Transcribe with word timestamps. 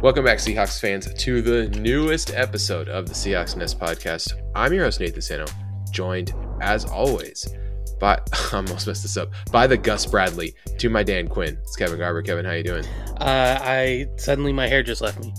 Welcome 0.00 0.24
back, 0.24 0.38
Seahawks 0.38 0.80
fans, 0.80 1.12
to 1.12 1.42
the 1.42 1.68
newest 1.80 2.32
episode 2.32 2.88
of 2.88 3.08
the 3.08 3.14
Seahawks 3.14 3.56
Nest 3.56 3.80
podcast. 3.80 4.32
I'm 4.54 4.72
your 4.72 4.84
host, 4.84 5.00
Nathan 5.00 5.20
Sano, 5.20 5.44
joined, 5.90 6.32
as 6.60 6.84
always, 6.84 7.48
by, 8.00 8.14
I 8.52 8.56
almost 8.56 8.86
messed 8.86 9.02
this 9.02 9.16
up, 9.16 9.30
by 9.50 9.66
the 9.66 9.76
Gus 9.76 10.06
Bradley 10.06 10.54
to 10.78 10.88
my 10.88 11.02
Dan 11.02 11.28
Quinn. 11.28 11.58
It's 11.62 11.76
Kevin 11.76 11.98
Garber. 11.98 12.22
Kevin, 12.22 12.44
how 12.44 12.52
you 12.52 12.62
doing? 12.64 12.84
Uh, 13.20 13.58
I 13.60 14.06
suddenly 14.16 14.52
my 14.52 14.66
hair 14.66 14.82
just 14.82 15.00
left 15.00 15.20
me. 15.20 15.32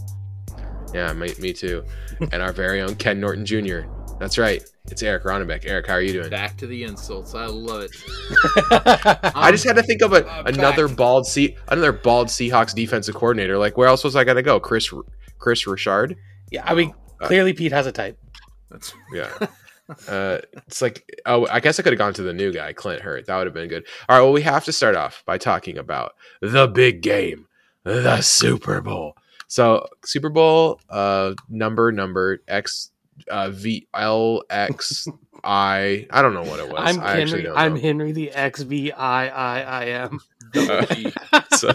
Yeah, 0.94 1.14
me, 1.14 1.34
me 1.40 1.54
too. 1.54 1.84
and 2.32 2.42
our 2.42 2.52
very 2.52 2.82
own 2.82 2.96
Ken 2.96 3.20
Norton 3.20 3.46
Jr. 3.46 3.82
That's 4.20 4.38
right. 4.38 4.62
It's 4.92 5.02
Eric 5.04 5.24
Ronnebeck. 5.24 5.66
Eric, 5.66 5.88
how 5.88 5.94
are 5.94 6.02
you 6.02 6.12
doing? 6.12 6.30
Back 6.30 6.58
to 6.58 6.68
the 6.68 6.84
insults. 6.84 7.36
I 7.36 7.46
love 7.46 7.84
it. 7.84 7.92
I 9.36 9.50
just 9.52 9.64
had 9.64 9.76
to 9.78 9.84
think 9.84 10.02
of 10.02 10.14
a, 10.14 10.44
another 10.46 10.88
back. 10.88 10.98
bald 10.98 11.28
sea, 11.28 11.56
another 11.70 11.94
bald 11.94 12.28
Seahawks 12.28 12.74
defensive 12.74 13.16
coordinator. 13.16 13.58
Like, 13.58 13.78
where 13.78 13.88
else 13.88 14.04
was 14.04 14.16
I 14.16 14.24
gonna 14.26 14.42
go? 14.42 14.60
Chris, 14.60 14.92
Kris 15.38 15.66
Richard. 15.68 16.18
Yeah, 16.52 16.64
I 16.66 16.74
mean, 16.74 16.94
clearly 17.20 17.54
Pete 17.54 17.72
has 17.72 17.86
a 17.86 17.92
type. 17.92 18.18
That's 18.70 18.94
Yeah. 19.14 19.30
Uh, 20.08 20.40
it's 20.68 20.82
like, 20.82 21.10
oh, 21.26 21.48
I 21.50 21.60
guess 21.60 21.80
I 21.80 21.84
could 21.84 21.94
have 21.94 21.98
gone 21.98 22.14
to 22.14 22.22
the 22.22 22.34
new 22.34 22.52
guy, 22.54 22.74
Clint 22.74 23.02
Hurtt. 23.02 23.26
That 23.26 23.38
would 23.38 23.48
have 23.48 23.54
been 23.54 23.70
good. 23.70 23.86
All 24.08 24.18
right. 24.18 24.24
Well, 24.24 24.34
we 24.34 24.42
have 24.44 24.66
to 24.66 24.72
start 24.72 24.96
off 24.96 25.24
by 25.26 25.38
talking 25.38 25.78
about 25.78 26.16
the 26.42 26.68
big 26.68 27.02
game, 27.02 27.48
the 27.84 28.22
Super 28.22 28.82
Bowl. 28.82 29.16
So, 29.48 29.88
Super 30.06 30.30
Bowl, 30.30 30.80
uh, 30.90 31.34
number, 31.50 31.92
number 31.92 32.44
X, 32.48 32.92
uh, 33.30 33.50
V 33.50 33.88
L 33.94 34.44
X 34.50 35.08
I. 35.44 36.08
I 36.12 36.22
don't 36.22 36.34
know 36.34 36.44
what 36.44 36.60
it 36.60 36.70
was. 36.70 36.80
I'm 36.80 37.02
I 37.02 37.22
actually 37.22 37.44
Henry. 37.44 37.58
I'm. 37.58 37.76
Henry 37.76 38.12
the 38.12 38.32
X 38.32 38.62
V 38.62 38.92
I 38.92 39.28
I 39.28 39.62
I 39.62 39.86
M. 39.86 40.20
Uh, 40.56 41.42
so, 41.56 41.72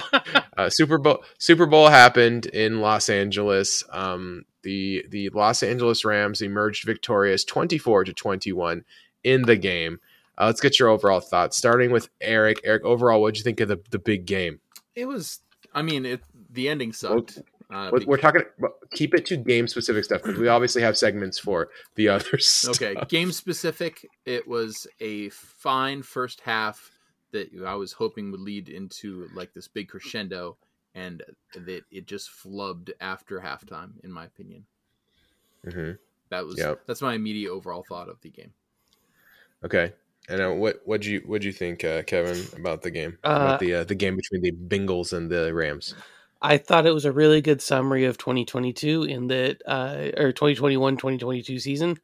uh, 0.57 0.71
Super 0.71 0.99
Bowl 0.99 1.25
Super 1.39 1.67
Bowl 1.67 1.89
happened 1.89 2.47
in 2.47 2.81
Los 2.81 3.09
Angeles. 3.09 3.83
Um, 3.91 4.45
the 4.65 5.05
the 5.09 5.29
Los 5.31 5.63
Angeles 5.63 6.05
Rams 6.05 6.43
emerged 6.43 6.85
victorious, 6.85 7.45
twenty 7.45 7.79
four 7.79 8.03
to 8.03 8.13
twenty 8.13 8.53
one 8.53 8.85
in 9.23 9.43
the 9.43 9.57
game. 9.57 10.01
Uh, 10.37 10.47
let's 10.47 10.61
get 10.61 10.81
your 10.81 10.89
overall 10.89 11.21
thoughts, 11.21 11.57
starting 11.57 11.93
with 11.93 12.09
Eric. 12.21 12.61
Eric, 12.65 12.85
overall, 12.85 13.21
what'd 13.21 13.39
you 13.39 13.45
think 13.45 13.61
of 13.61 13.69
the, 13.69 13.79
the 13.91 13.99
big 14.01 14.27
game? 14.27 14.59
it 14.97 15.07
was. 15.07 15.41
I 15.73 15.83
mean, 15.83 16.05
it. 16.07 16.23
The 16.51 16.69
ending 16.69 16.93
sucked. 16.93 17.39
Uh, 17.73 17.91
We're, 17.93 18.05
we're 18.07 18.17
talking. 18.19 18.43
Keep 18.93 19.15
it 19.15 19.27
to 19.27 19.37
game 19.37 19.67
specific 19.67 20.05
stuff 20.05 20.23
because 20.23 20.39
we 20.39 20.49
obviously 20.49 20.83
have 20.83 20.97
segments 20.97 21.39
for 21.39 21.69
the 21.97 22.09
others. 22.11 22.67
okay, 22.69 22.95
game 23.09 23.33
specific. 23.33 24.07
It 24.25 24.47
was 24.47 24.87
a 25.01 25.31
fine 25.31 26.03
first 26.03 26.41
half 26.41 26.91
that 27.33 27.49
I 27.67 27.75
was 27.75 27.93
hoping 27.93 28.31
would 28.31 28.41
lead 28.41 28.69
into 28.69 29.29
like 29.35 29.53
this 29.53 29.67
big 29.67 29.89
crescendo, 29.89 30.57
and 30.95 31.23
that 31.55 31.85
it 31.91 32.07
just 32.07 32.31
flubbed 32.31 32.91
after 33.01 33.41
halftime. 33.41 33.93
In 34.03 34.13
my 34.13 34.25
opinion, 34.25 34.67
hmm 35.65 35.93
that 36.31 36.45
was 36.47 36.59
Yep. 36.59 36.83
that's 36.87 37.03
my 37.03 37.15
immediate 37.15 37.51
overall 37.51 37.85
thought 37.89 38.09
of 38.09 38.21
the 38.21 38.31
game. 38.31 38.53
Okay. 39.65 39.93
And 40.29 40.41
uh, 40.41 40.51
what 40.53 40.81
what'd 40.85 41.05
you 41.05 41.21
what'd 41.27 41.45
you 41.45 41.53
think, 41.53 41.85
uh, 41.85 42.03
Kevin, 42.03 42.47
about 42.57 42.83
the 42.83 42.91
game? 42.91 43.19
Uh, 43.25 43.37
about 43.43 43.59
the 43.61 43.75
uh, 43.75 43.85
the 43.85 43.95
game 43.95 44.17
between 44.17 44.43
the 44.43 44.53
Bengals 44.53 45.13
and 45.13 45.31
the 45.31 45.53
Rams? 45.53 45.95
I 46.41 46.59
thought 46.59 46.87
it 46.87 46.95
was 46.95 47.05
a 47.05 47.13
really 47.13 47.41
good 47.41 47.61
summary 47.63 48.05
of 48.05 48.19
2022 48.19 49.05
in 49.05 49.29
that, 49.29 49.63
uh, 49.67 50.11
or 50.17 50.33
2021 50.33 50.97
2022 50.97 51.59
season, 51.59 51.99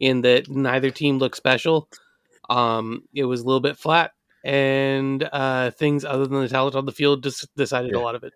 in 0.00 0.22
that 0.22 0.48
neither 0.48 0.90
team 0.90 1.18
looked 1.18 1.36
special. 1.36 1.88
Um, 2.48 3.04
it 3.14 3.24
was 3.24 3.40
a 3.40 3.44
little 3.44 3.60
bit 3.60 3.76
flat, 3.76 4.12
and 4.44 5.28
uh, 5.32 5.70
things 5.72 6.04
other 6.04 6.26
than 6.26 6.40
the 6.40 6.48
talent 6.48 6.74
on 6.76 6.86
the 6.86 6.92
field 6.92 7.22
just 7.22 7.54
decided 7.56 7.92
Yeah. 7.92 7.98
a 7.98 8.02
lot 8.02 8.14
of 8.14 8.22
it. 8.24 8.32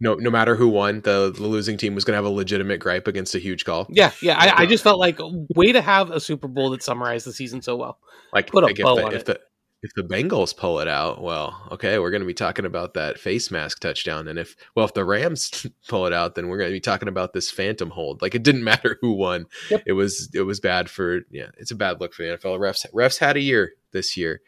no 0.00 0.14
no 0.14 0.30
matter 0.30 0.56
who 0.56 0.68
won, 0.68 1.00
the, 1.02 1.32
the 1.34 1.42
losing 1.46 1.76
team 1.76 1.94
was 1.94 2.04
going 2.04 2.12
to 2.12 2.16
have 2.16 2.24
a 2.24 2.28
legitimate 2.34 2.80
gripe 2.80 3.06
against 3.06 3.34
a 3.34 3.38
huge 3.38 3.64
call. 3.64 3.86
Yeah, 3.90 4.12
yeah. 4.22 4.36
I, 4.38 4.62
I 4.62 4.66
just 4.66 4.82
felt 4.82 4.98
like 4.98 5.18
way 5.54 5.72
to 5.72 5.80
have 5.82 6.10
a 6.10 6.20
Super 6.20 6.48
Bowl 6.48 6.70
that 6.70 6.82
summarized 6.82 7.26
the 7.26 7.32
season 7.32 7.62
so 7.62 7.76
well. 7.76 7.98
Like, 8.32 8.50
Put 8.50 8.64
a 8.64 8.66
like 8.68 8.78
if, 8.78 8.84
bow 8.84 8.96
the, 8.96 9.04
on 9.06 9.12
if 9.14 9.20
it. 9.22 9.26
the 9.26 9.40
if 9.82 9.94
the 9.94 10.02
Bengals 10.02 10.54
pull 10.54 10.80
it 10.80 10.88
out, 10.88 11.22
well, 11.22 11.66
okay, 11.72 11.98
we're 11.98 12.10
going 12.10 12.20
to 12.20 12.26
be 12.26 12.34
talking 12.34 12.66
about 12.66 12.92
that 12.94 13.18
face 13.18 13.50
mask 13.50 13.80
touchdown. 13.80 14.28
And 14.28 14.38
if 14.38 14.54
well, 14.74 14.84
if 14.84 14.92
the 14.92 15.04
Rams 15.06 15.66
pull 15.88 16.06
it 16.06 16.12
out, 16.12 16.34
then 16.34 16.48
we're 16.48 16.58
going 16.58 16.68
to 16.68 16.74
be 16.76 16.80
talking 16.80 17.08
about 17.08 17.32
this 17.32 17.50
phantom 17.50 17.88
hold. 17.90 18.20
Like 18.22 18.34
it 18.34 18.42
didn't 18.42 18.64
matter 18.72 18.98
who 19.00 19.12
won. 19.12 19.46
Yep. 19.70 19.82
It 19.86 19.92
was 19.92 20.28
it 20.34 20.42
was 20.42 20.60
bad 20.60 20.90
for 20.90 21.20
yeah. 21.30 21.46
It's 21.58 21.70
a 21.70 21.76
bad 21.76 22.00
look 22.00 22.12
for 22.12 22.22
the 22.24 22.36
NFL 22.36 22.58
refs. 22.58 22.84
Refs 22.92 23.18
had 23.18 23.36
a 23.36 23.40
year 23.40 23.72
this 23.92 24.16
year. 24.16 24.40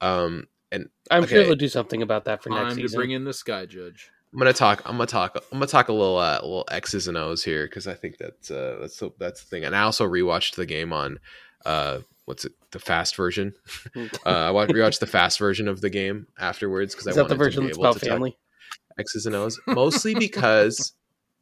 Um, 0.00 0.46
and 0.72 0.88
I'm 1.10 1.26
sure 1.26 1.38
Okay. 1.38 1.46
they'll 1.48 1.56
do 1.56 1.68
something 1.68 2.02
about 2.02 2.24
that 2.24 2.42
for 2.42 2.50
next 2.50 2.60
Time 2.60 2.76
to 2.76 2.82
season. 2.82 2.98
bring 2.98 3.10
in 3.12 3.24
the 3.24 3.32
sky 3.32 3.66
judge. 3.66 4.10
I'm 4.32 4.38
gonna 4.38 4.52
talk. 4.52 4.82
I'm 4.84 4.96
gonna 4.96 5.06
talk. 5.06 5.36
I'm 5.50 5.58
gonna 5.58 5.66
talk 5.66 5.88
a 5.88 5.92
little, 5.92 6.18
uh, 6.18 6.40
little 6.42 6.64
X's 6.70 7.08
and 7.08 7.16
O's 7.16 7.44
here 7.44 7.66
because 7.66 7.86
I 7.86 7.94
think 7.94 8.18
that's 8.18 8.50
uh, 8.50 8.76
that's 8.80 8.98
the, 8.98 9.10
that's 9.18 9.40
the 9.42 9.46
thing. 9.48 9.64
And 9.64 9.74
I 9.74 9.82
also 9.82 10.06
rewatched 10.06 10.56
the 10.56 10.66
game 10.66 10.92
on 10.92 11.20
uh, 11.64 12.00
what's 12.26 12.44
it, 12.44 12.52
the 12.72 12.78
fast 12.78 13.16
version. 13.16 13.54
uh, 13.96 14.08
I 14.26 14.50
watched 14.50 14.72
rewatched 14.74 14.98
the 14.98 15.06
fast 15.06 15.38
version 15.38 15.68
of 15.68 15.80
the 15.80 15.88
game 15.90 16.26
afterwards 16.38 16.94
because 16.94 17.06
I 17.06 17.10
Is 17.10 17.16
that 17.16 17.22
wanted 17.22 17.34
the 17.34 17.38
version 17.44 17.62
to 17.62 17.62
be 17.62 17.66
that's 17.68 17.78
able 17.78 17.84
about 17.86 17.94
to 17.94 18.00
talk 18.00 18.08
family? 18.10 18.36
X's 18.98 19.26
and 19.26 19.36
O's 19.36 19.60
mostly 19.66 20.14
because 20.14 20.92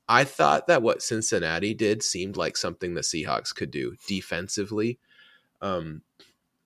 I 0.09 0.25
thought 0.25 0.67
that 0.67 0.83
what 0.83 1.03
Cincinnati 1.03 1.75
did 1.75 2.03
seemed 2.03 2.37
like 2.37 2.57
something 2.57 2.95
the 2.95 3.01
Seahawks 3.01 3.55
could 3.55 3.71
do 3.71 3.97
defensively. 4.07 4.99
Um, 5.63 6.03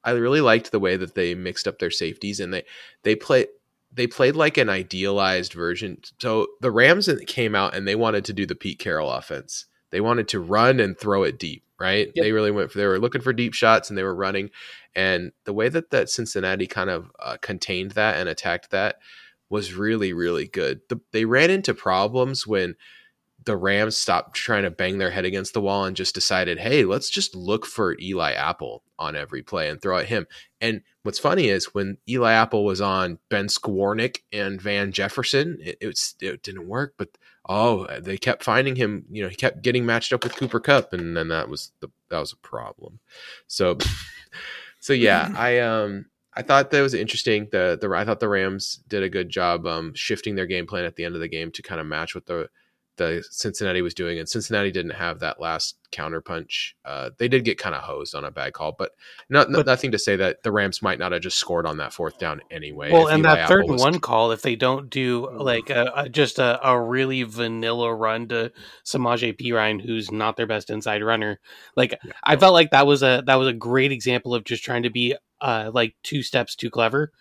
I 0.09 0.13
really 0.13 0.41
liked 0.41 0.71
the 0.71 0.81
way 0.81 0.97
that 0.97 1.15
they 1.15 1.35
mixed 1.35 1.69
up 1.69 1.79
their 1.79 1.91
safeties 1.91 2.41
and 2.41 2.53
they 2.53 2.65
they 3.03 3.15
play 3.15 3.47
they 3.93 4.07
played 4.07 4.37
like 4.37 4.59
an 4.59 4.69
idealized 4.69 5.53
version. 5.53 5.99
So 6.21 6.49
the 6.61 6.71
Rams 6.71 7.09
came 7.27 7.55
out 7.55 7.75
and 7.75 7.89
they 7.89 7.97
wanted 7.97 8.25
to 8.27 8.33
do 8.33 8.47
the 8.47 8.55
Pete 8.55 8.79
Carroll 8.79 9.11
offense. 9.11 9.67
They 9.91 10.01
wanted 10.01 10.29
to 10.29 10.41
run 10.41 10.81
and 10.81 10.99
throw 10.99 11.23
it 11.23 11.39
deep, 11.39 11.65
right? 11.81 12.11
Yep. 12.15 12.23
They 12.23 12.33
really 12.33 12.51
went 12.51 12.71
for 12.71 12.79
they 12.79 12.87
were 12.87 12.99
looking 12.99 13.23
for 13.23 13.33
deep 13.33 13.55
shots 13.55 13.89
and 13.89 13.99
they 13.99 14.03
were 14.03 14.15
running. 14.15 14.51
And 14.95 15.33
the 15.45 15.55
way 15.55 15.69
that 15.69 15.91
that 15.91 16.11
Cincinnati 16.11 16.67
kind 16.67 16.91
of 16.91 17.11
uh, 17.19 17.37
contained 17.41 17.93
that 17.93 18.19
and 18.19 18.29
attacked 18.29 18.71
that 18.71 18.97
was 19.51 19.75
really 19.75 20.13
really 20.13 20.47
good. 20.47 20.81
The, 20.89 21.01
they 21.13 21.25
ran 21.25 21.51
into 21.51 21.73
problems 21.73 22.47
when 22.47 22.77
the 23.49 23.57
Rams 23.57 23.97
stopped 23.97 24.37
trying 24.37 24.65
to 24.65 24.71
bang 24.71 24.99
their 24.99 25.11
head 25.11 25.25
against 25.25 25.55
the 25.55 25.63
wall 25.63 25.87
and 25.87 25.97
just 25.97 26.15
decided, 26.15 26.59
hey, 26.59 26.85
let's 26.85 27.09
just 27.09 27.35
look 27.35 27.65
for 27.65 27.97
Eli 27.99 28.33
Apple 28.33 28.83
on 28.99 29.17
every 29.17 29.43
play 29.43 29.71
and 29.71 29.81
throw 29.81 29.97
at 29.97 30.05
him. 30.05 30.27
And 30.61 30.83
what's 31.03 31.19
funny 31.19 31.49
is 31.49 31.73
when 31.73 31.97
Eli 32.07 32.31
Apple 32.31 32.67
was 32.67 32.83
on 32.83 33.19
Ben 33.31 33.47
Skowronek 33.47 34.19
and 34.35 34.61
Van 34.61 34.93
Jefferson, 34.93 35.57
it, 35.63 35.79
it, 35.81 35.87
was, 35.87 36.15
it 36.21 36.43
didn't 36.43 36.69
work. 36.69 36.97
But 36.99 37.09
oh, 37.49 37.87
they 37.99 38.19
kept 38.19 38.45
finding 38.45 38.77
him. 38.77 39.07
You 39.11 39.23
know, 39.23 39.31
he 39.31 39.35
kept 39.35 39.63
getting 39.63 39.87
matched 39.87 40.13
up 40.13 40.25
with 40.25 40.37
Cooper 40.37 40.61
Kupp, 40.61 40.93
and 40.93 41.17
then 41.17 41.29
that 41.29 41.49
was 41.49 41.73
the 41.81 41.89
that 42.11 42.19
was 42.19 42.35
a 42.35 42.47
problem. 42.47 42.99
So, 43.47 43.79
so 44.79 44.93
yeah, 44.93 45.33
I 45.37 45.61
um. 45.61 46.05
I 46.35 46.43
thought 46.43 46.71
that 46.71 46.83
was 46.83 46.95
interesting. 46.95 47.49
The 47.51 47.79
the 47.81 47.91
I 47.91 48.05
thought 48.05 48.21
the 48.21 48.29
Rams 48.29 48.81
did 48.87 49.03
a 49.03 49.09
good 49.09 49.31
job 49.31 49.67
um, 49.67 49.93
shifting 49.95 50.37
their 50.37 50.47
game 50.47 50.67
plan 50.67 50.85
at 50.85 50.95
the 50.95 51.05
end 51.05 51.17
of 51.17 51.21
the 51.21 51.29
game 51.29 51.51
to 51.53 51.63
kind 51.63 51.81
of 51.81 51.87
match 51.89 52.15
what 52.15 52.27
the 52.27 52.49
the 52.99 53.25
Cincinnati 53.31 53.81
was 53.81 53.95
doing, 53.95 54.19
and 54.19 54.29
Cincinnati 54.29 54.71
didn't 54.71 54.93
have 54.93 55.21
that 55.21 55.41
last 55.41 55.79
counterpunch. 55.91 56.73
Uh, 56.85 57.11
they 57.17 57.29
did 57.29 57.45
get 57.45 57.57
kind 57.57 57.75
of 57.75 57.83
hosed 57.83 58.15
on 58.15 58.25
a 58.25 58.31
bad 58.31 58.53
call, 58.53 58.73
but, 58.79 58.93
not, 59.31 59.51
But- 59.51 59.65
nothing 59.65 59.93
to 59.93 59.99
say 59.99 60.17
that 60.17 60.43
the 60.43 60.53
Rams 60.53 60.83
might 60.83 60.99
not 60.99 61.13
have 61.13 61.23
just 61.23 61.39
scored 61.39 61.65
on 61.67 61.79
that 61.79 61.95
fourth 61.95 62.19
down 62.19 62.43
anyway. 62.51 62.93
Well, 62.93 63.07
and 63.09 63.21
Eli 63.25 63.29
that 63.35 63.39
Apple 63.45 63.49
third 63.57 63.65
and 63.65 63.73
was- 63.73 63.81
one 63.83 64.01
call, 64.01 64.33
if 64.33 64.43
they 64.43 64.55
don't 64.57 64.91
do 64.91 65.31
like 65.31 65.71
a, 65.71 65.91
a 65.97 66.09
just 66.11 66.39
a, 66.39 66.61
a 66.69 66.79
really 66.79 67.23
vanilla 67.23 67.95
run 67.95 68.29
to 68.29 68.53
Samaje 68.85 69.41
Perine, 69.41 69.81
who's 69.81 70.11
not 70.13 70.37
their 70.37 70.47
best 70.47 70.69
inside 70.69 71.03
runner, 71.03 71.41
like 71.77 71.99
Yeah. 72.05 72.13
I 72.23 72.37
felt 72.37 72.53
like 72.53 72.73
that 72.73 72.87
was 72.87 73.03
a 73.03 73.23
that 73.27 73.37
was 73.37 73.49
a 73.49 73.53
great 73.55 73.93
example 73.93 74.35
of 74.35 74.45
just 74.45 74.63
trying 74.63 74.83
to 74.83 74.91
be 74.91 75.17
uh 75.41 75.71
like 75.73 75.95
two 76.03 76.23
steps 76.23 76.55
too 76.55 76.69
clever. 76.71 77.13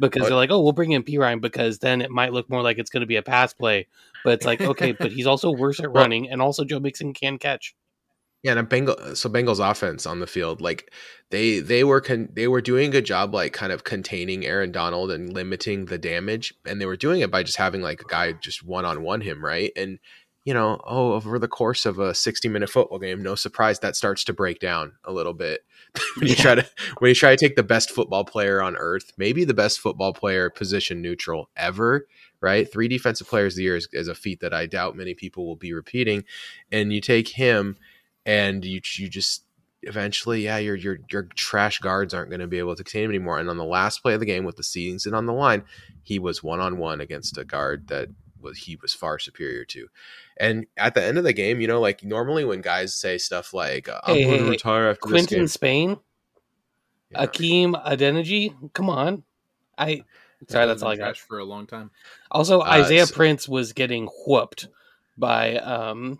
Because 0.00 0.26
they're 0.26 0.34
like, 0.36 0.50
oh, 0.50 0.60
we'll 0.60 0.72
bring 0.72 0.90
in 0.92 1.04
Perine 1.04 1.40
because 1.40 1.78
then 1.78 2.00
it 2.00 2.10
might 2.10 2.32
look 2.32 2.50
more 2.50 2.62
like 2.62 2.78
it's 2.78 2.90
going 2.90 3.02
to 3.02 3.06
be 3.06 3.16
a 3.16 3.22
pass 3.22 3.52
play. 3.52 3.86
But 4.24 4.34
it's 4.34 4.46
like, 4.46 4.60
okay, 4.72 4.92
but 4.92 5.12
he's 5.12 5.26
also 5.26 5.50
worse 5.50 5.80
at 5.80 5.92
running, 5.92 6.28
and 6.30 6.42
also 6.42 6.64
Joe 6.64 6.80
Mixon 6.80 7.12
can 7.12 7.38
catch. 7.38 7.74
Yeah, 8.42 8.52
and 8.52 8.60
a 8.60 8.64
Bengal 8.64 9.14
so 9.14 9.28
Bengals 9.28 9.70
offense 9.70 10.04
on 10.04 10.18
the 10.18 10.26
field, 10.26 10.60
like 10.60 10.92
they 11.30 11.60
they 11.60 11.84
were 11.84 12.00
con- 12.00 12.28
they 12.32 12.48
were 12.48 12.60
doing 12.60 12.88
a 12.88 12.92
good 12.92 13.06
job, 13.06 13.32
like 13.32 13.52
kind 13.52 13.72
of 13.72 13.84
containing 13.84 14.44
Aaron 14.44 14.72
Donald 14.72 15.12
and 15.12 15.32
limiting 15.32 15.84
the 15.84 15.98
damage, 15.98 16.52
and 16.66 16.80
they 16.80 16.86
were 16.86 16.96
doing 16.96 17.20
it 17.20 17.30
by 17.30 17.44
just 17.44 17.56
having 17.56 17.82
like 17.82 18.00
a 18.00 18.08
guy 18.08 18.32
just 18.32 18.64
one 18.64 18.84
on 18.84 19.04
one 19.04 19.20
him, 19.20 19.44
right? 19.44 19.70
And 19.76 20.00
you 20.44 20.54
know, 20.54 20.80
oh, 20.84 21.12
over 21.12 21.38
the 21.38 21.46
course 21.46 21.86
of 21.86 22.00
a 22.00 22.14
60 22.14 22.48
minute 22.48 22.68
football 22.68 22.98
game, 22.98 23.22
no 23.22 23.36
surprise 23.36 23.78
that 23.78 23.94
starts 23.94 24.24
to 24.24 24.32
break 24.32 24.58
down 24.58 24.94
a 25.04 25.12
little 25.12 25.34
bit. 25.34 25.60
when 26.20 26.28
you 26.28 26.34
Yeah. 26.34 26.36
try 26.36 26.54
to 26.54 26.66
when 26.98 27.08
you 27.10 27.14
try 27.14 27.34
to 27.34 27.36
take 27.46 27.56
the 27.56 27.62
best 27.62 27.90
football 27.90 28.24
player 28.24 28.62
on 28.62 28.76
earth, 28.76 29.12
maybe 29.18 29.44
the 29.44 29.54
best 29.54 29.80
football 29.80 30.12
player 30.12 30.48
position 30.50 31.02
neutral 31.02 31.50
ever, 31.56 32.06
right? 32.40 32.70
Three 32.70 32.88
defensive 32.88 33.28
players 33.28 33.54
of 33.54 33.58
the 33.58 33.64
year 33.64 33.76
is, 33.76 33.88
is 33.92 34.08
a 34.08 34.14
feat 34.14 34.40
that 34.40 34.54
I 34.54 34.66
doubt 34.66 34.96
many 34.96 35.14
people 35.14 35.46
will 35.46 35.56
be 35.56 35.72
repeating. 35.72 36.24
And 36.70 36.92
you 36.92 37.00
take 37.00 37.28
him 37.28 37.76
and 38.24 38.64
you 38.64 38.80
you 38.96 39.08
just 39.08 39.44
eventually, 39.82 40.44
yeah, 40.44 40.58
your 40.58 40.76
your 40.76 40.98
your 41.10 41.24
trash 41.34 41.78
guards 41.80 42.14
aren't 42.14 42.30
going 42.30 42.40
to 42.40 42.46
be 42.46 42.58
able 42.58 42.76
to 42.76 42.84
contain 42.84 43.04
him 43.04 43.10
anymore. 43.10 43.38
And 43.38 43.50
on 43.50 43.58
the 43.58 43.64
last 43.64 43.98
play 44.02 44.14
of 44.14 44.20
the 44.20 44.26
game 44.26 44.44
with 44.44 44.56
the 44.56 44.62
season 44.62 45.14
on 45.14 45.26
the 45.26 45.32
line, 45.32 45.64
he 46.02 46.18
was 46.18 46.42
one 46.42 46.60
on 46.60 46.78
one 46.78 47.00
against 47.00 47.36
a 47.38 47.44
guard 47.44 47.88
that 47.88 48.08
was 48.40 48.58
he 48.58 48.76
was 48.76 48.94
far 48.94 49.18
superior 49.18 49.64
to. 49.66 49.88
And 50.42 50.66
at 50.76 50.94
the 50.94 51.02
end 51.04 51.18
of 51.18 51.24
the 51.24 51.32
game, 51.32 51.60
you 51.60 51.68
know, 51.68 51.80
like 51.80 52.02
normally 52.02 52.44
when 52.44 52.60
guys 52.60 52.94
say 52.96 53.16
stuff 53.16 53.54
like 53.54 53.88
uh, 53.88 54.00
"I'm 54.04 54.14
Hey, 54.16 54.22
going 54.24 54.32
hey, 54.32 54.38
to 54.38 54.44
hey, 54.44 54.50
retire 54.50 54.88
after 54.90 55.00
this 55.06 55.10
Quinton 55.12 55.38
game," 55.38 55.46
Spain, 55.46 56.00
yeah. 57.10 57.26
Akeem 57.26 57.84
Adeniji. 57.86 58.72
Come 58.74 58.90
on, 58.90 59.22
I. 59.78 60.04
Sorry, 60.48 60.66
that's 60.66 60.82
all 60.82 60.90
I 60.90 60.96
got. 60.96 61.16
For 61.16 61.38
a 61.38 61.44
long 61.44 61.66
time. 61.68 61.92
Also, 62.30 62.60
Uh, 62.60 62.64
Isaiah 62.64 63.06
so- 63.06 63.14
Prince 63.14 63.48
was 63.48 63.72
getting 63.72 64.08
whooped 64.26 64.66
by 65.16 65.56
um, 65.58 66.18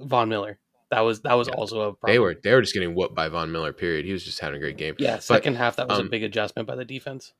Von 0.00 0.30
Miller. 0.30 0.58
That 0.90 1.00
was 1.00 1.20
that 1.20 1.34
was 1.34 1.48
Yeah. 1.48 1.54
also 1.56 1.80
a 1.82 1.92
problem. 1.92 2.14
they 2.14 2.18
were 2.18 2.34
they 2.42 2.54
were 2.54 2.62
just 2.62 2.72
getting 2.72 2.94
whooped 2.94 3.14
by 3.14 3.28
Von 3.28 3.52
Miller. 3.52 3.74
Period. 3.74 4.06
He 4.06 4.12
was 4.12 4.24
just 4.24 4.40
having 4.40 4.56
a 4.56 4.60
great 4.60 4.78
game. 4.78 4.94
yeah. 4.98 5.18
Second 5.18 5.56
half, 5.56 5.76
that 5.76 5.86
was 5.86 5.98
um, 5.98 6.06
a 6.06 6.08
big 6.08 6.22
adjustment 6.22 6.66
by 6.66 6.76
the 6.76 6.86
defense. 6.86 7.34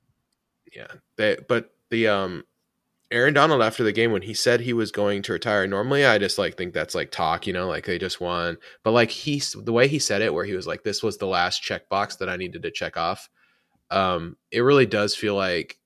Yeah. 0.77 0.89
They, 1.17 1.39
but 1.49 1.73
the 1.89 2.09
um 2.09 2.45
Aaron 3.11 3.35
Donald 3.35 3.63
after 3.63 3.83
the 3.83 3.93
game 3.93 4.13
when 4.13 4.23
he 4.23 4.35
said 4.35 4.61
he 4.61 4.73
was 4.73 4.93
going 4.93 5.23
to 5.23 5.33
retire, 5.33 5.67
normally 5.67 6.05
I 6.05 6.19
just 6.19 6.39
like 6.39 6.57
think 6.57 6.75
that's 6.75 6.95
like 6.95 7.11
talk, 7.11 7.47
you 7.47 7.53
know, 7.53 7.67
like 7.67 7.87
they 7.87 7.99
just 7.99 8.21
won. 8.21 8.59
But 8.83 8.93
like 8.93 9.11
he's 9.11 9.53
the 9.53 9.73
way 9.73 9.89
he 9.89 9.99
said 9.99 10.21
it, 10.21 10.35
where 10.35 10.45
he 10.45 10.55
was 10.55 10.67
like, 10.67 10.83
This 10.83 11.03
was 11.03 11.17
the 11.19 11.27
last 11.27 11.63
checkbox 11.63 12.19
that 12.19 12.29
I 12.29 12.37
needed 12.37 12.63
to 12.63 12.71
check 12.71 12.97
off. 12.97 13.31
Um, 13.91 14.37
it 14.51 14.61
really 14.61 14.87
does 14.87 15.15
feel 15.15 15.35
like 15.35 15.79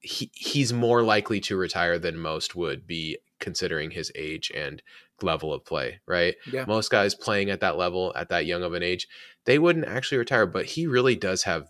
he 0.00 0.30
he's 0.32 0.72
more 0.72 1.02
likely 1.02 1.40
to 1.40 1.56
retire 1.56 1.98
than 1.98 2.16
most 2.16 2.54
would 2.54 2.86
be 2.86 3.18
considering 3.40 3.90
his 3.90 4.12
age 4.14 4.52
and 4.54 4.82
level 5.22 5.52
of 5.52 5.64
play, 5.64 6.00
right? 6.06 6.36
Yeah. 6.50 6.64
most 6.66 6.90
guys 6.90 7.14
playing 7.14 7.50
at 7.50 7.60
that 7.60 7.76
level 7.76 8.12
at 8.16 8.28
that 8.28 8.46
young 8.46 8.62
of 8.62 8.74
an 8.74 8.82
age 8.82 9.08
they 9.44 9.58
wouldn't 9.58 9.86
actually 9.86 10.18
retire 10.18 10.46
but 10.46 10.66
he 10.66 10.86
really 10.86 11.16
does 11.16 11.42
have 11.44 11.68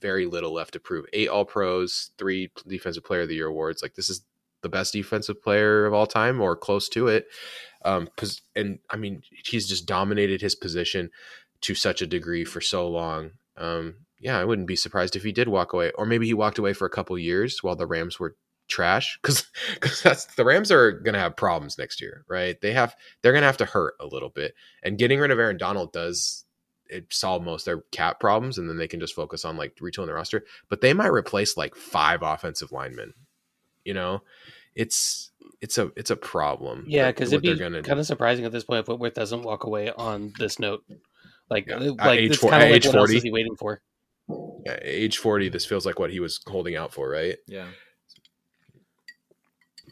very 0.00 0.26
little 0.26 0.52
left 0.52 0.72
to 0.72 0.80
prove. 0.80 1.06
Eight 1.12 1.28
all 1.28 1.44
pros 1.44 2.10
three 2.18 2.50
defensive 2.66 3.04
player 3.04 3.22
of 3.22 3.28
the 3.28 3.34
year 3.34 3.46
awards 3.46 3.82
like 3.82 3.94
this 3.94 4.10
is 4.10 4.24
the 4.62 4.68
best 4.68 4.92
defensive 4.92 5.42
player 5.42 5.86
of 5.86 5.94
all 5.94 6.06
time 6.06 6.40
or 6.40 6.56
close 6.56 6.88
to 6.88 7.06
it 7.06 7.26
um 7.84 8.08
and 8.56 8.78
i 8.90 8.96
mean 8.96 9.22
he's 9.30 9.68
just 9.68 9.86
dominated 9.86 10.40
his 10.40 10.54
position 10.54 11.10
to 11.60 11.74
such 11.74 12.02
a 12.02 12.06
degree 12.06 12.44
for 12.44 12.60
so 12.60 12.88
long. 12.88 13.30
Um 13.56 13.96
yeah 14.20 14.38
i 14.38 14.44
wouldn't 14.44 14.66
be 14.68 14.76
surprised 14.76 15.14
if 15.14 15.22
he 15.22 15.32
did 15.32 15.48
walk 15.48 15.72
away 15.72 15.92
or 15.92 16.06
maybe 16.06 16.26
he 16.26 16.34
walked 16.34 16.58
away 16.58 16.72
for 16.72 16.86
a 16.86 16.90
couple 16.90 17.16
years 17.18 17.62
while 17.62 17.76
the 17.76 17.86
rams 17.86 18.18
were 18.18 18.36
trash 18.68 19.18
because 19.22 19.46
because 19.74 20.02
that's 20.04 20.24
the 20.34 20.44
rams 20.44 20.70
are 20.70 20.92
gonna 20.92 21.18
have 21.18 21.36
problems 21.36 21.78
next 21.78 22.00
year 22.00 22.24
right? 22.28 22.60
They 22.60 22.72
have 22.72 22.96
they're 23.22 23.32
gonna 23.32 23.46
have 23.46 23.56
to 23.58 23.64
hurt 23.64 23.94
a 24.00 24.06
little 24.06 24.28
bit 24.28 24.54
and 24.82 24.98
getting 24.98 25.20
rid 25.20 25.30
of 25.30 25.38
aaron 25.38 25.56
donald 25.56 25.92
does 25.92 26.44
it 26.88 27.12
solve 27.12 27.42
most 27.42 27.62
of 27.62 27.64
their 27.76 27.82
cap 27.92 28.18
problems 28.20 28.58
and 28.58 28.68
then 28.68 28.76
they 28.76 28.88
can 28.88 29.00
just 29.00 29.14
focus 29.14 29.44
on 29.44 29.56
like 29.56 29.74
retooling 29.76 30.06
the 30.06 30.14
roster 30.14 30.44
but 30.68 30.80
they 30.80 30.92
might 30.92 31.12
replace 31.12 31.56
like 31.56 31.74
five 31.74 32.22
offensive 32.22 32.72
linemen 32.72 33.12
you 33.84 33.94
know 33.94 34.22
it's 34.74 35.30
it's 35.60 35.76
a 35.78 35.90
it's 35.96 36.10
a 36.10 36.16
problem 36.16 36.84
Yeah, 36.86 37.08
because 37.10 37.32
it'd 37.32 37.42
be 37.42 37.48
they're 37.48 37.56
gonna 37.56 37.82
do. 37.82 37.88
kind 37.88 37.98
of 37.98 38.06
surprising 38.06 38.44
at 38.44 38.52
this 38.52 38.62
point 38.64 38.80
if 38.80 38.86
Whitworth 38.88 39.14
doesn't 39.14 39.42
walk 39.42 39.64
away 39.64 39.90
on 39.90 40.32
this 40.38 40.58
note. 40.60 40.84
Like, 41.50 41.66
Yeah. 41.66 41.76
uh, 41.76 41.94
like 41.98 42.20
age 42.20 42.30
it's 42.32 42.38
four- 42.40 42.50
kind 42.50 42.62
of 42.62 42.68
at 42.68 42.72
like 42.72 42.76
age 42.76 42.86
what 42.86 42.94
else 42.96 43.08
40? 43.10 43.16
is 43.16 43.22
he 43.24 43.30
waiting 43.32 43.56
for? 43.56 43.80
At 44.66 44.80
age 44.82 45.18
40 45.18 45.48
this 45.48 45.64
feels 45.66 45.84
like 45.84 45.98
what 45.98 46.10
he 46.10 46.20
was 46.20 46.38
holding 46.46 46.76
out 46.76 46.92
for 46.92 47.08
right 47.08 47.38
Yeah. 47.48 47.66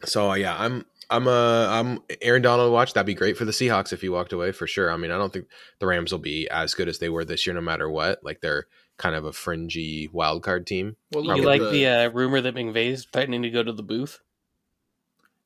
So 0.04 0.32
yeah, 0.34 0.56
I'm 0.58 0.84
I'm 1.08 1.28
uh 1.28 1.68
I'm 1.68 2.00
Aaron 2.20 2.42
Donald 2.42 2.72
watch. 2.72 2.92
That'd 2.94 3.06
be 3.06 3.14
great 3.14 3.36
for 3.36 3.44
the 3.44 3.52
Seahawks 3.52 3.92
if 3.92 4.00
he 4.00 4.08
walked 4.08 4.32
away 4.32 4.52
for 4.52 4.66
sure. 4.66 4.90
I 4.90 4.96
mean, 4.96 5.10
I 5.10 5.18
don't 5.18 5.32
think 5.32 5.46
the 5.78 5.86
Rams 5.86 6.10
will 6.12 6.18
be 6.18 6.48
as 6.48 6.74
good 6.74 6.88
as 6.88 6.98
they 6.98 7.08
were 7.08 7.24
this 7.24 7.46
year, 7.46 7.54
no 7.54 7.60
matter 7.60 7.88
what. 7.88 8.24
Like 8.24 8.40
they're 8.40 8.66
kind 8.98 9.14
of 9.14 9.24
a 9.24 9.32
fringy 9.32 10.08
wild 10.12 10.42
card 10.42 10.66
team. 10.66 10.96
Well, 11.12 11.22
You 11.24 11.28
look 11.28 11.36
Probably 11.44 11.54
at 11.58 11.62
like 11.62 11.72
the, 11.72 11.86
uh, 11.86 12.08
rumor 12.10 12.40
that 12.40 12.54
McVay's 12.54 13.04
threatening 13.12 13.42
to 13.42 13.50
go 13.50 13.62
to 13.62 13.72
the 13.72 13.82
booth? 13.82 14.20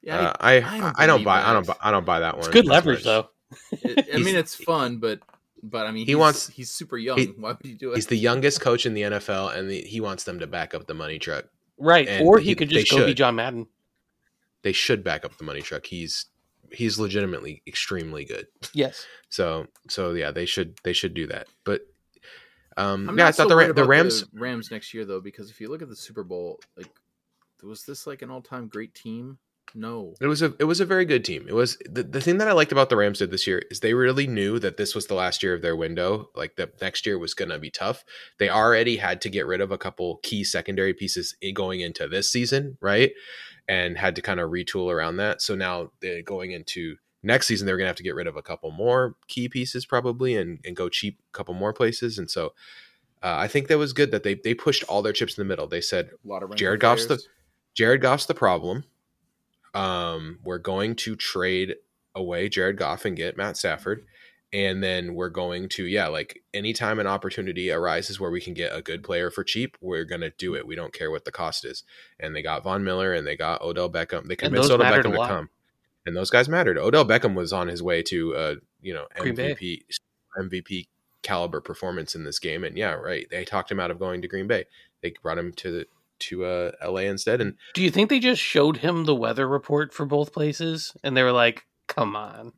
yeah. 0.03 0.29
uh, 0.29 0.33
I 0.41 0.53
I 0.53 0.57
I, 0.57 0.61
don't 0.81 0.95
I 1.01 1.07
don't 1.07 1.15
believe 1.17 1.25
buy 1.27 1.43
I 1.43 1.53
don't 1.53 1.67
that. 1.67 1.79
buy, 1.79 1.89
I 1.89 1.91
don't 1.91 2.07
buy 2.07 2.21
that 2.21 2.35
one. 2.37 2.41
It's 2.47 2.49
good 2.49 2.67
leverage, 2.67 2.99
much. 2.99 3.05
though. 3.05 3.29
it- 3.73 4.09
I 4.15 4.19
mean, 4.19 4.37
it's 4.37 4.55
fun, 4.55 4.97
but 4.99 5.21
but 5.63 5.87
I 5.87 5.91
mean, 5.91 6.07
He 6.07 6.15
wants- 6.15 6.49
he's 6.49 6.71
super 6.71 6.97
young. 6.97 7.19
he- 7.19 7.27
Why 7.27 7.51
would 7.51 7.59
you 7.65 7.75
do 7.75 7.93
it? 7.93 7.97
He's 7.97 8.07
the 8.07 8.17
youngest 8.17 8.63
coach 8.63 8.87
in 8.87 8.95
the 8.95 9.03
NFL, 9.03 9.55
and 9.55 9.69
the, 9.69 9.83
he 9.83 10.01
wants 10.01 10.25
them 10.25 10.39
to 10.39 10.47
back 10.47 10.73
up 10.75 10.87
the 10.87 10.95
money 10.95 11.19
truck. 11.19 11.45
Right. 11.77 12.09
And 12.09 12.27
Or 12.27 12.39
he, 12.39 12.47
he- 12.51 12.55
could 12.55 12.71
just 12.71 12.91
go 12.91 13.05
be. 13.05 13.13
John 13.13 13.35
Madden. 13.35 13.67
They 14.63 14.73
should 14.73 15.03
back 15.03 15.25
up 15.25 15.37
the 15.39 15.45
money 15.45 15.63
truck. 15.63 15.87
He's 15.87 16.27
he's 16.73 16.99
legitimately 16.99 17.63
extremely 17.67 18.25
good. 18.25 18.47
Yes. 18.73 19.07
So 19.29 19.67
so 19.89 20.13
yeah, 20.13 20.31
they 20.31 20.47
should 20.47 20.79
they 20.85 20.93
should 20.93 21.15
do 21.15 21.27
that. 21.29 21.49
But 21.65 21.83
um 22.77 23.09
I'm 23.09 23.19
yeah, 23.19 23.29
I 23.29 23.33
thought 23.33 23.45
so 23.45 23.49
the, 23.49 23.57
Ra- 23.57 23.65
worried 23.65 23.77
the 23.77 23.83
about 23.83 23.91
Rams 23.91 24.25
Rams 24.33 24.71
next 24.71 24.95
year 24.95 25.05
though, 25.05 25.21
because 25.21 25.51
if 25.51 25.61
you 25.61 25.69
look 25.69 25.83
at 25.83 25.89
the 25.89 25.97
Super 25.97 26.25
Bowl, 26.25 26.61
like, 26.77 26.91
was 27.63 27.85
this 27.85 28.07
like 28.07 28.23
an 28.23 28.31
all-time 28.31 28.69
great 28.69 28.95
team? 28.95 29.39
No. 29.75 30.15
It 30.21 30.27
was 30.27 30.43
a 30.43 30.55
it 30.59 30.65
was 30.65 30.81
a 30.81 30.85
very 30.87 31.05
good 31.05 31.25
team. 31.25 31.47
It 31.49 31.55
was 31.55 31.77
the, 31.89 32.03
the 32.03 32.21
thing 32.21 32.39
that 32.39 32.49
I 32.49 32.53
liked 32.53 32.73
about 32.73 32.89
the 32.89 32.97
Rams 32.97 33.19
did 33.19 33.31
this 33.31 33.47
year 33.47 33.63
is 33.71 33.81
they 33.81 33.95
really 33.95 34.27
knew 34.27 34.59
that 34.59 34.77
this 34.77 34.95
was 34.95 35.07
the 35.07 35.15
last 35.15 35.43
year 35.43 35.55
of 35.55 35.63
their 35.63 35.77
window. 35.77 36.31
Like 36.35 36.57
the 36.57 36.71
next 36.81 37.07
year 37.07 37.19
was 37.19 37.35
going 37.35 37.51
to 37.51 37.59
be 37.59 37.71
tough. 37.71 38.05
They 38.39 38.49
already 38.49 38.97
had 38.97 39.21
to 39.23 39.31
get 39.31 39.47
rid 39.47 39.61
of 39.61 39.71
a 39.71 39.79
couple 39.79 40.19
key 40.23 40.45
secondary 40.45 40.95
pieces 40.95 41.37
going 41.55 41.81
into 41.81 42.09
this 42.09 42.31
season, 42.31 42.79
right? 42.81 43.13
And 43.71 43.97
had 43.97 44.17
to 44.17 44.23
kind 44.23 44.41
of 44.41 44.51
retool 44.51 44.93
around 44.93 45.19
that. 45.19 45.41
So 45.41 45.55
now 45.55 45.93
they're 46.01 46.23
going 46.23 46.51
into 46.51 46.97
next 47.23 47.47
season, 47.47 47.67
they're 47.67 47.77
going 47.77 47.85
to 47.85 47.91
have 47.91 47.97
to 47.97 48.03
get 48.03 48.17
rid 48.17 48.27
of 48.27 48.37
a 48.37 48.43
couple 48.43 48.71
more 48.73 49.15
key 49.29 49.49
pieces 49.49 49.87
probably 49.87 50.37
and 50.37 50.59
and 50.65 50.75
go 50.75 50.89
cheap 50.89 51.21
a 51.33 51.37
couple 51.37 51.55
more 51.55 51.73
places. 51.73 52.19
And 52.19 52.29
so 52.29 52.47
uh, 53.23 53.37
I 53.39 53.47
think 53.47 53.69
that 53.69 53.79
was 53.79 53.93
good 53.93 54.11
that 54.11 54.25
they 54.25 54.35
they 54.35 54.55
pushed 54.55 54.83
all 54.89 55.03
their 55.03 55.13
chips 55.13 55.39
in 55.39 55.43
the 55.43 55.49
middle. 55.49 55.69
They 55.69 55.81
said 55.83 56.11
A 56.25 56.29
lot 56.29 56.43
of 56.43 56.55
Jared 56.57 56.81
Goff's 56.81 57.07
the- 57.07 57.23
Jared 57.75 58.01
Goff's 58.01 58.27
the 58.27 58.35
problem. 58.35 58.85
Um, 59.75 60.41
we're 60.43 60.59
going 60.59 60.97
to 60.97 61.15
trade 61.15 61.77
away 62.15 62.49
Jared 62.49 62.77
Goff 62.77 63.05
and 63.05 63.17
get 63.17 63.37
Matt 63.37 63.57
Stafford. 63.57 64.05
And 64.53 64.83
then 64.83 65.15
we're 65.15 65.29
going 65.29 65.69
to, 65.71 65.85
yeah, 65.85 66.09
like 66.09 66.43
anytime 66.53 66.99
an 66.99 67.07
opportunity 67.07 67.71
arises 67.71 68.19
where 68.19 68.33
we 68.33 68.41
can 68.41 68.53
get 68.53 68.75
a 68.75 68.83
good 68.83 69.05
player 69.05 69.31
for 69.31 69.45
cheap, 69.45 69.77
we're 69.81 70.05
going 70.05 70.23
to 70.23 70.31
do 70.31 70.57
it. 70.57 70.67
We 70.67 70.75
don't 70.75 70.93
care 70.93 71.11
what 71.11 71.25
the 71.25 71.31
cost 71.31 71.65
is. 71.65 71.85
And 72.19 72.35
they 72.35 72.43
got 72.43 72.65
Von 72.65 72.83
Miller 72.83 73.15
and 73.15 73.25
they 73.25 73.37
got 73.37 73.63
Odell 73.63 73.89
Beckham. 73.89 74.27
They 74.27 74.35
convinced 74.35 74.71
Odell 74.71 74.91
Beckham 74.91 75.13
to 75.13 75.27
come. 75.27 75.51
And 76.05 76.17
those 76.17 76.31
guys 76.31 76.49
mattered. 76.49 76.79
Odell 76.79 77.05
Beckham 77.05 77.35
was 77.35 77.53
on 77.53 77.69
his 77.69 77.81
way 77.81 78.03
to, 78.05 78.35
uh, 78.35 78.55
you 78.83 78.93
know, 78.93 79.07
MVP, 79.17 79.83
MVP 80.37 80.89
caliber 81.23 81.61
performance 81.61 82.17
in 82.17 82.25
this 82.25 82.41
game. 82.41 82.65
And 82.65 82.77
yeah, 82.77 82.95
right. 82.95 83.29
They 83.31 83.45
talked 83.45 83.71
him 83.71 83.79
out 83.79 83.93
of 83.93 84.01
going 84.01 84.23
to 84.23 84.29
Green 84.29 84.49
Bay. 84.49 84.65
They 85.03 85.15
brought 85.23 85.39
him 85.39 85.53
to 85.53 85.71
the, 85.71 85.87
to 86.21 86.45
uh, 86.45 86.73
LA 86.85 87.03
instead. 87.03 87.41
And 87.41 87.55
Do 87.75 87.83
you 87.83 87.91
think 87.91 88.11
they 88.11 88.19
just 88.19 88.43
showed 88.43 88.79
him 88.79 89.05
the 89.05 89.15
weather 89.15 89.47
report 89.49 89.95
for 89.95 90.05
both 90.07 90.33
places 90.33 90.97
and 91.05 91.17
they 91.17 91.23
were 91.23 91.33
like, 91.33 91.67
come 91.87 92.17
on? 92.17 92.53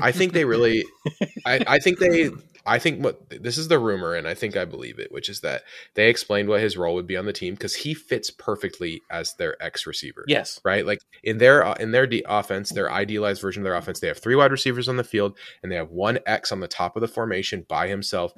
I 0.00 0.12
think 0.12 0.32
they 0.32 0.44
really, 0.44 0.84
I, 1.44 1.64
I 1.66 1.78
think 1.78 1.98
they, 1.98 2.30
I 2.64 2.78
think 2.78 3.02
what 3.02 3.28
this 3.28 3.58
is 3.58 3.68
the 3.68 3.78
rumor, 3.78 4.14
and 4.14 4.28
I 4.28 4.34
think 4.34 4.56
I 4.56 4.64
believe 4.64 4.98
it, 4.98 5.10
which 5.10 5.28
is 5.28 5.40
that 5.40 5.62
they 5.94 6.08
explained 6.08 6.48
what 6.48 6.60
his 6.60 6.76
role 6.76 6.94
would 6.94 7.06
be 7.06 7.16
on 7.16 7.26
the 7.26 7.32
team 7.32 7.54
because 7.54 7.74
he 7.74 7.94
fits 7.94 8.30
perfectly 8.30 9.02
as 9.10 9.34
their 9.34 9.60
X 9.62 9.86
receiver. 9.86 10.24
Yes. 10.28 10.60
Right, 10.64 10.86
like 10.86 11.00
in 11.22 11.38
their 11.38 11.62
in 11.80 11.90
their 11.90 12.06
de- 12.06 12.24
offense, 12.28 12.70
their 12.70 12.90
idealized 12.90 13.42
version 13.42 13.62
of 13.62 13.64
their 13.64 13.74
offense, 13.74 14.00
they 14.00 14.08
have 14.08 14.18
three 14.18 14.36
wide 14.36 14.52
receivers 14.52 14.88
on 14.88 14.96
the 14.96 15.04
field, 15.04 15.36
and 15.62 15.70
they 15.70 15.76
have 15.76 15.90
one 15.90 16.18
X 16.26 16.52
on 16.52 16.60
the 16.60 16.68
top 16.68 16.96
of 16.96 17.00
the 17.00 17.08
formation 17.08 17.66
by 17.68 17.88
himself, 17.88 18.32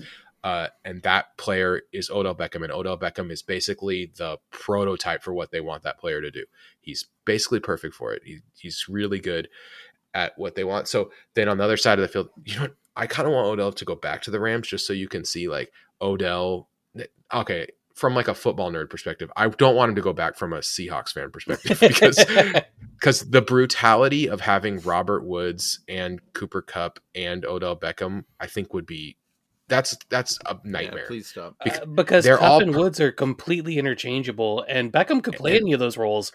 uh, 0.45 0.69
and 0.85 1.03
that 1.03 1.37
player 1.37 1.83
is 1.93 2.11
Odell 2.11 2.35
Beckham, 2.35 2.65
and 2.65 2.73
Odell 2.73 2.99
Beckham 2.99 3.31
is 3.31 3.43
basically 3.43 4.13
the 4.17 4.39
prototype 4.51 5.23
for 5.23 5.33
what 5.33 5.51
they 5.51 5.61
want 5.61 5.83
that 5.85 5.99
player 5.99 6.21
to 6.21 6.31
do. 6.31 6.45
He's 6.81 7.07
basically 7.25 7.61
perfect 7.61 7.95
for 7.95 8.13
it. 8.13 8.23
He, 8.25 8.41
he's 8.57 8.87
really 8.89 9.21
good 9.21 9.49
at 10.15 10.33
what 10.37 10.55
they 10.55 10.65
want. 10.65 10.89
So 10.89 11.11
then 11.35 11.49
on 11.49 11.59
the 11.59 11.65
other 11.65 11.77
side 11.77 11.99
of 11.99 12.03
the 12.03 12.09
field, 12.09 12.29
you 12.45 12.59
know, 12.59 12.69
I 12.97 13.07
kind 13.07 13.27
of 13.27 13.35
want 13.35 13.47
Odell 13.49 13.73
to 13.73 13.85
go 13.85 13.95
back 13.95 14.23
to 14.23 14.31
the 14.31 14.41
Rams 14.41 14.69
just 14.69 14.87
so 14.87 14.93
you 14.93 15.09
can 15.09 15.25
see 15.25 15.49
like 15.49 15.73
Odell. 16.01 16.69
Okay, 17.33 17.69
from 17.95 18.15
like 18.15 18.29
a 18.29 18.35
football 18.35 18.71
nerd 18.71 18.91
perspective, 18.91 19.31
I 19.37 19.49
don't 19.49 19.75
want 19.75 19.91
him 19.91 19.95
to 19.97 20.03
go 20.03 20.13
back 20.13 20.37
from 20.37 20.53
a 20.53 20.59
Seahawks 20.59 21.13
fan 21.13 21.31
perspective 21.31 21.81
because 21.81 22.23
because 22.99 23.31
the 23.31 23.41
brutality 23.41 24.29
of 24.29 24.43
having 24.43 24.81
Robert 24.81 25.25
Woods 25.25 25.81
and 25.89 26.21
Cooper 26.35 26.61
Kupp 26.61 26.99
and 27.15 27.45
Odell 27.47 27.77
Beckham, 27.77 28.25
I 28.39 28.47
think 28.47 28.75
would 28.75 28.87
be 28.87 29.17
that's 29.69 29.97
that's 30.11 30.39
a 30.47 30.59
nightmare. 30.65 31.03
Yeah, 31.03 31.07
please 31.07 31.29
stop. 31.29 31.57
Uh, 31.65 31.87
because 31.87 32.25
they're 32.25 32.37
Kupp 32.37 32.51
all 32.51 32.63
and 32.63 32.75
Woods 32.77 33.01
are 33.01 33.13
completely 33.13 33.79
interchangeable, 33.79 34.65
and 34.69 34.93
Beckham 34.93 35.23
could 35.23 35.35
play 35.35 35.57
And- 35.57 35.63
any 35.63 35.73
of 35.73 35.81
those 35.81 35.97
roles, 35.97 36.33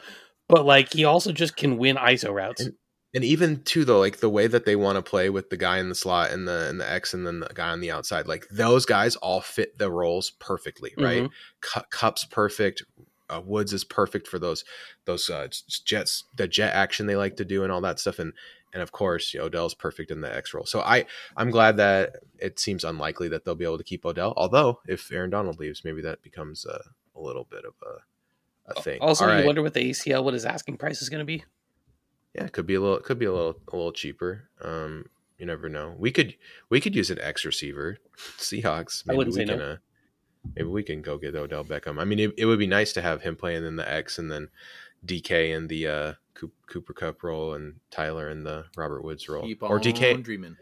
but 0.47 0.65
like 0.65 0.93
he 0.93 1.05
also 1.05 1.31
just 1.31 1.55
can 1.55 1.77
win 1.77 1.95
ISO 1.97 2.33
routes. 2.33 2.61
And- 2.61 2.73
and 3.13 3.23
even 3.23 3.63
too 3.63 3.85
though 3.85 3.99
like 3.99 4.17
the 4.17 4.29
way 4.29 4.47
that 4.47 4.65
they 4.65 4.75
want 4.75 4.95
to 4.97 5.01
play 5.01 5.29
with 5.29 5.49
the 5.49 5.57
guy 5.57 5.77
in 5.79 5.89
the 5.89 5.95
slot 5.95 6.31
and 6.31 6.47
the 6.47 6.67
and 6.69 6.79
the 6.79 6.89
X 6.89 7.13
and 7.13 7.25
then 7.25 7.39
the 7.39 7.49
guy 7.53 7.69
on 7.69 7.79
the 7.79 7.91
outside 7.91 8.27
like 8.27 8.45
those 8.51 8.85
guys 8.85 9.15
all 9.17 9.41
fit 9.41 9.77
the 9.77 9.89
roles 9.91 10.31
perfectly 10.31 10.93
right 10.97 11.23
Mhm. 11.23 11.29
Cu- 11.61 11.87
Kupp's 11.89 12.25
perfect 12.25 12.83
uh, 13.29 13.41
woods 13.43 13.73
is 13.73 13.83
perfect 13.83 14.27
for 14.27 14.39
those 14.39 14.63
those 15.05 15.29
uh, 15.29 15.47
jets 15.85 16.23
the 16.35 16.47
jet 16.47 16.73
action 16.73 17.07
they 17.07 17.15
like 17.15 17.35
to 17.37 17.45
do 17.45 17.63
and 17.63 17.71
all 17.71 17.81
that 17.81 17.99
stuff 17.99 18.19
and 18.19 18.33
and 18.73 18.81
of 18.81 18.91
course 18.91 19.35
odell's 19.37 19.73
perfect 19.73 20.11
in 20.11 20.21
the 20.21 20.33
x 20.33 20.53
role 20.53 20.65
so 20.65 20.79
i 20.81 21.05
i'm 21.35 21.49
glad 21.51 21.75
that 21.77 22.11
it 22.39 22.57
seems 22.59 22.83
unlikely 22.85 23.27
that 23.27 23.43
they'll 23.43 23.55
be 23.55 23.65
able 23.65 23.77
to 23.77 23.83
keep 23.83 24.05
odell 24.05 24.33
although 24.37 24.79
if 24.87 25.11
aaron 25.11 25.29
donald 25.29 25.59
leaves 25.59 25.83
maybe 25.83 26.01
that 26.01 26.21
becomes 26.21 26.65
a, 26.65 26.81
a 27.15 27.19
little 27.19 27.45
bit 27.49 27.65
of 27.65 27.73
a, 27.85 28.71
a 28.71 28.81
thing 28.81 28.99
Also, 29.01 29.25
All 29.25 29.31
you 29.31 29.37
right. 29.37 29.45
wonder 29.45 29.61
what 29.61 29.73
the 29.73 29.89
ACL, 29.89 30.23
what 30.23 30.33
his 30.33 30.45
asking 30.45 30.77
price 30.77 31.01
is 31.01 31.09
going 31.09 31.19
to 31.19 31.25
be. 31.25 31.43
Yeah, 32.37 32.45
it 32.45 32.53
could 32.53 32.67
be 32.67 32.75
a 32.75 32.81
little 32.81 32.99
could 32.99 33.19
be 33.19 33.25
a 33.25 33.33
little 33.33 33.59
a 33.71 33.75
little 33.75 33.91
cheaper. 33.91 34.49
Um, 34.61 35.09
you 35.37 35.45
never 35.45 35.69
know. 35.69 35.95
We 35.97 36.11
could 36.11 36.35
we 36.69 36.79
could 36.79 36.95
use 36.95 37.09
an 37.09 37.19
X 37.19 37.45
receiver. 37.45 37.97
Seahawks. 38.37 39.03
I 39.09 39.15
wouldn't 39.15 39.35
we 39.35 39.41
say 39.41 39.47
can 39.47 39.59
no. 39.59 39.71
uh, 39.71 39.77
maybe 40.55 40.69
we 40.69 40.83
can 40.83 41.01
go 41.01 41.17
get 41.17 41.35
Odell 41.35 41.63
Beckham. 41.63 41.99
I 41.99 42.05
mean, 42.05 42.19
it, 42.19 42.33
it 42.37 42.45
would 42.45 42.59
be 42.59 42.67
nice 42.67 42.93
to 42.93 43.01
have 43.01 43.21
him 43.21 43.35
playing 43.35 43.65
in 43.65 43.75
the 43.75 43.89
X 43.89 44.19
and 44.19 44.31
then 44.31 44.49
DK 45.05 45.55
in 45.55 45.67
the 45.67 45.87
uh, 45.87 46.13
Cooper 46.67 46.93
Kupp 46.93 47.23
role 47.23 47.53
and 47.53 47.75
Tyler 47.89 48.29
in 48.29 48.43
the 48.43 48.65
Robert 48.75 49.03
Woods 49.03 49.27
role, 49.27 49.43
Keep 49.43 49.63
or 49.63 49.79
DK. 49.79 50.21
dreaming. 50.23 50.57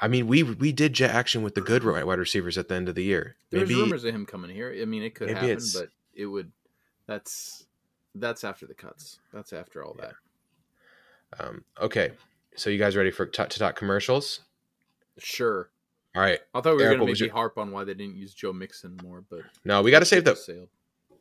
I 0.00 0.08
mean, 0.08 0.26
we 0.26 0.42
we 0.42 0.72
did 0.72 0.92
jet 0.92 1.10
action 1.10 1.42
with 1.42 1.54
the 1.54 1.60
good 1.60 1.84
wide 1.84 2.18
receivers 2.18 2.56
at 2.56 2.68
the 2.68 2.74
end 2.74 2.88
of 2.88 2.94
the 2.94 3.02
year. 3.02 3.36
Maybe, 3.50 3.60
There's 3.60 3.68
Maybe 3.70 3.80
rumors 3.80 4.04
of 4.04 4.14
him 4.14 4.26
coming 4.26 4.50
here. 4.50 4.76
I 4.80 4.84
mean, 4.84 5.02
it 5.02 5.14
could 5.14 5.30
happen, 5.30 5.58
but 5.74 5.88
it 6.14 6.26
would. 6.26 6.52
That's 7.06 7.66
that's 8.14 8.44
after 8.44 8.66
the 8.66 8.74
cuts. 8.74 9.18
That's 9.32 9.52
after 9.52 9.84
all 9.84 9.94
that. 9.98 10.14
Um, 11.38 11.64
okay. 11.80 12.12
So 12.56 12.70
you 12.70 12.78
guys 12.78 12.96
ready 12.96 13.10
for 13.10 13.26
t- 13.26 13.44
to 13.44 13.58
talk 13.58 13.76
commercials? 13.76 14.40
Sure. 15.18 15.70
All 16.16 16.22
right. 16.22 16.40
I 16.54 16.60
thought 16.60 16.76
we 16.76 16.82
were 16.82 16.88
going 16.88 17.00
to 17.00 17.06
maybe 17.06 17.18
your- 17.18 17.30
harp 17.32 17.58
on 17.58 17.70
why 17.70 17.84
they 17.84 17.94
didn't 17.94 18.16
use 18.16 18.34
Joe 18.34 18.52
Mixon 18.52 18.96
more, 19.02 19.22
but 19.30 19.40
No, 19.64 19.82
we 19.82 19.90
got 19.90 20.00
to 20.00 20.04
save 20.04 20.24
the 20.24 20.34
sailed. 20.34 20.68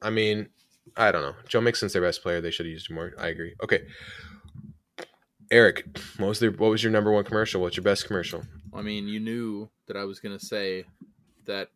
I 0.02 0.10
mean, 0.10 0.50
I 0.96 1.12
don't 1.12 1.22
know. 1.22 1.36
Joe 1.48 1.62
Mixon's 1.62 1.94
their 1.94 2.02
best 2.02 2.22
player. 2.24 2.42
They 2.42 2.52
should 2.52 2.66
have 2.66 2.72
used 2.74 2.90
him 2.90 2.96
more. 2.96 3.14
I 3.20 3.28
agree. 3.28 3.54
Okay. 3.64 3.84
Eric, 5.50 5.86
what 6.18 6.28
was 6.28 6.40
their 6.40 6.52
what 6.52 6.70
was 6.70 6.84
your 6.84 6.92
number 6.92 7.12
one 7.12 7.24
commercial? 7.24 7.62
What's 7.62 7.78
your 7.78 7.84
best 7.84 8.06
commercial? 8.06 8.44
I 8.74 8.82
mean, 8.82 9.08
you 9.08 9.20
knew 9.20 9.70
that 9.88 9.96
I 9.96 10.04
was 10.04 10.20
going 10.20 10.38
to 10.38 10.46
say 10.46 10.84
that 11.46 11.70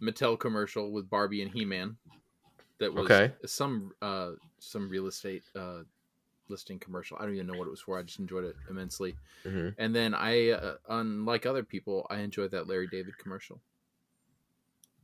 Mattel 0.00 0.38
commercial 0.38 0.90
with 0.90 1.08
Barbie 1.10 1.42
and 1.42 1.50
He-Man. 1.50 1.96
That 2.78 2.92
was 2.94 3.04
Okay. 3.10 3.32
some 3.46 3.92
uh 4.02 4.32
some 4.58 4.88
real 4.88 5.06
estate 5.06 5.44
uh 5.54 5.82
listing 6.54 6.78
commercial. 6.78 7.16
I 7.18 7.22
don't 7.24 7.34
even 7.34 7.46
know 7.48 7.56
what 7.56 7.66
it 7.66 7.70
was 7.76 7.80
for. 7.80 7.98
I 7.98 8.02
just 8.02 8.18
enjoyed 8.20 8.44
it 8.44 8.56
immensely. 8.70 9.16
hmm 9.44 9.70
And 9.78 9.94
then 9.94 10.14
I, 10.14 10.50
uh, 10.50 10.76
unlike 10.88 11.46
other 11.46 11.64
people, 11.64 12.06
I 12.10 12.18
enjoyed 12.20 12.52
that 12.52 12.68
Larry 12.68 12.86
David 12.86 13.18
commercial 13.18 13.60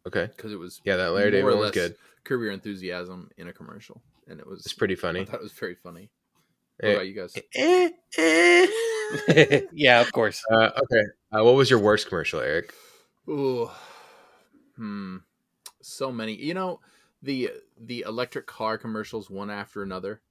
Okay. 0.07 0.31
because 0.37 0.53
it 0.53 0.59
was 0.59 0.81
Yeah, 0.85 0.97
that 0.97 1.09
Larry 1.09 1.31
David 1.31 1.43
more 1.43 1.53
was 1.53 1.67
less 1.67 1.75
good. 1.75 1.97
Career 2.25 2.51
enthusiasm 2.53 3.31
in 3.37 3.49
a 3.49 3.53
commercial, 3.53 4.03
and 4.29 4.41
it 4.41 4.47
was 4.47 4.65
It's 4.65 4.75
pretty 4.75 4.95
I 4.95 4.99
funny. 5.03 5.25
thought 5.25 5.41
it 5.41 5.43
was 5.43 5.53
very 5.53 5.75
funny. 5.75 6.11
What 6.81 6.91
Eh, 6.91 6.95
about 6.95 7.07
you 7.09 7.15
guys? 7.15 7.37
eh, 7.55 7.91
eh. 8.19 8.67
yeah, 9.73 10.01
of 10.01 10.13
course. 10.13 10.43
Uh, 10.51 10.71
okay. 10.85 11.05
Uh, 11.33 11.45
what 11.45 11.55
was 11.55 11.71
your 11.71 11.79
worst 11.79 12.09
commercial, 12.09 12.41
Eric? 12.41 12.75
Ooh, 13.29 13.71
hmm, 14.77 15.19
so 15.83 16.13
many. 16.13 16.35
You 16.37 16.55
know, 16.55 16.81
the 17.23 17.51
the 17.79 18.03
electric 18.03 18.47
car 18.47 18.79
commercials 18.79 19.31
one 19.31 19.51
after 19.51 19.83
another. 19.83 20.23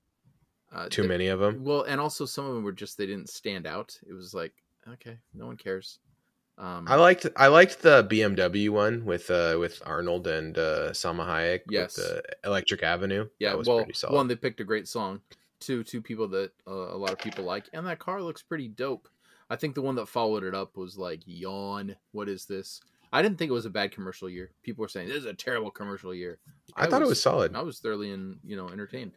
Uh, 0.71 0.87
Too 0.89 1.03
many 1.07 1.27
of 1.27 1.39
them. 1.39 1.63
Well, 1.63 1.83
and 1.83 1.99
also 1.99 2.25
some 2.25 2.45
of 2.45 2.53
them 2.53 2.63
were 2.63 2.71
just 2.71 2.97
they 2.97 3.05
didn't 3.07 3.29
stand 3.29 3.65
out. 3.65 3.97
It 4.07 4.13
was 4.13 4.33
like 4.33 4.53
okay, 4.87 5.17
no 5.33 5.47
one 5.47 5.57
cares. 5.57 5.99
Um, 6.57 6.85
I 6.87 6.95
liked 6.95 7.25
I 7.35 7.47
liked 7.47 7.81
the 7.81 8.03
BMW 8.03 8.69
one 8.69 9.05
with 9.05 9.31
uh 9.31 9.55
with 9.59 9.81
Arnold 9.85 10.27
and 10.27 10.57
uh 10.57 10.91
Salma 10.91 11.25
Hayek. 11.25 11.61
with 11.65 11.71
Yes. 11.73 11.95
the 11.95 12.21
Electric 12.43 12.83
Avenue. 12.83 13.27
yeah, 13.39 13.49
that 13.49 13.57
was 13.57 13.67
well, 13.67 13.77
pretty 13.77 13.93
solid. 13.93 14.15
one 14.15 14.27
they 14.27 14.35
picked 14.35 14.59
a 14.59 14.65
great 14.65 14.87
song. 14.87 15.21
Two, 15.59 15.83
two 15.83 16.01
people 16.01 16.27
that 16.29 16.51
uh, 16.67 16.71
a 16.71 16.97
lot 16.97 17.11
of 17.11 17.19
people 17.19 17.43
like, 17.43 17.65
and 17.73 17.85
that 17.85 17.99
car 17.99 18.21
looks 18.21 18.41
pretty 18.41 18.69
dope. 18.69 19.09
I 19.49 19.57
think 19.57 19.75
the 19.75 19.81
one 19.81 19.95
that 19.95 20.07
followed 20.07 20.43
it 20.45 20.55
up 20.55 20.77
was 20.77 20.97
like 20.97 21.21
yawn. 21.25 21.95
What 22.13 22.29
is 22.29 22.45
this? 22.45 22.79
I 23.11 23.21
didn't 23.21 23.37
think 23.39 23.49
it 23.49 23.53
was 23.53 23.65
a 23.65 23.69
bad 23.69 23.91
commercial 23.91 24.29
year. 24.29 24.51
People 24.63 24.83
were 24.83 24.87
saying 24.87 25.07
this 25.09 25.17
is 25.17 25.25
a 25.25 25.33
terrible 25.33 25.71
commercial 25.71 26.13
year. 26.13 26.37
I, 26.75 26.85
thought 26.87 27.01
it 27.01 27.07
was 27.07 27.21
solid. 27.21 27.55
I 27.55 27.61
was 27.61 27.79
thoroughly 27.79 28.11
in, 28.11 28.39
you 28.45 28.55
know 28.55 28.69
entertained. 28.69 29.13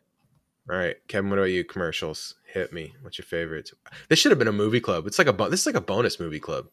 All 0.71 0.77
right, 0.77 0.97
Kevin. 1.09 1.29
What 1.31 1.39
about 1.39 1.47
you? 1.51 1.65
Commercials. 1.65 2.37
Hit 2.47 2.73
me. 2.73 2.95
What's 3.03 3.19
your 3.19 3.25
favorites? 3.25 3.73
This 4.09 4.19
should 4.19 4.31
have 4.31 4.39
been 4.39 4.49
a 4.49 4.53
movie 4.53 4.81
club. 4.81 5.07
It's 5.07 5.19
like 5.19 5.27
a 5.27 5.33
bo- 5.33 5.49
this 5.49 5.61
is 5.61 5.67
like 5.67 5.75
a 5.75 5.81
bonus 5.81 6.21
movie 6.21 6.39
club. 6.41 6.67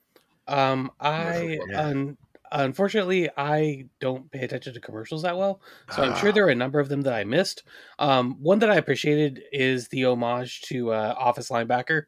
Um, 0.48 0.92
I 1.00 1.60
Yeah. 1.70 1.88
un- 1.88 2.18
unfortunately 2.52 3.30
I 3.38 3.86
don't 4.00 4.32
pay 4.32 4.44
attention 4.44 4.74
to 4.74 4.80
commercials 4.80 5.24
that 5.24 5.38
well, 5.38 5.62
so 5.92 6.04
I'm 6.04 6.16
sure 6.18 6.30
Ah. 6.30 6.32
there 6.34 6.46
are 6.46 6.50
a 6.50 6.56
number 6.56 6.80
of 6.80 6.90
them 6.90 7.02
that 7.02 7.14
I 7.14 7.24
missed. 7.24 7.64
Um, 7.98 8.36
one 8.42 8.60
that 8.60 8.70
I 8.70 8.76
appreciated 8.76 9.44
is 9.52 9.88
the 9.88 10.06
homage 10.06 10.62
to 10.64 10.92
uh, 10.92 11.16
Office 11.18 11.50
linebacker 11.50 12.04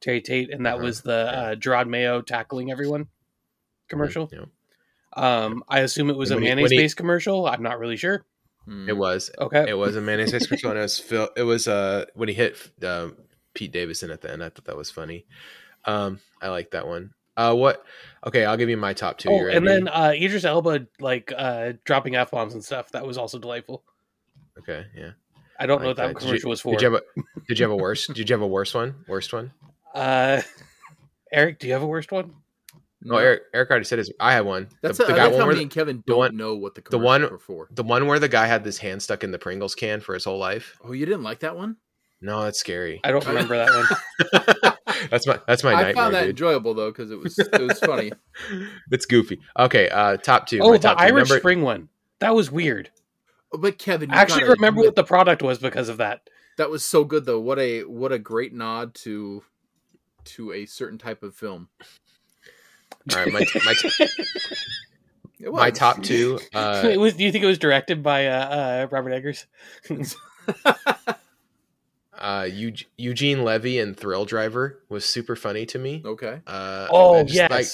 Terry 0.00 0.20
Tate, 0.20 0.52
and 0.52 0.66
that 0.66 0.74
Uh-huh. 0.74 0.84
was 0.84 1.00
the 1.02 1.12
uh, 1.14 1.54
Jerod 1.54 1.88
Mayo 1.88 2.20
tackling 2.22 2.70
everyone 2.70 3.06
commercial. 3.88 4.28
Yeah. 4.32 4.44
Um, 5.14 5.62
I 5.68 5.80
assume 5.80 6.10
it 6.10 6.16
was 6.16 6.30
a 6.30 6.34
When 6.34 6.42
he- 6.42 6.48
mayonnaise 6.48 6.70
he- 6.70 6.76
based 6.78 6.96
commercial. 6.96 7.46
I'm 7.46 7.62
not 7.62 7.78
really 7.78 7.96
sure. 7.96 8.24
Hmm. 8.64 8.88
It 8.88 8.96
was. 8.96 9.30
Okay, 9.38 9.64
It 9.68 9.74
was 9.74 9.96
a 9.96 10.00
mayonnaise 10.00 10.30
face 10.30 10.46
commercial, 10.46 10.70
and 10.70 10.78
it 10.78 10.82
was 10.82 10.98
Phil. 10.98 11.28
It 11.36 11.42
was 11.42 11.66
uh 11.68 12.04
when 12.14 12.28
he 12.28 12.34
hit 12.34 12.56
uh, 12.82 13.08
Pete 13.54 13.72
Davidson 13.72 14.10
at 14.10 14.20
the 14.20 14.30
end. 14.30 14.42
I 14.42 14.48
thought 14.50 14.64
that 14.66 14.76
was 14.76 14.90
funny. 14.90 15.26
Um, 15.84 16.20
I 16.40 16.48
like 16.48 16.70
that 16.70 16.86
one. 16.86 17.12
Uh, 17.36 17.54
what? 17.54 17.84
Okay, 18.26 18.44
I'll 18.44 18.56
give 18.56 18.68
you 18.68 18.76
my 18.76 18.92
top 18.92 19.18
two. 19.18 19.30
oh, 19.30 19.46
and 19.48 19.66
then 19.66 19.88
uh, 19.88 20.12
Idris 20.14 20.44
Elba 20.44 20.86
like 21.00 21.32
uh, 21.36 21.72
dropping 21.84 22.14
f 22.14 22.30
bombs 22.30 22.54
and 22.54 22.64
stuff. 22.64 22.92
That 22.92 23.06
was 23.06 23.18
also 23.18 23.38
delightful. 23.38 23.82
okay, 24.58 24.86
yeah. 24.96 25.10
I 25.58 25.66
don't 25.66 25.80
I 25.80 25.82
know 25.82 25.88
like 25.88 25.96
what 25.96 25.96
that 25.96 26.06
Did 26.14 26.22
you- 26.22 26.26
commercial 26.28 26.50
was 26.50 26.60
for. 26.60 26.72
Did 26.72 26.82
you 26.82 26.92
have 26.92 27.00
a 27.16 27.22
Did 27.48 27.58
you 27.58 27.64
have 27.64 27.72
a 27.72 27.76
worse? 27.76 28.06
Did 28.06 28.28
you 28.28 28.34
have 28.34 28.42
a 28.42 28.46
worse 28.46 28.74
one? 28.74 28.94
Worst 29.08 29.32
one? 29.32 29.52
Uh, 29.94 30.42
Eric, 31.32 31.58
do 31.58 31.66
you 31.66 31.72
have 31.72 31.82
a 31.82 31.86
worst 31.86 32.12
one? 32.12 32.34
No, 33.04 33.16
Eric. 33.16 33.42
Eric 33.52 33.70
already 33.70 33.84
said 33.84 33.98
his. 33.98 34.12
I 34.20 34.32
had 34.32 34.44
one. 34.44 34.68
That's 34.80 34.98
the, 34.98 35.04
a, 35.04 35.06
the 35.08 35.12
guy 35.14 35.24
like 35.24 35.32
one 35.34 35.40
where 35.42 35.48
me 35.48 35.54
the, 35.56 35.62
and 35.62 35.70
Kevin 35.70 36.04
don't 36.06 36.18
one- 36.18 36.36
know 36.36 36.54
what 36.56 36.74
the 36.74 36.82
the 36.90 36.98
one- 36.98 37.22
were 37.22 37.38
for. 37.38 37.68
the 37.72 37.82
one 37.82 38.06
where 38.06 38.18
the 38.18 38.28
guy 38.28 38.46
had 38.46 38.64
his 38.64 38.78
hand 38.78 39.02
stuck 39.02 39.24
in 39.24 39.30
the 39.32 39.38
Pringles 39.38 39.74
can 39.74 40.00
for 40.00 40.14
his 40.14 40.24
whole 40.24 40.38
life. 40.38 40.78
Oh, 40.84 40.92
you 40.92 41.04
didn't 41.06 41.22
like 41.24 41.40
that 41.40 41.56
one? 41.56 41.76
No, 42.20 42.44
that's 42.44 42.60
scary. 42.60 43.00
I 43.02 43.10
don't 43.10 43.26
remember 43.26 43.56
that 43.56 43.68
one. 44.30 44.72
that's 45.10 45.26
my 45.26 45.40
that's 45.48 45.64
my 45.64 45.72
I 45.72 45.74
nightmare, 45.82 45.94
found 45.94 46.14
that 46.14 46.20
dude. 46.20 46.30
enjoyable 46.30 46.74
though 46.74 46.90
because 46.90 47.10
it 47.10 47.18
was 47.18 47.36
it 47.38 47.60
was 47.60 47.78
funny. 47.84 48.12
it's 48.92 49.06
goofy. 49.06 49.40
Okay, 49.58 49.88
uh, 49.88 50.16
top 50.18 50.46
two. 50.46 50.60
Oh, 50.62 50.70
my 50.70 50.76
the 50.76 50.82
top 50.82 50.98
two. 50.98 51.04
Irish 51.04 51.28
Number- 51.28 51.40
Spring 51.40 51.62
one. 51.62 51.88
That 52.20 52.36
was 52.36 52.52
weird. 52.52 52.90
Oh, 53.52 53.58
But 53.58 53.78
Kevin, 53.78 54.10
you 54.10 54.16
I 54.16 54.20
actually 54.20 54.42
gotta 54.42 54.52
remember 54.52 54.82
what 54.82 54.94
the 54.94 55.02
product 55.04 55.42
was 55.42 55.58
because 55.58 55.88
of 55.88 55.96
that. 55.96 56.30
that 56.58 56.70
was 56.70 56.84
so 56.84 57.02
good 57.02 57.24
though. 57.26 57.40
What 57.40 57.58
a 57.58 57.82
what 57.82 58.12
a 58.12 58.18
great 58.20 58.54
nod 58.54 58.94
to 58.96 59.42
to 60.24 60.52
a 60.52 60.66
certain 60.66 60.98
type 60.98 61.24
of 61.24 61.34
film. 61.34 61.68
All 63.12 63.24
right, 63.24 63.32
my 63.32 63.44
my, 65.40 65.50
my 65.50 65.70
top 65.70 66.02
two. 66.02 66.38
Uh, 66.54 66.82
it 66.84 66.98
was. 66.98 67.14
Do 67.14 67.24
you 67.24 67.32
think 67.32 67.44
it 67.44 67.48
was 67.48 67.58
directed 67.58 68.02
by 68.02 68.26
uh, 68.26 68.46
uh, 68.46 68.88
Robert 68.90 69.12
Eggers? 69.12 69.46
uh, 70.64 70.74
Eug- 72.18 72.84
Eugene 72.96 73.44
Levy 73.44 73.78
and 73.78 73.96
Thrill 73.96 74.24
Driver 74.24 74.80
was 74.88 75.04
super 75.04 75.36
funny 75.36 75.66
to 75.66 75.78
me. 75.78 76.02
okay. 76.04 76.40
Uh, 76.46 76.86
I 76.86 76.88
oh 76.90 77.22
just, 77.22 77.34
yes. 77.34 77.50
like, 77.50 77.66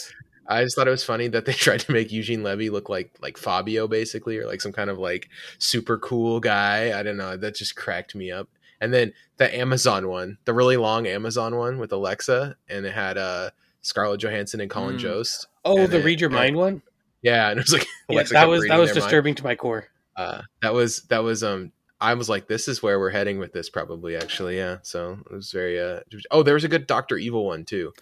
I 0.48 0.62
just 0.62 0.76
thought 0.76 0.88
it 0.88 0.92
was 0.92 1.04
funny 1.04 1.28
that 1.28 1.44
they 1.44 1.52
tried 1.52 1.80
to 1.80 1.92
make 1.92 2.12
Eugene 2.12 2.42
Levy 2.42 2.70
look 2.70 2.88
like 2.88 3.10
like 3.20 3.36
Fabio, 3.36 3.86
basically, 3.86 4.38
or 4.38 4.46
like 4.46 4.60
some 4.60 4.72
kind 4.72 4.90
of 4.90 4.98
like 4.98 5.28
super 5.58 5.98
cool 5.98 6.40
guy. 6.40 6.98
I 6.98 7.02
don't 7.02 7.16
know. 7.16 7.36
That 7.36 7.54
just 7.54 7.76
cracked 7.76 8.14
me 8.14 8.30
up. 8.30 8.48
And 8.80 8.94
then 8.94 9.12
the 9.38 9.54
Amazon 9.54 10.08
one, 10.08 10.38
the 10.44 10.54
really 10.54 10.76
long 10.76 11.06
Amazon 11.06 11.56
one 11.56 11.78
with 11.78 11.92
Alexa, 11.92 12.56
and 12.68 12.86
it 12.86 12.94
had 12.94 13.18
uh, 13.18 13.50
Scarlett 13.82 14.20
Johansson 14.20 14.60
and 14.60 14.70
Colin 14.70 14.96
Mm. 14.96 15.00
Jost. 15.00 15.46
oh, 15.64 15.86
the 15.86 15.98
it- 16.00 16.04
read 16.04 16.20
your 16.20 16.30
and- 16.30 16.36
mind 16.38 16.56
one. 16.56 16.82
Yeah, 17.22 17.50
and 17.50 17.58
it 17.58 17.64
was 17.64 17.72
like 17.72 17.86
Yeah, 18.08 18.22
that 18.22 18.48
was 18.48 18.66
that 18.68 18.78
was 18.78 18.90
their 18.90 18.94
mind. 18.94 18.94
disturbing 18.94 19.34
to 19.36 19.44
my 19.44 19.54
core. 19.56 19.88
Uh, 20.16 20.42
that 20.62 20.72
was 20.74 21.02
that 21.08 21.22
was 21.24 21.42
um. 21.42 21.72
I 22.00 22.14
was 22.14 22.28
like, 22.28 22.46
this 22.46 22.68
is 22.68 22.80
where 22.80 23.00
we're 23.00 23.10
heading 23.10 23.40
with 23.40 23.52
this, 23.52 23.68
probably. 23.68 24.14
Actually, 24.14 24.56
yeah. 24.56 24.76
So 24.82 25.18
it 25.28 25.32
was 25.32 25.50
very. 25.50 25.80
uh 25.80 26.00
Oh, 26.30 26.44
there 26.44 26.54
was 26.54 26.62
a 26.62 26.68
good 26.68 26.86
Doctor 26.86 27.16
Evil 27.16 27.44
one 27.44 27.64
too. 27.64 27.92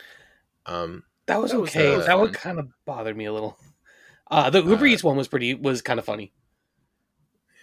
Um, 0.67 1.03
That 1.27 1.41
was 1.41 1.53
That 1.53 1.59
okay. 1.61 1.91
that 1.91 1.97
was 1.97 2.07
that 2.07 2.19
one 2.19 2.33
kind 2.35 2.59
of 2.59 2.69
bothered 2.85 3.17
me 3.17 3.25
a 3.25 3.33
little. 3.33 3.57
Uh, 4.31 4.51
the 4.51 4.63
Uber 4.63 4.85
Uh, 4.85 4.89
Eats 4.89 5.03
one 5.05 5.17
was 5.17 5.29
pretty 5.29 5.55
was 5.55 5.81
kind 5.81 5.99
of 5.99 6.05
funny. 6.05 6.33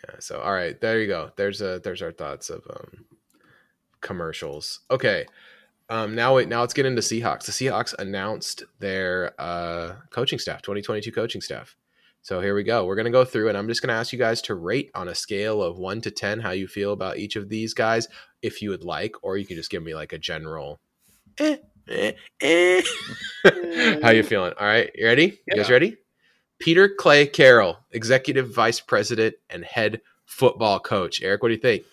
Yeah, 0.09 0.15
so 0.19 0.39
all 0.41 0.53
right, 0.53 0.79
there 0.81 0.99
you 0.99 1.07
go. 1.07 1.31
There's 1.35 1.61
a 1.61 1.79
there's 1.83 2.01
our 2.01 2.11
thoughts 2.11 2.49
of 2.49 2.63
um 2.67 3.05
commercials. 4.01 4.79
Okay. 4.89 5.25
Um 5.93 6.15
now 6.15 6.35
wait, 6.35 6.49
now 6.49 6.61
let's 6.61 6.73
get 6.73 6.87
into 6.87 7.03
Seahawks. 7.03 7.45
The 7.45 7.51
Seahawks 7.51 7.93
announced 7.99 8.63
their 8.79 9.39
uh 9.39 9.93
coaching 10.09 10.39
staff, 10.39 10.63
2022 10.63 11.11
coaching 11.11 11.39
staff. 11.39 11.75
So 12.23 12.41
here 12.41 12.55
we 12.55 12.63
go. 12.63 12.85
We're 12.85 12.95
going 12.95 13.05
to 13.05 13.11
go 13.11 13.25
through 13.25 13.49
and 13.49 13.57
I'm 13.57 13.67
just 13.67 13.81
going 13.81 13.89
to 13.89 13.99
ask 13.99 14.13
you 14.13 14.17
guys 14.17 14.41
to 14.43 14.55
rate 14.55 14.89
on 14.95 15.09
a 15.09 15.15
scale 15.15 15.61
of 15.61 15.77
1 15.77 15.99
to 16.01 16.09
10 16.09 16.39
how 16.39 16.51
you 16.51 16.69
feel 16.69 16.93
about 16.93 17.17
each 17.17 17.35
of 17.35 17.49
these 17.49 17.73
guys 17.73 18.07
if 18.41 18.61
you 18.61 18.69
would 18.69 18.85
like 18.85 19.17
or 19.23 19.37
you 19.37 19.45
can 19.45 19.57
just 19.57 19.69
give 19.69 19.83
me 19.83 19.93
like 19.93 20.13
a 20.13 20.17
general 20.17 20.79
eh, 21.37 21.57
eh, 21.89 22.13
eh. 22.39 22.81
how 24.01 24.11
you 24.11 24.23
feeling? 24.23 24.53
All 24.57 24.65
right, 24.65 24.89
you 24.95 25.05
ready? 25.05 25.41
You 25.47 25.57
guys 25.57 25.69
ready? 25.69 25.97
Peter 26.59 26.89
Clay 26.89 27.27
Carroll, 27.27 27.77
executive 27.91 28.55
vice 28.55 28.79
president 28.79 29.35
and 29.49 29.65
head 29.65 30.01
football 30.25 30.79
coach. 30.79 31.21
Eric, 31.21 31.43
what 31.43 31.49
do 31.49 31.55
you 31.55 31.59
think? 31.59 31.83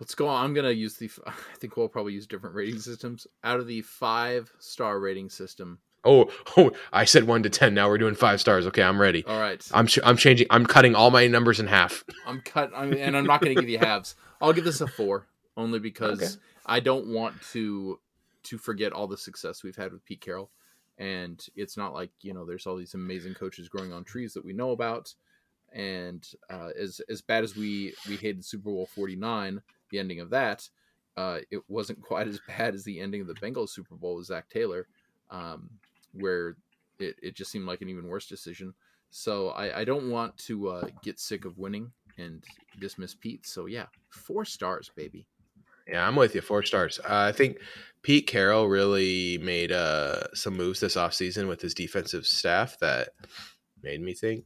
Let's 0.00 0.14
go 0.14 0.26
on. 0.26 0.44
I'm 0.44 0.54
gonna 0.54 0.70
use 0.70 0.96
the. 0.96 1.10
I 1.26 1.32
think 1.58 1.76
we'll 1.76 1.88
probably 1.88 2.14
use 2.14 2.26
different 2.26 2.56
rating 2.56 2.80
systems. 2.80 3.26
Out 3.44 3.60
of 3.60 3.66
the 3.66 3.82
five 3.82 4.50
star 4.58 4.98
rating 4.98 5.28
system, 5.30 5.78
Oh, 6.04 6.30
oh, 6.56 6.70
I 6.92 7.04
said 7.04 7.24
1 7.24 7.42
to 7.42 7.50
10. 7.50 7.74
Now 7.74 7.88
we're 7.88 7.98
doing 7.98 8.14
5 8.14 8.40
stars. 8.40 8.66
Okay, 8.68 8.82
I'm 8.82 8.98
ready. 9.00 9.22
all 9.26 9.38
right. 9.38 9.62
I'm 9.72 9.86
ch- 9.86 9.98
I'm 10.02 10.16
changing. 10.16 10.46
I'm 10.50 10.64
cutting 10.64 10.94
all 10.94 11.10
my 11.10 11.26
numbers 11.26 11.60
in 11.60 11.66
half. 11.66 12.04
I'm 12.26 12.40
cut, 12.40 12.70
I'm, 12.74 12.94
and 12.94 13.14
I'm 13.16 13.26
not 13.26 13.42
going 13.42 13.54
to 13.54 13.60
give 13.60 13.68
you 13.68 13.78
halves. 13.78 14.14
I'll 14.40 14.54
give 14.54 14.64
this 14.64 14.80
a 14.80 14.86
four, 14.86 15.26
only 15.58 15.78
because 15.78 16.22
Okay. 16.22 16.32
I 16.66 16.80
don't 16.80 17.08
want 17.08 17.40
to 17.52 17.98
to 18.44 18.56
forget 18.56 18.92
all 18.94 19.06
the 19.06 19.18
success 19.18 19.62
we've 19.62 19.76
had 19.76 19.92
with 19.92 20.02
Pete 20.06 20.22
Carroll. 20.22 20.50
And 20.96 21.44
it's 21.56 21.76
not 21.76 21.92
like 21.92 22.10
you 22.22 22.32
know, 22.32 22.46
there's 22.46 22.66
all 22.66 22.76
these 22.76 22.94
amazing 22.94 23.34
coaches 23.34 23.68
growing 23.68 23.92
on 23.92 24.02
trees 24.04 24.32
that 24.32 24.44
we 24.44 24.54
know 24.54 24.70
about. 24.70 25.12
And 25.74 26.26
uh, 26.48 26.70
as 26.80 27.02
as 27.10 27.20
bad 27.20 27.44
as 27.44 27.54
we 27.56 27.92
we 28.08 28.16
hated 28.16 28.44
Super 28.44 28.64
Bowl 28.70 28.86
49, 28.94 29.60
the 29.90 29.98
ending 29.98 30.20
of 30.20 30.30
that, 30.30 30.68
uh, 31.16 31.38
it 31.50 31.62
wasn't 31.68 32.00
quite 32.02 32.28
as 32.28 32.40
bad 32.46 32.74
as 32.74 32.84
the 32.84 33.00
ending 33.00 33.20
of 33.20 33.26
the 33.26 33.34
Bengals 33.34 33.70
Super 33.70 33.94
Bowl 33.94 34.16
with 34.16 34.26
Zac 34.26 34.48
Taylor, 34.48 34.86
um, 35.30 35.70
where 36.12 36.56
it, 36.98 37.16
it 37.22 37.34
just 37.34 37.50
seemed 37.50 37.66
like 37.66 37.82
an 37.82 37.88
even 37.88 38.06
worse 38.06 38.26
decision. 38.26 38.74
So 39.10 39.48
I, 39.50 39.80
I 39.80 39.84
don't 39.84 40.10
want 40.10 40.36
to 40.38 40.68
uh, 40.68 40.88
get 41.02 41.18
sick 41.18 41.44
of 41.44 41.58
winning 41.58 41.90
and 42.18 42.44
dismiss 42.78 43.14
Pete. 43.14 43.46
So 43.46 43.66
yeah, 43.66 43.86
four 44.10 44.44
stars, 44.44 44.90
baby. 44.94 45.26
Yeah, 45.88 46.06
I'm 46.06 46.14
with 46.14 46.34
you. 46.34 46.40
Four 46.40 46.62
stars. 46.62 47.00
Uh, 47.00 47.26
I 47.28 47.32
think 47.32 47.58
Pete 48.02 48.26
Carroll 48.26 48.68
really 48.68 49.38
made 49.38 49.72
uh, 49.72 50.32
some 50.34 50.56
moves 50.56 50.78
this 50.78 50.94
offseason 50.94 51.48
with 51.48 51.60
his 51.60 51.74
defensive 51.74 52.26
staff 52.26 52.78
that 52.78 53.08
made 53.82 54.00
me 54.00 54.14
think 54.14 54.44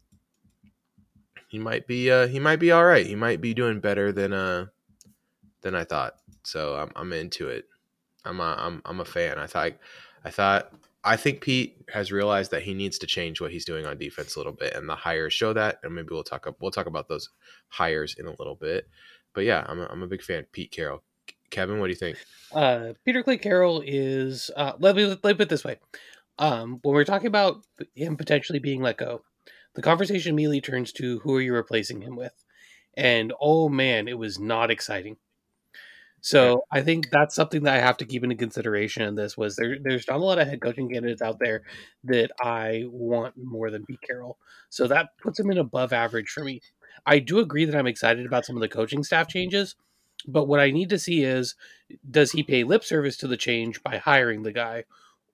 he 1.49 1.59
might 1.59 1.87
be 1.87 2.11
uh, 2.11 2.27
he 2.27 2.41
might 2.41 2.59
be 2.59 2.73
all 2.73 2.85
right. 2.85 3.07
He 3.07 3.15
might 3.15 3.41
be 3.41 3.53
doing 3.55 3.81
better 3.81 4.11
than 4.11 4.33
uh 4.33 4.67
than 5.65 5.75
I 5.75 5.83
thought. 5.83 6.15
So 6.45 6.77
I'm 6.77 6.93
I'm 6.95 7.13
into 7.13 7.49
it. 7.49 7.65
I'm 8.25 8.39
a, 8.39 8.55
I'm 8.59 8.83
I'm 8.85 9.01
a 9.01 9.05
fan. 9.05 9.39
I 9.39 9.47
thought 9.47 9.73
I 10.25 10.31
thought 10.31 10.73
I 11.03 11.17
think 11.17 11.41
Pete 11.41 11.77
has 11.93 12.13
realized 12.13 12.53
that 12.53 12.63
he 12.63 12.73
needs 12.73 12.99
to 12.99 13.07
change 13.07 13.41
what 13.41 13.51
he's 13.51 13.65
doing 13.65 13.85
on 13.85 13.99
defense 13.99 14.37
a 14.37 14.39
little 14.39 14.53
bit, 14.53 14.75
and 14.75 14.89
the 14.89 14.95
hires 14.95 15.35
show 15.35 15.53
that. 15.53 15.81
And 15.83 15.95
maybe 15.95 16.09
we'll 16.13 16.23
talk 16.23 16.47
we'll 16.61 16.71
talk 16.71 16.87
about 16.87 17.09
those 17.09 17.31
hires 17.69 18.15
in 18.19 18.27
a 18.27 18.35
little 18.39 18.55
bit. 18.55 18.89
But 19.35 19.45
yeah, 19.45 19.65
I'm 19.67 19.81
a, 19.81 19.87
I'm 19.87 20.03
a 20.03 20.07
big 20.07 20.23
fan. 20.23 20.47
Pete 20.53 20.71
Carroll. 20.71 21.03
Kevin, 21.51 21.79
what 21.79 21.87
do 21.87 21.91
you 21.91 21.97
think? 21.97 22.19
Uh, 22.53 22.95
Peter 23.05 23.23
Clay 23.23 23.37
Carroll 23.39 23.83
is. 23.85 24.51
Uh, 24.57 24.73
let 24.79 24.97
me 24.97 25.07
let 25.07 25.25
me 25.25 25.35
put 25.35 25.43
it 25.43 25.49
this 25.49 25.65
way. 25.65 25.79
Um, 26.39 26.81
when 26.83 26.95
we're 26.95 27.05
talking 27.05 27.29
about 27.29 27.65
him 27.95 28.17
potentially 28.17 28.59
being 28.59 28.83
let 28.83 28.97
go, 28.97 29.23
the 29.75 29.83
conversation 29.83 30.31
immediately 30.31 30.61
turns 30.61 30.93
to 30.93 31.21
who 31.21 31.35
are 31.37 31.41
you 31.41 31.55
replacing 31.55 32.01
him 32.01 32.17
with, 32.17 32.35
and 32.97 33.33
oh 33.41 33.69
man, 33.69 34.09
it 34.09 34.19
was 34.19 34.39
not 34.39 34.71
exciting. 34.71 35.17
So 36.25 36.65
I 36.73 36.81
think 36.81 37.11
that's 37.11 37.35
something 37.35 37.65
that 37.65 37.75
I 37.75 37.81
have 37.81 37.99
to 37.99 38.07
keep 38.07 38.25
into 38.25 38.35
consideration 38.37 39.03
in 39.03 39.15
this. 39.15 39.37
Was 39.37 39.57
there? 39.57 39.77
There's 39.79 40.09
not 40.09 40.21
a 40.21 40.25
lot 40.25 40.39
of 40.39 40.49
head 40.49 40.63
coaching 40.63 40.89
candidates 40.89 41.21
out 41.21 41.39
there 41.39 41.65
that 42.05 42.31
I 42.43 42.85
want 42.87 43.35
more 43.37 43.71
than 43.71 43.85
Pete 43.85 44.01
Carroll. 44.01 44.39
So 44.71 44.87
that 44.87 45.11
puts 45.23 45.39
him 45.39 45.51
in 45.51 45.59
above 45.59 45.93
average 45.93 46.31
for 46.31 46.43
me. 46.43 46.63
I 47.05 47.19
do 47.19 47.41
agree 47.41 47.67
that 47.67 47.77
I'm 47.77 47.87
excited 47.87 48.25
about 48.25 48.47
some 48.47 48.57
of 48.57 48.63
the 48.63 48.69
coaching 48.69 49.05
staff 49.05 49.29
changes, 49.29 49.77
but 50.27 50.49
what 50.49 50.61
I 50.61 50.71
need 50.71 50.89
to 50.89 50.99
see 50.99 51.25
is 51.25 51.57
does 52.11 52.33
he 52.33 52.43
pay 52.43 52.65
lip 52.65 52.85
service 52.85 53.19
to 53.19 53.29
the 53.29 53.37
change 53.37 53.83
by 53.83 53.99
hiring 53.99 54.43
the 54.43 54.53
guy 54.53 54.85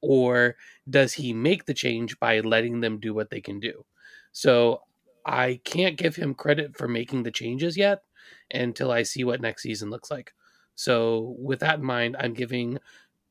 or 0.00 0.56
does 0.88 1.12
he 1.14 1.32
make 1.32 1.66
the 1.66 1.74
change 1.74 2.18
by 2.18 2.40
letting 2.40 2.80
them 2.80 2.98
do 2.98 3.14
what 3.14 3.30
they 3.30 3.40
can 3.40 3.60
do 3.60 3.84
so 4.32 4.82
i 5.26 5.60
can't 5.64 5.98
give 5.98 6.16
him 6.16 6.34
credit 6.34 6.76
for 6.76 6.88
making 6.88 7.22
the 7.22 7.30
changes 7.30 7.76
yet 7.76 8.02
until 8.52 8.90
i 8.90 9.02
see 9.02 9.24
what 9.24 9.40
next 9.40 9.62
season 9.62 9.90
looks 9.90 10.10
like 10.10 10.32
so 10.80 11.34
with 11.38 11.60
that 11.60 11.78
in 11.78 11.84
mind 11.84 12.16
i'm 12.18 12.34
giving 12.34 12.78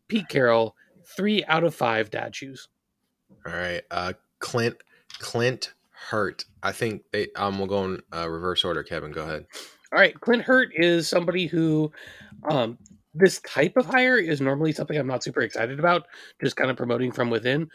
pete 0.08 0.28
carroll 0.30 0.76
three 1.06 1.44
out 1.46 1.64
of 1.64 1.74
five 1.74 2.10
dad 2.10 2.36
shoes 2.36 2.68
All 3.46 3.54
right, 3.54 3.82
uh, 3.92 4.14
Clint 4.40 4.78
Clint 5.20 5.74
Hurtt. 5.92 6.46
I 6.64 6.72
think 6.72 7.04
they. 7.12 7.28
Um, 7.36 7.58
we'll 7.58 7.68
go 7.68 7.86
in 7.86 8.02
uh, 8.16 8.30
reverse 8.30 8.64
order. 8.64 8.84
Kevin, 8.84 9.12
go 9.12 9.24
ahead. 9.24 9.46
All 9.92 10.00
right, 10.00 10.20
Clint 10.20 10.44
Hurtt 10.44 10.70
is 10.74 11.08
somebody 11.08 11.48
who, 11.48 11.92
um, 12.50 12.78
this 13.14 13.40
type 13.42 13.76
of 13.76 13.86
hire 13.86 14.18
is 14.18 14.40
normally 14.40 14.72
something 14.72 14.98
I'm 14.98 15.08
not 15.08 15.24
super 15.24 15.42
excited 15.42 15.80
about, 15.80 16.06
just 16.42 16.56
kind 16.56 16.70
of 16.70 16.78
promoting 16.78 17.12
from 17.12 17.30
within. 17.30 17.70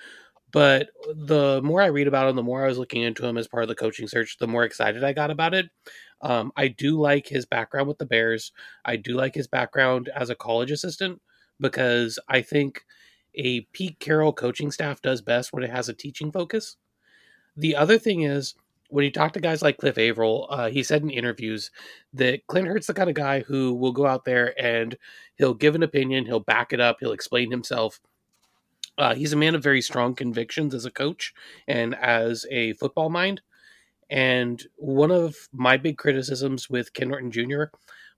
But 0.53 0.91
the 1.13 1.61
more 1.65 1.83
I 1.83 1.87
read 1.87 2.07
about 2.07 2.29
him, 2.29 2.37
the 2.37 2.43
more 2.43 2.65
I 2.65 2.69
was 2.69 2.79
looking 2.79 3.03
into 3.03 3.27
him 3.27 3.37
as 3.37 3.49
part 3.49 3.65
of 3.65 3.69
the 3.69 3.75
coaching 3.75 4.07
search, 4.07 4.39
the 4.39 4.47
more 4.47 4.63
excited 4.65 5.03
I 5.03 5.13
got 5.13 5.33
about 5.33 5.55
it. 5.55 5.67
Um, 6.21 6.53
I 6.57 6.69
do 6.69 6.99
like 6.99 7.29
his 7.29 7.45
background 7.45 7.89
with 7.89 7.99
the 7.99 8.07
Bears. 8.07 8.53
I 8.85 8.97
do 8.97 9.15
like 9.15 9.35
his 9.35 9.47
background 9.47 10.09
as 10.15 10.31
a 10.31 10.35
college 10.35 10.71
assistant 10.71 11.21
because 11.61 12.19
I 12.29 12.43
think 12.43 12.85
a 13.35 13.63
Pete 13.73 13.99
Carroll 13.99 14.33
coaching 14.33 14.71
staff 14.71 15.03
does 15.03 15.21
best 15.21 15.53
when 15.53 15.63
it 15.63 15.71
has 15.71 15.89
a 15.89 15.95
teaching 15.95 16.33
focus. 16.33 16.77
The 17.57 17.77
other 17.77 17.99
thing 17.99 18.23
is, 18.23 18.55
when 18.89 19.05
you 19.05 19.11
talk 19.11 19.33
to 19.33 19.41
guys 19.41 19.63
like 19.63 19.79
Cliff 19.79 19.99
Avril, 19.99 20.47
uh, 20.51 20.69
he 20.69 20.83
said 20.83 21.03
in 21.03 21.11
interviews 21.11 21.71
that 22.13 22.47
Clint 22.47 22.69
Hurtt's 22.69 22.87
the 22.87 22.95
kind 22.95 23.09
of 23.09 23.17
guy 23.17 23.41
who 23.41 23.75
will 23.75 23.93
go 23.93 24.07
out 24.07 24.25
there 24.25 24.55
and 24.63 24.97
he'll 25.37 25.55
give 25.55 25.75
an 25.75 25.83
opinion, 25.83 26.27
he'll 26.27 26.41
back 26.41 26.73
it 26.73 26.81
up, 26.81 26.99
he'll 27.01 27.13
explain 27.13 27.51
himself. 27.51 28.01
Uh, 28.97 29.15
he's 29.15 29.33
a 29.33 29.37
man 29.37 29.55
of 29.55 29.63
very 29.63 29.83
strong 29.83 30.15
convictions 30.15 30.75
as 30.75 30.85
a 30.85 30.91
coach 30.91 31.35
and 31.67 31.95
as 31.97 32.47
a 32.51 32.75
football 32.75 33.11
mind. 33.11 33.41
And 34.15 34.63
one 34.77 35.11
of 35.11 35.35
my 35.53 35.77
big 35.77 35.99
criticisms 35.99 36.71
with 36.71 36.93
Ken 36.93 37.09
Norton 37.09 37.33
Jr. 37.33 37.65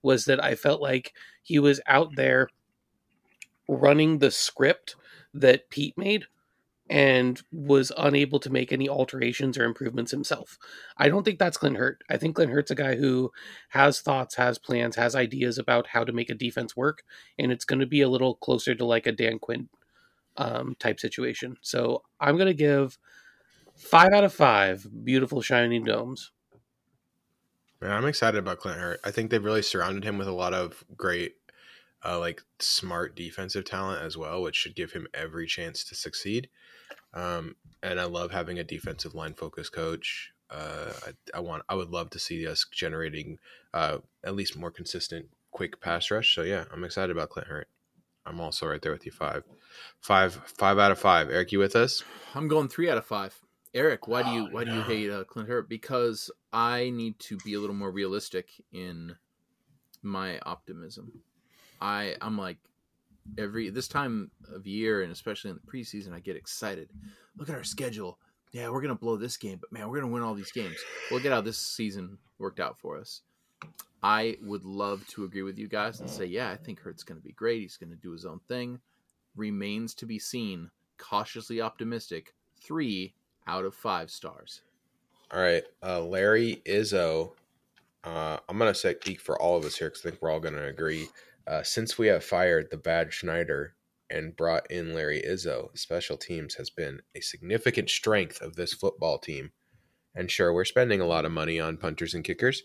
was 0.03 0.25
that 0.25 0.43
I 0.43 0.53
felt 0.53 0.79
like 0.79 1.15
he 1.41 1.57
was 1.57 1.81
out 1.87 2.15
there 2.15 2.49
running 3.67 4.19
the 4.19 4.29
script 4.29 4.95
that 5.33 5.71
Pete 5.71 5.97
made 5.97 6.25
and 6.87 7.41
was 7.51 7.91
unable 7.97 8.39
to 8.41 8.51
make 8.51 8.71
any 8.71 8.87
alterations 8.87 9.57
or 9.57 9.65
improvements 9.65 10.11
himself. 10.11 10.59
I 10.99 11.09
don't 11.09 11.23
think 11.23 11.39
that's 11.39 11.57
Clint 11.57 11.77
Hurtt. 11.77 12.03
I 12.11 12.17
think 12.17 12.35
Clint 12.35 12.51
Hurtt's 12.51 12.69
a 12.69 12.75
guy 12.75 12.95
who 12.95 13.31
has 13.69 13.99
thoughts, 13.99 14.35
has 14.35 14.59
plans, 14.59 14.95
has 14.97 15.15
ideas 15.15 15.57
about 15.57 15.87
how 15.87 16.03
to 16.03 16.13
make 16.13 16.29
a 16.29 16.35
defense 16.35 16.77
work, 16.77 17.01
and 17.39 17.51
it's 17.51 17.65
going 17.65 17.79
to 17.79 17.87
be 17.87 18.01
a 18.01 18.07
little 18.07 18.35
closer 18.35 18.75
to 18.75 18.85
like 18.85 19.07
a 19.07 19.11
Dan 19.11 19.39
Quinn 19.39 19.67
um, 20.37 20.75
type 20.77 20.99
situation. 20.99 21.57
So 21.61 22.03
I'm 22.19 22.37
going 22.37 22.45
to 22.45 22.53
give 22.53 22.99
five 23.77 24.11
out 24.13 24.23
of 24.23 24.33
five 24.33 24.87
beautiful 25.03 25.41
shining 25.41 25.83
domes. 25.83 26.31
Man, 27.79 27.91
I'm 27.91 28.05
excited 28.05 28.39
about 28.39 28.57
Clint 28.57 28.79
Hurtt. 28.79 28.99
I 29.03 29.11
think 29.11 29.29
they've 29.29 29.43
really 29.43 29.61
surrounded 29.61 30.03
him 30.03 30.17
with 30.17 30.27
a 30.27 30.33
lot 30.33 30.53
of 30.53 30.83
great, 30.95 31.35
uh, 32.03 32.19
like 32.19 32.41
smart 32.59 33.15
defensive 33.15 33.65
talent 33.65 34.01
as 34.01 34.17
well, 34.17 34.41
which 34.41 34.55
should 34.55 34.75
give 34.75 34.93
him 34.93 35.07
every 35.13 35.45
chance 35.45 35.83
to 35.85 35.95
succeed. 35.95 36.49
Um, 37.13 37.55
and 37.83 37.99
I 37.99 38.05
love 38.05 38.31
having 38.31 38.57
a 38.57 38.63
defensive 38.63 39.13
line 39.13 39.35
focus 39.35 39.69
coach. 39.69 40.31
Uh, 40.49 40.91
I, 41.05 41.37
I 41.37 41.39
want, 41.39 41.63
I 41.69 41.75
would 41.75 41.89
love 41.89 42.09
to 42.11 42.19
see 42.19 42.47
us 42.47 42.65
generating 42.71 43.37
uh, 43.73 43.99
at 44.23 44.35
least 44.35 44.57
more 44.57 44.71
consistent, 44.71 45.27
quick 45.51 45.79
pass 45.79 46.09
rush. 46.09 46.33
So 46.33 46.41
yeah, 46.41 46.65
I'm 46.73 46.83
excited 46.83 47.11
about 47.15 47.29
Clint 47.29 47.47
Hurtt. 47.47 47.67
I'm 48.25 48.41
also 48.41 48.67
right 48.67 48.81
there 48.81 48.91
with 48.91 49.05
you. 49.05 49.11
Five, 49.11 49.43
five, 50.01 50.33
five 50.57 50.79
out 50.79 50.91
of 50.91 50.99
five. 50.99 51.29
Eric, 51.29 51.51
you 51.51 51.59
with 51.59 51.75
us? 51.75 52.03
I'm 52.33 52.47
going 52.47 52.67
three 52.67 52.89
out 52.89 52.97
of 52.97 53.05
five. 53.05 53.39
Eric, 53.73 54.07
why 54.07 54.23
do 54.23 54.29
you 54.31 54.47
Oh, 54.47 54.49
why 54.51 54.63
do 54.63 54.73
you 54.73 54.81
hate 54.81 55.09
uh, 55.09 55.23
Clint 55.23 55.49
Hurtt? 55.49 55.69
Because 55.69 56.31
I 56.51 56.89
need 56.89 57.19
to 57.19 57.37
be 57.37 57.53
a 57.53 57.59
little 57.59 57.75
more 57.75 57.91
realistic 57.91 58.49
in 58.71 59.15
my 60.01 60.39
optimism. 60.39 61.11
I 61.81 62.15
I'm 62.21 62.37
like 62.37 62.57
every 63.37 63.69
this 63.69 63.87
time 63.87 64.31
of 64.53 64.65
year 64.65 65.03
and 65.03 65.11
especially 65.11 65.51
in 65.51 65.57
the 65.57 65.71
preseason, 65.71 66.13
I 66.13 66.19
get 66.19 66.35
excited. 66.35 66.89
Look 67.37 67.49
at 67.49 67.55
our 67.55 67.63
schedule. 67.63 68.17
Yeah, 68.51 68.69
we're 68.69 68.81
gonna 68.81 68.95
blow 68.95 69.17
this 69.17 69.37
game, 69.37 69.57
but 69.59 69.71
man, 69.71 69.89
we're 69.89 69.99
gonna 69.99 70.11
win 70.11 70.23
all 70.23 70.33
these 70.33 70.51
games. 70.51 70.77
Look 71.11 71.25
at 71.25 71.31
how 71.31 71.41
this 71.41 71.57
season 71.57 72.17
worked 72.39 72.59
out 72.59 72.79
for 72.79 72.97
us. 72.97 73.21
I 74.01 74.37
would 74.43 74.63
love 74.63 75.05
to 75.09 75.23
agree 75.25 75.41
with 75.41 75.57
you 75.57 75.67
guys 75.67 75.99
and 75.99 76.09
say, 76.09 76.25
yeah, 76.25 76.49
I 76.49 76.55
think 76.55 76.79
Hurtt's 76.79 77.03
gonna 77.03 77.19
be 77.19 77.33
great. 77.33 77.61
He's 77.61 77.77
gonna 77.77 77.95
do 77.95 78.11
his 78.11 78.25
own 78.25 78.39
thing. 78.47 78.79
Remains 79.35 79.93
to 79.95 80.05
be 80.05 80.19
seen. 80.19 80.71
Cautiously 80.97 81.61
optimistic. 81.61 82.33
Three 82.59 83.13
out 83.47 83.65
of 83.65 83.73
five 83.73 84.11
stars. 84.11 84.61
All 85.31 85.39
right, 85.41 85.63
uh, 85.83 86.01
Larry 86.01 86.61
Izzo. 86.65 87.33
Uh, 88.03 88.37
I'm 88.47 88.57
gonna 88.57 88.73
say 88.73 88.95
speak 89.01 89.19
for 89.19 89.41
all 89.41 89.57
of 89.57 89.65
us 89.65 89.77
here 89.77 89.89
because 89.89 90.05
I 90.05 90.09
think 90.09 90.21
we're 90.21 90.31
all 90.31 90.39
gonna 90.39 90.67
agree. 90.67 91.07
Uh, 91.45 91.63
since 91.63 91.97
we 91.97 92.07
have 92.07 92.23
fired 92.23 92.69
the 92.71 92.77
bad 92.77 93.13
Schneider 93.13 93.75
and 94.09 94.35
brought 94.35 94.69
in 94.71 94.93
Larry 94.93 95.21
Izzo, 95.21 95.77
special 95.77 96.17
teams 96.17 96.55
has 96.55 96.69
been 96.69 97.01
a 97.15 97.19
significant 97.21 97.89
strength 97.89 98.41
of 98.41 98.55
this 98.55 98.73
football 98.73 99.17
team, 99.17 99.51
And 100.15 100.31
sure, 100.31 100.51
we're 100.53 100.65
spending 100.65 100.99
a 100.99 101.05
lot 101.05 101.25
of 101.25 101.31
money 101.31 101.59
on 101.59 101.77
punters 101.77 102.13
and 102.13 102.23
kickers, 102.23 102.63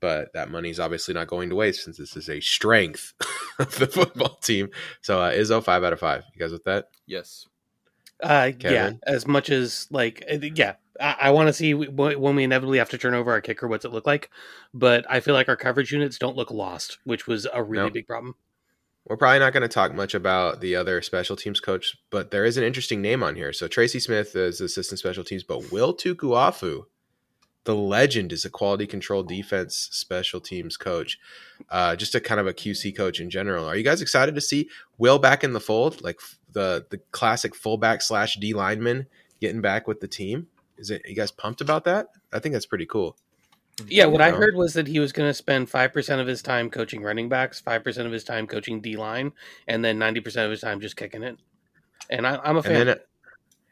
but 0.00 0.32
that 0.32 0.50
money's 0.50 0.80
obviously 0.80 1.12
not 1.14 1.26
going 1.26 1.50
to 1.50 1.56
waste 1.56 1.84
since 1.84 1.98
this 1.98 2.16
is 2.16 2.28
a 2.30 2.40
strength 2.40 3.12
of 3.58 3.76
the 3.78 3.86
football 3.86 4.36
team. 4.42 4.70
So 5.02 5.20
uh, 5.20 5.32
Izzo, 5.32 5.62
five 5.62 5.84
out 5.84 5.92
of 5.92 6.00
five. 6.00 6.22
You 6.34 6.40
guys 6.40 6.52
with 6.52 6.64
that? 6.64 6.86
Yes. 7.06 7.46
Uh, 8.22 8.52
yeah, 8.60 8.92
as 9.06 9.26
much 9.26 9.50
as 9.50 9.86
like, 9.90 10.24
yeah, 10.54 10.74
I, 11.00 11.16
I 11.22 11.30
want 11.32 11.48
to 11.48 11.52
see 11.52 11.74
when 11.74 12.36
we 12.36 12.44
inevitably 12.44 12.78
have 12.78 12.90
to 12.90 12.98
turn 12.98 13.14
over 13.14 13.32
our 13.32 13.40
kicker, 13.40 13.66
what's 13.68 13.84
it 13.84 13.92
look 13.92 14.06
like? 14.06 14.30
But 14.72 15.04
I 15.10 15.20
feel 15.20 15.34
like 15.34 15.48
our 15.48 15.56
coverage 15.56 15.92
units 15.92 16.18
don't 16.18 16.36
look 16.36 16.50
lost, 16.50 16.98
which 17.04 17.26
was 17.26 17.46
a 17.52 17.62
really 17.62 17.86
No. 17.88 17.90
big 17.90 18.06
problem. 18.06 18.36
We're 19.06 19.18
probably 19.18 19.40
not 19.40 19.52
going 19.52 19.62
to 19.62 19.68
talk 19.68 19.94
much 19.94 20.14
about 20.14 20.60
the 20.62 20.76
other 20.76 21.02
special 21.02 21.36
teams 21.36 21.60
coach, 21.60 21.94
but 22.08 22.30
there 22.30 22.46
is 22.46 22.56
an 22.56 22.64
interesting 22.64 23.02
name 23.02 23.22
on 23.22 23.34
here. 23.34 23.52
So 23.52 23.68
Tracy 23.68 24.00
Smith 24.00 24.34
is 24.34 24.62
assistant 24.62 24.98
special 24.98 25.24
teams, 25.24 25.42
but 25.42 25.70
Will 25.70 25.94
Tukuafu, 25.94 26.84
the 27.64 27.74
legend, 27.74 28.32
is 28.32 28.46
a 28.46 28.50
quality 28.50 28.86
control 28.86 29.22
defense 29.22 29.88
special 29.92 30.40
teams 30.40 30.78
coach. 30.78 31.18
Uh, 31.68 31.94
just 31.96 32.14
a 32.14 32.20
kind 32.20 32.40
of 32.40 32.46
a 32.46 32.54
QC 32.54 32.96
coach 32.96 33.20
in 33.20 33.28
general. 33.28 33.66
Are 33.66 33.76
you 33.76 33.84
guys 33.84 34.00
excited 34.00 34.34
to 34.36 34.40
see 34.40 34.70
Will 34.96 35.18
back 35.18 35.44
in 35.44 35.52
the 35.52 35.60
fold, 35.60 36.00
like 36.02 36.20
the 36.54 36.86
the 36.88 36.98
classic 37.12 37.54
fullback 37.54 38.00
slash 38.00 38.36
D 38.36 38.54
lineman 38.54 39.06
getting 39.40 39.60
back 39.60 39.86
with 39.86 40.00
the 40.00 40.08
team? 40.08 40.46
Is 40.78 40.90
it? 40.90 41.02
You 41.06 41.14
guys 41.14 41.30
pumped 41.30 41.60
about 41.60 41.84
that? 41.84 42.08
I 42.32 42.38
think 42.38 42.54
that's 42.54 42.66
pretty 42.66 42.86
cool. 42.86 43.16
Yeah, 43.88 44.06
what 44.06 44.20
I 44.20 44.30
know? 44.30 44.36
heard 44.36 44.54
was 44.54 44.74
that 44.74 44.86
he 44.86 45.00
was 45.00 45.12
going 45.12 45.28
to 45.28 45.34
spend 45.34 45.68
five 45.68 45.92
percent 45.92 46.20
of 46.20 46.26
his 46.26 46.42
time 46.42 46.70
coaching 46.70 47.02
running 47.02 47.28
backs, 47.28 47.60
five 47.60 47.84
percent 47.84 48.06
of 48.06 48.12
his 48.12 48.24
time 48.24 48.46
coaching 48.46 48.80
D 48.80 48.96
line, 48.96 49.32
and 49.68 49.84
then 49.84 49.98
ninety 49.98 50.20
percent 50.20 50.46
of 50.46 50.50
his 50.50 50.60
time 50.60 50.80
just 50.80 50.96
kicking 50.96 51.22
it. 51.22 51.38
And 52.08 52.26
I, 52.26 52.36
I'm 52.36 52.56
a 52.56 52.62
fan. 52.62 52.76
And 52.76 52.88
then, 52.88 52.98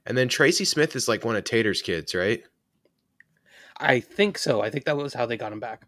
and 0.06 0.18
then 0.18 0.28
Tracy 0.28 0.64
Smith 0.64 0.96
is 0.96 1.08
like 1.08 1.24
one 1.24 1.36
of 1.36 1.44
Tater's 1.44 1.82
kids, 1.82 2.14
right? 2.14 2.42
I 3.76 4.00
think 4.00 4.38
so. 4.38 4.60
I 4.60 4.70
think 4.70 4.84
that 4.84 4.96
was 4.96 5.14
how 5.14 5.26
they 5.26 5.36
got 5.36 5.52
him 5.52 5.60
back. 5.60 5.86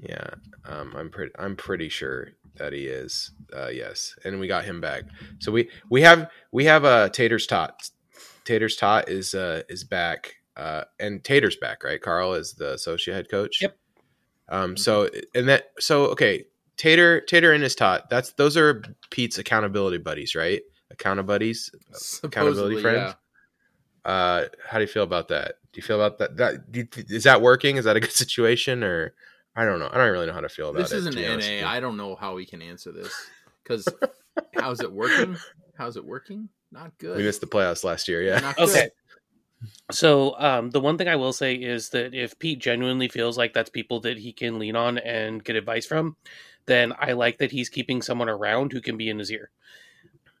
Yeah, 0.00 0.30
um, 0.64 0.94
I'm 0.96 1.10
pretty. 1.10 1.32
I'm 1.38 1.56
pretty 1.56 1.88
sure 1.88 2.28
that 2.56 2.72
he 2.72 2.86
is. 2.86 3.32
Uh, 3.54 3.68
yes, 3.68 4.14
and 4.24 4.38
we 4.38 4.46
got 4.46 4.64
him 4.64 4.80
back. 4.80 5.04
So 5.38 5.50
we 5.50 5.70
we 5.90 6.02
have 6.02 6.30
we 6.52 6.64
have 6.66 6.84
uh, 6.84 7.08
Tater's 7.08 7.46
tot. 7.46 7.90
Tater's 8.44 8.76
tot 8.76 9.08
is 9.08 9.34
uh, 9.34 9.62
is 9.68 9.84
back, 9.84 10.36
uh, 10.56 10.84
and 11.00 11.22
Tater's 11.24 11.56
back, 11.56 11.82
right? 11.84 12.00
Carl 12.00 12.34
is 12.34 12.54
the 12.54 12.74
associate 12.74 13.14
head 13.14 13.30
coach. 13.30 13.60
Yep. 13.60 13.76
Um. 14.48 14.76
So 14.76 15.10
and 15.34 15.48
that 15.48 15.70
so 15.80 16.06
okay. 16.06 16.44
Tater 16.76 17.20
Tater 17.20 17.52
and 17.52 17.62
his 17.62 17.74
tot. 17.74 18.08
That's 18.08 18.32
those 18.32 18.56
are 18.56 18.82
Pete's 19.10 19.38
accountability 19.38 19.98
buddies, 19.98 20.34
right? 20.34 20.62
Account 20.90 21.26
buddies. 21.26 21.70
Accountability 22.22 22.80
friends? 22.80 23.14
Uh, 24.04 24.44
how 24.66 24.78
do 24.78 24.84
you 24.84 24.88
feel 24.88 25.02
about 25.02 25.28
that? 25.28 25.56
Do 25.72 25.78
you 25.78 25.82
feel 25.82 26.00
about 26.00 26.18
that? 26.18 26.36
That 26.36 26.54
is 27.10 27.24
that 27.24 27.42
working? 27.42 27.76
Is 27.76 27.84
that 27.84 27.96
a 27.96 28.00
good 28.00 28.12
situation, 28.24 28.82
or 28.82 29.14
I 29.58 29.64
don't 29.64 29.80
know. 29.80 29.90
I 29.92 29.96
don't 29.98 30.12
really 30.12 30.26
know 30.26 30.32
how 30.32 30.40
to 30.40 30.48
feel 30.48 30.70
about 30.70 30.78
it. 30.78 30.82
This 30.84 30.92
isn't 30.92 31.12
to 31.14 31.18
be 31.18 31.26
honest 31.26 31.48
with 31.50 31.62
NA. 31.62 31.68
I 31.68 31.80
don't 31.80 31.96
know 31.96 32.14
how 32.14 32.36
we 32.36 32.46
can 32.46 32.62
answer 32.62 32.92
this 32.92 33.12
because 33.60 33.88
how's 34.54 34.80
it 34.80 34.92
working? 34.92 35.36
How's 35.76 35.96
it 35.96 36.04
working? 36.04 36.48
Not 36.70 36.96
good. 36.98 37.16
We 37.16 37.24
missed 37.24 37.40
the 37.40 37.48
playoffs 37.48 37.82
last 37.82 38.06
year. 38.06 38.22
Yeah. 38.22 38.38
Not. 38.38 38.58
Okay. 38.60 38.90
So 39.90 40.38
um, 40.38 40.70
the 40.70 40.78
one 40.78 40.96
thing 40.96 41.08
I 41.08 41.16
will 41.16 41.32
say 41.32 41.56
is 41.56 41.88
that 41.88 42.14
if 42.14 42.38
Pete 42.38 42.60
genuinely 42.60 43.08
feels 43.08 43.36
like 43.36 43.52
that's 43.52 43.68
people 43.68 43.98
that 44.02 44.16
he 44.16 44.32
can 44.32 44.60
lean 44.60 44.76
on 44.76 44.98
and 44.98 45.42
get 45.42 45.56
advice 45.56 45.84
from, 45.84 46.14
then 46.66 46.92
I 46.96 47.14
like 47.14 47.38
that 47.38 47.50
he's 47.50 47.68
keeping 47.68 48.00
someone 48.00 48.28
around 48.28 48.70
who 48.70 48.80
can 48.80 48.96
be 48.96 49.10
in 49.10 49.18
his 49.18 49.32
ear. 49.32 49.50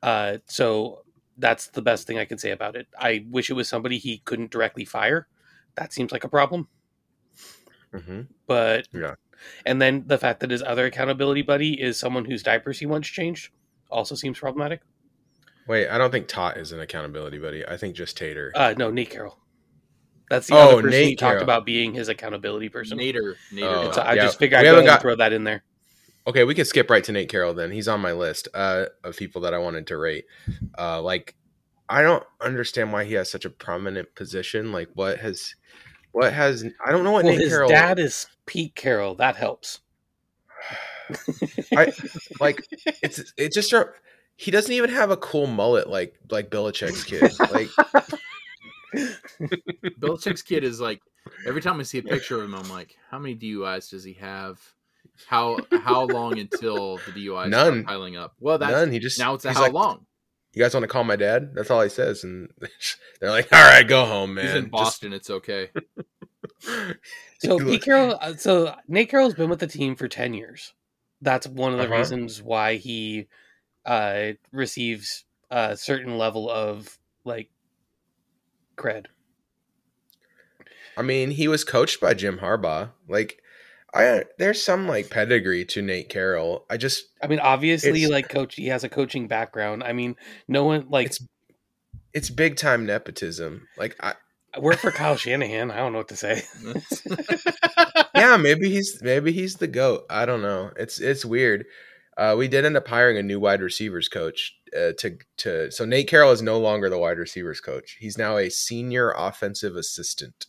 Uh, 0.04 0.38
so 0.46 1.02
that's 1.36 1.66
the 1.66 1.82
best 1.82 2.06
thing 2.06 2.20
I 2.20 2.24
can 2.24 2.38
say 2.38 2.52
about 2.52 2.76
it. 2.76 2.86
I 2.96 3.26
wish 3.28 3.50
it 3.50 3.54
was 3.54 3.68
somebody 3.68 3.98
he 3.98 4.18
couldn't 4.18 4.52
directly 4.52 4.84
fire. 4.84 5.26
That 5.74 5.92
seems 5.92 6.12
like 6.12 6.22
a 6.22 6.28
problem. 6.28 6.68
Hmm 7.92 8.22
But 8.46 8.88
Yeah. 8.92 9.14
and 9.66 9.80
then 9.80 10.04
the 10.06 10.18
fact 10.18 10.40
that 10.40 10.50
his 10.50 10.62
other 10.62 10.86
accountability 10.86 11.42
buddy 11.42 11.80
is 11.80 11.98
someone 11.98 12.24
whose 12.24 12.42
diapers 12.42 12.78
he 12.78 12.86
once 12.86 13.06
changed 13.08 13.50
also 13.90 14.14
seems 14.14 14.38
problematic. 14.38 14.80
Wait, 15.66 15.88
I 15.88 15.98
don't 15.98 16.10
think 16.10 16.28
Tot 16.28 16.56
is 16.56 16.72
an 16.72 16.80
accountability 16.80 17.38
buddy. 17.38 17.66
I 17.66 17.76
think 17.76 17.94
just 17.94 18.16
Tater. 18.16 18.52
Uh, 18.54 18.74
no, 18.76 18.90
Nate 18.90 19.10
Carroll. 19.10 19.38
That's 20.30 20.46
the 20.46 20.54
Oh, 20.54 20.58
other 20.72 20.82
person 20.82 20.92
he 21.00 21.06
Nate 21.10 21.18
talked 21.18 21.42
about 21.42 21.64
being 21.66 21.94
his 21.94 22.08
accountability 22.08 22.68
person. 22.68 22.98
Nader. 22.98 23.34
Nader. 23.52 23.88
Oh. 23.88 23.92
So. 23.92 24.02
I 24.02 24.14
Yeah, 24.14 24.24
just 24.24 24.38
figured 24.38 24.58
we 24.62 24.68
I'd 24.68 24.70
go 24.70 24.76
haven't 24.76 24.84
ahead 24.84 24.88
and 24.90 24.96
got- 24.96 25.02
throw 25.02 25.16
that 25.16 25.32
in 25.32 25.44
there. 25.44 25.62
okay, 26.26 26.44
we 26.44 26.54
can 26.54 26.64
skip 26.66 26.90
right 26.90 27.02
to 27.04 27.12
Nate 27.12 27.28
Carroll 27.30 27.54
then. 27.54 27.70
He's 27.70 27.88
on 27.88 28.00
my 28.00 28.12
list 28.12 28.48
uh, 28.54 28.86
of 29.04 29.16
people 29.16 29.40
that 29.42 29.54
I 29.54 29.58
wanted 29.58 29.86
to 29.88 29.96
rate. 29.96 30.24
Uh, 30.78 31.00
like, 31.00 31.34
I 31.88 32.02
don't 32.02 32.24
understand 32.42 32.92
why 32.92 33.04
he 33.04 33.14
has 33.14 33.30
such 33.30 33.46
a 33.46 33.50
prominent 33.50 34.14
position. 34.14 34.70
Like, 34.72 34.88
what 34.94 35.18
has, 35.20 35.54
what 36.12 36.32
has? 36.32 36.64
I 36.84 36.90
don't 36.90 37.04
know 37.04 37.12
what 37.12 37.24
Well, 37.24 37.32
Nate 37.34 37.42
his 37.42 37.52
Carroll. 37.52 37.68
dad 37.68 37.98
is 37.98 38.26
Pete 38.46 38.74
Carroll. 38.74 39.14
That 39.16 39.36
helps. 39.36 39.80
I 41.76 41.92
like 42.40 42.66
it's 43.02 43.32
it 43.36 43.52
just 43.52 43.74
he 44.36 44.50
doesn't 44.50 44.72
even 44.72 44.90
have 44.90 45.10
a 45.10 45.16
cool 45.16 45.46
mullet 45.46 45.88
like 45.88 46.18
like 46.30 46.50
Belichick's 46.50 47.04
kid. 47.04 47.32
Like 47.50 47.68
Belichick's 50.00 50.42
kid 50.42 50.64
is 50.64 50.80
like 50.80 51.00
every 51.46 51.60
time 51.60 51.80
I 51.80 51.82
see 51.82 51.98
a 51.98 52.02
picture 52.02 52.36
of 52.36 52.44
him, 52.44 52.54
I'm 52.54 52.68
like, 52.68 52.96
how 53.10 53.18
many 53.18 53.34
DUIs 53.36 53.90
does 53.90 54.04
he 54.04 54.14
have? 54.14 54.60
How 55.26 55.58
how 55.82 56.04
long 56.04 56.38
until 56.38 56.98
the 56.98 57.12
DUIs 57.12 57.48
None. 57.48 57.72
start 57.72 57.86
piling 57.86 58.16
up? 58.16 58.34
Well, 58.38 58.58
that's 58.58 58.70
none. 58.72 58.92
He 58.92 58.98
just 58.98 59.18
now 59.18 59.34
it's 59.34 59.44
a 59.44 59.52
how 59.52 59.62
like, 59.62 59.72
long? 59.72 60.06
You 60.54 60.62
guys 60.62 60.74
want 60.74 60.84
to 60.84 60.88
call 60.88 61.04
my 61.04 61.16
dad? 61.16 61.54
That's 61.54 61.70
all 61.70 61.82
he 61.82 61.88
says, 61.88 62.24
and 62.24 62.48
they're 63.20 63.30
like, 63.30 63.52
"All 63.52 63.62
right, 63.62 63.86
go 63.86 64.04
home, 64.06 64.34
man." 64.34 64.46
He's 64.46 64.54
in 64.54 64.62
Just- 64.64 64.70
Boston. 64.72 65.12
It's 65.12 65.30
okay. 65.30 65.70
So 67.40 67.56
Pete 67.58 67.82
Carroll. 67.84 68.18
uh, 68.20 68.34
So 68.34 68.74
Nate 68.88 69.08
Carroll's 69.10 69.34
been 69.34 69.48
with 69.48 69.60
the 69.60 69.66
team 69.68 69.94
for 69.94 70.08
ten 70.08 70.34
years. 70.34 70.74
That's 71.22 71.46
one 71.46 71.72
of 71.72 71.78
the 71.78 71.84
Uh-huh. 71.84 71.94
reasons 71.96 72.42
why 72.42 72.76
he 72.76 73.28
uh, 73.86 74.32
receives 74.50 75.24
a 75.50 75.76
certain 75.76 76.18
level 76.18 76.50
of 76.50 76.98
like 77.24 77.50
cred. 78.76 79.06
I 80.96 81.02
mean, 81.02 81.30
he 81.30 81.46
was 81.46 81.62
coached 81.62 82.00
by 82.00 82.14
Jim 82.14 82.38
Harbaugh. 82.38 82.90
Like, 83.08 83.40
I 83.94 84.24
there's 84.38 84.62
some 84.62 84.86
like 84.86 85.10
pedigree 85.10 85.64
to 85.66 85.82
Nate 85.82 86.08
Carroll. 86.08 86.66
I 86.68 86.76
just 86.76 87.04
I 87.22 87.26
mean, 87.26 87.38
obviously, 87.40 88.06
like 88.06 88.28
coach, 88.28 88.54
he 88.54 88.66
has 88.66 88.84
a 88.84 88.88
coaching 88.88 89.28
background. 89.28 89.82
I 89.82 89.92
mean, 89.92 90.16
no 90.46 90.64
one 90.64 90.86
like 90.88 91.06
It's- 91.06 91.26
it's 92.14 92.30
big 92.30 92.56
time 92.56 92.86
nepotism. 92.86 93.68
Like, 93.76 93.94
I, 94.00 94.14
I 94.54 94.60
work 94.60 94.76
for 94.78 94.90
Kyle 94.90 95.16
Shanahan. 95.16 95.70
I 95.70 95.76
don't 95.76 95.92
know 95.92 95.98
what 95.98 96.08
to 96.08 96.16
say. 96.16 96.42
yeah, 98.14 98.36
maybe 98.36 98.70
he's 98.70 98.98
maybe 99.02 99.32
he's 99.32 99.56
the 99.56 99.66
goat. 99.66 100.04
I 100.10 100.24
don't 100.26 100.42
know. 100.42 100.70
It's 100.76 101.00
it's 101.00 101.24
weird. 101.24 101.66
Uh, 102.16 102.34
we 102.36 102.48
did 102.48 102.64
end 102.64 102.76
up 102.76 102.88
hiring 102.88 103.18
a 103.18 103.22
new 103.22 103.38
wide 103.38 103.60
receivers 103.60 104.08
coach 104.08 104.54
uh, 104.76 104.92
to 104.98 105.18
to. 105.38 105.70
So 105.70 105.84
Nate 105.84 106.08
Carroll 106.08 106.32
is 106.32 106.42
no 106.42 106.58
longer 106.58 106.88
the 106.90 106.98
wide 106.98 107.18
receivers 107.18 107.60
coach. 107.60 107.96
He's 108.00 108.18
now 108.18 108.36
a 108.38 108.48
senior 108.50 109.12
offensive 109.16 109.76
assistant. 109.76 110.46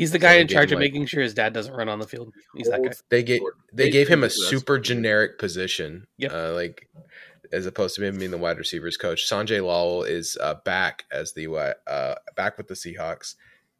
He's 0.00 0.12
the 0.12 0.18
guy 0.18 0.34
they 0.34 0.40
in 0.40 0.48
charge 0.48 0.72
of 0.72 0.76
like- 0.76 0.86
making 0.92 1.06
sure 1.06 1.22
his 1.22 1.34
dad 1.34 1.52
doesn't 1.52 1.74
run 1.74 1.88
on 1.88 1.98
the 1.98 2.06
field. 2.06 2.32
He's 2.54 2.68
that 2.68 2.82
guy. 2.82 2.92
They 3.10 3.22
gave 3.22 3.40
they 3.72 3.84
they- 3.84 3.90
gave 3.90 4.08
him 4.08 4.24
a 4.24 4.30
super 4.30 4.78
generic 4.78 5.38
position. 5.38 6.06
Yep. 6.16 6.32
Uh, 6.32 6.52
like 6.54 6.88
as 7.52 7.66
opposed 7.66 7.96
to 7.96 8.04
him 8.04 8.18
being 8.18 8.30
the 8.30 8.38
wide 8.38 8.58
receivers 8.58 8.96
coach. 8.96 9.28
Sanjay 9.28 9.64
Lal 9.64 10.02
is 10.04 10.38
uh, 10.40 10.54
back 10.64 11.04
as 11.12 11.32
the 11.34 11.48
uh, 11.86 12.14
back 12.36 12.56
with 12.56 12.68
the 12.68 12.74
Seahawks 12.74 13.34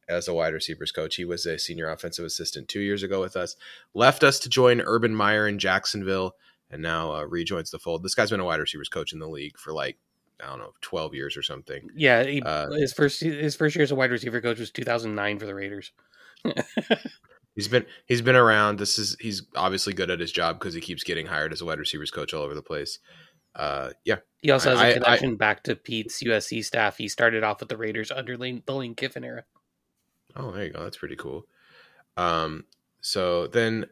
as 0.08 0.28
a 0.28 0.34
wide 0.34 0.52
receivers 0.54 0.90
coach. 0.92 1.16
He 1.16 1.24
was 1.24 1.46
a 1.46 1.58
senior 1.58 1.88
offensive 1.88 2.24
assistant 2.24 2.68
two 2.68 2.80
years 2.80 3.02
ago 3.02 3.20
with 3.20 3.36
us. 3.36 3.56
Left 3.94 4.22
us 4.24 4.38
to 4.40 4.48
join 4.48 4.80
Urban 4.80 5.14
Meyer 5.14 5.46
in 5.46 5.58
Jacksonville, 5.58 6.34
and 6.70 6.82
now 6.82 7.14
uh, 7.14 7.22
rejoins 7.24 7.70
the 7.70 7.78
fold. 7.78 8.02
This 8.02 8.14
guy's 8.14 8.30
been 8.30 8.40
a 8.40 8.44
wide 8.44 8.60
receivers 8.60 8.88
coach 8.88 9.12
in 9.12 9.20
the 9.20 9.28
league 9.28 9.56
for 9.56 9.72
like 9.72 9.96
I 10.42 10.46
don't 10.48 10.58
know, 10.58 10.72
twelve 10.80 11.14
years 11.14 11.36
or 11.36 11.42
something. 11.42 11.90
Yeah, 11.94 12.24
he, 12.24 12.42
Uh, 12.42 12.70
his 12.72 12.92
first 12.92 13.20
his 13.20 13.54
first 13.54 13.76
year 13.76 13.84
as 13.84 13.92
a 13.92 13.94
wide 13.94 14.10
receiver 14.10 14.40
coach 14.40 14.58
was 14.58 14.70
2009 14.72 15.38
for 15.38 15.46
the 15.46 15.54
Raiders. 15.54 15.92
He's 17.56 17.66
been 17.68 17.84
he's 18.06 18.22
been 18.22 18.36
around. 18.36 18.78
This 18.78 18.96
is 18.98 19.16
he's 19.20 19.42
obviously 19.56 19.92
good 19.92 20.08
at 20.08 20.20
his 20.20 20.30
job 20.32 20.58
because 20.58 20.72
he 20.72 20.80
keeps 20.80 21.02
getting 21.02 21.26
hired 21.26 21.52
as 21.52 21.60
a 21.60 21.64
wide 21.64 21.80
receivers 21.80 22.10
coach 22.10 22.32
all 22.32 22.42
over 22.42 22.54
the 22.54 22.62
place. 22.62 23.00
Uh, 23.56 23.90
yeah, 24.04 24.18
He 24.40 24.52
also 24.52 24.70
has 24.70 24.78
a 24.80 24.82
I- 24.82 24.88
I- 24.90 24.92
connection 24.94 25.36
back 25.36 25.64
to 25.64 25.74
Pete's 25.74 26.22
USC 26.22 26.64
staff. 26.64 26.96
He 26.96 27.08
started 27.08 27.42
off 27.42 27.58
with 27.60 27.68
the 27.68 27.76
Raiders 27.76 28.12
under 28.12 28.36
Lane, 28.36 28.62
the 28.64 28.74
Lane 28.74 28.94
Kiffin 28.94 29.24
era. 29.24 29.44
Oh, 30.36 30.52
there 30.52 30.64
you 30.66 30.70
go. 30.72 30.84
That's 30.84 30.96
pretty 30.96 31.16
cool. 31.16 31.46
Um, 32.16 32.64
so 33.00 33.48
then, 33.48 33.86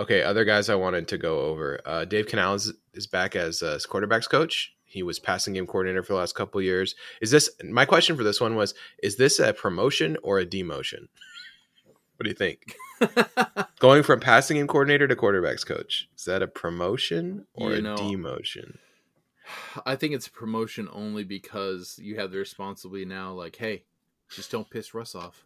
okay, 0.00 0.24
other 0.24 0.44
guys 0.44 0.68
I 0.68 0.74
wanted 0.74 1.06
to 1.08 1.16
go 1.16 1.40
over. 1.42 1.80
Uh, 1.86 2.04
Dave 2.04 2.26
Canales 2.26 2.74
is 2.94 3.06
back 3.06 3.36
as 3.36 3.62
uh, 3.62 3.78
quarterbacks 3.88 4.28
coach. 4.28 4.74
He 4.84 5.04
was 5.04 5.20
passing 5.20 5.54
game 5.54 5.66
coordinator 5.68 6.02
for 6.02 6.14
the 6.14 6.18
last 6.18 6.34
couple 6.34 6.58
of 6.58 6.64
years. 6.64 6.96
Is 7.22 7.30
this 7.30 7.48
my 7.64 7.84
question 7.84 8.16
for 8.16 8.24
this 8.24 8.40
one 8.40 8.56
was? 8.56 8.74
Is 9.02 9.16
this 9.16 9.38
a 9.38 9.52
promotion 9.52 10.16
or 10.24 10.40
a 10.40 10.44
demotion? 10.46 11.06
What 12.16 12.24
do 12.24 12.28
you 12.28 12.34
think? 12.34 12.76
Going 13.80 14.02
from 14.02 14.20
passing 14.20 14.56
game 14.56 14.66
coordinator 14.66 15.08
to 15.08 15.16
quarterbacks 15.16 15.66
coach 15.66 16.08
is 16.16 16.24
that 16.24 16.42
a 16.42 16.46
promotion 16.46 17.46
or 17.54 17.70
You 17.70 17.76
a 17.78 17.80
know, 17.82 17.96
demotion? 17.96 18.78
I 19.84 19.96
think 19.96 20.14
it's 20.14 20.26
a 20.26 20.30
promotion 20.30 20.88
only 20.92 21.24
because 21.24 21.98
you 22.00 22.16
have 22.16 22.30
the 22.30 22.38
responsibility 22.38 23.04
now. 23.04 23.32
Like, 23.32 23.56
hey, 23.56 23.82
just 24.30 24.50
don't 24.50 24.70
piss 24.70 24.94
Russ 24.94 25.14
off. 25.14 25.44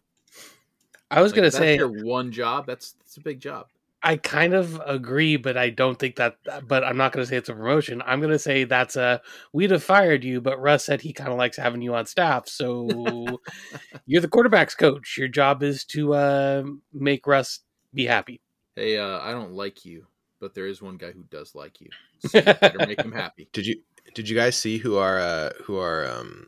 I 1.11 1.21
was 1.21 1.31
Like, 1.31 1.37
gonna 1.37 1.51
say 1.51 1.75
your 1.75 1.89
one 2.05 2.31
job. 2.31 2.65
That's 2.67 2.91
that's 2.93 3.17
a 3.17 3.21
big 3.21 3.39
job. 3.39 3.67
I 4.01 4.15
kind 4.15 4.53
of 4.53 4.81
agree, 4.85 5.35
but 5.35 5.57
I 5.57 5.69
don't 5.69 5.99
think 5.99 6.15
that. 6.15 6.37
But 6.67 6.83
I'm 6.83 6.95
not 6.95 7.11
going 7.11 7.23
to 7.23 7.29
say 7.29 7.35
it's 7.35 7.49
a 7.49 7.53
promotion. 7.53 8.01
I'm 8.05 8.19
going 8.19 8.31
to 8.31 8.39
say 8.39 8.63
that's 8.63 8.95
a 8.95 9.21
we'd 9.51 9.71
have 9.71 9.83
fired 9.83 10.23
you, 10.23 10.39
but 10.39 10.59
Russ 10.59 10.85
said 10.85 11.01
he 11.01 11.11
kind 11.11 11.31
of 11.31 11.37
likes 11.37 11.57
having 11.57 11.81
you 11.81 11.93
on 11.95 12.05
staff. 12.05 12.47
So 12.47 12.87
you're 14.05 14.21
the 14.21 14.29
quarterbacks 14.29 14.77
coach. 14.77 15.17
Your 15.17 15.27
job 15.27 15.63
is 15.63 15.83
to 15.85 16.13
uh, 16.13 16.63
make 16.93 17.27
Russ 17.27 17.59
be 17.93 18.05
happy. 18.05 18.39
Hey, 18.75 18.97
uh, 18.97 19.19
I 19.19 19.31
don't 19.31 19.53
like 19.53 19.83
you, 19.83 20.07
but 20.39 20.53
there 20.53 20.67
is 20.67 20.81
one 20.81 20.95
guy 20.95 21.11
who 21.11 21.23
does 21.23 21.53
like 21.53 21.81
you. 21.81 21.89
So 22.19 22.37
you 22.37 22.43
better 22.43 22.87
make 22.87 23.01
him 23.01 23.11
happy. 23.11 23.49
Did 23.53 23.65
you 23.65 23.81
did 24.15 24.27
you 24.27 24.35
guys 24.35 24.55
see 24.55 24.77
who 24.77 24.97
our 24.97 25.19
uh, 25.19 25.51
who 25.63 25.77
our 25.77 26.09
um, 26.09 26.47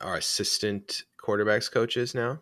our 0.00 0.16
assistant 0.16 1.04
quarterbacks 1.18 1.70
coaches 1.70 2.14
now? 2.14 2.40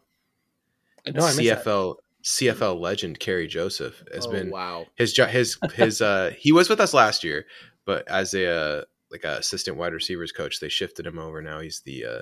no, 1.06 1.22
I 1.22 1.34
missed 1.34 1.38
that. 1.38 1.96
CFL 2.22 2.54
CFL 2.54 2.80
legend 2.80 3.20
Kerry 3.20 3.46
Joseph 3.46 4.02
has 4.12 4.26
oh, 4.26 4.32
been 4.32 4.50
wow. 4.50 4.86
his 4.96 5.12
jo- 5.12 5.26
his 5.26 5.58
his 5.74 6.00
uh 6.00 6.32
he 6.38 6.52
was 6.52 6.68
with 6.68 6.80
us 6.80 6.94
last 6.94 7.24
year, 7.24 7.46
but 7.84 8.06
as 8.08 8.34
a 8.34 8.46
uh, 8.46 8.82
like 9.10 9.24
a 9.24 9.38
assistant 9.38 9.76
wide 9.76 9.92
receivers 9.92 10.32
coach, 10.32 10.60
they 10.60 10.68
shifted 10.68 11.06
him 11.06 11.18
over. 11.18 11.42
Now 11.42 11.60
he's 11.60 11.80
the 11.80 12.04
uh, 12.04 12.20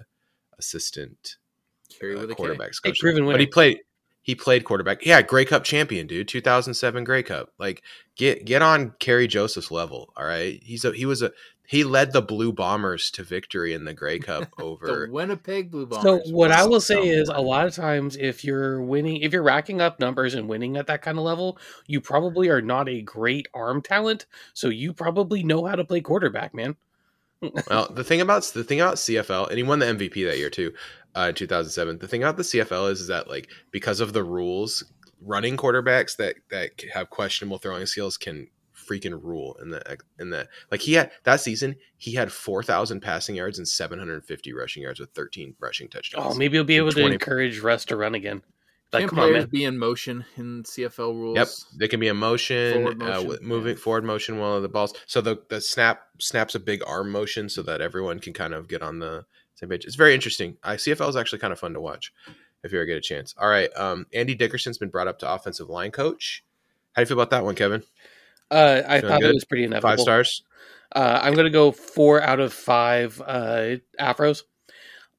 assistant 0.59 1.37
Carry 1.99 2.17
uh, 2.17 2.21
with 2.21 2.31
quarterbacks 2.31 2.83
coach. 2.83 2.99
proven 3.01 3.27
but 3.27 3.41
he 3.41 3.47
played 3.47 3.81
he 4.23 4.35
played 4.35 4.65
quarterback. 4.65 5.07
Yeah, 5.07 5.23
Grey 5.23 5.47
Cup 5.47 5.65
champion, 5.65 6.07
dude. 6.07 6.29
2007 6.29 7.03
Grey 7.05 7.23
Cup. 7.23 7.51
Like 7.59 7.83
get 8.17 8.45
get 8.45 8.63
on 8.63 8.93
Kerry 9.01 9.27
Joseph's 9.27 9.71
level. 9.71 10.13
All 10.17 10.25
right, 10.25 10.61
he's 10.63 10.85
a 10.85 10.93
he 10.93 11.07
was 11.07 11.23
a 11.23 11.33
he 11.69 11.85
led 11.85 12.15
the 12.15 12.23
Blue 12.23 12.51
Bombers 12.51 13.11
to 13.11 13.23
victory 13.23 13.75
in 13.75 13.85
the 13.85 13.93
Grey 13.93 14.19
Cup 14.19 14.49
over 14.59 14.87
The 14.87 14.93
over. 14.93 15.09
Winnipeg 15.11 15.71
Blue 15.71 15.85
Bombers. 15.85 16.25
So 16.25 16.33
what 16.33 16.51
I 16.51 16.67
will 16.67 16.81
say 16.81 17.07
is, 17.07 17.29
a 17.29 17.43
lot 17.43 17.67
of 17.67 17.75
times, 17.75 18.17
if 18.17 18.43
you're 18.43 18.81
winning, 18.81 19.19
if 19.19 19.35
you're 19.35 19.43
racking 19.43 19.83
up 19.83 20.01
numbers 20.01 20.33
and 20.33 20.49
winning 20.49 20.79
at 20.79 20.87
that 20.87 21.03
kind 21.03 21.19
of 21.19 21.25
level, 21.25 21.59
you 21.87 22.01
probably 22.01 22.49
are 22.49 22.63
not 22.63 22.89
a 22.89 23.03
great 23.03 23.49
arm 23.53 23.83
talent. 23.83 24.25
So 24.55 24.71
you 24.71 24.95
probably 24.95 25.43
know 25.43 25.67
how 25.67 25.75
to 25.75 25.85
play 25.85 26.01
quarterback, 26.01 26.55
man. 26.55 26.77
Well, 27.69 27.89
the 27.93 28.03
thing 28.03 28.21
about 28.23 28.43
the 28.55 28.65
thing 28.65 28.81
about 28.81 28.97
CFL, 28.97 29.49
and 29.49 29.59
he 29.59 29.63
won 29.63 29.79
the 29.79 29.87
MVP 29.87 30.27
that 30.27 30.39
year 30.39 30.51
too, 30.51 30.73
uh, 31.15 31.27
in 31.29 31.35
2007. 31.35 31.99
The 31.99 32.09
thing 32.09 32.23
about 32.23 32.37
the 32.37 32.43
CFL 32.43 32.91
is, 32.91 33.03
is 33.03 33.07
that 33.09 33.29
like 33.29 33.49
because 33.71 34.01
of 34.01 34.13
the 34.13 34.25
rules, 34.25 34.83
running 35.21 35.57
quarterbacks 35.57 36.17
that 36.17 36.37
that 36.51 36.71
have 36.95 37.11
questionable 37.11 37.59
throwing 37.59 37.87
skills 37.87 38.17
can 38.17 38.49
freaking 38.89 39.23
rule 39.23 39.57
in 39.61 39.71
the 39.71 39.99
in 40.19 40.31
the 40.31 40.49
like 40.71 40.81
he 40.81 40.95
had 40.95 41.11
that 41.25 41.41
season 41.41 41.77
he 41.97 42.13
had 42.13 42.33
4000 42.33 43.01
passing 43.01 43.35
yards 43.37 43.59
and 43.59 43.69
750 43.69 44.53
rushing 44.53 44.83
yards 44.83 45.01
with 45.01 45.11
13 45.11 45.55
rushing 45.61 45.89
touchdowns. 45.89 46.35
Oh, 46.35 46.39
maybe 46.39 46.57
you'll 46.57 46.65
be 46.65 46.77
able 46.77 46.93
to 46.93 47.07
encourage 47.07 47.61
Russ 47.61 47.85
to 47.87 47.97
run 47.97 48.15
again. 48.15 48.43
Like, 48.93 49.03
Can 49.03 49.09
come 49.11 49.19
on, 49.19 49.29
players 49.29 49.43
man. 49.45 49.51
be 49.51 49.65
in 49.65 49.79
motion 49.79 50.25
in 50.37 50.63
CFL 50.63 51.13
rules? 51.13 51.37
Yep, 51.37 51.49
they 51.79 51.89
can 51.89 52.01
be 52.01 52.09
in 52.09 52.17
motion, 52.17 52.73
Forward 52.73 53.03
uh, 53.03 53.07
motion, 53.07 53.29
with- 53.29 53.43
moving 53.43 53.77
yeah. 53.77 53.83
forward 53.83 54.05
motion 54.05 54.39
one 54.39 54.57
of 54.57 54.63
the 54.63 54.69
balls. 54.69 54.95
So 55.07 55.21
the 55.21 55.43
the 55.51 55.61
snap 55.61 56.01
snaps 56.19 56.55
a 56.55 56.61
big 56.61 56.83
arm 56.87 57.13
motion 57.13 57.51
so 57.51 57.63
that 57.65 57.83
everyone 57.83 58.19
can 58.19 58.33
kind 58.33 58.55
of 58.55 58.67
get 58.67 58.81
on 58.83 58.99
the 58.99 59.27
same 59.57 59.69
page. 59.69 59.85
It's 59.85 59.97
very 59.97 60.15
interesting. 60.15 60.57
I 60.63 60.77
CFL 60.77 61.11
is 61.11 61.17
actually 61.17 61.41
kind 61.41 61.53
of 61.53 61.59
fun 61.59 61.75
to 61.75 61.81
watch 61.81 62.13
if 62.65 62.73
you 62.73 62.79
ever 62.79 62.87
get 62.87 62.97
a 62.97 63.03
chance. 63.03 63.35
All 63.37 63.49
right, 63.51 63.69
um, 63.77 64.07
Andy 64.15 64.35
Dickerson's 64.35 64.79
been 64.79 64.89
brought 64.89 65.09
up 65.09 65.19
to 65.19 65.31
offensive 65.31 65.69
line 65.69 65.91
coach. 65.91 66.43
How 66.93 67.01
do 67.01 67.03
you 67.03 67.07
feel 67.07 67.21
about 67.21 67.31
that 67.31 67.45
one, 67.45 67.55
Kevin? 67.57 67.83
Uh, 68.51 68.83
I 68.87 69.01
thought 69.01 69.21
good? 69.21 69.31
it 69.31 69.35
was 69.35 69.45
pretty 69.45 69.65
inevitable. 69.65 69.91
Five 69.91 70.01
stars. 70.01 70.43
Uh, 70.95 71.21
I'm 71.23 71.35
going 71.35 71.45
to 71.45 71.51
go 71.51 71.71
four 71.71 72.23
out 72.23 72.41
of 72.41 72.53
five 72.53 73.21
uh, 73.25 73.77
afros. 74.01 74.43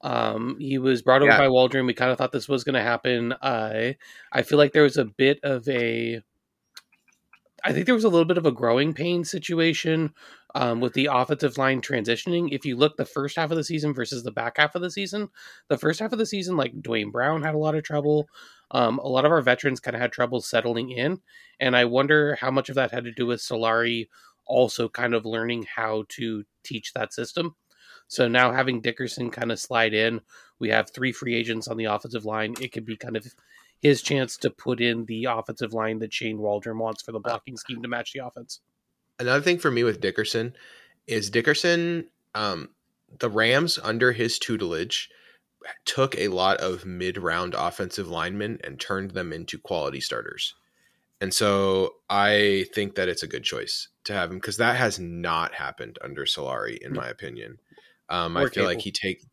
Um, 0.02 0.58
he 0.60 0.78
was 0.78 1.02
brought 1.02 1.22
over 1.22 1.32
Yeah. 1.32 1.38
by 1.38 1.50
Waldron. 1.50 1.86
We 1.86 1.94
kind 1.94 2.12
of 2.12 2.18
thought 2.18 2.32
this 2.32 2.48
was 2.48 2.64
going 2.64 2.76
to 2.76 2.82
happen. 2.82 3.34
Uh, 3.34 3.94
I 4.32 4.42
feel 4.42 4.58
like 4.58 4.72
there 4.74 4.84
was 4.84 4.98
a 4.98 5.06
bit 5.06 5.40
of 5.44 5.68
a. 5.68 6.22
I 7.64 7.74
think 7.74 7.86
there 7.86 7.96
was 7.96 8.04
a 8.04 8.10
little 8.10 8.26
bit 8.26 8.38
of 8.38 8.46
a 8.46 8.52
growing 8.52 8.94
pain 8.94 9.24
situation 9.24 10.14
um, 10.56 10.80
with 10.80 10.94
the 10.94 11.10
offensive 11.12 11.58
line 11.58 11.82
transitioning. 11.82 12.50
If 12.52 12.66
you 12.66 12.76
look 12.76 12.98
the 12.98 13.06
first 13.06 13.36
half 13.36 13.52
of 13.52 13.58
the 13.58 13.64
season 13.64 13.94
versus 13.94 14.24
the 14.24 14.32
back 14.32 14.58
half 14.58 14.76
of 14.76 14.82
the 14.82 14.92
season, 14.92 15.30
the 15.68 15.78
first 15.78 16.00
half 16.00 16.12
of 16.12 16.20
the 16.20 16.26
season, 16.26 16.58
like 16.58 16.82
Duane 16.82 17.12
Brown 17.12 17.44
had 17.44 17.56
a 17.56 17.60
lot 17.60 17.76
of 17.76 17.84
trouble. 17.84 18.28
Um, 18.72 19.00
a 19.00 19.08
lot 19.08 19.26
of 19.26 19.32
our 19.32 19.42
veterans 19.42 19.80
kind 19.80 19.96
of 19.96 20.02
had 20.02 20.12
trouble 20.12 20.42
settling 20.42 20.92
in, 20.92 21.20
and 21.60 21.76
I 21.76 21.86
wonder 21.86 22.36
how 22.36 22.52
much 22.52 22.70
of 22.70 22.76
that 22.76 22.92
had 22.92 23.04
to 23.06 23.12
do 23.12 23.26
with 23.26 23.40
Solari 23.40 24.08
also 24.46 24.90
kind 24.90 25.14
of 25.14 25.26
learning 25.26 25.66
how 25.76 26.06
to 26.10 26.44
teach 26.64 26.94
that 26.94 27.14
system. 27.14 27.56
So 28.08 28.28
now 28.28 28.52
having 28.52 28.82
Dickerson 28.82 29.30
kind 29.30 29.52
of 29.52 29.60
slide 29.60 29.94
in, 29.94 30.22
we 30.60 30.70
have 30.70 30.90
three 30.90 31.12
free 31.12 31.36
agents 31.36 31.68
on 31.68 31.78
the 31.78 31.86
offensive 31.86 32.26
line. 32.26 32.56
It 32.60 32.72
could 32.72 32.86
be 32.86 32.98
kind 32.98 33.16
of 33.16 33.26
his 33.82 34.02
chance 34.02 34.38
to 34.38 34.50
put 34.50 34.82
in 34.82 35.06
the 35.06 35.26
offensive 35.26 35.74
line 35.74 36.00
that 36.00 36.14
Shane 36.14 36.38
Waldron 36.38 36.78
wants 36.78 37.02
for 37.02 37.12
the 37.12 37.20
blocking 37.20 37.58
scheme 37.58 37.82
to 37.82 37.88
match 37.88 38.14
the 38.14 38.26
offense. 38.26 38.60
Another 39.20 39.42
thing 39.42 39.60
for 39.60 39.72
me 39.72 39.84
with 39.84 40.02
Dickerson 40.02 40.54
is 41.08 41.30
Dickerson, 41.30 42.08
um, 42.36 42.70
the 43.20 43.30
Rams 43.30 43.80
under 43.82 44.12
his 44.12 44.38
tutelage 44.38 45.10
took 45.86 46.18
a 46.18 46.30
lot 46.30 46.58
of 46.58 46.86
mid 46.86 47.18
round 47.18 47.54
offensive 47.54 48.08
linemen 48.08 48.60
and 48.64 48.80
turned 48.80 49.12
them 49.12 49.34
into 49.34 49.58
quality 49.58 50.00
starters. 50.00 50.56
And 51.22 51.34
so 51.34 51.96
I 52.10 52.66
think 52.74 52.96
that 52.96 53.10
it's 53.10 53.24
a 53.24 53.28
good 53.28 53.44
choice 53.44 53.90
to 54.06 54.14
have 54.14 54.32
him 54.32 54.38
because 54.38 54.58
that 54.58 54.78
has 54.78 55.00
not 55.00 55.54
happened 55.54 55.98
under 56.02 56.24
Solari, 56.24 56.78
in 56.78 56.94
my 56.94 57.10
opinion. 57.10 57.60
Um, 58.08 58.38
I 58.38 58.48
feel 58.48 58.66
like 58.66 58.80
he 58.80 58.92
take 58.92 59.24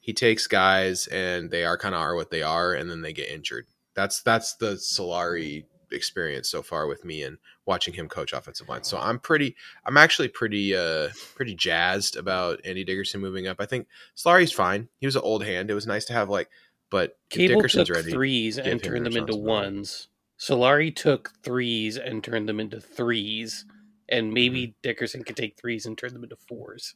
he 0.00 0.12
takes 0.12 0.46
guys 0.46 1.06
and 1.06 1.50
they 1.50 1.64
are 1.64 1.78
kind 1.78 1.94
of 1.94 2.00
are 2.00 2.16
what 2.16 2.30
they 2.30 2.42
are, 2.42 2.74
and 2.74 2.90
then 2.90 3.02
they 3.02 3.12
get 3.12 3.28
injured. 3.28 3.66
That's 3.96 4.22
that's 4.22 4.54
the 4.54 4.74
Solari 4.74 5.64
experience 5.92 6.48
so 6.48 6.62
far 6.62 6.86
with 6.88 7.04
me 7.04 7.22
and 7.22 7.38
watching 7.64 7.94
him 7.94 8.08
coach 8.08 8.32
offensive 8.32 8.68
line. 8.68 8.84
So 8.84 8.98
I'm 8.98 9.18
pretty 9.18 9.56
I'm 9.84 9.96
actually 9.96 10.28
pretty 10.28 10.76
uh 10.76 11.08
pretty 11.34 11.54
jazzed 11.54 12.16
about 12.16 12.60
Andy 12.64 12.84
Dickerson 12.84 13.20
moving 13.20 13.48
up. 13.48 13.56
I 13.60 13.66
think 13.66 13.86
Solari's 14.16 14.52
fine. 14.52 14.88
He 15.00 15.06
was 15.06 15.16
an 15.16 15.22
old 15.22 15.44
hand. 15.44 15.70
It 15.70 15.74
was 15.74 15.86
nice 15.86 16.04
to 16.06 16.12
have 16.12 16.28
like 16.28 16.50
but 16.90 17.16
Cable 17.30 17.56
Dickerson's 17.56 17.88
took 17.88 17.96
ready. 17.96 18.12
threes 18.12 18.58
and 18.58 18.82
turned 18.82 19.06
them 19.06 19.16
into 19.16 19.34
ones. 19.36 20.08
Solari 20.38 20.94
took 20.94 21.32
threes 21.42 21.96
and 21.96 22.22
turned 22.22 22.48
them 22.48 22.60
into 22.60 22.80
threes. 22.80 23.64
And 24.08 24.32
maybe 24.32 24.68
Mm-hmm. 24.68 24.72
Dickerson 24.82 25.24
could 25.24 25.36
take 25.36 25.56
threes 25.58 25.86
and 25.86 25.98
turn 25.98 26.12
them 26.12 26.22
into 26.22 26.36
fours. 26.36 26.94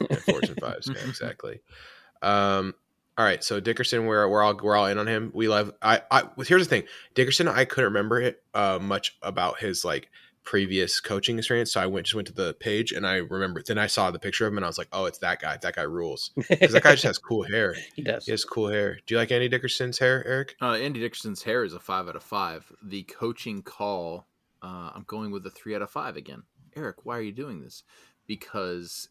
Yeah, 0.00 0.16
fours 0.16 0.48
and 0.48 0.60
fives. 0.60 0.88
Yeah, 0.94 1.08
exactly. 1.08 1.60
Um, 2.22 2.74
all 3.18 3.24
right, 3.24 3.44
so 3.44 3.60
Dickerson, 3.60 4.06
we're 4.06 4.26
we're 4.28 4.42
all 4.42 4.56
we're 4.62 4.74
all 4.76 4.86
in 4.86 4.98
on 4.98 5.06
him. 5.06 5.30
We 5.34 5.48
love. 5.48 5.72
I 5.82 6.00
I 6.10 6.24
here's 6.46 6.66
the 6.66 6.70
thing, 6.70 6.84
Dickerson. 7.14 7.46
I 7.46 7.64
couldn't 7.66 7.92
remember 7.92 8.20
it 8.20 8.42
uh, 8.54 8.78
much 8.80 9.16
about 9.22 9.58
his 9.58 9.84
like 9.84 10.08
previous 10.44 10.98
coaching 10.98 11.36
experience, 11.38 11.72
so 11.72 11.80
I 11.80 11.86
went 11.86 12.06
just 12.06 12.14
went 12.14 12.26
to 12.28 12.34
the 12.34 12.54
page 12.54 12.90
and 12.90 13.06
I 13.06 13.16
remember. 13.16 13.62
Then 13.62 13.76
I 13.76 13.86
saw 13.86 14.10
the 14.10 14.18
picture 14.18 14.46
of 14.46 14.52
him 14.52 14.58
and 14.58 14.64
I 14.64 14.68
was 14.68 14.78
like, 14.78 14.88
oh, 14.92 15.04
it's 15.04 15.18
that 15.18 15.40
guy. 15.40 15.58
That 15.60 15.76
guy 15.76 15.82
rules 15.82 16.30
because 16.48 16.72
that 16.72 16.82
guy 16.82 16.92
just 16.92 17.04
has 17.04 17.18
cool 17.28 17.42
hair. 17.42 17.76
he 17.94 18.02
does. 18.02 18.24
He 18.24 18.30
has 18.30 18.44
cool 18.44 18.68
hair. 18.68 18.98
Do 19.06 19.14
you 19.14 19.18
like 19.18 19.30
Andy 19.30 19.48
Dickerson's 19.48 19.98
hair, 19.98 20.26
Eric? 20.26 20.56
Uh, 20.62 20.72
Andy 20.72 21.00
Dickerson's 21.00 21.42
hair 21.42 21.64
is 21.64 21.74
a 21.74 21.80
five 21.80 22.08
out 22.08 22.16
of 22.16 22.22
five. 22.22 22.72
The 22.82 23.02
coaching 23.02 23.60
call, 23.62 24.26
uh, 24.62 24.90
I'm 24.94 25.04
going 25.06 25.30
with 25.30 25.44
a 25.44 25.50
three 25.50 25.74
out 25.74 25.82
of 25.82 25.90
five 25.90 26.16
again. 26.16 26.44
Eric, 26.74 27.04
why 27.04 27.18
are 27.18 27.22
you 27.22 27.32
doing 27.32 27.60
this? 27.60 27.82
Because 28.26 29.10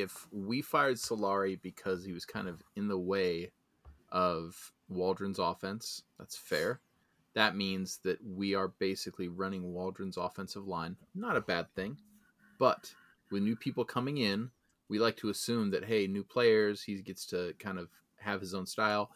if 0.00 0.26
we 0.32 0.62
fired 0.62 0.96
Solari 0.96 1.60
because 1.60 2.04
he 2.04 2.12
was 2.12 2.24
kind 2.24 2.48
of 2.48 2.62
in 2.76 2.88
the 2.88 2.98
way 2.98 3.52
of 4.10 4.72
Waldron's 4.88 5.38
offense, 5.38 6.02
that's 6.18 6.36
fair. 6.36 6.80
That 7.34 7.56
means 7.56 7.98
that 8.04 8.18
we 8.24 8.54
are 8.54 8.68
basically 8.68 9.28
running 9.28 9.72
Waldron's 9.72 10.16
offensive 10.16 10.68
line. 10.68 10.96
Not 11.14 11.36
a 11.36 11.40
bad 11.40 11.72
thing. 11.74 11.98
But 12.58 12.94
with 13.30 13.42
new 13.42 13.56
people 13.56 13.84
coming 13.84 14.18
in, 14.18 14.50
we 14.88 14.98
like 14.98 15.16
to 15.18 15.30
assume 15.30 15.70
that, 15.70 15.84
hey, 15.84 16.06
new 16.06 16.22
players, 16.22 16.82
he 16.82 16.94
gets 17.02 17.26
to 17.26 17.54
kind 17.58 17.78
of 17.78 17.88
have 18.18 18.40
his 18.40 18.54
own 18.54 18.66
style 18.66 19.10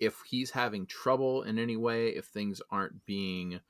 if 0.00 0.22
he's 0.26 0.50
having 0.50 0.86
trouble 0.86 1.42
in 1.42 1.58
any 1.58 1.76
way, 1.76 2.08
if 2.08 2.24
things 2.24 2.60
aren't 2.70 3.04
being 3.04 3.60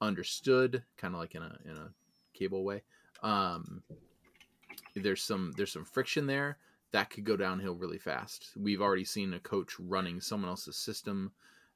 understood, 0.00 0.84
kind 0.96 1.14
of 1.14 1.20
like 1.20 1.34
in 1.34 1.42
a 1.42 1.58
in 1.64 1.76
a 1.76 1.90
cable 2.32 2.64
way, 2.64 2.82
um, 3.22 3.82
there's 4.94 5.22
some 5.22 5.52
there's 5.56 5.72
some 5.72 5.84
friction 5.84 6.26
there 6.26 6.58
that 6.92 7.10
could 7.10 7.24
go 7.24 7.36
downhill 7.36 7.74
really 7.74 7.98
fast. 7.98 8.50
We've 8.56 8.80
already 8.80 9.04
seen 9.04 9.34
a 9.34 9.40
coach 9.40 9.74
running 9.78 10.20
someone 10.20 10.50
else's 10.50 10.76
system 10.76 11.32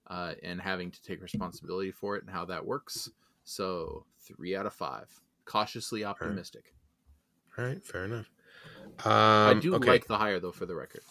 uh, 0.08 0.34
and 0.42 0.60
having 0.60 0.90
to 0.90 1.02
take 1.02 1.22
responsibility 1.22 1.90
for 1.90 2.16
it 2.16 2.24
and 2.24 2.30
how 2.30 2.44
that 2.46 2.66
works. 2.66 3.10
So 3.44 4.04
three 4.20 4.56
out 4.56 4.66
of 4.66 4.72
five, 4.72 5.08
cautiously 5.44 6.04
optimistic. 6.04 6.74
All 7.56 7.64
right, 7.64 7.84
fair 7.84 8.04
enough. 8.04 8.30
Um, 9.04 9.12
I 9.12 9.54
do 9.60 9.74
okay. 9.76 9.88
like 9.88 10.06
the 10.06 10.18
hire 10.18 10.40
though, 10.40 10.52
for 10.52 10.66
the 10.66 10.74
record. 10.74 11.02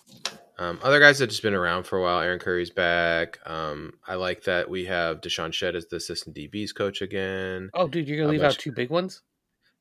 Um, 0.57 0.79
other 0.83 0.99
guys 0.99 1.19
that 1.19 1.27
just 1.27 1.41
been 1.41 1.53
around 1.53 1.83
for 1.83 1.97
a 1.97 2.01
while. 2.01 2.19
Aaron 2.19 2.39
Curry's 2.39 2.69
back. 2.69 3.39
Um, 3.45 3.93
I 4.07 4.15
like 4.15 4.43
that 4.43 4.69
we 4.69 4.85
have 4.85 5.21
DeShawn 5.21 5.53
Shead 5.53 5.75
as 5.75 5.87
the 5.87 5.97
assistant 5.97 6.35
DBs 6.35 6.75
coach 6.75 7.01
again. 7.01 7.69
Oh, 7.73 7.87
dude, 7.87 8.07
you're 8.07 8.17
gonna 8.17 8.29
A 8.29 8.31
leave 8.31 8.43
out 8.43 8.53
two 8.53 8.71
big 8.71 8.89
ones. 8.89 9.21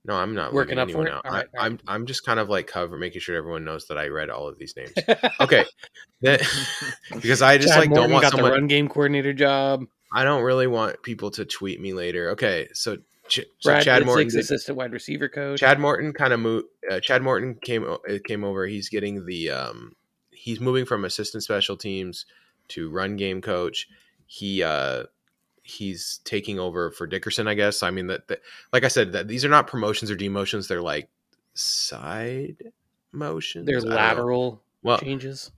No, 0.05 0.15
I'm 0.15 0.35
not 0.35 0.53
Working 0.53 0.79
leaving 0.79 0.83
up 0.83 0.91
for 0.91 1.01
anyone 1.01 1.07
it? 1.07 1.13
out. 1.15 1.27
All 1.27 1.31
right, 1.33 1.47
I, 1.57 1.59
all 1.61 1.67
I'm. 1.67 1.79
I'm 1.87 2.07
just 2.07 2.25
kind 2.27 2.41
of 2.41 2.49
like 2.49 2.67
cover 2.67 2.99
making 2.99 3.21
sure 3.21 3.37
everyone 3.37 3.65
knows 3.65 3.87
that 3.87 3.99
I 3.99 4.09
read 4.09 4.31
all 4.31 4.49
of 4.49 4.59
these 4.59 4.75
names. 4.77 4.93
Okay, 5.41 5.65
Then- 6.21 6.41
because 7.15 7.41
I 7.43 7.57
just 7.59 7.69
Chad 7.69 7.79
like 7.81 7.89
Morton 7.91 8.03
don't 8.05 8.13
want 8.13 8.23
got 8.23 8.31
the 8.33 8.37
someone. 8.39 8.53
run 8.53 8.67
game 8.67 8.89
coordinator 8.89 9.33
job. 9.33 9.85
I 10.15 10.25
don't 10.25 10.43
really 10.43 10.67
want 10.67 11.03
people 11.03 11.31
to 11.33 11.45
tweet 11.45 11.81
me 11.81 11.93
later. 11.95 12.31
Okay, 12.31 12.69
so, 12.75 12.97
Ch- 13.29 13.47
so 13.61 13.71
Brad 13.71 13.85
Chad 13.85 13.99
Chad 14.01 14.07
Morton, 14.07 14.29
did- 14.29 14.41
assistant 14.41 14.77
wide 14.77 14.93
receiver 14.93 15.29
coach. 15.29 15.61
Chad 15.61 15.79
Morton 15.79 16.13
kind 16.13 16.33
of 16.33 16.41
moved. 16.41 16.67
Uh, 16.91 16.99
Chad 17.01 17.23
Morton 17.23 17.55
came 17.63 17.85
uh, 17.85 17.97
came 18.25 18.43
over. 18.45 18.67
He's 18.67 18.89
getting 18.89 19.25
the 19.25 19.51
um, 19.51 19.95
he's 20.33 20.61
moving 20.61 20.85
from 20.85 21.05
assistant 21.05 21.45
special 21.45 21.77
teams 21.77 22.27
to 22.69 22.91
run 22.91 23.17
game 23.17 23.41
coach. 23.41 23.89
He 24.27 24.63
uh, 24.65 25.05
he's 25.63 26.21
taking 26.25 26.59
over 26.59 26.91
for 26.91 27.07
Dickerson, 27.07 27.49
I 27.49 27.55
guess. 27.55 27.83
I 27.83 27.91
mean 27.91 28.09
that, 28.09 28.29
that 28.29 28.41
like 28.73 28.85
I 28.85 28.89
said, 28.89 29.13
that 29.13 29.29
these 29.29 29.45
are 29.45 29.49
not 29.49 29.67
promotions 29.67 30.11
or 30.11 30.17
demotions. 30.17 30.69
They're 30.69 30.83
like 30.83 31.09
side 31.55 32.57
motions. 33.13 33.67
There's 33.67 33.85
I 33.85 33.95
lateral 33.95 34.63
Well, 34.83 34.99
changes. 34.99 35.51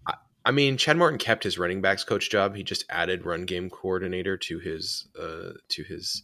I 0.47 0.51
mean, 0.51 0.77
Chad 0.77 0.99
Morton 0.99 1.19
kept 1.19 1.43
his 1.43 1.59
running 1.59 1.81
backs 1.81 2.05
coach 2.05 2.29
job. 2.29 2.55
He 2.55 2.63
just 2.63 2.85
added 2.91 3.25
run 3.25 3.47
game 3.47 3.71
coordinator 3.71 4.37
to 4.37 4.59
his 4.59 5.09
uh 5.19 5.53
to 5.69 5.83
his 5.83 6.23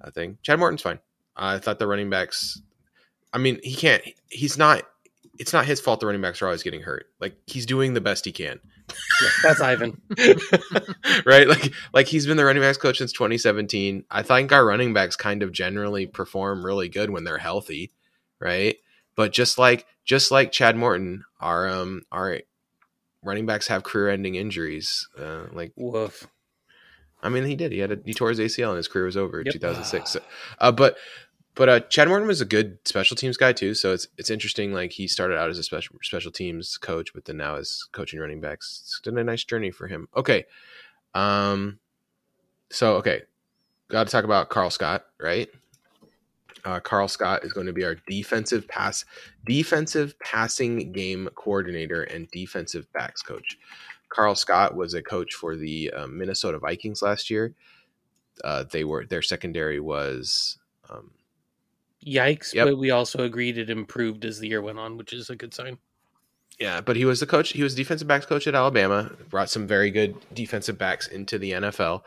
uh, 0.00 0.10
thing. 0.10 0.38
Chad 0.42 0.58
Morton's 0.58 0.82
fine. 0.82 0.98
I 1.36 1.58
thought 1.58 1.78
the 1.78 1.86
running 1.86 2.10
backs. 2.10 2.60
I 3.32 3.38
mean, 3.38 3.60
he 3.62 3.74
can't. 3.74 4.02
He's 4.28 4.58
not. 4.58 4.82
It's 5.40 5.52
not 5.52 5.64
his 5.66 5.80
fault. 5.80 5.98
The 6.00 6.06
running 6.06 6.20
backs 6.20 6.40
are 6.42 6.46
always 6.46 6.62
getting 6.62 6.82
hurt. 6.82 7.06
Like 7.20 7.34
he's 7.46 7.66
doing 7.66 7.94
the 7.94 8.00
best 8.00 8.24
he 8.24 8.30
can, 8.32 8.60
Yeah, 9.22 9.28
that's 9.42 9.60
Ivan. 9.60 10.00
right? 11.26 11.48
Like 11.48 11.72
like 11.92 12.06
he's 12.06 12.26
been 12.26 12.36
the 12.36 12.44
running 12.44 12.62
backs 12.62 12.78
coach 12.78 12.98
since 12.98 13.12
2017. 13.12 14.04
I 14.10 14.22
think 14.22 14.52
our 14.52 14.64
running 14.64 14.92
backs 14.92 15.16
kind 15.16 15.42
of 15.42 15.50
generally 15.52 16.06
perform 16.06 16.64
really 16.64 16.88
good 16.88 17.10
when 17.10 17.24
they're 17.24 17.38
healthy, 17.38 17.92
right? 18.38 18.76
But 19.16 19.32
just 19.32 19.58
like 19.58 19.86
just 20.04 20.30
like 20.30 20.52
Chad 20.52 20.76
Morton, 20.76 21.24
our 21.40 21.68
um 21.68 22.02
our 22.12 22.40
running 23.22 23.46
backs 23.46 23.66
have 23.68 23.82
career-ending 23.82 24.34
injuries. 24.34 25.08
Uh, 25.18 25.44
like 25.52 25.72
Woof. 25.76 26.26
I 27.22 27.28
mean, 27.28 27.44
he 27.44 27.54
did. 27.54 27.70
He 27.72 27.80
had 27.80 27.92
a, 27.92 27.98
he 28.04 28.14
tore 28.14 28.30
his 28.30 28.38
ACL 28.38 28.68
and 28.70 28.78
his 28.78 28.88
career 28.88 29.04
was 29.04 29.16
over 29.16 29.40
in 29.40 29.46
Yep. 29.46 29.52
2006. 29.54 30.10
So, 30.10 30.20
uh, 30.58 30.72
but 30.72 30.96
but 31.54 31.68
uh, 31.68 31.80
Chad 31.80 32.08
Morton 32.08 32.28
was 32.28 32.40
a 32.40 32.46
good 32.46 32.78
special 32.84 33.16
teams 33.16 33.36
guy 33.36 33.52
too. 33.52 33.74
So 33.74 33.92
it's 33.92 34.08
it's 34.16 34.30
interesting. 34.30 34.72
Like 34.72 34.92
he 34.92 35.08
started 35.08 35.36
out 35.36 35.50
as 35.50 35.58
a 35.58 35.62
special 35.62 35.96
special 36.02 36.32
teams 36.32 36.78
coach, 36.78 37.12
but 37.12 37.24
then 37.24 37.38
now 37.38 37.56
is 37.56 37.88
coaching 37.92 38.20
running 38.20 38.40
backs. 38.40 38.82
It's 38.84 39.00
been 39.00 39.18
a 39.18 39.24
nice 39.24 39.44
journey 39.44 39.70
for 39.70 39.88
him. 39.88 40.08
Okay, 40.16 40.44
um, 41.14 41.78
so 42.70 42.94
okay, 42.96 43.22
got 43.88 44.06
to 44.06 44.12
talk 44.12 44.24
about 44.24 44.48
Carl 44.48 44.70
Scott, 44.70 45.06
right? 45.20 45.48
Uh, 46.64 46.78
Carl 46.78 47.08
Scott 47.08 47.44
is 47.44 47.52
going 47.52 47.66
to 47.66 47.72
be 47.72 47.84
our 47.84 47.96
defensive 48.06 48.68
pass 48.68 49.04
defensive 49.44 50.18
passing 50.20 50.92
game 50.92 51.28
coordinator 51.34 52.02
and 52.04 52.30
defensive 52.30 52.86
backs 52.92 53.22
coach. 53.22 53.58
Carl 54.08 54.34
Scott 54.34 54.74
was 54.74 54.94
a 54.94 55.02
coach 55.02 55.34
for 55.34 55.56
the 55.56 55.90
um, 55.92 56.18
Minnesota 56.18 56.58
Vikings 56.58 57.02
last 57.02 57.30
year. 57.30 57.54
Uh, 58.44 58.64
they 58.70 58.84
were 58.84 59.06
their 59.06 59.22
secondary 59.22 59.80
was 59.80 60.58
um, 60.90 61.10
Yikes! 62.06 62.54
Yep. 62.54 62.66
But 62.66 62.78
we 62.78 62.90
also 62.90 63.22
agreed 63.24 63.58
it 63.58 63.70
improved 63.70 64.24
as 64.24 64.38
the 64.38 64.48
year 64.48 64.62
went 64.62 64.78
on, 64.78 64.96
which 64.96 65.12
is 65.12 65.28
a 65.30 65.36
good 65.36 65.52
sign. 65.54 65.78
yeah, 66.58 66.80
but 66.80 66.96
he 66.96 67.04
was 67.04 67.20
the 67.20 67.26
coach. 67.26 67.50
He 67.50 67.62
was 67.62 67.74
defensive 67.74 68.08
backs 68.08 68.26
coach 68.26 68.46
at 68.46 68.54
Alabama. 68.54 69.10
Brought 69.28 69.50
some 69.50 69.66
very 69.66 69.90
good 69.90 70.16
defensive 70.34 70.78
backs 70.78 71.06
into 71.08 71.38
the 71.38 71.52
NFL. 71.52 72.02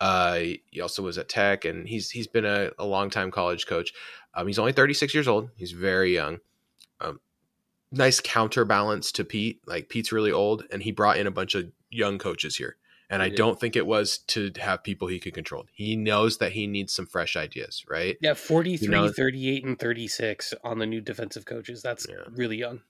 Uh, 0.00 0.40
he 0.70 0.80
also 0.80 1.02
was 1.02 1.16
at 1.18 1.28
Tech, 1.28 1.64
and 1.64 1.88
he's 1.88 2.10
he's 2.10 2.26
been 2.26 2.44
a, 2.44 2.70
a 2.78 2.84
long 2.84 3.08
time 3.10 3.30
college 3.30 3.66
coach. 3.66 3.92
Um, 4.34 4.46
he's 4.46 4.58
only 4.58 4.72
36 4.72 5.14
years 5.14 5.28
old. 5.28 5.48
He's 5.56 5.72
very 5.72 6.12
young. 6.12 6.38
Um, 7.00 7.20
nice 7.90 8.20
counterbalance 8.20 9.10
to 9.12 9.24
Pete. 9.24 9.60
Like 9.66 9.88
Pete's 9.88 10.12
really 10.12 10.32
old, 10.32 10.64
and 10.70 10.82
he 10.82 10.92
brought 10.92 11.16
in 11.18 11.26
a 11.26 11.30
bunch 11.30 11.54
of 11.54 11.70
young 11.90 12.18
coaches 12.18 12.56
here. 12.56 12.76
And 13.08 13.22
I 13.22 13.28
did. 13.28 13.36
don't 13.38 13.60
think 13.60 13.76
it 13.76 13.86
was 13.86 14.18
to 14.28 14.50
have 14.58 14.82
people 14.82 15.06
he 15.08 15.20
could 15.20 15.32
control. 15.34 15.66
He 15.72 15.94
knows 15.94 16.38
that 16.38 16.52
he 16.52 16.66
needs 16.66 16.92
some 16.92 17.06
fresh 17.06 17.36
ideas, 17.36 17.84
right? 17.88 18.16
Yeah, 18.20 18.34
43, 18.34 18.88
know- 18.88 19.08
38, 19.08 19.64
and 19.64 19.78
36 19.78 20.54
on 20.64 20.78
the 20.80 20.86
new 20.86 21.00
defensive 21.00 21.44
coaches. 21.44 21.82
That's 21.82 22.06
Yeah. 22.08 22.24
really 22.30 22.56
young. 22.56 22.80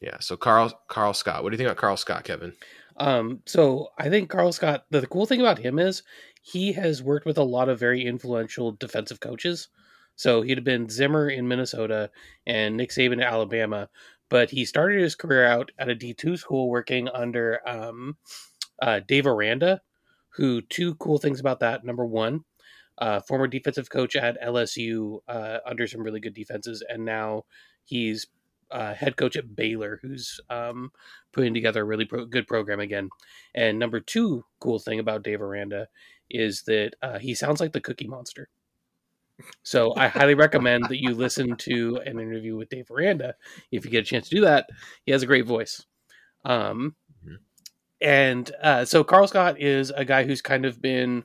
Yeah. 0.00 0.18
So 0.20 0.36
Carl 0.36 0.78
Carl 0.88 1.14
Scott. 1.14 1.42
What 1.42 1.50
do 1.50 1.54
you 1.54 1.58
think 1.58 1.68
about 1.68 1.78
Carl 1.80 1.96
Scott, 1.96 2.24
Kevin? 2.24 2.54
Um, 2.98 3.40
so 3.46 3.88
I 3.98 4.08
think 4.10 4.30
Carl 4.30 4.52
Scott, 4.52 4.86
the, 4.90 5.00
the 5.00 5.06
cool 5.06 5.26
thing 5.26 5.40
about 5.40 5.58
him 5.58 5.78
is 5.78 6.02
he 6.42 6.72
has 6.72 7.02
worked 7.02 7.24
with 7.26 7.38
a 7.38 7.42
lot 7.44 7.68
of 7.68 7.78
very 7.78 8.04
influential 8.04 8.72
defensive 8.72 9.20
coaches. 9.20 9.68
So 10.16 10.42
he'd 10.42 10.56
have 10.58 10.64
been 10.64 10.88
Zimmer 10.88 11.28
in 11.28 11.46
Minnesota 11.46 12.10
and 12.46 12.76
Nick 12.76 12.90
Saban 12.90 13.20
at 13.22 13.32
Alabama, 13.32 13.90
but 14.30 14.50
he 14.50 14.64
started 14.64 15.00
his 15.00 15.14
career 15.14 15.44
out 15.46 15.70
at 15.78 15.90
a 15.90 15.94
D2 15.94 16.38
school 16.38 16.68
working 16.70 17.08
under 17.10 17.60
um, 17.68 18.16
uh, 18.80 19.00
Dave 19.06 19.26
Aranda, 19.26 19.80
who 20.30 20.60
two 20.62 20.94
cool 20.96 21.18
things 21.18 21.40
about 21.40 21.60
that. 21.60 21.84
Number 21.84 22.04
one, 22.04 22.44
uh, 22.98 23.20
former 23.20 23.46
defensive 23.46 23.90
coach 23.90 24.16
at 24.16 24.40
LSU 24.42 25.20
uh, 25.28 25.58
under 25.66 25.86
some 25.86 26.02
really 26.02 26.20
good 26.20 26.34
defenses, 26.34 26.82
and 26.88 27.04
now 27.04 27.44
he's 27.84 28.26
uh, 28.70 28.94
head 28.94 29.16
coach 29.16 29.36
at 29.36 29.54
Baylor, 29.54 29.98
who's 30.02 30.40
um, 30.50 30.90
putting 31.32 31.54
together 31.54 31.82
a 31.82 31.84
really 31.84 32.04
pro- 32.04 32.26
good 32.26 32.46
program 32.46 32.80
again. 32.80 33.08
And 33.54 33.78
number 33.78 34.00
two 34.00 34.44
cool 34.60 34.78
thing 34.78 34.98
about 34.98 35.22
Dave 35.22 35.42
Aranda 35.42 35.88
is 36.30 36.62
that 36.62 36.92
uh, 37.02 37.18
he 37.18 37.34
sounds 37.34 37.60
like 37.60 37.72
the 37.72 37.80
Cookie 37.80 38.08
Monster. 38.08 38.48
So 39.62 39.94
I 39.96 40.08
highly 40.08 40.34
recommend 40.34 40.86
that 40.88 41.02
you 41.02 41.14
listen 41.14 41.56
to 41.58 42.00
an 42.06 42.18
interview 42.18 42.56
with 42.56 42.70
Dave 42.70 42.90
Aranda 42.90 43.34
if 43.70 43.84
you 43.84 43.90
get 43.90 44.00
a 44.00 44.08
chance 44.08 44.28
to 44.28 44.36
do 44.36 44.40
that. 44.42 44.68
He 45.04 45.12
has 45.12 45.22
a 45.22 45.26
great 45.26 45.46
voice. 45.46 45.84
Um. 46.44 46.94
And 48.00 48.50
uh, 48.62 48.84
so 48.84 49.04
Carl 49.04 49.26
Scott 49.26 49.60
is 49.60 49.90
a 49.90 50.04
guy 50.04 50.24
who's 50.24 50.42
kind 50.42 50.64
of 50.64 50.82
been 50.82 51.24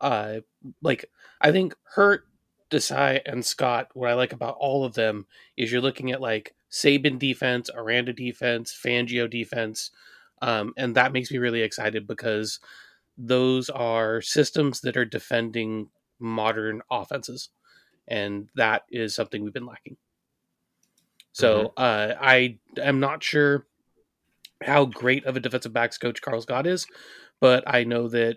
uh, 0.00 0.40
like 0.82 1.06
I 1.40 1.52
think 1.52 1.74
Hurtt, 1.94 2.24
Desai, 2.70 3.20
and 3.26 3.44
Scott. 3.44 3.88
What 3.94 4.10
I 4.10 4.14
like 4.14 4.32
about 4.32 4.56
all 4.58 4.84
of 4.84 4.94
them 4.94 5.26
is 5.56 5.72
you're 5.72 5.80
looking 5.80 6.12
at 6.12 6.20
like 6.20 6.54
Saban 6.70 7.18
defense, 7.18 7.70
Aranda 7.74 8.12
defense, 8.12 8.76
Fangio 8.84 9.28
defense, 9.28 9.90
um, 10.42 10.72
and 10.76 10.94
that 10.94 11.12
makes 11.12 11.30
me 11.30 11.38
really 11.38 11.62
excited 11.62 12.06
because 12.06 12.60
those 13.18 13.70
are 13.70 14.20
systems 14.20 14.80
that 14.82 14.96
are 14.96 15.04
defending 15.04 15.88
modern 16.18 16.82
offenses, 16.90 17.50
and 18.06 18.48
that 18.54 18.82
is 18.90 19.14
something 19.14 19.42
we've 19.42 19.52
been 19.52 19.66
lacking. 19.66 19.96
So 21.32 21.74
uh, 21.76 22.14
I 22.18 22.58
am 22.78 22.98
not 22.98 23.22
sure 23.22 23.66
how 24.64 24.84
great 24.86 25.24
of 25.26 25.36
a 25.36 25.40
defensive 25.40 25.72
backs 25.72 25.98
coach 25.98 26.22
Carl 26.22 26.40
Scott 26.40 26.66
is, 26.66 26.86
but 27.40 27.64
I 27.66 27.84
know 27.84 28.08
that 28.08 28.36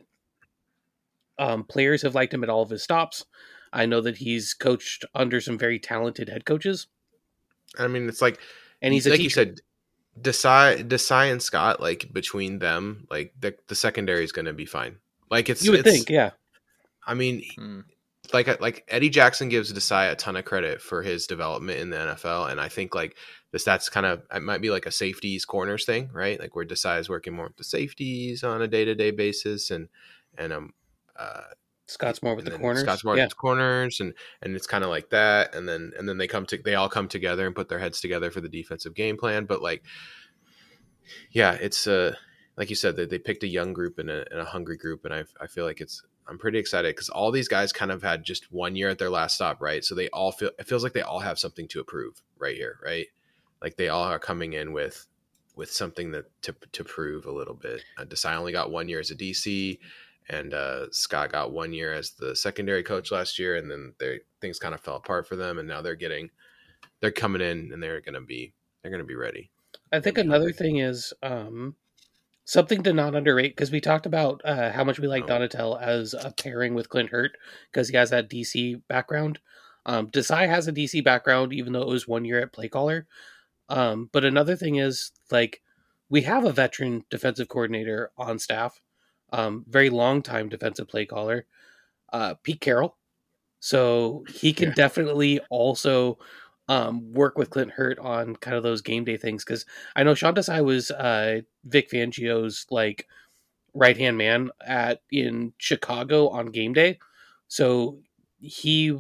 um, 1.38 1.64
players 1.64 2.02
have 2.02 2.16
liked 2.16 2.34
him 2.34 2.44
at 2.44 2.50
all 2.50 2.62
of 2.64 2.70
his 2.70 2.84
stops. 2.84 3.26
I 3.72 3.86
know 3.86 4.02
that 4.02 4.18
he's 4.18 4.54
coached 4.54 5.06
under 5.14 5.40
some 5.40 5.58
very 5.58 5.80
talented 5.80 6.28
head 6.30 6.46
coaches, 6.46 6.88
I 7.78 7.88
mean, 7.88 8.10
it's 8.10 8.22
like 8.22 8.40
and 8.82 8.94
he's 8.96 9.06
a 9.06 9.12
like 9.12 9.18
teacher. 9.20 9.24
you 9.26 9.30
said, 9.30 9.60
Desai, 10.20 10.84
Desai 10.90 11.32
and 11.32 11.40
Scott, 11.42 11.80
like 11.80 12.12
between 12.12 12.58
them, 12.58 13.06
like 13.12 13.32
the 13.40 13.54
the 13.68 13.76
secondary 13.76 14.24
is 14.24 14.32
going 14.32 14.46
to 14.46 14.54
be 14.54 14.66
fine. 14.66 14.96
Like 15.30 15.50
it's 15.50 15.64
you 15.64 15.72
would 15.72 15.82
it's- 15.82 15.96
think, 15.96 16.10
yeah. 16.10 16.32
I 17.06 17.14
mean, 17.14 17.44
Hmm. 17.56 17.82
like 18.34 18.60
like 18.60 18.86
Eddie 18.88 19.12
Jackson 19.12 19.50
gives 19.50 19.72
Desai 19.72 20.12
a 20.12 20.16
ton 20.16 20.36
of 20.36 20.46
credit 20.46 20.82
for 20.82 21.04
his 21.04 21.28
development 21.28 21.80
in 21.80 21.92
the 21.92 21.98
NFL, 21.98 22.52
and 22.52 22.60
I 22.60 22.70
think 22.70 22.96
like 22.96 23.16
this 23.52 23.64
that's 23.64 23.90
kind 23.90 24.06
of 24.06 24.24
it 24.34 24.44
might 24.44 24.62
be 24.62 24.70
like 24.70 24.86
a 24.86 24.92
safeties 24.92 25.46
corners 25.46 25.86
thing, 25.86 26.10
right? 26.14 26.40
Like 26.40 26.56
where 26.56 26.66
Desai 26.66 27.00
is 27.00 27.10
working 27.10 27.34
more 27.34 27.48
with 27.48 27.58
the 27.58 27.64
safeties 27.64 28.44
on 28.44 28.62
a 28.62 28.68
day 28.68 28.86
to 28.86 28.96
day 28.96 29.12
basis, 29.12 29.72
and 29.72 29.90
and 30.38 30.54
um 30.54 30.74
uh 31.18 31.42
Scott's 31.88 32.22
more 32.22 32.36
with 32.36 32.46
the 32.46 32.52
corners. 32.52 32.84
Scott's 32.84 33.04
more 33.04 33.18
yeah. 33.18 33.24
with 33.24 33.32
the 33.32 33.36
corners, 33.36 34.00
and 34.00 34.14
and 34.44 34.56
it's 34.56 34.68
kind 34.68 34.84
of 34.84 34.92
like 34.92 35.10
that, 35.10 35.56
and 35.56 35.68
then 35.68 35.92
and 35.98 36.08
then 36.08 36.18
they 36.18 36.28
come 36.28 36.46
to 36.48 36.58
they 36.58 36.76
all 36.76 36.90
come 36.90 37.08
together 37.08 37.48
and 37.48 37.56
put 37.56 37.68
their 37.70 37.80
heads 37.80 38.00
together 38.00 38.30
for 38.30 38.42
the 38.42 38.50
defensive 38.50 38.94
game 38.94 39.18
plan. 39.18 39.46
But 39.46 39.64
like, 39.64 39.84
yeah, 41.32 41.54
it's 41.54 41.88
uh 41.88 42.16
like 42.58 42.70
you 42.70 42.76
said 42.76 42.96
they, 42.96 43.06
they 43.06 43.18
picked 43.18 43.44
a 43.44 43.48
young 43.48 43.74
group 43.74 43.98
and 43.98 44.10
a, 44.10 44.32
and 44.32 44.40
a 44.40 44.46
hungry 44.46 44.78
group, 44.78 45.04
and 45.06 45.14
I 45.14 45.24
I 45.42 45.48
feel 45.48 45.66
like 45.66 45.82
it's 45.82 46.04
I'm 46.28 46.38
pretty 46.38 46.60
excited 46.60 46.96
because 46.96 47.10
all 47.10 47.32
these 47.32 47.48
guys 47.48 47.74
kind 47.74 47.92
of 47.92 48.04
had 48.04 48.24
just 48.24 48.52
one 48.52 48.76
year 48.76 48.90
at 48.90 49.00
their 49.00 49.10
last 49.10 49.34
stop, 49.34 49.60
right? 49.60 49.84
So 49.84 49.96
they 49.96 50.10
all 50.10 50.32
feel 50.32 50.52
it 50.60 50.68
feels 50.68 50.84
like 50.84 50.94
they 50.94 51.02
all 51.02 51.20
have 51.20 51.40
something 51.40 51.68
to 51.70 51.80
approve 51.80 52.22
right 52.38 52.56
here, 52.56 52.78
right? 52.84 53.08
Like 53.62 53.78
they 53.78 53.90
all 53.90 54.04
are 54.04 54.20
coming 54.20 54.54
in 54.54 54.74
with 54.74 55.08
with 55.56 55.72
something 55.72 56.12
that 56.12 56.26
to 56.44 56.56
to 56.72 56.84
prove 56.84 57.26
a 57.26 57.32
little 57.32 57.54
bit. 57.54 57.84
Uh, 57.98 58.06
Desai 58.06 58.36
only 58.36 58.52
got 58.52 58.72
one 58.72 58.88
year 58.90 59.00
as 59.00 59.12
a 59.12 59.16
DC 59.16 59.80
and 60.30 60.54
uh, 60.54 60.86
Scott 60.92 61.32
got 61.32 61.52
one 61.52 61.74
year 61.74 61.92
as 61.92 62.12
the 62.12 62.36
secondary 62.36 62.84
coach 62.84 63.12
last 63.12 63.40
year, 63.40 63.56
and 63.58 63.70
then 63.70 63.94
their 64.00 64.20
things 64.40 64.60
kind 64.60 64.76
of 64.76 64.82
fell 64.82 64.96
apart 64.96 65.28
for 65.28 65.36
them, 65.36 65.58
and 65.58 65.68
now 65.68 65.82
they're 65.82 65.96
getting, 65.96 66.30
they're 67.02 67.12
coming 67.12 67.42
in, 67.42 67.72
and 67.74 67.82
they're 67.82 68.02
gonna 68.02 68.22
be, 68.22 68.54
they're 68.82 68.92
gonna 68.92 69.04
be 69.04 69.16
ready. 69.16 69.50
I 69.92 70.00
think 70.00 70.20
another 70.20 70.52
thing 70.52 70.78
is 70.78 71.14
um, 71.24 71.76
something 72.46 72.84
to 72.84 72.94
not 72.94 73.16
underrate 73.16 73.56
because 73.56 73.72
we 73.72 73.82
talked 73.82 74.06
about 74.06 74.42
uh, 74.46 74.72
how 74.72 74.84
much 74.84 75.00
we 75.00 75.08
like 75.08 75.24
Oh. 75.24 75.28
Donatell 75.28 75.82
as 75.82 76.14
a 76.14 76.32
pairing 76.32 76.76
with 76.76 76.90
Clint 76.90 77.10
Hurtt 77.10 77.32
because 77.72 77.90
he 77.90 77.98
has 77.98 78.12
that 78.12 78.30
DC 78.30 78.82
background. 78.88 79.40
Um, 79.88 80.12
Desai 80.12 80.48
has 80.48 80.68
a 80.68 80.72
DC 80.72 81.04
background, 81.04 81.54
even 81.54 81.74
though 81.74 81.82
it 81.82 81.88
was 81.88 82.08
one 82.08 82.24
year 82.24 82.40
at 82.40 82.54
play 82.54 82.68
caller. 82.68 83.08
Um, 83.70 84.10
but 84.12 84.26
another 84.26 84.56
thing 84.56 84.76
is 84.78 85.12
like 85.32 85.62
we 86.10 86.22
have 86.24 86.46
a 86.46 86.52
veteran 86.52 87.06
defensive 87.10 87.50
coordinator 87.50 88.12
on 88.18 88.40
staff. 88.40 88.82
um, 89.32 89.66
very 89.70 89.90
long 89.92 90.22
time 90.24 90.50
defensive 90.50 90.88
play 90.90 91.06
caller, 91.06 91.46
uh, 92.14 92.36
Pete 92.44 92.62
Carroll. 92.62 92.98
So 93.60 94.26
he 94.30 94.54
can 94.54 94.70
Yeah. 94.70 94.74
definitely 94.74 95.40
also 95.50 96.20
um, 96.70 97.12
work 97.14 97.38
with 97.38 97.50
Clint 97.52 97.72
Hurtt 97.72 98.00
on 98.00 98.36
kind 98.38 98.56
of 98.58 98.64
those 98.64 98.82
game 98.82 99.04
day 99.06 99.18
things 99.18 99.44
because 99.44 99.66
I 99.96 100.04
know 100.04 100.16
Sean 100.16 100.36
Desai 100.36 100.64
was 100.64 100.92
uh, 100.92 101.42
Vic 101.66 101.90
Fangio's 101.92 102.66
like 102.72 103.08
right 103.74 103.98
hand 103.98 104.18
man 104.18 104.50
at 104.66 105.02
in 105.12 105.54
Chicago 105.58 106.30
on 106.30 106.48
game 106.48 106.74
day, 106.74 107.00
so 107.48 108.00
he 108.40 108.98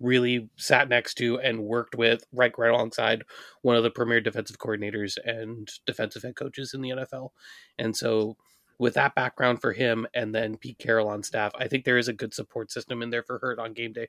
really 0.00 0.48
sat 0.56 0.88
next 0.88 1.14
to 1.14 1.38
and 1.40 1.64
worked 1.64 1.94
with 1.94 2.24
right 2.32 2.52
right 2.56 2.70
alongside 2.70 3.24
one 3.62 3.76
of 3.76 3.82
the 3.82 3.90
premier 3.90 4.20
defensive 4.20 4.58
coordinators 4.58 5.16
and 5.24 5.68
defensive 5.86 6.22
head 6.22 6.36
coaches 6.36 6.74
in 6.74 6.80
the 6.80 6.90
NFL, 6.90 7.30
and 7.78 7.96
so 7.96 8.36
with 8.78 8.94
that 8.94 9.14
background 9.14 9.60
for 9.60 9.72
him 9.72 10.06
and 10.14 10.34
then 10.34 10.56
Pete 10.56 10.78
Carroll 10.78 11.08
on 11.08 11.22
staff, 11.22 11.52
I 11.58 11.66
think 11.66 11.84
there 11.84 11.98
is 11.98 12.08
a 12.08 12.12
good 12.12 12.32
support 12.32 12.70
system 12.70 13.02
in 13.02 13.10
there 13.10 13.24
for 13.24 13.38
Hurtt 13.40 13.58
on 13.58 13.72
game 13.72 13.92
day. 13.92 14.08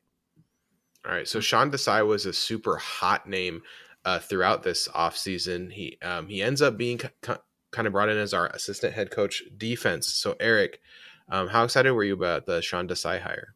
All 1.06 1.12
right. 1.12 1.28
So 1.28 1.40
Sean 1.40 1.72
Desai 1.72 2.06
was 2.06 2.26
a 2.26 2.34
super 2.34 2.78
hot 2.78 3.28
name 3.28 3.64
uh, 4.06 4.20
throughout 4.20 4.64
this 4.64 4.88
offseason. 4.90 5.72
He 5.72 5.98
um, 6.02 6.28
he 6.28 6.42
ends 6.42 6.62
up 6.62 6.78
being 6.78 7.00
c- 7.00 7.34
kind 7.72 7.88
of 7.88 7.94
brought 7.94 8.10
in 8.10 8.18
as 8.18 8.34
our 8.34 8.48
assistant 8.48 8.94
head 8.94 9.12
coach 9.12 9.44
defense. 9.58 10.08
So 10.08 10.36
Eric, 10.40 10.80
um, 11.30 11.48
how 11.48 11.64
excited 11.64 11.92
were 11.92 12.04
you 12.04 12.14
about 12.14 12.46
the 12.46 12.62
Sean 12.62 12.88
Desai 12.88 13.22
hire? 13.22 13.56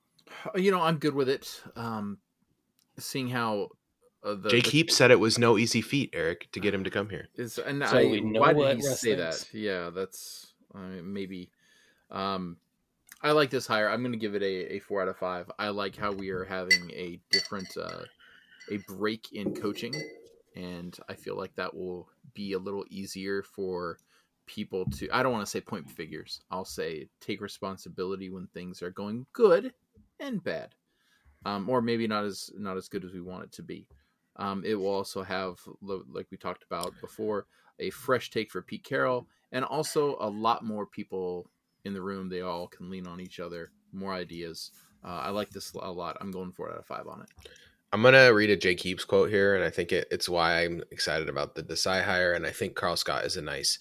You 0.55 0.71
know, 0.71 0.81
I'm 0.81 0.97
good 0.97 1.13
with 1.13 1.29
it. 1.29 1.61
Um, 1.75 2.17
seeing 2.99 3.29
how 3.29 3.69
uh, 4.23 4.35
the, 4.35 4.49
Jake 4.49 4.65
the- 4.65 4.71
Heap 4.71 4.91
said 4.91 5.11
it 5.11 5.19
was 5.19 5.37
no 5.37 5.57
easy 5.57 5.81
feat, 5.81 6.11
Eric, 6.13 6.49
to 6.51 6.59
get 6.59 6.73
him 6.73 6.83
to 6.83 6.89
come 6.89 7.09
here. 7.09 7.29
is, 7.35 7.57
and 7.57 7.83
So 7.85 7.97
I, 7.97 8.05
we 8.05 8.21
know 8.21 8.41
why 8.41 8.53
did 8.53 8.77
he 8.77 8.87
Russ 8.87 9.01
say 9.01 9.15
that? 9.15 9.45
Yeah, 9.53 9.89
that's 9.89 10.53
I 10.73 10.79
mean, 10.79 11.13
maybe. 11.13 11.49
Um, 12.11 12.57
I 13.21 13.31
like 13.31 13.49
this 13.49 13.67
hire. 13.67 13.89
I'm 13.89 14.01
going 14.01 14.11
to 14.11 14.17
give 14.17 14.35
it 14.35 14.43
a, 14.43 14.75
a 14.75 14.79
four 14.79 15.01
out 15.01 15.07
of 15.07 15.17
five. 15.17 15.49
I 15.57 15.69
like 15.69 15.95
how 15.95 16.11
we 16.11 16.29
are 16.29 16.43
having 16.43 16.91
a 16.91 17.19
different, 17.31 17.69
uh, 17.77 18.03
a 18.69 18.77
break 18.87 19.31
in 19.31 19.53
coaching, 19.53 19.93
and 20.55 20.97
I 21.07 21.13
feel 21.13 21.37
like 21.37 21.55
that 21.55 21.73
will 21.73 22.09
be 22.33 22.53
a 22.53 22.59
little 22.59 22.85
easier 22.89 23.41
for 23.41 23.97
people 24.45 24.85
to. 24.97 25.09
I 25.11 25.23
don't 25.23 25.31
want 25.31 25.45
to 25.45 25.49
say 25.49 25.61
point 25.61 25.89
figures. 25.89 26.41
I'll 26.51 26.65
say 26.65 27.07
take 27.21 27.41
responsibility 27.41 28.29
when 28.29 28.47
things 28.47 28.81
are 28.81 28.91
going 28.91 29.25
good 29.31 29.73
and 30.23 30.43
bad, 30.43 30.75
um, 31.45 31.69
or 31.69 31.81
maybe 31.81 32.07
not 32.07 32.23
as 32.23 32.49
not 32.57 32.77
as 32.77 32.87
good 32.87 33.03
as 33.03 33.13
we 33.13 33.21
want 33.21 33.43
it 33.43 33.51
to 33.53 33.63
be. 33.63 33.87
Um, 34.37 34.63
it 34.65 34.75
will 34.75 34.87
also 34.87 35.21
have, 35.21 35.59
like 35.81 36.27
we 36.31 36.37
talked 36.37 36.63
about 36.63 36.93
before, 37.01 37.45
a 37.79 37.91
fresh 37.91 38.31
take 38.31 38.49
for 38.49 38.61
Pete 38.61 38.83
Carroll, 38.83 39.27
and 39.51 39.63
also 39.63 40.17
a 40.19 40.29
lot 40.29 40.65
more 40.65 40.85
people 40.85 41.49
in 41.85 41.93
the 41.93 42.01
room. 42.01 42.29
They 42.29 42.41
all 42.41 42.67
can 42.67 42.89
lean 42.89 43.05
on 43.05 43.19
each 43.19 43.39
other, 43.39 43.71
more 43.91 44.13
ideas. 44.13 44.71
Uh, 45.03 45.21
I 45.23 45.29
like 45.29 45.49
this 45.49 45.73
a 45.73 45.91
lot. 45.91 46.17
I'm 46.19 46.31
going 46.31 46.51
four 46.51 46.71
out 46.71 46.79
of 46.79 46.85
five 46.85 47.07
on 47.07 47.21
it. 47.21 47.49
I'm 47.91 48.01
gonna 48.01 48.33
read 48.33 48.49
a 48.49 48.57
Jake 48.57 48.79
Heaps 48.79 49.05
quote 49.05 49.29
here, 49.29 49.53
and 49.53 49.63
I 49.63 49.69
think 49.69 49.91
it, 49.91 50.07
it's 50.09 50.27
why 50.27 50.63
I'm 50.63 50.81
excited 50.89 51.29
about 51.29 51.53
the 51.53 51.61
Desai 51.61 52.03
hire, 52.03 52.33
and 52.33 52.47
I 52.47 52.51
think 52.51 52.75
Carl 52.75 52.95
Scott 52.95 53.25
is 53.25 53.37
a 53.37 53.41
nice 53.41 53.77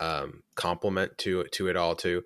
um, 0.00 0.42
compliment 0.54 1.16
to 1.18 1.44
to 1.44 1.68
it 1.68 1.76
all 1.76 1.94
too. 1.94 2.24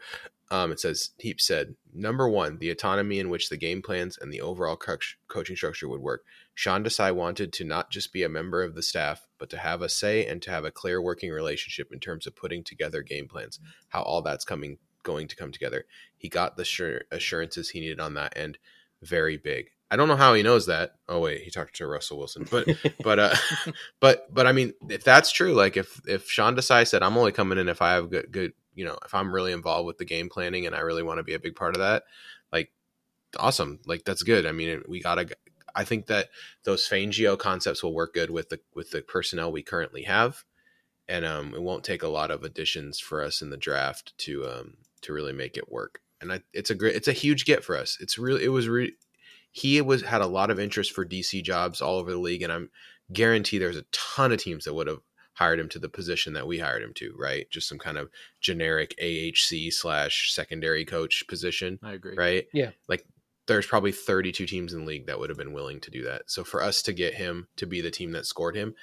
Um, 0.50 0.72
it 0.72 0.80
says 0.80 1.10
Heaps 1.18 1.46
said, 1.46 1.74
number 1.92 2.26
one, 2.28 2.58
the 2.58 2.70
autonomy 2.70 3.18
in 3.18 3.28
which 3.28 3.50
the 3.50 3.56
game 3.58 3.82
plans 3.82 4.16
and 4.18 4.32
the 4.32 4.40
overall 4.40 4.76
coach, 4.76 5.18
coaching 5.28 5.56
structure 5.56 5.88
would 5.88 6.00
work. 6.00 6.24
Sean 6.54 6.82
Desai 6.82 7.14
wanted 7.14 7.52
to 7.52 7.64
not 7.64 7.90
just 7.90 8.12
be 8.12 8.22
a 8.22 8.28
member 8.28 8.62
of 8.62 8.74
the 8.74 8.82
staff, 8.82 9.26
but 9.38 9.50
to 9.50 9.58
have 9.58 9.82
a 9.82 9.88
say 9.88 10.24
and 10.26 10.40
to 10.42 10.50
have 10.50 10.64
a 10.64 10.70
clear 10.70 11.02
working 11.02 11.30
relationship 11.30 11.92
in 11.92 12.00
terms 12.00 12.26
of 12.26 12.34
putting 12.34 12.64
together 12.64 13.02
game 13.02 13.28
plans. 13.28 13.60
How 13.88 14.02
all 14.02 14.22
that's 14.22 14.44
coming 14.44 14.78
going 15.02 15.28
to 15.28 15.36
come 15.36 15.52
together. 15.52 15.84
He 16.16 16.28
got 16.28 16.56
the 16.56 16.64
sure, 16.64 17.02
assurances 17.10 17.70
he 17.70 17.80
needed 17.80 18.00
on 18.00 18.14
that 18.14 18.36
end. 18.36 18.58
Very 19.02 19.36
big. 19.36 19.70
I 19.90 19.96
don't 19.96 20.08
know 20.08 20.16
how 20.16 20.34
he 20.34 20.42
knows 20.42 20.66
that. 20.66 20.96
Oh 21.08 21.20
wait, 21.20 21.42
he 21.42 21.50
talked 21.50 21.76
to 21.76 21.86
Russell 21.86 22.18
Wilson, 22.18 22.46
but 22.50 22.68
but 23.02 23.18
uh, 23.18 23.34
but 24.00 24.32
but 24.32 24.46
I 24.46 24.52
mean, 24.52 24.74
if 24.88 25.02
that's 25.02 25.30
true, 25.30 25.54
like 25.54 25.76
if 25.76 26.00
if 26.06 26.28
Sean 26.28 26.56
Desai 26.56 26.86
said, 26.86 27.02
"I'm 27.02 27.16
only 27.16 27.32
coming 27.32 27.58
in 27.58 27.68
if 27.68 27.80
I 27.80 27.92
have 27.92 28.10
good 28.10 28.30
good," 28.30 28.52
you 28.78 28.84
know, 28.84 28.96
if 29.04 29.12
I'm 29.12 29.34
really 29.34 29.52
involved 29.52 29.88
with 29.88 29.98
the 29.98 30.04
game 30.04 30.28
planning 30.28 30.64
and 30.64 30.74
I 30.74 30.80
really 30.80 31.02
want 31.02 31.18
to 31.18 31.24
be 31.24 31.34
a 31.34 31.40
big 31.40 31.56
part 31.56 31.74
of 31.74 31.80
that, 31.80 32.04
like 32.52 32.70
awesome, 33.36 33.80
like 33.86 34.04
that's 34.04 34.22
good. 34.22 34.46
I 34.46 34.52
mean, 34.52 34.82
we 34.86 35.00
gotta. 35.00 35.28
I 35.74 35.82
think 35.84 36.06
that 36.06 36.28
those 36.62 36.88
Fangio 36.88 37.36
concepts 37.36 37.82
will 37.82 37.92
work 37.92 38.14
good 38.14 38.30
with 38.30 38.50
the 38.50 38.60
with 38.76 38.92
the 38.92 39.02
personnel 39.02 39.50
we 39.50 39.64
currently 39.64 40.04
have, 40.04 40.44
and 41.08 41.24
um, 41.24 41.54
it 41.54 41.60
won't 41.60 41.82
take 41.82 42.04
a 42.04 42.08
lot 42.08 42.30
of 42.30 42.44
additions 42.44 43.00
for 43.00 43.20
us 43.20 43.42
in 43.42 43.50
the 43.50 43.56
draft 43.56 44.16
to 44.18 44.46
um 44.46 44.76
to 45.02 45.12
really 45.12 45.32
make 45.32 45.56
it 45.56 45.72
work. 45.72 46.00
And 46.20 46.32
I, 46.32 46.42
it's 46.52 46.70
a 46.70 46.76
great, 46.76 46.94
it's 46.94 47.08
a 47.08 47.12
huge 47.12 47.44
get 47.46 47.64
for 47.64 47.76
us. 47.76 47.98
It's 48.00 48.16
really, 48.16 48.44
it 48.44 48.48
was 48.48 48.68
re- 48.68 48.96
he 49.50 49.80
was 49.80 50.02
had 50.02 50.20
a 50.20 50.26
lot 50.26 50.50
of 50.50 50.60
interest 50.60 50.92
for 50.92 51.04
DC 51.04 51.42
jobs 51.42 51.80
all 51.80 51.96
over 51.96 52.12
the 52.12 52.18
league, 52.18 52.42
and 52.42 52.52
I'm 52.52 52.70
guarantee 53.12 53.58
there's 53.58 53.76
a 53.76 53.84
ton 53.90 54.30
of 54.30 54.38
teams 54.38 54.64
that 54.66 54.74
would 54.74 54.86
have 54.86 55.00
hired 55.38 55.60
him 55.60 55.68
to 55.68 55.78
the 55.78 55.88
position 55.88 56.32
that 56.32 56.46
we 56.48 56.58
hired 56.58 56.82
him 56.82 56.92
to, 56.94 57.14
right? 57.16 57.48
Just 57.48 57.68
some 57.68 57.78
kind 57.78 57.96
of 57.96 58.10
generic 58.40 58.94
AHC 59.00 59.72
slash 59.72 60.34
secondary 60.34 60.84
coach 60.84 61.24
position, 61.28 61.78
I 61.82 61.92
agree. 61.92 62.16
right? 62.16 62.46
Yeah. 62.52 62.70
Like 62.88 63.06
there's 63.46 63.66
probably 63.66 63.92
32 63.92 64.46
teams 64.46 64.72
in 64.72 64.80
the 64.80 64.86
league 64.86 65.06
that 65.06 65.18
would 65.20 65.30
have 65.30 65.38
been 65.38 65.52
willing 65.52 65.80
to 65.80 65.90
do 65.92 66.02
that. 66.04 66.22
So 66.26 66.42
for 66.42 66.60
us 66.62 66.82
to 66.82 66.92
get 66.92 67.14
him 67.14 67.46
to 67.56 67.66
be 67.66 67.80
the 67.80 67.90
team 67.90 68.10
that 68.12 68.26
scored 68.26 68.56
him, 68.56 68.74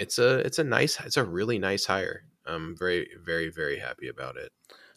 it's 0.00 0.18
a 0.18 0.38
it's 0.38 0.58
a 0.58 0.64
nice 0.64 0.98
it's 1.00 1.16
a 1.16 1.24
really 1.24 1.58
nice 1.58 1.84
hire. 1.84 2.24
I'm 2.44 2.76
very 2.76 3.08
very 3.24 3.48
very 3.48 3.78
happy 3.78 4.08
about 4.08 4.36
it. 4.36 4.50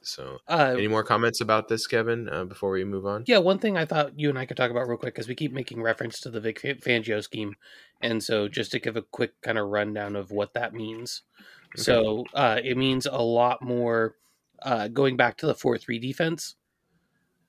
So 0.04 0.40
Uh, 0.48 0.76
any 0.78 0.88
more 0.88 1.04
comments 1.04 1.42
about 1.42 1.68
this, 1.68 1.88
Kevin, 1.88 2.30
uh, 2.30 2.46
before 2.46 2.72
we 2.72 2.84
move 2.84 3.06
on? 3.06 3.24
Yeah, 3.26 3.38
one 3.40 3.60
thing 3.60 3.78
I 3.78 3.86
thought 3.86 4.20
you 4.20 4.30
and 4.30 4.38
I 4.38 4.46
could 4.46 4.58
talk 4.58 4.72
about 4.72 4.88
real 4.88 4.98
quick 4.98 5.14
because 5.14 5.28
we 5.28 5.36
keep 5.36 5.54
making 5.54 5.82
reference 5.82 6.20
to 6.22 6.30
the 6.30 6.42
Vic 6.42 6.60
Fa- 6.60 6.76
Fangio 6.76 7.24
scheme, 7.24 7.56
and 8.02 8.24
so 8.24 8.48
just 8.48 8.72
to 8.72 8.80
give 8.80 8.98
a 8.98 9.02
quick 9.02 9.40
kind 9.42 9.58
of 9.58 9.70
rundown 9.70 10.16
of 10.16 10.32
what 10.32 10.54
that 10.54 10.74
means. 10.74 11.24
So 11.76 12.26
uh, 12.34 12.60
it 12.64 12.78
means 12.78 13.06
a 13.06 13.22
lot 13.22 13.62
more 13.62 14.16
uh, 14.62 14.90
going 14.90 15.18
back 15.18 15.38
to 15.38 15.48
the 15.48 15.56
four 15.56 15.78
three 15.78 16.00
defense, 16.00 16.56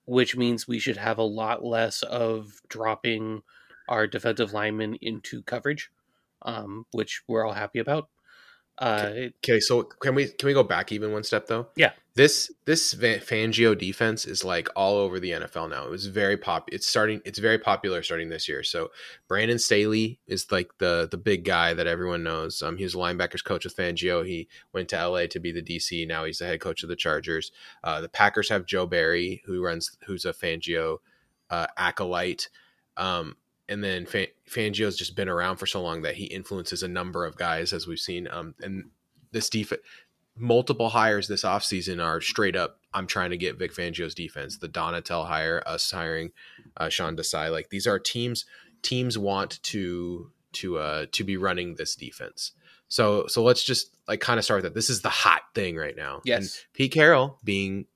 which 0.06 0.36
means 0.36 0.66
we 0.66 0.78
should 0.78 0.96
have 0.96 1.18
a 1.18 1.22
lot 1.22 1.64
less 1.64 2.02
of 2.02 2.60
dropping 2.68 3.42
our 3.88 4.06
defensive 4.06 4.52
linemen 4.52 4.94
into 5.02 5.42
coverage, 5.42 5.90
um, 6.42 6.86
which 6.92 7.22
we're 7.28 7.44
all 7.44 7.52
happy 7.52 7.80
about. 7.80 8.08
Uh, 8.78 9.12
Okay, 9.38 9.60
so 9.60 9.82
can 9.82 10.14
we 10.14 10.28
can 10.28 10.46
we 10.46 10.54
go 10.54 10.62
back 10.62 10.90
even 10.90 11.12
one 11.12 11.22
step 11.22 11.46
though? 11.46 11.68
Yeah. 11.76 11.92
This 12.16 12.52
this 12.64 12.94
Fangio 12.94 13.76
defense 13.76 14.24
is 14.24 14.44
like 14.44 14.68
all 14.76 14.98
over 14.98 15.18
the 15.18 15.32
NFL 15.32 15.68
now. 15.68 15.84
It 15.84 15.90
was 15.90 16.06
very 16.06 16.36
pop. 16.36 16.68
It's 16.70 16.86
starting. 16.86 17.20
It's 17.24 17.40
very 17.40 17.58
popular 17.58 18.04
starting 18.04 18.28
this 18.28 18.48
year. 18.48 18.62
So 18.62 18.90
Brandon 19.26 19.58
Staley 19.58 20.20
is 20.28 20.52
like 20.52 20.70
the 20.78 21.08
the 21.10 21.16
big 21.16 21.44
guy 21.44 21.74
that 21.74 21.88
everyone 21.88 22.22
knows. 22.22 22.62
Um, 22.62 22.76
he 22.76 22.84
was 22.84 22.94
a 22.94 22.98
linebackers 22.98 23.42
coach 23.42 23.64
with 23.64 23.76
Fangio. 23.76 24.24
He 24.24 24.46
went 24.72 24.90
to 24.90 25.08
LA 25.08 25.26
to 25.26 25.40
be 25.40 25.50
the 25.50 25.60
DC. 25.62 26.06
Now 26.06 26.24
he's 26.24 26.38
the 26.38 26.46
head 26.46 26.60
coach 26.60 26.84
of 26.84 26.88
the 26.88 26.94
Chargers. 26.94 27.50
Uh, 27.82 28.00
the 28.00 28.08
Packers 28.08 28.48
have 28.48 28.64
Joe 28.64 28.86
Barry, 28.86 29.42
who 29.44 29.60
runs, 29.64 29.96
who's 30.06 30.24
a 30.24 30.32
Fangio 30.32 30.98
uh, 31.50 31.66
acolyte. 31.76 32.48
Um, 32.96 33.36
and 33.68 33.82
then 33.82 34.06
Fa- 34.06 34.28
Fangio's 34.48 34.96
just 34.96 35.16
been 35.16 35.28
around 35.28 35.56
for 35.56 35.66
so 35.66 35.82
long 35.82 36.02
that 36.02 36.14
he 36.14 36.26
influences 36.26 36.84
a 36.84 36.88
number 36.88 37.24
of 37.26 37.36
guys, 37.36 37.72
as 37.72 37.88
we've 37.88 37.98
seen. 37.98 38.28
Um, 38.30 38.54
and 38.62 38.90
this 39.32 39.50
defense, 39.50 39.82
multiple 40.36 40.88
hires 40.88 41.28
this 41.28 41.42
offseason 41.42 42.02
are 42.02 42.20
straight 42.20 42.56
up. 42.56 42.78
I'm 42.92 43.06
trying 43.06 43.30
to 43.30 43.36
get 43.36 43.58
Vic 43.58 43.74
Fangio's 43.74 44.14
defense. 44.14 44.58
The 44.58 44.68
Donatell 44.68 45.26
hire, 45.26 45.62
us 45.66 45.90
hiring 45.90 46.30
uh, 46.76 46.88
Sean 46.88 47.16
Desai. 47.16 47.50
Like 47.50 47.70
these 47.70 47.86
are 47.86 47.98
teams. 47.98 48.44
Teams 48.82 49.16
want 49.16 49.62
to 49.64 50.30
to 50.52 50.78
uh 50.78 51.06
to 51.12 51.24
be 51.24 51.36
running 51.36 51.74
this 51.74 51.96
defense. 51.96 52.52
So 52.88 53.26
so 53.26 53.42
let's 53.42 53.64
just 53.64 53.96
like 54.06 54.20
kind 54.20 54.38
of 54.38 54.44
start 54.44 54.58
with 54.58 54.72
that. 54.72 54.74
This 54.78 54.90
is 54.90 55.02
the 55.02 55.08
hot 55.08 55.42
thing 55.54 55.76
right 55.76 55.96
now. 55.96 56.16
And 56.16 56.22
yes, 56.24 56.64
Pete 56.72 56.92
Carroll 56.92 57.38
being 57.42 57.86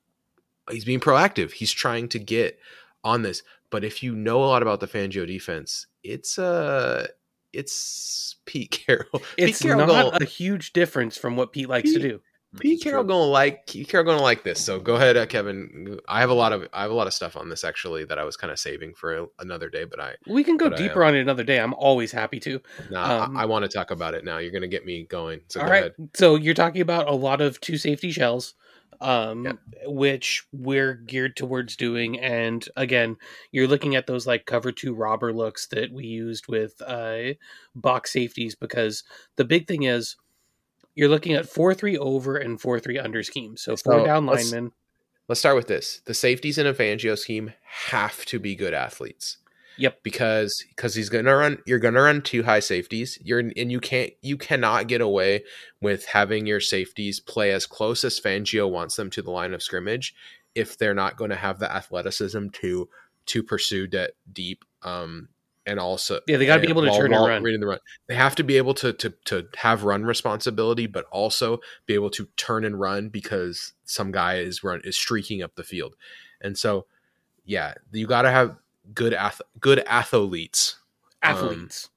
he's 0.70 0.84
being 0.84 1.00
proactive. 1.00 1.52
He's 1.52 1.72
trying 1.72 2.08
to 2.10 2.18
get 2.18 2.58
on 3.04 3.22
this. 3.22 3.42
But 3.70 3.84
if 3.84 4.02
you 4.02 4.14
know 4.14 4.42
a 4.42 4.46
lot 4.46 4.62
about 4.62 4.80
the 4.80 4.88
Fangio 4.88 5.26
defense, 5.26 5.86
it's 6.02 6.38
uh 6.38 7.06
it's 7.52 8.36
Pete 8.44 8.70
Carroll. 8.86 9.22
it's 9.36 9.58
Pete 9.58 9.68
Carroll 9.68 9.86
not 9.86 10.12
gonna, 10.12 10.24
a 10.24 10.26
huge 10.26 10.72
difference 10.72 11.16
from 11.16 11.36
what 11.36 11.52
Pete 11.52 11.68
likes 11.68 11.92
to 11.92 11.98
do. 11.98 12.20
Pete 12.58 12.82
Carroll 12.82 13.02
true. 13.02 13.08
gonna 13.08 13.24
like 13.30 13.66
Pete 13.66 13.88
Carroll 13.88 14.06
gonna 14.06 14.22
like 14.22 14.42
this. 14.42 14.64
So 14.64 14.80
go 14.80 14.96
ahead, 14.96 15.16
uh, 15.16 15.26
Kevin. 15.26 15.98
I 16.08 16.20
have 16.20 16.30
a 16.30 16.34
lot 16.34 16.52
of 16.52 16.66
I 16.72 16.82
have 16.82 16.90
a 16.90 16.94
lot 16.94 17.06
of 17.06 17.12
stuff 17.14 17.36
on 17.36 17.48
this 17.48 17.62
actually 17.62 18.04
that 18.06 18.18
I 18.18 18.24
was 18.24 18.36
kind 18.36 18.50
of 18.50 18.58
saving 18.58 18.94
for 18.94 19.18
a, 19.18 19.26
another 19.40 19.68
day, 19.68 19.84
but 19.84 20.00
I 20.00 20.14
We 20.26 20.42
can 20.42 20.56
go 20.56 20.68
deeper 20.70 21.04
on 21.04 21.14
it 21.14 21.20
another 21.20 21.44
day. 21.44 21.60
I'm 21.60 21.74
always 21.74 22.10
happy 22.10 22.40
to. 22.40 22.60
nah, 22.90 23.24
Um, 23.24 23.36
I, 23.36 23.42
I 23.42 23.44
want 23.46 23.64
to 23.64 23.68
talk 23.68 23.90
about 23.90 24.14
it 24.14 24.24
now. 24.24 24.38
You're 24.38 24.52
gonna 24.52 24.66
get 24.66 24.86
me 24.86 25.04
going. 25.04 25.40
So 25.48 25.60
All 25.60 25.66
go 25.66 25.72
right. 25.72 25.78
ahead. 25.80 25.94
So 26.14 26.36
you're 26.36 26.54
talking 26.54 26.80
about 26.80 27.06
a 27.08 27.14
lot 27.14 27.40
of 27.42 27.60
two 27.60 27.76
safety 27.76 28.10
shells, 28.10 28.54
um, 29.02 29.44
Yeah. 29.44 29.52
which 29.84 30.46
we're 30.52 30.94
geared 30.94 31.36
towards 31.36 31.76
doing. 31.76 32.18
And 32.18 32.66
again, 32.76 33.16
you're 33.52 33.68
looking 33.68 33.94
at 33.94 34.06
those 34.06 34.26
like 34.26 34.46
cover 34.46 34.72
two 34.72 34.94
robber 34.94 35.32
looks 35.34 35.66
that 35.68 35.92
we 35.92 36.06
used 36.06 36.48
with 36.48 36.80
uh, 36.86 37.34
box 37.74 38.10
safeties 38.12 38.54
because 38.54 39.04
the 39.36 39.44
big 39.44 39.68
thing 39.68 39.82
is 39.84 40.16
you're 40.98 41.08
looking 41.08 41.32
at 41.34 41.48
four 41.48 41.72
three 41.74 41.96
over 41.96 42.36
and 42.36 42.60
four 42.60 42.80
three 42.80 42.98
under 42.98 43.22
schemes. 43.22 43.62
So 43.62 43.76
four 43.76 44.00
So, 44.00 44.04
down 44.04 44.26
let's- 44.26 44.52
linemen. 44.52 44.72
let's 45.28 45.38
start 45.40 45.56
with 45.56 45.68
this: 45.68 46.02
the 46.04 46.12
safeties 46.14 46.58
in 46.58 46.66
a 46.66 46.74
Fangio 46.74 47.16
scheme 47.16 47.52
have 47.62 48.24
to 48.26 48.38
be 48.38 48.54
good 48.56 48.74
athletes. 48.74 49.38
Yep. 49.76 50.02
Because 50.02 50.64
because 50.70 50.96
he's 50.96 51.08
gonna 51.08 51.36
run, 51.36 51.58
you're 51.64 51.78
gonna 51.78 52.02
run 52.02 52.20
two 52.20 52.42
high 52.42 52.58
safeties. 52.58 53.16
You're 53.22 53.38
and 53.38 53.70
you 53.70 53.78
can't 53.78 54.12
you 54.22 54.36
cannot 54.36 54.88
get 54.88 55.00
away 55.00 55.44
with 55.80 56.04
having 56.06 56.46
your 56.46 56.58
safeties 56.58 57.20
play 57.20 57.52
as 57.52 57.64
close 57.64 58.02
as 58.02 58.18
Fangio 58.20 58.68
wants 58.68 58.96
them 58.96 59.08
to 59.10 59.22
the 59.22 59.30
line 59.30 59.54
of 59.54 59.62
scrimmage 59.62 60.16
if 60.56 60.76
they're 60.76 60.94
not 60.94 61.16
going 61.16 61.30
to 61.30 61.36
have 61.36 61.60
the 61.60 61.72
athleticism 61.72 62.48
to 62.54 62.88
to 63.26 63.42
pursue 63.44 63.86
that 63.88 64.14
deep 64.32 64.64
um 64.82 65.28
and 65.68 65.78
also 65.78 66.20
Yeah, 66.26 66.38
they 66.38 66.46
got 66.46 66.56
to 66.56 66.62
be 66.62 66.68
able 66.68 66.82
to 66.82 66.90
turn 66.90 67.12
and 67.12 67.26
run. 67.26 67.42
reading 67.42 67.60
the 67.60 67.66
run. 67.66 67.78
They 68.06 68.14
have 68.14 68.34
to 68.36 68.42
be 68.42 68.56
able 68.56 68.74
to 68.74 68.92
to 68.94 69.10
to 69.26 69.46
have 69.58 69.84
run 69.84 70.04
responsibility, 70.04 70.86
but 70.86 71.04
also 71.12 71.60
be 71.86 71.94
able 71.94 72.10
to 72.10 72.26
turn 72.36 72.64
and 72.64 72.80
run 72.80 73.08
because 73.10 73.72
some 73.84 74.10
guy 74.10 74.38
is 74.38 74.64
run 74.64 74.80
is 74.84 74.96
streaking 74.96 75.42
up 75.42 75.54
the 75.54 75.62
field, 75.64 75.94
and 76.40 76.56
so 76.58 76.86
yeah, 77.44 77.74
you 77.92 78.06
got 78.06 78.22
to 78.22 78.30
have 78.30 78.56
good 78.94 79.14
ath- 79.14 79.42
good 79.60 79.80
athletes. 79.86 80.76
Um, 81.22 81.34
Athletes. 81.34 81.90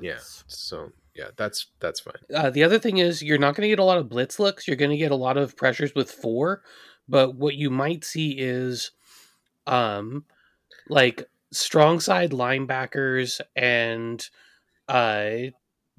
yeah, 0.00 0.18
so 0.46 0.92
yeah, 1.14 1.28
that's 1.36 1.66
that's 1.80 2.00
fine. 2.00 2.14
Uh, 2.34 2.50
the 2.50 2.64
other 2.64 2.78
thing 2.78 2.98
is 2.98 3.22
you're 3.22 3.38
not 3.38 3.54
going 3.54 3.62
to 3.66 3.68
get 3.68 3.78
a 3.78 3.84
lot 3.84 3.98
of 3.98 4.08
blitz 4.08 4.38
looks. 4.38 4.66
You're 4.66 4.76
going 4.76 4.90
to 4.90 4.96
get 4.96 5.12
a 5.12 5.16
lot 5.16 5.36
of 5.36 5.56
pressures 5.56 5.94
with 5.94 6.10
four, 6.10 6.62
but 7.08 7.34
what 7.36 7.54
you 7.54 7.68
might 7.70 8.04
see 8.04 8.30
is, 8.38 8.92
um, 9.66 10.24
like 10.88 11.28
strong 11.52 12.00
side 12.00 12.30
linebackers 12.32 13.40
and 13.54 14.28
uh 14.88 15.32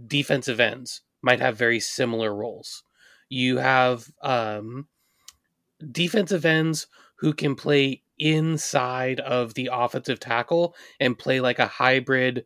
defensive 0.06 0.60
ends 0.60 1.01
might 1.22 1.39
have 1.39 1.56
very 1.58 1.80
similar 1.80 2.34
roles. 2.36 2.84
You 3.30 3.58
have 3.58 4.10
um 4.22 4.88
defensive 5.91 6.45
ends 6.45 6.88
who 7.18 7.34
can 7.34 7.56
play 7.56 8.01
inside 8.20 9.20
of 9.20 9.54
the 9.54 9.70
offensive 9.72 10.20
tackle 10.20 10.76
and 10.99 11.18
play 11.18 11.39
like 11.39 11.60
a 11.60 11.68
hybrid 11.68 12.45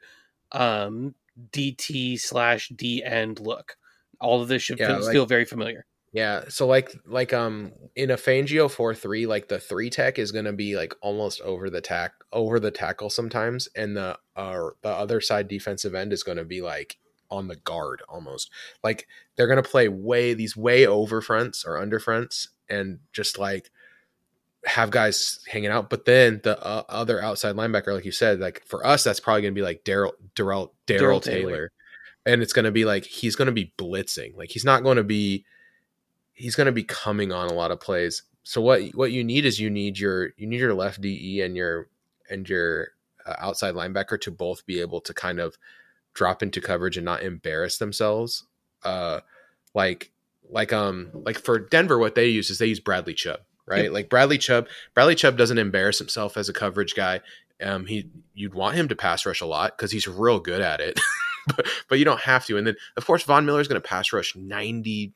um 0.52 1.16
DT 1.52 2.20
slash 2.20 2.70
D 2.70 3.04
end 3.04 3.40
look. 3.40 3.78
All 4.20 4.42
of 4.42 4.48
this 4.48 4.64
should 4.64 4.80
Yeah, 4.80 4.88
feel, 4.96 5.06
like- 5.06 5.12
feel 5.14 5.26
very 5.26 5.46
familiar. 5.46 5.86
Yeah, 6.18 6.46
so 6.50 6.66
like 6.66 6.92
like 7.06 7.32
um 7.32 7.74
in 7.96 8.10
a 8.10 8.18
Fangio 8.18 8.72
four 8.72 8.96
three, 8.96 9.28
like 9.28 9.50
the 9.50 9.60
three 9.60 9.92
tech 9.92 10.18
is 10.18 10.32
gonna 10.32 10.52
be 10.52 10.76
like 10.76 10.96
almost 11.00 11.42
over 11.42 11.70
the 11.70 11.80
tack 11.80 12.14
over 12.34 12.60
the 12.60 12.72
tackle 12.72 13.12
sometimes, 13.12 13.70
and 13.76 13.96
the 13.96 14.18
uh 14.36 14.70
the 14.82 14.90
other 14.90 15.22
side 15.22 15.48
defensive 15.48 15.94
end 15.94 16.12
is 16.12 16.24
gonna 16.24 16.44
be 16.44 16.64
like 16.64 16.98
on 17.30 17.48
the 17.48 17.58
guard 17.58 18.02
almost. 18.10 18.50
Like 18.84 19.08
they're 19.36 19.46
gonna 19.46 19.62
play 19.62 19.90
way 19.90 20.34
these 20.34 20.58
way 20.58 20.88
over 20.88 21.22
fronts 21.22 21.64
or 21.64 21.78
under 21.78 22.00
fronts, 22.00 22.48
and 22.68 22.98
just 23.14 23.38
like 23.38 23.70
have 24.66 24.90
guys 24.90 25.38
hanging 25.48 25.70
out. 25.70 25.88
But 25.88 26.06
then 26.06 26.42
the 26.44 26.60
uh, 26.60 26.82
other 26.90 27.22
outside 27.22 27.56
linebacker, 27.56 27.94
like 27.94 28.06
you 28.06 28.12
said, 28.12 28.40
like 28.40 28.66
for 28.66 28.84
us, 28.84 29.04
that's 29.04 29.20
probably 29.20 29.44
gonna 29.44 29.52
be 29.52 29.62
like 29.62 29.84
Darrell 29.84 30.16
Darrell 30.34 30.74
Darrell 30.88 31.22
Taylor. 31.22 31.52
Taylor, 31.52 31.72
and 32.26 32.42
it's 32.42 32.54
gonna 32.54 32.72
be 32.72 32.86
like 32.86 33.06
he's 33.06 33.36
gonna 33.36 33.52
be 33.52 33.72
blitzing. 33.78 34.36
Like 34.36 34.50
he's 34.50 34.66
not 34.66 34.84
gonna 34.84 35.04
be 35.04 35.46
he's 36.38 36.56
going 36.56 36.68
to 36.68 36.72
be 36.72 36.84
coming 36.84 37.32
on 37.32 37.50
a 37.50 37.54
lot 37.54 37.72
of 37.72 37.82
plays. 37.82 38.24
So 38.44 38.62
what 38.62 38.82
what 38.96 39.12
you 39.12 39.24
need 39.24 39.46
is 39.46 39.60
you 39.60 39.70
need 39.70 40.00
your 40.00 40.30
you 40.38 40.48
need 40.48 40.60
your 40.60 40.74
left 40.74 41.02
DE 41.02 41.42
and 41.42 41.58
your 41.58 41.90
and 42.30 42.48
your 42.48 42.90
uh, 43.26 43.36
outside 43.40 43.74
linebacker 43.76 44.22
to 44.22 44.32
both 44.32 44.66
be 44.66 44.80
able 44.80 45.02
to 45.02 45.14
kind 45.14 45.40
of 45.40 45.58
drop 46.14 46.42
into 46.42 46.62
coverage 46.62 46.96
and 46.96 47.06
not 47.06 47.24
embarrass 47.24 47.78
themselves. 47.78 48.46
Uh, 48.84 49.20
like 49.74 50.12
like 50.50 50.72
um 50.72 51.10
like 51.14 51.40
for 51.40 51.60
Denver, 51.60 51.98
what 51.98 52.16
they 52.16 52.28
use 52.28 52.50
is 52.50 52.60
they 52.60 52.68
use 52.68 52.80
Bradley 52.80 53.14
Chubb, 53.14 53.42
right? 53.66 53.86
Yep. 53.86 53.92
Like 53.92 54.10
Bradley 54.10 54.38
Chubb, 54.38 54.68
Bradley 54.94 55.16
Chubb 55.16 55.38
doesn't 55.38 55.58
embarrass 55.58 55.98
himself 55.98 56.38
as 56.38 56.48
a 56.48 56.54
coverage 56.54 56.96
guy. 56.96 57.20
Um, 57.62 57.88
he 57.88 58.10
you'd 58.34 58.54
want 58.54 58.76
him 58.76 58.88
to 58.88 58.96
pass 58.96 59.26
rush 59.26 59.42
a 59.42 59.46
lot 59.46 59.76
because 59.76 59.92
he's 59.92 60.08
real 60.08 60.40
good 60.40 60.62
at 60.62 60.80
it, 60.80 61.00
but, 61.56 61.68
but 61.90 62.00
you 62.00 62.06
don't 62.06 62.22
have 62.22 62.46
to. 62.46 62.58
And 62.58 62.68
then 62.68 62.76
of 62.96 63.06
course 63.06 63.24
Von 63.24 63.46
Miller 63.46 63.60
is 63.60 63.68
going 63.68 63.82
to 63.82 63.88
pass 63.88 64.14
rush 64.14 64.36
ninety 64.36 65.14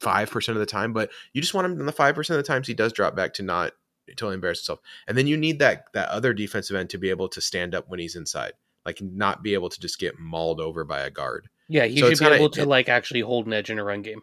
five 0.00 0.30
percent 0.30 0.56
of 0.56 0.60
the 0.60 0.66
time, 0.66 0.92
but 0.92 1.10
you 1.32 1.40
just 1.40 1.54
want 1.54 1.64
him 1.66 1.78
in 1.80 1.86
the 1.86 1.92
five 1.92 2.14
percent 2.14 2.38
of 2.38 2.44
the 2.44 2.48
times 2.48 2.66
he 2.66 2.74
does 2.74 2.92
drop 2.92 3.14
back 3.16 3.34
to 3.34 3.42
not 3.42 3.72
totally 4.16 4.34
embarrass 4.34 4.60
himself. 4.60 4.80
And 5.06 5.18
then 5.18 5.26
you 5.26 5.36
need 5.36 5.58
that 5.58 5.84
that 5.94 6.08
other 6.08 6.32
defensive 6.32 6.76
end 6.76 6.90
to 6.90 6.98
be 6.98 7.10
able 7.10 7.28
to 7.28 7.40
stand 7.40 7.74
up 7.74 7.88
when 7.88 7.98
he's 8.00 8.16
inside, 8.16 8.52
like 8.86 9.00
not 9.02 9.42
be 9.42 9.54
able 9.54 9.68
to 9.68 9.80
just 9.80 9.98
get 9.98 10.18
mauled 10.18 10.60
over 10.60 10.84
by 10.84 11.00
a 11.00 11.10
guard. 11.10 11.48
Yeah, 11.68 11.84
he 11.84 11.98
So 12.00 12.08
should 12.08 12.18
be 12.18 12.24
kinda- 12.24 12.36
able 12.36 12.50
to 12.50 12.62
it- 12.62 12.68
like 12.68 12.88
actually 12.88 13.20
hold 13.20 13.46
an 13.46 13.52
edge 13.52 13.70
in 13.70 13.78
a 13.78 13.84
run 13.84 14.02
game. 14.02 14.22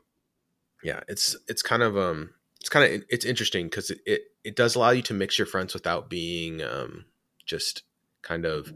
Yeah, 0.84 1.02
it's 1.08 1.36
it's 1.48 1.62
kind 1.62 1.84
of 1.84 1.98
um 1.98 2.32
it's 2.60 2.70
kind 2.70 2.92
of 2.94 3.04
it's 3.10 3.26
interesting 3.26 3.68
because 3.68 3.92
it, 3.92 4.00
it 4.06 4.22
it 4.44 4.56
does 4.56 4.76
allow 4.76 4.90
you 4.92 5.02
to 5.04 5.14
mix 5.14 5.38
your 5.38 5.46
fronts 5.46 5.74
without 5.74 6.10
being 6.10 6.62
um 6.64 7.06
just 7.46 7.84
kind 8.24 8.46
of 8.46 8.74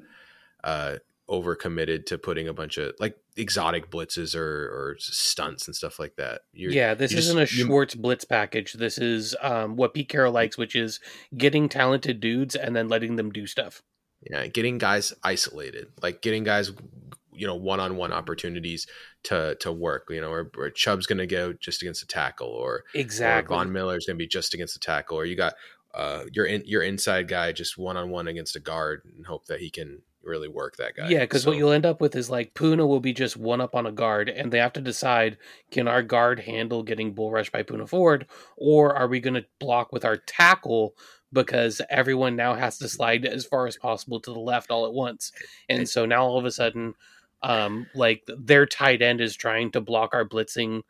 uh 0.64 0.98
overcommitted 1.30 2.06
to 2.08 2.18
putting 2.18 2.48
a 2.48 2.54
bunch 2.54 2.78
of 2.78 2.94
like 3.00 3.16
exotic 3.38 3.90
blitzes 3.92 4.36
or 4.36 4.42
or 4.42 4.96
stunts 5.00 5.68
and 5.68 5.76
stuff 5.76 6.00
like 6.00 6.16
that. 6.18 6.42
You're, 6.54 6.72
yeah, 6.72 6.94
this 6.96 7.12
you 7.12 7.18
just- 7.18 7.28
isn't 7.30 7.38
a 7.38 7.42
you- 7.42 7.66
Schwartz 7.68 7.96
blitz 7.96 8.26
package. 8.26 8.74
This 8.74 8.98
is 8.98 9.36
um, 9.42 9.76
what 9.76 9.94
Pete 9.94 10.10
Carroll 10.10 10.34
likes, 10.34 10.58
which 10.58 10.76
is 10.76 11.00
getting 11.38 11.70
talented 11.70 12.20
dudes 12.20 12.56
and 12.56 12.76
then 12.76 12.88
letting 12.90 13.16
them 13.16 13.32
do 13.32 13.46
stuff. 13.48 13.82
Yeah, 14.30 14.48
getting 14.48 14.78
guys 14.80 15.14
isolated, 15.24 15.88
like 16.02 16.22
getting 16.22 16.44
guys, 16.44 16.72
you 17.32 17.48
know, 17.48 17.56
one-on-one 17.56 18.12
opportunities 18.12 18.86
to 19.24 19.56
to 19.62 19.72
work. 19.72 20.08
You 20.10 20.20
know, 20.22 20.32
or, 20.32 20.52
or 20.58 20.70
Chubb's 20.72 21.06
going 21.06 21.20
to 21.20 21.28
go 21.28 21.54
just 21.54 21.82
against 21.82 22.04
a 22.04 22.08
tackle, 22.08 22.50
or 22.50 22.84
Exactly. 22.94 23.56
or 23.56 23.60
Von 23.60 23.72
Miller's 23.72 24.06
going 24.06 24.18
to 24.18 24.22
be 24.24 24.28
just 24.28 24.54
against 24.54 24.76
a 24.76 24.80
tackle, 24.80 25.18
or 25.18 25.26
you 25.26 25.36
got 25.36 25.54
uh 25.94 26.26
your 26.34 26.46
in, 26.46 26.64
your 26.66 26.82
inside 26.84 27.28
guy 27.28 27.52
just 27.52 27.78
one-on-one 27.78 28.28
against 28.28 28.56
a 28.56 28.60
guard 28.60 29.02
and 29.16 29.26
hope 29.26 29.46
that 29.46 29.60
he 29.60 29.70
can 29.72 30.02
really 30.30 30.48
work 30.48 30.78
that 30.78 30.96
guy. 30.96 31.10
Yeah, 31.10 31.22
because 31.22 31.44
So- 31.44 31.50
what 31.50 31.58
you'll 31.58 31.72
end 31.72 31.86
up 31.86 32.00
with 32.00 32.16
is 32.16 32.30
like 32.30 32.54
Poona 32.54 32.88
will 32.88 33.00
be 33.02 33.12
just 33.14 33.36
one 33.36 33.60
up 33.60 33.76
on 33.76 33.86
a 33.86 33.92
guard, 33.92 34.30
and 34.30 34.52
they 34.52 34.60
have 34.60 34.74
to 34.74 34.82
decide 34.82 35.38
can 35.72 35.88
our 35.88 36.04
guard 36.04 36.40
handle 36.42 36.84
getting 36.84 37.14
bull 37.14 37.32
rushed 37.32 37.52
by 37.52 37.64
Poona 37.64 37.90
Ford, 37.90 38.28
or 38.56 38.96
are 38.96 39.08
we 39.08 39.20
going 39.20 39.34
to 39.34 39.46
block 39.60 39.92
with 39.92 40.06
our 40.06 40.18
tackle 40.18 40.96
because 41.34 41.82
everyone 41.90 42.36
now 42.36 42.56
has 42.56 42.78
to 42.80 42.88
slide 42.88 43.26
as 43.26 43.46
far 43.46 43.68
as 43.68 43.78
possible 43.78 44.20
to 44.20 44.32
the 44.34 44.40
left 44.40 44.72
all 44.72 44.86
at 44.86 44.94
once, 44.94 45.32
and 45.68 45.88
so 45.90 46.06
now 46.06 46.24
all 46.26 46.40
of 46.40 46.46
a 46.46 46.52
sudden, 46.52 46.94
um, 47.44 47.88
like 47.94 48.24
their 48.28 48.66
tight 48.66 49.02
end 49.02 49.22
is 49.22 49.36
trying 49.36 49.72
to 49.72 49.82
block 49.82 50.14
our 50.14 50.28
blitzing 50.28 50.82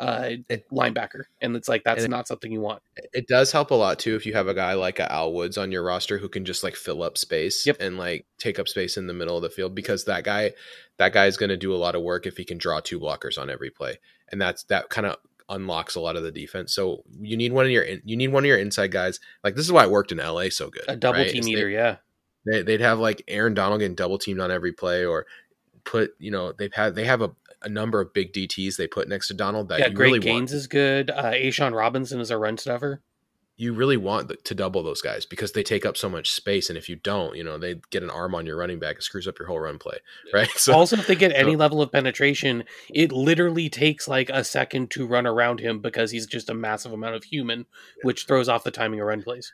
uh 0.00 0.30
It- 0.48 0.68
linebacker, 0.70 1.24
and 1.40 1.54
it's 1.56 1.68
like 1.68 1.84
that's 1.84 2.06
not 2.08 2.26
something 2.28 2.50
you 2.50 2.60
want. 2.60 2.82
it 3.12 3.26
does 3.28 3.52
help 3.52 3.70
a 3.70 3.74
lot 3.74 3.98
too 3.98 4.16
if 4.16 4.26
you 4.26 4.32
have 4.32 4.48
a 4.48 4.54
guy 4.54 4.74
like 4.74 4.98
a 4.98 5.10
Al 5.12 5.32
Woods 5.32 5.56
on 5.56 5.70
your 5.70 5.84
roster 5.84 6.18
who 6.18 6.28
can 6.28 6.44
just 6.44 6.64
like 6.64 6.74
fill 6.76 7.02
up 7.02 7.16
space 7.16 7.64
Yep. 7.66 7.76
and 7.80 7.96
like 7.98 8.26
take 8.38 8.58
up 8.58 8.66
space 8.68 8.96
in 8.96 9.06
the 9.06 9.14
middle 9.14 9.36
of 9.36 9.42
the 9.42 9.50
field 9.50 9.74
because 9.74 10.04
that 10.06 10.24
guy 10.24 10.52
that 10.98 11.12
guy 11.12 11.26
is 11.26 11.36
going 11.36 11.50
to 11.50 11.56
do 11.56 11.72
a 11.74 11.76
lot 11.76 11.94
of 11.94 12.02
work 12.02 12.26
if 12.26 12.36
he 12.36 12.44
can 12.44 12.58
draw 12.58 12.80
two 12.80 12.98
blockers 13.00 13.38
on 13.38 13.48
every 13.50 13.70
play 13.70 13.98
and 14.30 14.40
that's 14.40 14.64
that 14.64 14.88
kind 14.88 15.06
of 15.06 15.16
unlocks 15.48 15.94
a 15.94 16.00
lot 16.00 16.16
of 16.16 16.22
the 16.22 16.32
defense 16.32 16.72
so 16.74 17.02
you 17.20 17.36
need 17.36 17.52
one 17.52 17.66
of 17.66 17.70
your 17.70 17.82
in- 17.82 18.00
you 18.04 18.16
need 18.16 18.28
one 18.32 18.44
of 18.44 18.48
your 18.48 18.56
inside 18.58 18.90
guys 18.90 19.20
like 19.44 19.54
this 19.54 19.64
is 19.66 19.70
why 19.72 19.84
it 19.84 19.90
worked 19.90 20.10
in 20.10 20.18
LA 20.18 20.48
so 20.48 20.70
good 20.70 20.84
A 20.88 20.96
double 20.96 21.20
right? 21.20 21.30
team 21.30 21.46
eater, 21.46 21.68
yeah. 21.68 21.96
they, 22.46 22.62
they'd 22.62 22.80
have 22.80 22.98
like 22.98 23.22
Aaron 23.28 23.52
Donald 23.54 23.80
getting 23.80 23.94
double 23.94 24.16
teamed 24.18 24.40
on 24.40 24.50
every 24.50 24.72
play 24.72 25.04
or 25.04 25.26
put 25.84 26.12
you 26.18 26.30
know 26.30 26.52
they've 26.52 26.72
had 26.72 26.94
they 26.94 27.04
have 27.04 27.20
a, 27.20 27.30
a 27.64 27.68
number 27.68 28.00
of 28.00 28.12
big 28.12 28.32
DTs 28.32 28.76
they 28.76 28.86
put 28.86 29.08
next 29.08 29.28
to 29.28 29.34
Donald 29.34 29.68
that 29.68 29.78
Yeah, 29.80 29.88
you 29.88 29.94
Great 29.94 30.06
really 30.06 30.20
Gaines 30.20 30.52
want 30.52 30.58
is 30.58 30.66
good. 30.66 31.10
Uh, 31.10 31.32
A'Shawn 31.32 31.74
Robinson 31.74 32.20
is 32.20 32.30
a 32.30 32.38
run 32.38 32.58
stuffer. 32.58 33.02
you 33.56 33.72
really 33.72 33.96
want 33.96 34.32
to 34.44 34.54
double 34.54 34.82
those 34.82 35.00
guys 35.00 35.24
because 35.24 35.52
they 35.52 35.62
take 35.62 35.86
up 35.86 35.96
so 35.96 36.08
much 36.08 36.32
space 36.32 36.68
and 36.68 36.76
if 36.76 36.88
you 36.88 36.96
don't 36.96 37.36
you 37.36 37.44
know 37.44 37.56
they 37.56 37.76
get 37.90 38.02
an 38.02 38.10
arm 38.10 38.34
on 38.34 38.44
your 38.46 38.56
running 38.56 38.80
back 38.80 38.96
it 38.96 39.02
screws 39.04 39.28
up 39.28 39.38
your 39.38 39.46
whole 39.46 39.60
run 39.60 39.78
play 39.78 39.96
right 40.32 40.50
so 40.56 40.74
also, 40.74 40.96
if 40.96 41.06
they 41.06 41.14
get 41.14 41.30
any 41.32 41.52
so- 41.52 41.58
level 41.58 41.80
of 41.80 41.92
penetration, 41.92 42.64
it 42.92 43.12
literally 43.12 43.68
takes 43.70 44.08
like 44.08 44.28
a 44.30 44.42
second 44.42 44.90
to 44.90 45.06
run 45.06 45.24
around 45.26 45.60
him 45.60 45.78
because 45.78 46.10
he's 46.10 46.26
just 46.26 46.50
a 46.50 46.54
massive 46.54 46.92
amount 46.92 47.14
of 47.14 47.22
human, 47.24 47.66
which 48.02 48.26
throws 48.26 48.48
off 48.48 48.64
the 48.64 48.70
timing 48.72 49.00
of 49.00 49.06
run 49.06 49.22
plays. 49.22 49.52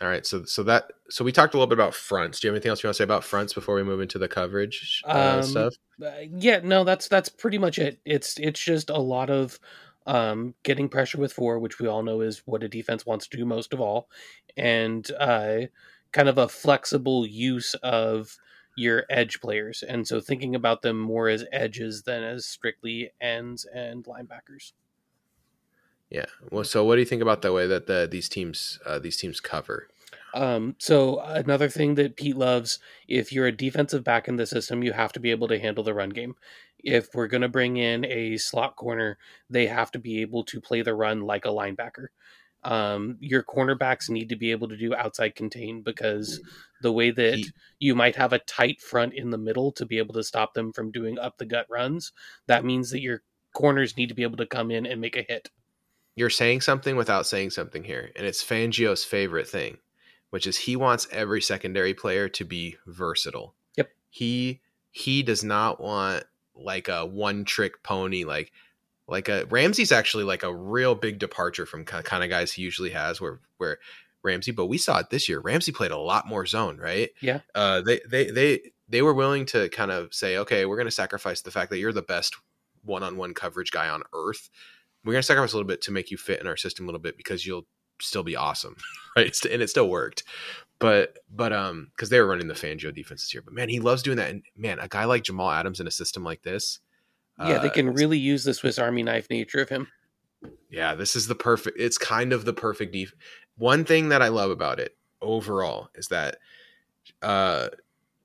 All 0.00 0.08
right 0.08 0.26
so 0.26 0.44
so 0.44 0.62
that 0.62 0.92
so 1.08 1.24
we 1.24 1.32
talked 1.32 1.54
a 1.54 1.56
little 1.56 1.68
bit 1.68 1.78
about 1.78 1.94
fronts 1.94 2.40
do 2.40 2.46
you 2.46 2.52
have 2.52 2.56
anything 2.56 2.70
else 2.70 2.82
you 2.82 2.88
want 2.88 2.94
to 2.94 2.98
say 2.98 3.04
about 3.04 3.24
fronts 3.24 3.52
before 3.52 3.74
we 3.74 3.82
move 3.82 4.00
into 4.00 4.18
the 4.18 4.28
coverage 4.28 5.02
uh, 5.06 5.36
Um, 5.36 5.42
stuff 5.42 5.74
Uh, 6.02 6.10
yeah, 6.38 6.60
no, 6.62 6.84
that's 6.84 7.08
that's 7.08 7.28
pretty 7.28 7.58
much 7.58 7.78
it. 7.78 8.00
It's 8.04 8.38
it's 8.38 8.60
just 8.60 8.90
a 8.90 8.98
lot 8.98 9.30
of 9.30 9.58
um, 10.06 10.54
getting 10.62 10.88
pressure 10.88 11.18
with 11.18 11.32
four, 11.32 11.58
which 11.58 11.78
we 11.78 11.86
all 11.86 12.02
know 12.02 12.20
is 12.20 12.42
what 12.46 12.62
a 12.62 12.68
defense 12.68 13.06
wants 13.06 13.28
to 13.28 13.36
do 13.36 13.44
most 13.44 13.72
of 13.72 13.80
all, 13.80 14.08
and 14.56 15.08
uh, 15.18 15.60
kind 16.12 16.28
of 16.28 16.38
a 16.38 16.48
flexible 16.48 17.26
use 17.26 17.74
of 17.82 18.36
your 18.76 19.04
edge 19.08 19.40
players, 19.40 19.84
and 19.84 20.06
so 20.06 20.20
thinking 20.20 20.54
about 20.54 20.82
them 20.82 20.98
more 20.98 21.28
as 21.28 21.44
edges 21.52 22.02
than 22.02 22.22
as 22.24 22.44
strictly 22.44 23.10
ends 23.20 23.66
and 23.72 24.04
linebackers. 24.04 24.72
Yeah 26.16 26.26
well 26.50 26.64
so 26.64 26.84
what 26.84 26.94
do 26.96 27.00
you 27.00 27.06
think 27.06 27.22
about 27.22 27.42
the 27.42 27.52
way 27.52 27.66
that 27.66 27.86
the 27.86 28.08
these 28.10 28.28
teams 28.28 28.78
uh, 28.86 28.98
these 28.98 29.16
teams 29.22 29.40
cover 29.40 29.78
Um, 30.34 30.74
so 30.78 31.20
another 31.20 31.68
thing 31.70 31.94
that 31.96 32.16
Pete 32.16 32.36
loves, 32.36 32.80
if 33.08 33.32
you're 33.32 33.46
a 33.46 33.52
defensive 33.66 34.02
back 34.02 34.28
in 34.28 34.36
the 34.36 34.46
system, 34.46 34.82
you 34.82 34.92
have 34.92 35.12
to 35.12 35.20
be 35.20 35.30
able 35.30 35.48
to 35.48 35.60
handle 35.60 35.84
the 35.84 35.94
run 35.94 36.10
game. 36.10 36.34
If 36.78 37.14
we're 37.14 37.28
going 37.28 37.42
to 37.46 37.48
bring 37.48 37.76
in 37.76 38.04
a 38.06 38.36
slot 38.36 38.74
corner, 38.76 39.18
they 39.48 39.66
have 39.68 39.90
to 39.92 39.98
be 40.00 40.22
able 40.22 40.44
to 40.46 40.60
play 40.60 40.82
the 40.82 40.94
run 40.94 41.20
like 41.32 41.44
a 41.46 41.56
linebacker. 41.60 42.06
um, 42.64 43.16
your 43.20 43.42
cornerbacks 43.42 44.08
need 44.10 44.28
to 44.30 44.36
be 44.36 44.50
able 44.50 44.68
to 44.68 44.76
do 44.76 44.94
outside 44.94 45.34
contain 45.36 45.82
because 45.82 46.40
the 46.80 46.92
way 46.92 47.10
that 47.10 47.34
he, 47.36 47.50
you 47.78 47.94
might 47.94 48.16
have 48.16 48.32
a 48.32 48.38
tight 48.40 48.80
front 48.80 49.14
in 49.14 49.30
the 49.30 49.38
middle 49.38 49.70
to 49.72 49.86
be 49.86 49.98
able 49.98 50.14
to 50.14 50.24
stop 50.24 50.54
them 50.54 50.72
from 50.72 50.90
doing 50.90 51.18
up 51.18 51.38
the 51.38 51.44
gut 51.46 51.66
runs, 51.70 52.12
that 52.46 52.64
means 52.64 52.90
that 52.90 53.00
your 53.02 53.22
corners 53.54 53.96
need 53.96 54.08
to 54.08 54.14
be 54.14 54.22
able 54.22 54.38
to 54.38 54.46
come 54.46 54.70
in 54.70 54.86
and 54.86 55.00
make 55.00 55.16
a 55.16 55.22
hit. 55.28 55.50
You're 56.16 56.30
saying 56.30 56.60
something 56.60 56.96
without 56.96 57.26
saying 57.26 57.50
something 57.50 57.84
here, 57.84 58.10
and 58.16 58.26
it's 58.26 58.44
Fangio's 58.44 59.04
favorite 59.04 59.48
thing, 59.48 59.78
which 60.30 60.46
is 60.46 60.56
he 60.56 60.76
wants 60.76 61.08
every 61.10 61.40
secondary 61.40 61.94
player 61.94 62.28
to 62.30 62.44
be 62.44 62.76
versatile. 62.86 63.54
Yep. 63.76 63.90
He 64.10 64.60
he 64.90 65.22
does 65.22 65.42
not 65.42 65.80
want 65.80 66.24
like 66.54 66.88
a 66.88 67.04
one 67.04 67.44
trick 67.44 67.82
pony 67.82 68.24
like 68.24 68.52
like 69.08 69.28
a 69.28 69.44
Ramsey's 69.46 69.92
actually 69.92 70.24
like 70.24 70.44
a 70.44 70.54
real 70.54 70.94
big 70.94 71.18
departure 71.18 71.66
from 71.66 71.84
kind 71.84 72.24
of 72.24 72.30
guys 72.30 72.52
he 72.52 72.62
usually 72.62 72.90
has 72.90 73.20
where 73.20 73.40
where 73.58 73.78
Ramsey, 74.22 74.52
but 74.52 74.66
we 74.66 74.78
saw 74.78 74.98
it 74.98 75.10
this 75.10 75.28
year. 75.28 75.38
Ramsey 75.38 75.70
played 75.70 75.90
a 75.90 75.98
lot 75.98 76.26
more 76.26 76.46
zone, 76.46 76.78
right? 76.78 77.10
Yeah. 77.20 77.40
Uh, 77.54 77.82
they 77.82 78.00
they 78.08 78.30
they 78.30 78.60
they 78.88 79.02
were 79.02 79.14
willing 79.14 79.46
to 79.46 79.68
kind 79.68 79.90
of 79.90 80.12
say, 80.14 80.38
okay, 80.38 80.64
we're 80.64 80.76
going 80.76 80.86
to 80.86 80.92
sacrifice 80.92 81.42
the 81.42 81.50
fact 81.50 81.70
that 81.70 81.78
you're 81.78 81.92
the 81.92 82.02
best 82.02 82.36
one-on-one 82.82 83.34
coverage 83.34 83.70
guy 83.70 83.88
on 83.88 84.02
earth. 84.12 84.50
We're 85.04 85.12
going 85.12 85.22
to 85.22 85.26
sacrifice 85.26 85.52
a 85.52 85.56
little 85.56 85.68
bit 85.68 85.82
to 85.82 85.92
make 85.92 86.10
you 86.10 86.16
fit 86.16 86.40
in 86.40 86.46
our 86.46 86.56
system 86.56 86.84
a 86.84 86.88
little 86.88 87.00
bit 87.00 87.16
because 87.16 87.46
you'll 87.46 87.66
still 88.00 88.22
be 88.22 88.36
awesome, 88.36 88.76
right? 89.16 89.36
And 89.50 89.62
it 89.62 89.70
still 89.70 89.88
worked. 89.88 90.24
But 90.78 91.18
but 91.30 91.52
um, 91.52 91.88
because 91.94 92.10
they 92.10 92.20
were 92.20 92.26
running 92.26 92.48
the 92.48 92.54
Fangio 92.54 92.94
defense 92.94 93.22
this 93.22 93.32
year, 93.32 93.42
but 93.42 93.54
man, 93.54 93.68
he 93.68 93.80
loves 93.80 94.02
doing 94.02 94.16
that. 94.16 94.30
And 94.30 94.42
man, 94.56 94.78
a 94.80 94.88
guy 94.88 95.04
like 95.04 95.22
Jamal 95.22 95.50
Adams 95.50 95.80
in 95.80 95.86
a 95.86 95.90
system 95.90 96.24
like 96.24 96.42
this, 96.42 96.80
yeah, 97.38 97.58
they 97.58 97.68
uh, 97.68 97.72
can 97.72 97.94
really 97.94 98.18
use 98.18 98.44
the 98.44 98.54
Swiss 98.54 98.78
Army 98.78 99.02
knife 99.02 99.28
nature 99.30 99.60
of 99.60 99.68
him. 99.68 99.88
Yeah, 100.70 100.94
this 100.94 101.16
is 101.16 101.26
the 101.26 101.34
perfect. 101.34 101.78
It's 101.80 101.98
kind 101.98 102.32
of 102.32 102.44
the 102.44 102.52
perfect 102.52 102.92
def. 102.92 103.14
One 103.56 103.84
thing 103.84 104.08
that 104.10 104.22
I 104.22 104.28
love 104.28 104.50
about 104.50 104.80
it 104.80 104.96
overall 105.22 105.88
is 105.94 106.08
that 106.08 106.38
uh, 107.22 107.68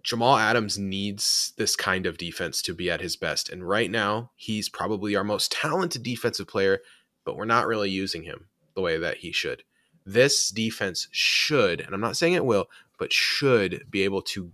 Jamal 0.10 0.38
Adams 0.38 0.80
needs 0.80 1.54
this 1.58 1.76
kind 1.76 2.08
of 2.08 2.18
defense 2.18 2.64
to 2.64 2.74
be 2.74 2.90
at 2.90 3.00
his 3.00 3.16
best, 3.16 3.48
and 3.48 3.70
right 3.70 3.92
now 3.92 4.32
he's 4.36 4.68
probably 4.68 5.16
our 5.16 5.24
most 5.24 5.52
talented 5.52 6.02
defensive 6.02 6.48
player, 6.48 6.80
but 7.24 7.38
we're 7.38 7.46
not 7.46 7.68
really 7.68 7.92
using 7.92 8.24
him 8.24 8.48
the 8.74 8.82
way 8.82 8.98
that 8.98 9.18
he 9.18 9.32
should. 9.32 9.62
This 10.04 10.50
defense 10.50 11.08
should, 11.12 11.80
and 11.80 11.94
I'm 11.94 12.02
not 12.02 12.18
saying 12.18 12.34
it 12.34 12.44
will, 12.44 12.72
but 12.98 13.14
should 13.14 13.86
be 13.92 14.02
able 14.02 14.24
to 14.24 14.52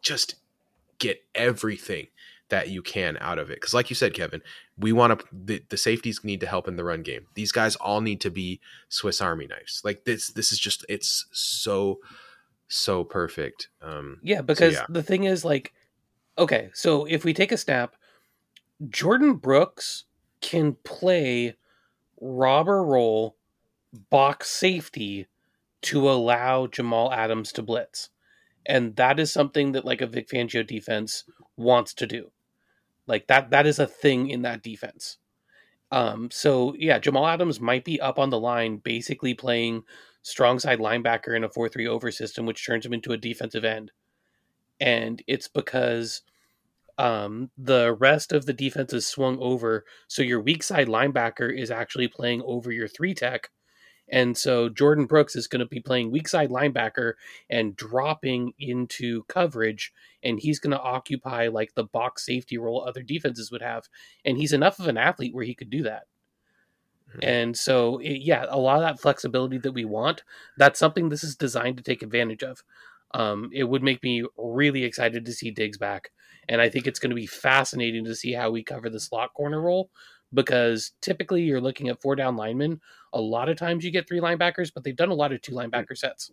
just 0.00 0.36
get 0.98 1.22
everything 1.34 2.06
that 2.48 2.70
you 2.70 2.80
can 2.80 3.18
out 3.20 3.38
of 3.38 3.50
it. 3.50 3.60
Because, 3.60 3.74
like 3.74 3.90
you 3.90 3.96
said, 3.96 4.14
Kevin, 4.14 4.40
we 4.78 4.90
want 4.90 5.20
to 5.20 5.26
the, 5.30 5.62
the, 5.68 5.76
safeties 5.76 6.24
need 6.24 6.40
to 6.40 6.46
help 6.46 6.66
in 6.66 6.76
the 6.76 6.84
run 6.84 7.02
game. 7.02 7.26
These 7.34 7.52
guys 7.52 7.76
all 7.76 8.00
need 8.00 8.22
to 8.22 8.30
be 8.30 8.58
Swiss 8.88 9.20
Army 9.20 9.46
knives. 9.46 9.82
Like 9.84 10.06
this, 10.06 10.28
this 10.28 10.50
is 10.50 10.58
just 10.58 10.82
it's 10.88 11.26
so 11.30 11.98
so 12.68 13.04
perfect. 13.04 13.68
Um, 13.82 14.18
yeah, 14.22 14.42
because 14.42 14.74
so 14.74 14.80
yeah. 14.80 14.86
the 14.88 15.02
thing 15.02 15.24
is, 15.24 15.44
like, 15.44 15.72
okay, 16.38 16.70
so 16.74 17.04
if 17.04 17.24
we 17.24 17.32
take 17.32 17.52
a 17.52 17.56
snap, 17.56 17.94
Jordan 18.88 19.34
Brooks 19.34 20.04
can 20.40 20.76
play 20.84 21.56
robber 22.20 22.82
roll 22.82 23.36
box 24.10 24.50
safety 24.50 25.26
to 25.82 26.10
allow 26.10 26.66
Jamal 26.66 27.12
Adams 27.12 27.52
to 27.52 27.62
blitz. 27.62 28.10
And 28.66 28.96
that 28.96 29.20
is 29.20 29.32
something 29.32 29.72
that 29.72 29.84
like 29.84 30.00
a 30.00 30.06
Vic 30.06 30.28
Fangio 30.28 30.66
defense 30.66 31.24
wants 31.56 31.92
to 31.94 32.06
do. 32.06 32.30
Like 33.06 33.26
that 33.26 33.50
that 33.50 33.66
is 33.66 33.78
a 33.78 33.86
thing 33.86 34.30
in 34.30 34.42
that 34.42 34.62
defense. 34.62 35.18
Um, 35.92 36.30
so 36.30 36.74
yeah, 36.78 36.98
Jamal 36.98 37.26
Adams 37.26 37.60
might 37.60 37.84
be 37.84 38.00
up 38.00 38.18
on 38.18 38.30
the 38.30 38.40
line, 38.40 38.78
basically 38.78 39.34
playing 39.34 39.84
strong 40.24 40.58
side 40.58 40.80
linebacker 40.80 41.36
in 41.36 41.44
a 41.44 41.48
4-3 41.48 41.86
over 41.86 42.10
system, 42.10 42.46
which 42.46 42.66
turns 42.66 42.84
him 42.84 42.92
into 42.92 43.12
a 43.12 43.16
defensive 43.16 43.64
end. 43.64 43.92
And 44.80 45.22
it's 45.28 45.46
because 45.46 46.22
um, 46.98 47.50
the 47.56 47.94
rest 47.94 48.32
of 48.32 48.46
the 48.46 48.52
defense 48.52 48.92
is 48.92 49.06
swung 49.06 49.38
over, 49.40 49.84
so 50.08 50.22
your 50.22 50.40
weak 50.40 50.64
side 50.64 50.88
linebacker 50.88 51.56
is 51.56 51.70
actually 51.70 52.08
playing 52.08 52.42
over 52.44 52.72
your 52.72 52.88
three 52.88 53.14
tech, 53.14 53.50
and 54.08 54.36
so 54.36 54.68
Jordan 54.68 55.06
Brooks 55.06 55.34
is 55.34 55.46
going 55.46 55.60
to 55.60 55.66
be 55.66 55.80
playing 55.80 56.10
weak 56.10 56.28
side 56.28 56.50
linebacker 56.50 57.14
and 57.48 57.74
dropping 57.76 58.52
into 58.58 59.24
coverage. 59.24 59.92
And 60.22 60.38
he's 60.38 60.58
going 60.58 60.72
to 60.72 60.80
occupy 60.80 61.48
like 61.48 61.74
the 61.74 61.84
box 61.84 62.26
safety 62.26 62.58
role 62.58 62.84
other 62.86 63.02
defenses 63.02 63.50
would 63.50 63.62
have. 63.62 63.88
And 64.24 64.36
he's 64.36 64.52
enough 64.52 64.78
of 64.78 64.88
an 64.88 64.98
athlete 64.98 65.34
where 65.34 65.44
he 65.44 65.54
could 65.54 65.70
do 65.70 65.82
that. 65.84 66.04
And 67.22 67.56
so, 67.56 67.98
it, 67.98 68.22
yeah, 68.22 68.46
a 68.48 68.58
lot 68.58 68.76
of 68.76 68.82
that 68.82 69.00
flexibility 69.00 69.58
that 69.58 69.72
we 69.72 69.84
want, 69.84 70.22
that's 70.56 70.78
something 70.78 71.08
this 71.08 71.24
is 71.24 71.36
designed 71.36 71.76
to 71.76 71.82
take 71.82 72.02
advantage 72.02 72.42
of. 72.42 72.62
Um, 73.12 73.50
it 73.52 73.64
would 73.64 73.82
make 73.82 74.02
me 74.02 74.24
really 74.36 74.84
excited 74.84 75.24
to 75.24 75.32
see 75.32 75.50
Diggs 75.50 75.78
back. 75.78 76.10
And 76.48 76.60
I 76.60 76.68
think 76.68 76.86
it's 76.86 76.98
going 76.98 77.10
to 77.10 77.16
be 77.16 77.26
fascinating 77.26 78.04
to 78.04 78.14
see 78.14 78.32
how 78.32 78.50
we 78.50 78.62
cover 78.62 78.90
the 78.90 79.00
slot 79.00 79.32
corner 79.34 79.60
role 79.60 79.90
because 80.32 80.92
typically 81.00 81.42
you're 81.42 81.60
looking 81.60 81.88
at 81.88 82.02
four 82.02 82.16
down 82.16 82.36
linemen. 82.36 82.80
A 83.12 83.20
lot 83.20 83.48
of 83.48 83.56
times 83.56 83.84
you 83.84 83.90
get 83.90 84.08
three 84.08 84.20
linebackers, 84.20 84.70
but 84.74 84.84
they've 84.84 84.96
done 84.96 85.10
a 85.10 85.14
lot 85.14 85.32
of 85.32 85.40
two 85.40 85.52
linebacker 85.52 85.96
sets. 85.96 86.30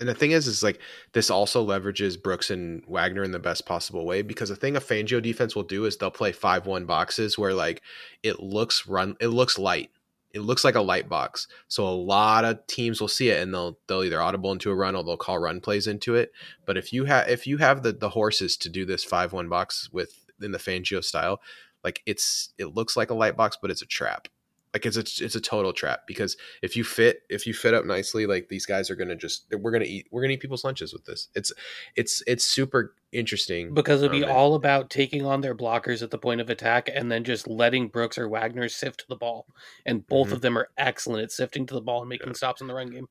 And 0.00 0.08
the 0.08 0.14
thing 0.14 0.30
is, 0.30 0.46
is 0.46 0.62
like 0.62 0.80
this 1.12 1.30
also 1.30 1.64
leverages 1.64 2.20
Brooks 2.20 2.50
and 2.50 2.82
Wagner 2.88 3.22
in 3.22 3.32
the 3.32 3.38
best 3.38 3.66
possible 3.66 4.06
way 4.06 4.22
because 4.22 4.48
the 4.48 4.56
thing 4.56 4.74
a 4.74 4.80
Fangio 4.80 5.22
defense 5.22 5.54
will 5.54 5.62
do 5.62 5.84
is 5.84 5.96
they'll 5.96 6.10
play 6.10 6.32
five 6.32 6.66
one 6.66 6.86
boxes 6.86 7.36
where 7.36 7.52
like 7.52 7.82
it 8.22 8.40
looks 8.40 8.86
run, 8.86 9.14
it 9.20 9.28
looks 9.28 9.58
light, 9.58 9.90
it 10.32 10.40
looks 10.40 10.64
like 10.64 10.74
a 10.74 10.80
light 10.80 11.08
box. 11.08 11.46
So 11.68 11.86
a 11.86 11.90
lot 11.90 12.46
of 12.46 12.66
teams 12.66 12.98
will 13.00 13.08
see 13.08 13.28
it 13.28 13.42
and 13.42 13.52
they'll 13.52 13.78
they'll 13.86 14.02
either 14.02 14.22
audible 14.22 14.52
into 14.52 14.70
a 14.70 14.74
run 14.74 14.96
or 14.96 15.04
they'll 15.04 15.18
call 15.18 15.38
run 15.38 15.60
plays 15.60 15.86
into 15.86 16.14
it. 16.14 16.32
But 16.64 16.78
if 16.78 16.94
you 16.94 17.04
have 17.04 17.28
if 17.28 17.46
you 17.46 17.58
have 17.58 17.82
the 17.82 17.92
the 17.92 18.10
horses 18.10 18.56
to 18.58 18.70
do 18.70 18.86
this 18.86 19.04
five 19.04 19.34
one 19.34 19.50
box 19.50 19.90
with 19.92 20.24
in 20.40 20.52
the 20.52 20.58
Fangio 20.58 21.04
style, 21.04 21.42
like 21.84 22.02
it's 22.06 22.54
it 22.56 22.74
looks 22.74 22.96
like 22.96 23.10
a 23.10 23.14
light 23.14 23.36
box 23.36 23.58
but 23.60 23.70
it's 23.70 23.82
a 23.82 23.86
trap 23.86 24.28
like 24.72 24.86
it's 24.86 24.96
a 24.96 25.24
it's 25.24 25.34
a 25.34 25.40
total 25.40 25.72
trap 25.72 26.06
because 26.06 26.36
if 26.62 26.76
you 26.76 26.84
fit 26.84 27.22
if 27.28 27.46
you 27.46 27.52
fit 27.54 27.74
up 27.74 27.84
nicely 27.84 28.26
like 28.26 28.48
these 28.48 28.66
guys 28.66 28.90
are 28.90 28.94
gonna 28.94 29.16
just 29.16 29.46
we're 29.58 29.70
gonna 29.70 29.84
eat 29.84 30.06
we're 30.10 30.22
gonna 30.22 30.34
eat 30.34 30.40
people's 30.40 30.64
lunches 30.64 30.92
with 30.92 31.04
this 31.04 31.28
it's 31.34 31.52
it's 31.96 32.22
it's 32.26 32.44
super 32.44 32.94
interesting 33.12 33.74
because 33.74 34.02
it'll 34.02 34.16
be 34.16 34.24
um, 34.24 34.30
all 34.30 34.54
about 34.54 34.88
taking 34.88 35.26
on 35.26 35.40
their 35.40 35.54
blockers 35.54 36.02
at 36.02 36.10
the 36.10 36.18
point 36.18 36.40
of 36.40 36.48
attack 36.48 36.88
and 36.92 37.10
then 37.10 37.24
just 37.24 37.48
letting 37.48 37.88
brooks 37.88 38.16
or 38.16 38.28
wagner 38.28 38.68
sift 38.68 39.00
to 39.00 39.08
the 39.08 39.16
ball 39.16 39.46
and 39.84 40.06
both 40.06 40.26
mm-hmm. 40.26 40.36
of 40.36 40.40
them 40.40 40.56
are 40.56 40.68
excellent 40.78 41.22
at 41.22 41.32
sifting 41.32 41.66
to 41.66 41.74
the 41.74 41.80
ball 41.80 42.00
and 42.00 42.08
making 42.08 42.28
yep. 42.28 42.36
stops 42.36 42.60
in 42.60 42.66
the 42.66 42.74
run 42.74 42.90
game 42.90 43.08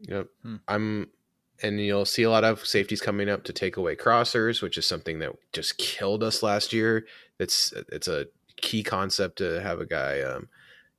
yep 0.00 0.26
hmm. 0.42 0.56
i'm 0.68 1.08
and 1.62 1.80
you'll 1.80 2.04
see 2.04 2.22
a 2.22 2.30
lot 2.30 2.44
of 2.44 2.66
safeties 2.66 3.00
coming 3.00 3.28
up 3.28 3.44
to 3.44 3.52
take 3.52 3.76
away 3.76 3.94
crossers, 3.94 4.60
which 4.60 4.76
is 4.76 4.86
something 4.86 5.20
that 5.20 5.32
just 5.52 5.78
killed 5.78 6.22
us 6.22 6.42
last 6.42 6.72
year. 6.72 7.06
It's 7.38 7.72
it's 7.92 8.08
a 8.08 8.26
key 8.56 8.82
concept 8.82 9.38
to 9.38 9.60
have 9.60 9.80
a 9.80 9.86
guy, 9.86 10.20
um, 10.20 10.48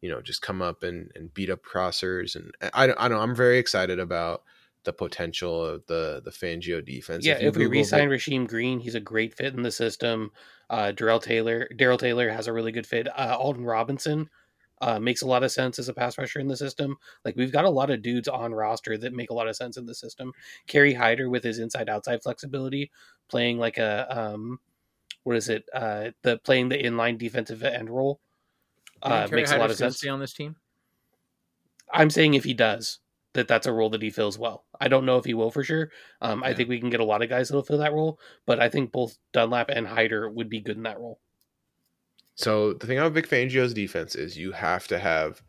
you 0.01 0.09
know, 0.09 0.21
just 0.21 0.41
come 0.41 0.61
up 0.61 0.83
and, 0.83 1.11
and 1.15 1.33
beat 1.33 1.49
up 1.49 1.61
crossers. 1.63 2.35
And 2.35 2.51
I, 2.73 2.87
don't 2.87 2.99
I 2.99 3.07
don't, 3.07 3.21
I'm 3.21 3.35
very 3.35 3.57
excited 3.57 3.99
about 3.99 4.43
the 4.83 4.93
potential 4.93 5.65
of 5.65 5.85
the 5.87 6.21
the 6.23 6.31
Fangio 6.31 6.83
defense. 6.85 7.25
Yeah, 7.25 7.33
if, 7.33 7.41
if 7.41 7.55
we 7.57 7.65
re-sign 7.65 8.09
Rasheem 8.09 8.47
Green, 8.47 8.79
he's 8.79 8.95
a 8.95 8.99
great 8.99 9.35
fit 9.35 9.53
in 9.53 9.63
the 9.63 9.71
system. 9.71 10.31
Uh, 10.69 10.91
Darrell 10.91 11.19
Taylor, 11.19 11.67
Darrell 11.75 11.97
Taylor 11.97 12.29
has 12.29 12.47
a 12.47 12.53
really 12.53 12.71
good 12.71 12.87
fit. 12.87 13.07
Uh, 13.07 13.35
Alton 13.37 13.65
Robinson 13.65 14.29
uh, 14.81 14.99
makes 14.99 15.21
a 15.21 15.27
lot 15.27 15.43
of 15.43 15.51
sense 15.51 15.79
as 15.79 15.89
a 15.89 15.93
pass 15.93 16.17
rusher 16.17 16.39
in 16.39 16.47
the 16.47 16.57
system. 16.57 16.97
Like 17.23 17.35
we've 17.35 17.51
got 17.51 17.65
a 17.65 17.69
lot 17.69 17.89
of 17.89 18.01
dudes 18.01 18.27
on 18.27 18.53
roster 18.53 18.97
that 18.97 19.13
make 19.13 19.29
a 19.31 19.33
lot 19.33 19.47
of 19.47 19.55
sense 19.55 19.77
in 19.77 19.85
the 19.85 19.95
system. 19.95 20.31
Kerry 20.67 20.93
Hyder 20.93 21.29
with 21.29 21.43
his 21.43 21.59
inside 21.59 21.89
outside 21.89 22.23
flexibility, 22.23 22.91
playing 23.27 23.57
like 23.57 23.77
a 23.77 24.05
um, 24.09 24.59
what 25.23 25.35
is 25.35 25.49
it? 25.49 25.65
Uh, 25.73 26.11
the 26.21 26.37
playing 26.37 26.69
the 26.69 26.77
inline 26.77 27.17
defensive 27.17 27.63
end 27.63 27.89
role 27.89 28.19
uh, 29.01 29.27
makes 29.31 29.51
a 29.51 29.57
lot 29.57 29.71
of 29.71 29.77
sense. 29.77 30.05
On 30.05 30.19
this 30.19 30.33
team. 30.33 30.55
I'm 31.93 32.09
saying 32.09 32.33
if 32.33 32.43
he 32.43 32.53
does, 32.53 32.99
that 33.33 33.47
that's 33.47 33.67
a 33.67 33.71
role 33.71 33.89
that 33.91 34.01
he 34.01 34.09
fills 34.09 34.39
well. 34.39 34.65
I 34.79 34.87
don't 34.87 35.05
know 35.05 35.17
if 35.17 35.25
he 35.25 35.33
will 35.33 35.51
for 35.51 35.63
sure. 35.63 35.91
Um, 36.21 36.41
yeah. 36.41 36.49
I 36.49 36.53
think 36.53 36.69
we 36.69 36.79
can 36.79 36.89
get 36.89 36.99
a 36.99 37.05
lot 37.05 37.21
of 37.21 37.29
guys 37.29 37.49
that'll 37.49 37.63
fill 37.63 37.77
that 37.77 37.93
role, 37.93 38.19
but 38.45 38.59
I 38.59 38.69
think 38.69 38.91
both 38.91 39.17
Dunlap 39.33 39.69
and 39.69 39.87
Hyder 39.87 40.29
would 40.29 40.49
be 40.49 40.61
good 40.61 40.77
in 40.77 40.83
that 40.83 40.99
role. 40.99 41.19
So 42.35 42.73
the 42.73 42.87
thing 42.87 42.97
about 42.97 43.13
Vic 43.13 43.29
Fangio's 43.29 43.73
defense 43.73 44.15
is 44.15 44.37
you 44.37 44.51
have 44.51 44.87
to 44.87 44.99
have, 44.99 45.41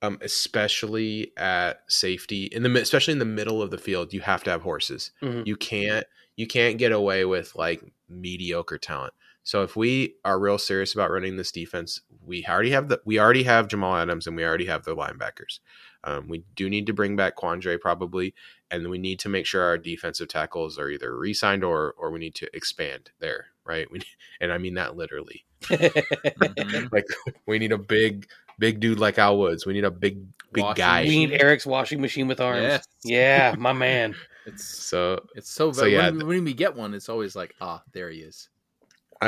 um, 0.00 0.18
especially 0.22 1.32
at 1.36 1.80
safety 1.88 2.44
in 2.44 2.62
the 2.62 2.80
especially 2.80 3.12
in 3.12 3.18
the 3.18 3.24
middle 3.24 3.60
of 3.60 3.70
the 3.70 3.78
field, 3.78 4.12
you 4.12 4.20
have 4.20 4.44
to 4.44 4.50
have 4.50 4.62
horses. 4.62 5.10
Mm-hmm. 5.22 5.42
You 5.46 5.56
can't 5.56 6.06
you 6.36 6.46
can't 6.46 6.78
get 6.78 6.92
away 6.92 7.24
with 7.24 7.54
like 7.56 7.82
mediocre 8.08 8.78
talent. 8.78 9.12
So 9.44 9.62
if 9.62 9.76
we 9.76 10.16
are 10.24 10.38
real 10.38 10.58
serious 10.58 10.94
about 10.94 11.10
running 11.10 11.36
this 11.36 11.52
defense, 11.52 12.00
we 12.24 12.44
already 12.46 12.70
have 12.70 12.88
the 12.88 13.00
we 13.04 13.20
already 13.20 13.42
have 13.42 13.68
Jamal 13.68 13.94
Adams 13.96 14.26
and 14.26 14.34
we 14.36 14.44
already 14.44 14.64
have 14.64 14.84
the 14.84 14.96
linebackers. 14.96 15.60
Um, 16.02 16.28
we 16.28 16.44
do 16.56 16.68
need 16.68 16.86
to 16.86 16.94
bring 16.94 17.14
back 17.14 17.36
Quandre 17.36 17.78
probably, 17.78 18.34
and 18.70 18.88
we 18.88 18.98
need 18.98 19.18
to 19.20 19.28
make 19.28 19.44
sure 19.44 19.62
our 19.62 19.78
defensive 19.78 20.28
tackles 20.28 20.78
are 20.78 20.88
either 20.88 21.16
re-signed 21.16 21.62
or 21.62 21.94
or 21.98 22.10
we 22.10 22.18
need 22.18 22.34
to 22.36 22.56
expand 22.56 23.10
there, 23.20 23.46
right? 23.66 23.90
We 23.90 24.00
and 24.40 24.50
I 24.50 24.56
mean 24.56 24.74
that 24.74 24.96
literally. 24.96 25.44
mm-hmm. 25.62 26.86
Like 26.92 27.06
we 27.46 27.58
need 27.58 27.72
a 27.72 27.78
big 27.78 28.26
big 28.58 28.80
dude 28.80 28.98
like 28.98 29.18
Al 29.18 29.38
Woods. 29.38 29.66
We 29.66 29.74
need 29.74 29.84
a 29.84 29.90
big 29.90 30.24
big 30.54 30.64
Washing 30.64 30.82
guy. 30.82 31.02
We 31.02 31.26
need 31.26 31.32
Eric's 31.32 31.66
washing 31.66 32.00
machine 32.00 32.28
with 32.28 32.40
arms. 32.40 32.62
Yes. 32.62 32.88
Yeah, 33.04 33.54
my 33.58 33.72
man. 33.72 34.14
It's 34.46 34.62
So 34.62 35.24
it's 35.34 35.50
so, 35.50 35.72
So, 35.72 35.80
so 35.80 35.86
yeah, 35.86 36.10
when, 36.10 36.26
when 36.26 36.44
we 36.44 36.52
get 36.52 36.76
one, 36.76 36.92
it's 36.92 37.08
always 37.08 37.34
like, 37.34 37.54
ah, 37.62 37.82
there 37.92 38.10
he 38.10 38.18
is. 38.18 38.50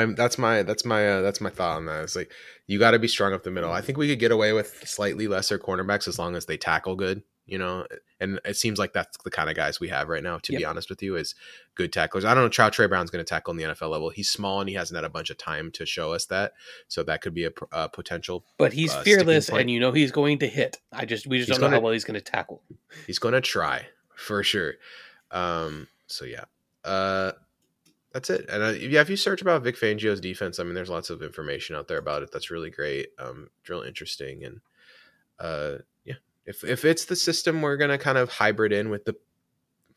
I'm 0.01 0.15
that's 0.15 0.37
my 0.37 0.63
that's 0.63 0.85
my 0.85 1.07
uh, 1.07 1.21
that's 1.21 1.41
my 1.41 1.49
thought 1.49 1.77
on 1.77 1.85
that. 1.87 2.03
It's 2.03 2.15
like 2.15 2.31
you 2.67 2.79
got 2.79 2.91
to 2.91 2.99
be 2.99 3.07
strong 3.07 3.33
up 3.33 3.43
the 3.43 3.51
middle. 3.51 3.71
I 3.71 3.81
think 3.81 3.97
we 3.97 4.07
could 4.07 4.19
get 4.19 4.31
away 4.31 4.53
with 4.53 4.83
slightly 4.87 5.27
lesser 5.27 5.57
cornerbacks 5.57 6.07
as 6.07 6.19
long 6.19 6.35
as 6.35 6.45
they 6.45 6.57
tackle 6.57 6.95
good. 6.95 7.23
You 7.49 7.57
know, 7.57 7.85
and 8.19 8.41
it 8.43 8.57
seems 8.57 8.77
like 8.77 8.91
that's 8.91 9.17
the 9.23 9.31
kind 9.31 9.49
of 9.49 9.55
guys 9.55 9.79
we 9.79 9.87
have 9.87 10.09
right 10.09 10.21
now. 10.21 10.37
To 10.39 10.51
be 10.51 10.65
honest 10.65 10.89
with 10.89 11.01
you, 11.01 11.15
is 11.15 11.33
good 11.75 11.93
tacklers. 11.93 12.25
I 12.25 12.33
don't 12.33 12.43
know. 12.43 12.49
Trout 12.49 12.73
Tre 12.73 12.87
Brown's 12.87 13.09
going 13.09 13.23
to 13.23 13.29
tackle 13.29 13.51
in 13.51 13.57
the 13.57 13.63
NFL 13.63 13.89
level. 13.89 14.09
He's 14.09 14.29
small 14.29 14.59
and 14.59 14.67
he 14.67 14.75
hasn't 14.75 14.97
had 14.97 15.05
a 15.05 15.09
bunch 15.09 15.29
of 15.29 15.37
time 15.37 15.71
to 15.71 15.85
show 15.85 16.11
us 16.11 16.25
that. 16.25 16.51
So 16.89 17.03
that 17.03 17.21
could 17.21 17.33
be 17.33 17.45
a, 17.45 17.51
a 17.71 17.87
potential. 17.87 18.43
But 18.57 18.73
he's 18.73 18.93
Uh, 18.93 19.01
fearless, 19.01 19.47
and 19.47 19.71
you 19.71 19.79
know 19.79 19.93
he's 19.93 20.11
going 20.11 20.39
to 20.39 20.47
hit. 20.47 20.75
I 20.91 21.05
just 21.05 21.25
we 21.25 21.37
just 21.37 21.47
He's 21.47 21.55
don't 21.57 21.61
know 21.61 21.67
gonna- 21.67 21.77
how 21.77 21.83
well 21.85 21.93
he's 21.93 22.03
going 22.03 22.19
to 22.19 22.31
tackle. 22.31 22.61
He's 23.07 23.17
going 23.19 23.33
to 23.33 23.39
try 23.39 23.87
for 24.13 24.43
sure. 24.43 24.73
Um. 25.31 25.87
So 26.07 26.25
yeah. 26.25 26.43
Uh. 26.83 27.31
That's 28.17 28.31
it. 28.31 28.49
And 28.49 28.63
uh, 28.63 28.69
yeah, 28.69 29.01
if 29.01 29.11
you 29.11 29.15
search 29.15 29.43
about 29.43 29.61
Vic 29.61 29.77
Fangio's 29.77 30.19
defense, 30.19 30.57
I 30.57 30.63
mean, 30.63 30.73
there's 30.73 30.89
lots 30.89 31.11
of 31.11 31.21
information 31.21 31.75
out 31.75 31.87
there 31.87 31.99
about 31.99 32.23
it. 32.23 32.31
That's 32.31 32.49
really 32.49 32.71
great. 32.71 33.09
Um, 33.19 33.51
it's 33.59 33.69
really 33.69 33.87
interesting. 33.87 34.43
And 34.43 34.59
uh, 35.39 35.83
yeah, 36.03 36.15
if 36.43 36.63
if 36.63 36.83
it's 36.83 37.05
the 37.05 37.15
system 37.15 37.61
we're 37.61 37.77
gonna 37.77 37.99
kind 37.99 38.17
of 38.17 38.31
hybrid 38.31 38.73
in 38.73 38.89
with 38.89 39.05
the 39.05 39.15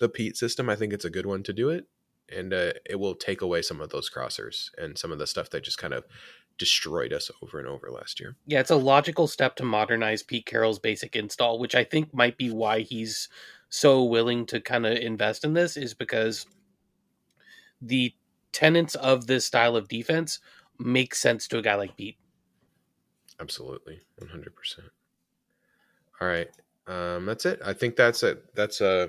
the 0.00 0.10
Pete 0.10 0.36
system, 0.36 0.68
I 0.68 0.76
think 0.76 0.92
it's 0.92 1.06
a 1.06 1.10
good 1.10 1.24
one 1.24 1.42
to 1.44 1.54
do 1.54 1.70
it, 1.70 1.86
and 2.28 2.52
uh, 2.52 2.72
it 2.84 3.00
will 3.00 3.14
take 3.14 3.40
away 3.40 3.62
some 3.62 3.80
of 3.80 3.88
those 3.88 4.10
crossers 4.10 4.68
and 4.76 4.98
some 4.98 5.12
of 5.12 5.18
the 5.18 5.26
stuff 5.26 5.48
that 5.48 5.64
just 5.64 5.78
kind 5.78 5.94
of 5.94 6.04
destroyed 6.58 7.14
us 7.14 7.30
over 7.42 7.58
and 7.58 7.68
over 7.68 7.90
last 7.90 8.20
year. 8.20 8.36
Yeah, 8.46 8.60
it's 8.60 8.70
a 8.70 8.76
logical 8.76 9.28
step 9.28 9.56
to 9.56 9.64
modernize 9.64 10.22
Pete 10.22 10.44
Carroll's 10.44 10.78
basic 10.78 11.16
install, 11.16 11.58
which 11.58 11.74
I 11.74 11.84
think 11.84 12.12
might 12.12 12.36
be 12.36 12.50
why 12.50 12.80
he's 12.80 13.30
so 13.70 14.04
willing 14.04 14.44
to 14.44 14.60
kind 14.60 14.84
of 14.84 14.98
invest 14.98 15.42
in 15.42 15.54
this, 15.54 15.78
is 15.78 15.94
because 15.94 16.44
the 17.80 18.14
tenets 18.52 18.94
of 18.96 19.26
this 19.26 19.44
style 19.44 19.76
of 19.76 19.88
defense 19.88 20.40
make 20.78 21.14
sense 21.14 21.46
to 21.48 21.58
a 21.58 21.62
guy 21.62 21.74
like 21.74 21.96
Pete. 21.96 22.16
Absolutely, 23.40 24.00
one 24.18 24.28
hundred 24.28 24.54
percent. 24.54 24.88
All 26.20 26.28
right, 26.28 26.48
um, 26.86 27.24
that's 27.26 27.46
it. 27.46 27.60
I 27.64 27.72
think 27.72 27.96
that's 27.96 28.22
it. 28.22 28.54
That's 28.54 28.80
uh, 28.80 29.08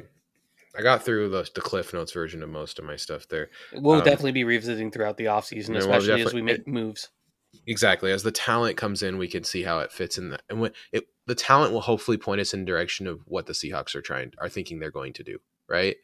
I 0.77 0.81
got 0.81 1.03
through 1.03 1.29
the 1.29 1.49
the 1.53 1.61
Cliff 1.61 1.93
Notes 1.93 2.13
version 2.13 2.41
of 2.43 2.49
most 2.49 2.79
of 2.79 2.85
my 2.85 2.95
stuff 2.95 3.27
there. 3.27 3.49
We'll 3.73 3.99
Um, 3.99 4.05
definitely 4.05 4.31
be 4.31 4.45
revisiting 4.45 4.91
throughout 4.91 5.17
the 5.17 5.25
offseason, 5.25 5.69
Yeah, 5.69 5.85
we'll 5.85 5.97
especially 5.97 6.21
as 6.21 6.33
we 6.33 6.41
make 6.41 6.67
moves. 6.67 7.09
Exactly. 7.67 8.13
As 8.13 8.23
the 8.23 8.31
talent 8.31 8.77
comes 8.77 9.03
in, 9.03 9.17
we 9.17 9.27
can 9.27 9.43
see 9.43 9.63
how 9.63 9.79
it 9.79 9.91
fits 9.91 10.17
in 10.17 10.29
that, 10.29 10.43
and 10.49 10.61
when 10.61 10.71
it 10.93 11.07
the 11.25 11.35
talent 11.35 11.73
will 11.73 11.81
hopefully 11.81 12.17
point 12.17 12.39
us 12.39 12.53
in 12.53 12.61
the 12.61 12.65
direction 12.65 13.07
of 13.07 13.19
what 13.25 13.45
the 13.45 13.53
Seahawks 13.53 13.95
are 13.95 14.01
trying 14.01 14.31
are 14.37 14.49
thinking 14.49 14.79
they're 14.79 14.91
going 14.91 15.13
to 15.13 15.23
do. 15.23 15.39
Right. 15.67 15.97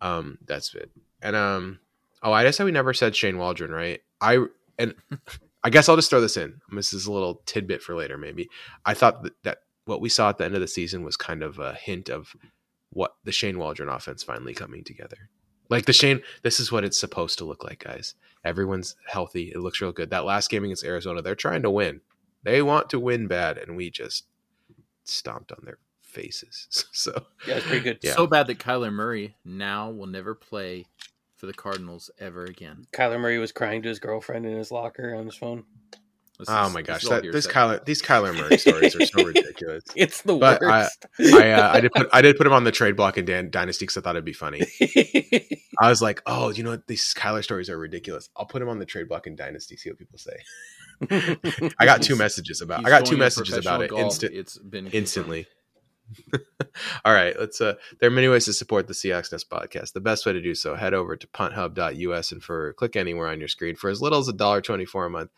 Um, 0.00 0.38
that's 0.46 0.72
it. 0.74 0.90
And 1.22 1.36
um, 1.36 1.80
oh, 2.22 2.32
I 2.32 2.44
just 2.44 2.56
said 2.56 2.64
we 2.64 2.72
never 2.72 2.94
said 2.94 3.16
Shane 3.16 3.38
Waldron, 3.38 3.70
right? 3.70 4.00
I 4.20 4.44
and 4.78 4.94
I 5.62 5.70
guess 5.70 5.88
I'll 5.88 5.96
just 5.96 6.10
throw 6.10 6.20
this 6.20 6.36
in. 6.36 6.60
This 6.72 6.92
is 6.92 7.06
a 7.06 7.12
little 7.12 7.42
tidbit 7.46 7.82
for 7.82 7.94
later, 7.94 8.16
maybe. 8.16 8.48
I 8.86 8.94
thought 8.94 9.22
that, 9.22 9.32
that 9.44 9.58
what 9.84 10.00
we 10.00 10.08
saw 10.08 10.30
at 10.30 10.38
the 10.38 10.44
end 10.44 10.54
of 10.54 10.60
the 10.60 10.68
season 10.68 11.04
was 11.04 11.16
kind 11.16 11.42
of 11.42 11.58
a 11.58 11.74
hint 11.74 12.08
of 12.08 12.34
what 12.90 13.12
the 13.24 13.32
Shane 13.32 13.58
Waldron 13.58 13.88
offense 13.88 14.22
finally 14.22 14.54
coming 14.54 14.84
together. 14.84 15.28
Like 15.68 15.84
the 15.84 15.92
Shane, 15.92 16.22
this 16.42 16.58
is 16.58 16.72
what 16.72 16.84
it's 16.84 16.98
supposed 16.98 17.38
to 17.38 17.44
look 17.44 17.62
like, 17.62 17.84
guys. 17.84 18.14
Everyone's 18.44 18.96
healthy. 19.06 19.52
It 19.54 19.60
looks 19.60 19.80
real 19.80 19.92
good. 19.92 20.10
That 20.10 20.24
last 20.24 20.50
game 20.50 20.64
against 20.64 20.84
Arizona, 20.84 21.22
they're 21.22 21.34
trying 21.34 21.62
to 21.62 21.70
win. 21.70 22.00
They 22.42 22.62
want 22.62 22.90
to 22.90 22.98
win 22.98 23.28
bad, 23.28 23.58
and 23.58 23.76
we 23.76 23.90
just 23.90 24.24
stomped 25.04 25.52
on 25.52 25.64
their 25.64 25.78
faces. 26.00 26.86
So 26.92 27.24
Yeah, 27.46 27.56
it's 27.56 27.66
pretty 27.66 27.84
good. 27.84 27.98
Yeah. 28.02 28.14
So 28.14 28.26
bad 28.26 28.46
that 28.48 28.58
Kyler 28.58 28.92
Murray 28.92 29.36
now 29.44 29.90
will 29.90 30.06
never 30.06 30.34
play 30.34 30.86
for 31.40 31.46
the 31.46 31.54
Cardinals 31.54 32.10
ever 32.18 32.44
again. 32.44 32.84
Kyler 32.92 33.18
Murray 33.18 33.38
was 33.38 33.50
crying 33.50 33.82
to 33.82 33.88
his 33.88 33.98
girlfriend 33.98 34.44
in 34.46 34.56
his 34.56 34.70
locker 34.70 35.14
on 35.14 35.24
his 35.26 35.34
phone. 35.34 35.64
This 36.38 36.48
Oh 36.50 36.66
is- 36.68 36.72
my 36.74 36.82
gosh, 36.82 37.02
is 37.02 37.08
all 37.10 37.20
that, 37.20 37.32
this. 37.32 37.46
Kyler, 37.46 37.84
these 37.84 38.00
Kyler 38.00 38.34
Murray 38.36 38.56
stories 38.58 38.94
are 38.96 39.04
so 39.04 39.24
ridiculous. 39.26 39.84
It's 39.96 40.22
the 40.22 40.36
But 40.36 40.62
I- 40.62 40.82
worst. 40.82 41.06
I 41.18 41.50
uh, 41.50 41.72
I 41.72 41.80
did 41.80 41.92
put 41.92 42.08
I 42.12 42.22
did 42.22 42.36
put 42.36 42.46
him 42.46 42.52
on 42.52 42.64
the 42.64 42.70
trade 42.72 42.96
block 42.96 43.18
in 43.18 43.24
Dan, 43.26 43.50
Dynasty 43.50 43.84
because 43.84 43.96
I 43.96 44.00
thought 44.00 44.16
it'd 44.16 44.24
be 44.24 44.32
funny. 44.32 44.60
I 45.80 45.88
was 45.88 46.00
like, 46.02 46.22
oh, 46.26 46.50
you 46.50 46.62
know 46.62 46.70
what? 46.70 46.86
These 46.86 47.14
Kyler 47.14 47.42
stories 47.44 47.68
are 47.68 47.78
ridiculous. 47.78 48.28
I'll 48.36 48.46
put 48.46 48.60
him 48.62 48.68
on 48.68 48.78
the 48.78 48.86
trade 48.86 49.08
block 49.08 49.26
in 49.26 49.36
Dynasty. 49.36 49.76
See 49.76 49.90
what 49.90 49.98
people 49.98 50.18
say. 50.18 50.36
I 51.78 51.84
got 51.86 52.02
two 52.02 52.16
messages 52.16 52.60
about. 52.60 52.80
He's 52.80 52.86
I 52.86 52.90
got 52.90 53.06
two 53.06 53.16
messages 53.16 53.54
about 53.56 53.82
it 53.82 53.88
professional 53.88 53.98
golf. 54.02 54.12
instant 54.12 54.34
It's 54.34 54.58
been 54.58 54.84
confirmed. 54.84 54.94
instantly. 54.94 55.46
All 57.04 57.12
right, 57.12 57.38
let's. 57.38 57.60
Uh, 57.60 57.74
there 57.98 58.08
are 58.08 58.12
many 58.12 58.28
ways 58.28 58.44
to 58.46 58.52
support 58.52 58.86
the 58.86 58.94
Seahawks 58.94 59.32
Nest 59.32 59.50
podcast. 59.50 59.92
The 59.92 60.00
best 60.00 60.26
way 60.26 60.32
to 60.32 60.40
do 60.40 60.54
so, 60.54 60.74
head 60.74 60.94
over 60.94 61.16
to 61.16 61.26
punthub.us 61.26 62.32
and 62.32 62.42
for 62.42 62.72
click 62.74 62.96
anywhere 62.96 63.28
on 63.28 63.38
your 63.38 63.48
screen 63.48 63.76
for 63.76 63.90
as 63.90 64.00
little 64.00 64.18
as 64.18 64.28
a 64.28 64.32
dollar 64.32 64.60
twenty 64.60 64.84
four 64.84 65.06
a 65.06 65.10
month. 65.10 65.30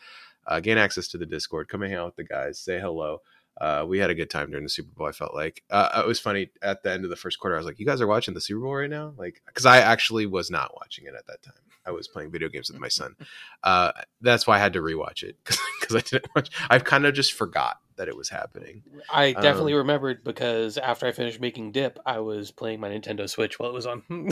Uh, 0.46 0.60
gain 0.60 0.78
access 0.78 1.08
to 1.08 1.18
the 1.18 1.26
Discord. 1.26 1.68
Come 1.68 1.82
hang 1.82 1.94
out 1.94 2.06
with 2.06 2.16
the 2.16 2.24
guys. 2.24 2.58
Say 2.58 2.80
hello. 2.80 3.20
Uh, 3.60 3.84
we 3.86 3.98
had 3.98 4.10
a 4.10 4.14
good 4.14 4.30
time 4.30 4.50
during 4.50 4.64
the 4.64 4.70
Super 4.70 4.92
Bowl. 4.92 5.06
I 5.06 5.12
felt 5.12 5.34
like 5.34 5.62
uh, 5.70 6.02
it 6.04 6.08
was 6.08 6.18
funny 6.18 6.50
at 6.62 6.82
the 6.82 6.90
end 6.90 7.04
of 7.04 7.10
the 7.10 7.16
first 7.16 7.38
quarter. 7.38 7.54
I 7.54 7.58
was 7.58 7.66
like, 7.66 7.78
"You 7.78 7.86
guys 7.86 8.00
are 8.00 8.06
watching 8.06 8.34
the 8.34 8.40
Super 8.40 8.60
Bowl 8.60 8.74
right 8.74 8.90
now?" 8.90 9.14
Like, 9.16 9.42
because 9.46 9.66
I 9.66 9.78
actually 9.78 10.26
was 10.26 10.50
not 10.50 10.74
watching 10.74 11.06
it 11.06 11.14
at 11.16 11.26
that 11.26 11.42
time. 11.42 11.54
I 11.84 11.90
was 11.90 12.08
playing 12.08 12.30
video 12.30 12.48
games 12.48 12.70
with 12.70 12.80
my 12.80 12.88
son. 12.88 13.16
Uh, 13.62 13.92
that's 14.20 14.46
why 14.46 14.56
I 14.56 14.60
had 14.60 14.72
to 14.74 14.80
rewatch 14.80 15.22
it 15.22 15.36
because 15.44 15.96
I 15.96 16.00
didn't 16.00 16.28
watch. 16.34 16.50
I've 16.70 16.84
kind 16.84 17.06
of 17.06 17.14
just 17.14 17.32
forgot 17.32 17.78
that 17.96 18.08
it 18.08 18.16
was 18.16 18.28
happening. 18.28 18.82
I 19.12 19.32
definitely 19.32 19.72
Um, 19.74 19.78
remembered 19.78 20.24
because 20.24 20.78
after 20.78 21.06
I 21.06 21.12
finished 21.12 21.40
making 21.40 21.72
dip, 21.72 21.98
I 22.06 22.20
was 22.20 22.50
playing 22.50 22.80
my 22.80 22.88
Nintendo 22.88 23.28
Switch 23.28 23.58
while 23.58 23.70
it 23.70 23.74
was 23.74 23.86
on, 23.86 24.02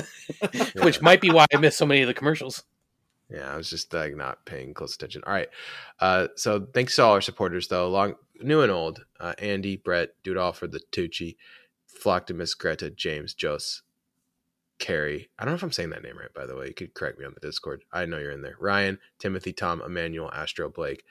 which 0.82 1.00
might 1.02 1.20
be 1.20 1.30
why 1.30 1.46
I 1.52 1.56
missed 1.58 1.78
so 1.78 1.86
many 1.86 2.02
of 2.02 2.08
the 2.08 2.14
commercials. 2.14 2.64
Yeah, 3.30 3.52
I 3.52 3.56
was 3.56 3.70
just 3.70 3.92
like 3.94 4.16
not 4.16 4.44
paying 4.44 4.74
close 4.74 4.94
attention. 4.94 5.22
All 5.24 5.32
right. 5.32 5.48
Uh, 6.00 6.28
so 6.36 6.66
thanks 6.74 6.96
to 6.96 7.04
all 7.04 7.12
our 7.12 7.20
supporters 7.20 7.68
though, 7.68 7.88
long 7.88 8.14
new 8.40 8.62
and 8.62 8.72
old. 8.72 9.04
Uh, 9.20 9.34
Andy, 9.38 9.76
Brett, 9.76 10.10
all 10.36 10.52
for 10.52 10.66
the 10.66 10.80
Tucci, 10.90 11.36
Flocktimus, 12.02 12.58
Greta, 12.58 12.90
James, 12.90 13.34
Jos, 13.34 13.82
Carrie. 14.78 15.30
I 15.38 15.44
don't 15.44 15.52
know 15.52 15.56
if 15.56 15.62
I'm 15.62 15.72
saying 15.72 15.90
that 15.90 16.02
name 16.02 16.18
right, 16.18 16.34
by 16.34 16.46
the 16.46 16.56
way. 16.56 16.68
You 16.68 16.74
could 16.74 16.94
correct 16.94 17.18
me 17.18 17.24
on 17.24 17.34
the 17.34 17.46
Discord. 17.46 17.84
I 17.92 18.06
know 18.06 18.18
you're 18.18 18.32
in 18.32 18.42
there. 18.42 18.56
Ryan, 18.58 18.98
Timothy, 19.18 19.52
Tom, 19.52 19.80
Emmanuel, 19.84 20.32
Astro, 20.32 20.68
Blake. 20.68 21.04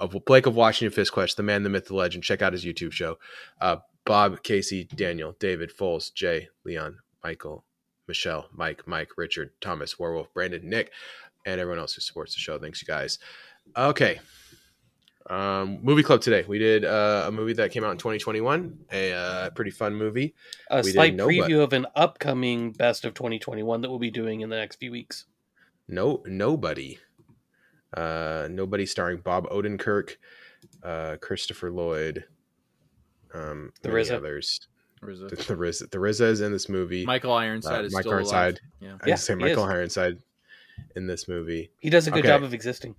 Of 0.00 0.16
Blake 0.26 0.46
of 0.46 0.56
Washington 0.56 0.94
Fist 0.94 1.12
Quest, 1.12 1.36
the 1.36 1.42
man, 1.42 1.62
the 1.62 1.70
myth, 1.70 1.86
the 1.86 1.94
legend. 1.94 2.24
Check 2.24 2.42
out 2.42 2.52
his 2.52 2.64
YouTube 2.64 2.92
show. 2.92 3.16
Uh, 3.60 3.76
Bob, 4.04 4.42
Casey, 4.42 4.84
Daniel, 4.84 5.34
David, 5.38 5.70
Foles, 5.74 6.12
Jay, 6.12 6.48
Leon, 6.64 6.98
Michael, 7.22 7.64
Michelle, 8.08 8.48
Mike, 8.52 8.86
Mike, 8.86 9.10
Richard, 9.16 9.50
Thomas, 9.60 9.98
Werewolf, 9.98 10.32
Brandon, 10.34 10.68
Nick, 10.68 10.90
and 11.46 11.60
everyone 11.60 11.78
else 11.78 11.94
who 11.94 12.00
supports 12.00 12.34
the 12.34 12.40
show. 12.40 12.58
Thanks, 12.58 12.82
you 12.82 12.86
guys. 12.86 13.18
Okay. 13.76 14.20
Um, 15.30 15.78
movie 15.82 16.02
club 16.02 16.20
today. 16.20 16.44
We 16.46 16.58
did 16.58 16.84
uh, 16.84 17.24
a 17.26 17.32
movie 17.32 17.54
that 17.54 17.70
came 17.70 17.82
out 17.82 17.92
in 17.92 17.96
2021, 17.98 18.78
a 18.92 19.12
uh, 19.12 19.50
pretty 19.50 19.70
fun 19.70 19.94
movie. 19.94 20.34
A 20.70 20.82
We 20.82 20.92
slight 20.92 21.14
know, 21.14 21.26
but- 21.28 21.32
preview 21.32 21.62
of 21.62 21.72
an 21.72 21.86
upcoming 21.96 22.72
best 22.72 23.04
of 23.06 23.14
2021 23.14 23.80
that 23.80 23.88
we'll 23.88 23.98
be 23.98 24.10
doing 24.10 24.42
in 24.42 24.50
the 24.50 24.56
next 24.56 24.76
few 24.76 24.90
weeks. 24.90 25.24
No, 25.88 26.22
nobody. 26.26 26.98
Uh, 27.96 28.48
nobody 28.50 28.86
starring 28.86 29.18
Bob 29.18 29.48
Odenkirk, 29.50 30.16
uh, 30.82 31.16
Christopher 31.20 31.70
Lloyd, 31.70 32.24
um, 33.32 33.72
The 33.82 33.88
many 33.88 34.02
RZA. 34.04 34.16
others. 34.16 34.60
Or 35.02 35.10
is 35.10 35.20
The, 35.20 35.26
it- 35.26 35.38
the 35.40 35.54
RZA, 35.54 35.90
the 35.90 35.98
RZA 35.98 36.26
is 36.30 36.40
in 36.40 36.52
this 36.52 36.68
movie. 36.68 37.04
Michael 37.04 37.32
Ironside 37.32 37.82
Uh, 37.82 37.84
is 37.84 37.92
Michael 37.92 38.10
still 38.10 38.12
Ironside. 38.18 38.60
alive. 38.60 38.60
Yeah. 38.80 38.98
I 39.02 39.08
Yeah, 39.10 39.14
say 39.16 39.34
Michael 39.34 39.64
is. 39.64 39.70
Ironside 39.70 40.18
in 40.96 41.06
this 41.06 41.28
movie. 41.28 41.70
He 41.80 41.90
does 41.90 42.06
a 42.06 42.10
good 42.10 42.20
Okay. 42.20 42.28
job 42.28 42.42
of 42.42 42.54
existing. 42.54 42.96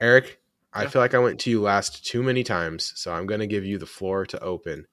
Eric, 0.00 0.40
I 0.72 0.82
Yeah. 0.84 0.88
feel 0.88 1.02
like 1.02 1.14
I 1.14 1.18
went 1.18 1.40
to 1.40 1.50
you 1.50 1.60
last 1.62 2.04
too 2.04 2.22
many 2.22 2.42
times, 2.44 2.92
so 2.96 3.12
I'm 3.12 3.26
going 3.26 3.40
to 3.40 3.46
give 3.46 3.64
you 3.64 3.78
the 3.78 3.86
floor 3.86 4.26
to 4.26 4.40
open. 4.42 4.86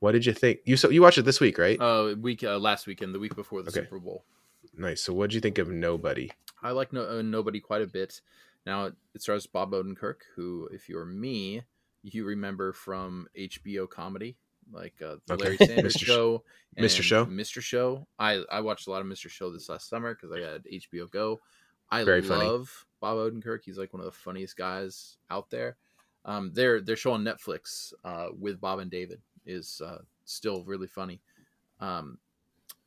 What 0.00 0.12
did 0.12 0.26
you 0.26 0.32
think? 0.32 0.60
You 0.64 0.76
so 0.76 0.90
you 0.90 1.00
watched 1.00 1.18
it 1.18 1.22
this 1.22 1.40
week, 1.40 1.56
right? 1.58 1.80
Uh, 1.80 2.14
week 2.20 2.42
uh, 2.44 2.58
last 2.58 2.86
weekend, 2.86 3.14
the 3.14 3.18
week 3.18 3.34
before 3.36 3.62
the 3.62 3.70
Okay. 3.70 3.80
Super 3.80 3.98
Bowl. 3.98 4.24
nice. 4.76 5.00
So 5.00 5.12
what 5.14 5.30
did 5.30 5.34
you 5.36 5.40
think 5.40 5.58
of 5.58 5.68
Nobody? 5.70 6.30
I 6.62 6.70
like 6.72 6.92
no, 6.92 7.18
uh, 7.18 7.22
nobody 7.22 7.60
quite 7.60 7.82
a 7.82 7.86
bit. 7.86 8.20
Now 8.66 8.86
it, 8.86 8.94
it 9.14 9.22
stars 9.22 9.46
Bob 9.46 9.72
Odenkirk, 9.72 10.16
who, 10.34 10.68
if 10.72 10.88
you're 10.88 11.04
me, 11.04 11.62
you 12.02 12.24
remember 12.24 12.72
from 12.72 13.26
HBO 13.38 13.88
comedy, 13.88 14.36
like 14.72 14.94
uh, 15.02 15.16
the 15.26 15.34
Okay. 15.34 15.44
Larry 15.44 15.56
Sanders 15.58 15.96
Mr. 15.96 16.04
Show, 16.06 16.44
Mr. 16.78 17.02
Show? 17.02 17.26
Mr. 17.26 17.60
Show. 17.60 18.06
I 18.18 18.42
I 18.50 18.60
watched 18.60 18.86
a 18.86 18.90
lot 18.90 19.00
of 19.02 19.06
Mr. 19.06 19.28
Show 19.28 19.52
this 19.52 19.68
last 19.68 19.88
summer 19.88 20.14
because 20.14 20.32
I 20.32 20.40
had 20.40 20.64
HBO 20.64 21.10
Go. 21.10 21.40
I 21.90 22.04
Very 22.04 22.22
funny. 22.22 22.46
love 22.46 22.86
Bob 23.00 23.18
Odenkirk. 23.18 23.60
He's 23.64 23.78
like 23.78 23.92
one 23.92 24.00
of 24.00 24.06
the 24.06 24.12
funniest 24.12 24.56
guys 24.56 25.16
out 25.30 25.50
there. 25.50 25.76
Um, 26.24 26.52
their 26.54 26.80
their 26.80 26.96
show 26.96 27.12
on 27.12 27.22
Netflix 27.24 27.92
uh, 28.04 28.28
with 28.38 28.60
Bob 28.60 28.78
and 28.78 28.90
David 28.90 29.20
is 29.44 29.82
uh, 29.84 29.98
still 30.24 30.64
really 30.64 30.86
funny. 30.86 31.20
Um, 31.80 32.18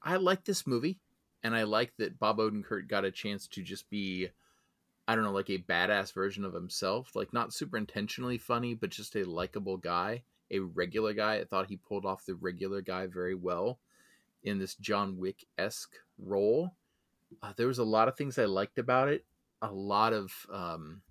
I 0.01 0.15
like 0.17 0.43
this 0.43 0.65
movie, 0.65 0.99
and 1.43 1.55
I 1.55 1.63
like 1.63 1.95
that 1.97 2.17
Bob 2.17 2.39
Odenkirk 2.39 2.87
got 2.87 3.05
a 3.05 3.11
chance 3.11 3.47
to 3.49 3.61
just 3.61 3.89
be 3.91 4.29
I 5.07 5.15
don't 5.15 5.23
know, 5.23 5.31
like 5.31 5.49
a 5.49 5.57
badass 5.57 6.13
version 6.13 6.43
of 6.43 6.53
himself, 6.53 7.15
like 7.15 7.31
not 7.31 7.53
super 7.53 7.77
intentionally 7.77 8.37
funny, 8.37 8.73
but 8.73 8.89
just 8.89 9.15
a 9.15 9.23
likable 9.23 9.77
guy, 9.77 10.23
a 10.51 10.59
regular 10.59 11.13
guy. 11.13 11.35
I 11.35 11.45
thought 11.45 11.67
he 11.67 11.77
pulled 11.77 12.05
off 12.05 12.25
the 12.25 12.35
regular 12.35 12.81
guy 12.81 13.07
very 13.07 13.35
well 13.35 13.79
in 14.43 14.59
this 14.59 14.75
John 14.75 15.17
Wick 15.17 15.45
esque 15.57 15.95
role. 16.19 16.73
Uh, 17.41 17.53
there 17.55 17.67
was 17.67 17.79
a 17.79 17.85
lot 17.85 18.09
of 18.09 18.17
things 18.17 18.37
I 18.37 18.45
liked 18.45 18.79
about 18.79 19.07
it. 19.07 19.23
A 19.61 19.71
lot 19.71 20.11
of, 20.11 20.33
um, 20.51 21.01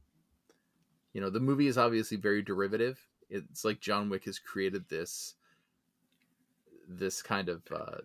you 1.15 1.21
know, 1.23 1.31
the 1.31 1.41
movie 1.41 1.67
is 1.67 1.79
obviously 1.79 2.19
very 2.19 2.43
derivative. 2.43 3.01
It's 3.31 3.65
like 3.65 3.81
John 3.81 4.11
Wick 4.11 4.25
has 4.25 4.39
created 4.39 4.89
this, 4.91 5.35
this 6.87 7.23
kind 7.23 7.49
of 7.49 7.63
uh, 7.75 7.99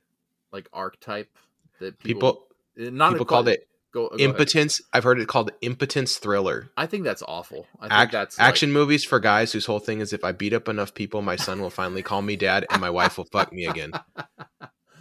like 0.54 0.70
archetype 0.72 1.38
that 1.80 2.00
people, 2.00 2.48
People 2.76 2.92
not 2.94 3.12
people 3.12 3.26
called 3.26 3.50
it 3.50 3.68
go, 3.92 4.08
go 4.10 4.16
ahead. 4.16 4.22
impotence. 4.22 4.82
I've 4.94 5.04
heard 5.04 5.20
it 5.20 5.28
called 5.28 5.52
impotence 5.62 6.18
thriller. 6.18 6.70
I 6.78 6.86
think 6.86 7.04
that's 7.04 7.24
awful. 7.28 7.68
I 7.80 7.84
think 7.84 7.92
Act, 7.94 8.12
that's 8.12 8.38
like- 8.40 8.48
action 8.48 8.72
movies 8.72 9.04
for 9.04 9.20
guys 9.20 9.52
whose 9.52 9.66
whole 9.66 9.80
thing 9.80 10.00
is 10.00 10.14
if 10.14 10.24
I 10.24 10.32
beat 10.32 10.54
up 10.54 10.68
enough 10.70 10.94
people, 10.94 11.22
my 11.22 11.36
son 11.36 11.62
will 11.62 11.70
finally 11.70 12.02
call 12.04 12.22
me 12.22 12.36
dad, 12.36 12.66
and 12.70 12.82
my 12.82 12.90
wife 12.90 13.18
will 13.18 13.26
fuck 13.32 13.52
me 13.54 13.66
again. 13.66 13.92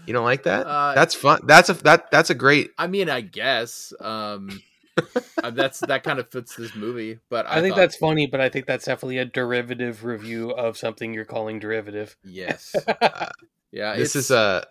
You 0.07 0.15
don't 0.15 0.25
like 0.25 0.43
that? 0.45 0.67
Uh, 0.67 0.95
that's 0.95 1.15
fun. 1.15 1.41
That's 1.45 1.69
a 1.69 1.75
that 1.85 2.11
that's 2.11 2.31
a 2.31 2.35
great. 2.35 2.71
I 2.77 2.89
mean, 2.89 3.09
I 3.09 3.21
guess 3.21 3.93
um, 4.01 4.61
uh, 5.45 5.51
that's 5.51 5.81
that 5.81 6.03
kind 6.03 6.19
of 6.19 6.29
fits 6.33 6.57
this 6.57 6.75
movie. 6.75 7.21
But 7.29 7.47
I, 7.47 7.59
I, 7.59 7.61
think 7.61 7.75
thought- 7.75 7.81
that's 7.83 7.97
funny, 7.97 8.27
but 8.27 8.41
I 8.41 8.49
think 8.49 8.67
that's 8.67 8.87
definitely 8.87 9.19
a 9.19 9.25
derivative 9.27 10.03
review 10.05 10.51
of 10.51 10.77
something 10.77 11.15
you're 11.15 11.27
calling 11.27 11.61
derivative. 11.61 12.17
yes, 12.25 12.75
yeah. 13.71 13.95
This 13.95 14.17
it's- 14.17 14.17
is 14.17 14.31
a. 14.33 14.67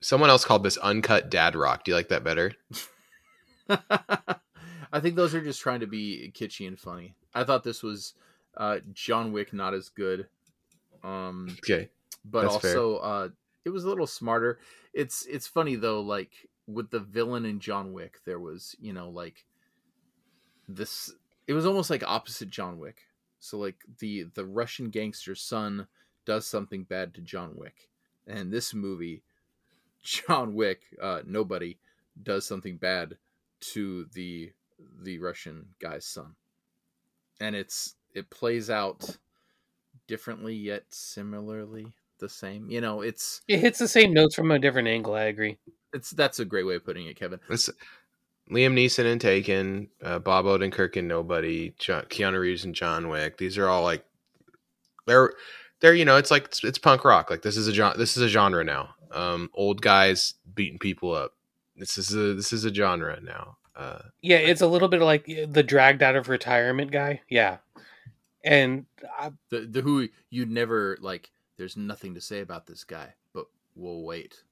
Someone 0.00 0.30
else 0.30 0.44
called 0.46 0.64
this 0.64 0.78
uncut 0.78 1.30
dad 1.30 1.54
rock. 1.54 1.84
Do 1.84 1.92
you 1.92 1.94
like 1.96 2.08
that 2.08 2.24
better? 2.24 2.52
I 4.92 5.00
think 5.00 5.16
those 5.16 5.34
are 5.34 5.42
just 5.42 5.60
trying 5.60 5.80
to 5.80 5.86
be 5.86 6.32
kitschy 6.34 6.66
and 6.66 6.78
funny. 6.78 7.14
I 7.34 7.44
thought 7.44 7.62
this 7.62 7.82
was 7.82 8.14
uh, 8.56 8.78
John 8.92 9.32
Wick, 9.32 9.52
not 9.52 9.74
as 9.74 9.88
good, 9.88 10.26
um, 11.04 11.56
Okay. 11.58 11.88
but 12.24 12.42
That's 12.42 12.54
also 12.54 12.96
uh, 12.96 13.28
it 13.64 13.70
was 13.70 13.84
a 13.84 13.88
little 13.88 14.06
smarter. 14.06 14.58
It's 14.92 15.24
it's 15.26 15.46
funny 15.46 15.76
though, 15.76 16.00
like 16.00 16.32
with 16.66 16.90
the 16.90 17.00
villain 17.00 17.44
in 17.44 17.60
John 17.60 17.92
Wick, 17.92 18.18
there 18.24 18.40
was 18.40 18.74
you 18.80 18.92
know 18.92 19.08
like 19.10 19.46
this. 20.68 21.12
It 21.46 21.52
was 21.52 21.66
almost 21.66 21.90
like 21.90 22.02
opposite 22.06 22.50
John 22.50 22.78
Wick. 22.78 23.02
So 23.38 23.58
like 23.58 23.76
the 24.00 24.24
the 24.34 24.44
Russian 24.44 24.90
gangster's 24.90 25.40
son 25.40 25.86
does 26.26 26.46
something 26.46 26.84
bad 26.84 27.14
to 27.14 27.20
John 27.20 27.52
Wick, 27.54 27.88
and 28.26 28.52
this 28.52 28.74
movie, 28.74 29.22
John 30.02 30.54
Wick, 30.54 30.80
uh, 31.00 31.20
nobody 31.24 31.78
does 32.20 32.44
something 32.46 32.76
bad 32.76 33.16
to 33.60 34.06
the 34.14 34.52
the 35.02 35.18
Russian 35.18 35.66
guy's 35.80 36.06
son, 36.06 36.34
and 37.40 37.54
it's 37.54 37.94
it 38.14 38.30
plays 38.30 38.70
out 38.70 39.18
differently 40.08 40.54
yet 40.54 40.84
similarly 40.90 41.92
the 42.18 42.28
same. 42.28 42.70
You 42.70 42.80
know, 42.80 43.00
it's 43.02 43.42
It 43.48 43.60
hits 43.60 43.78
the 43.78 43.88
same 43.88 44.12
notes 44.12 44.34
from 44.34 44.50
a 44.50 44.58
different 44.58 44.88
angle. 44.88 45.14
I 45.14 45.24
agree. 45.24 45.58
it's 45.92 46.10
that's 46.10 46.38
a 46.38 46.44
great 46.44 46.66
way 46.66 46.76
of 46.76 46.84
putting 46.84 47.06
it, 47.06 47.18
Kevin. 47.18 47.40
It's 47.48 47.68
Liam 48.50 48.74
Neeson 48.74 49.10
and 49.10 49.20
Taken, 49.20 49.88
uh, 50.02 50.18
Bob 50.18 50.44
Odenkirk 50.44 50.96
and 50.96 51.06
Nobody, 51.08 51.74
John, 51.78 52.02
Keanu 52.04 52.40
Reeves 52.40 52.64
and 52.64 52.74
John 52.74 53.08
Wick. 53.08 53.38
These 53.38 53.58
are 53.58 53.68
all 53.68 53.82
like 53.82 54.04
they're 55.06 55.32
they're 55.80 55.94
you 55.94 56.04
know 56.04 56.16
it's 56.16 56.30
like 56.30 56.46
it's, 56.46 56.64
it's 56.64 56.78
punk 56.78 57.04
rock. 57.04 57.30
Like 57.30 57.42
this 57.42 57.56
is 57.56 57.68
a 57.68 57.72
genre. 57.72 57.96
This 57.96 58.16
is 58.16 58.22
a 58.22 58.28
genre 58.28 58.64
now. 58.64 58.90
Um, 59.12 59.50
old 59.54 59.82
guys 59.82 60.34
beating 60.54 60.78
people 60.78 61.12
up. 61.14 61.32
This 61.76 61.96
is 61.98 62.12
a 62.14 62.34
this 62.34 62.52
is 62.52 62.64
a 62.64 62.72
genre 62.74 63.18
now. 63.22 63.56
Uh, 63.76 64.00
Yeah, 64.20 64.36
it's 64.36 64.60
a 64.60 64.66
little 64.66 64.88
bit 64.88 65.00
like 65.00 65.24
the 65.26 65.62
dragged 65.62 66.02
out 66.02 66.16
of 66.16 66.28
retirement 66.28 66.90
guy. 66.90 67.22
Yeah, 67.28 67.58
and 68.44 68.86
I, 69.18 69.30
The 69.50 69.60
the 69.60 69.80
who 69.82 70.08
you'd 70.30 70.50
never 70.50 70.98
like. 71.00 71.30
There's 71.56 71.76
nothing 71.76 72.14
to 72.14 72.20
say 72.22 72.40
about 72.40 72.66
this 72.66 72.84
guy, 72.84 73.14
but 73.34 73.44
we'll 73.74 74.02
wait. 74.02 74.42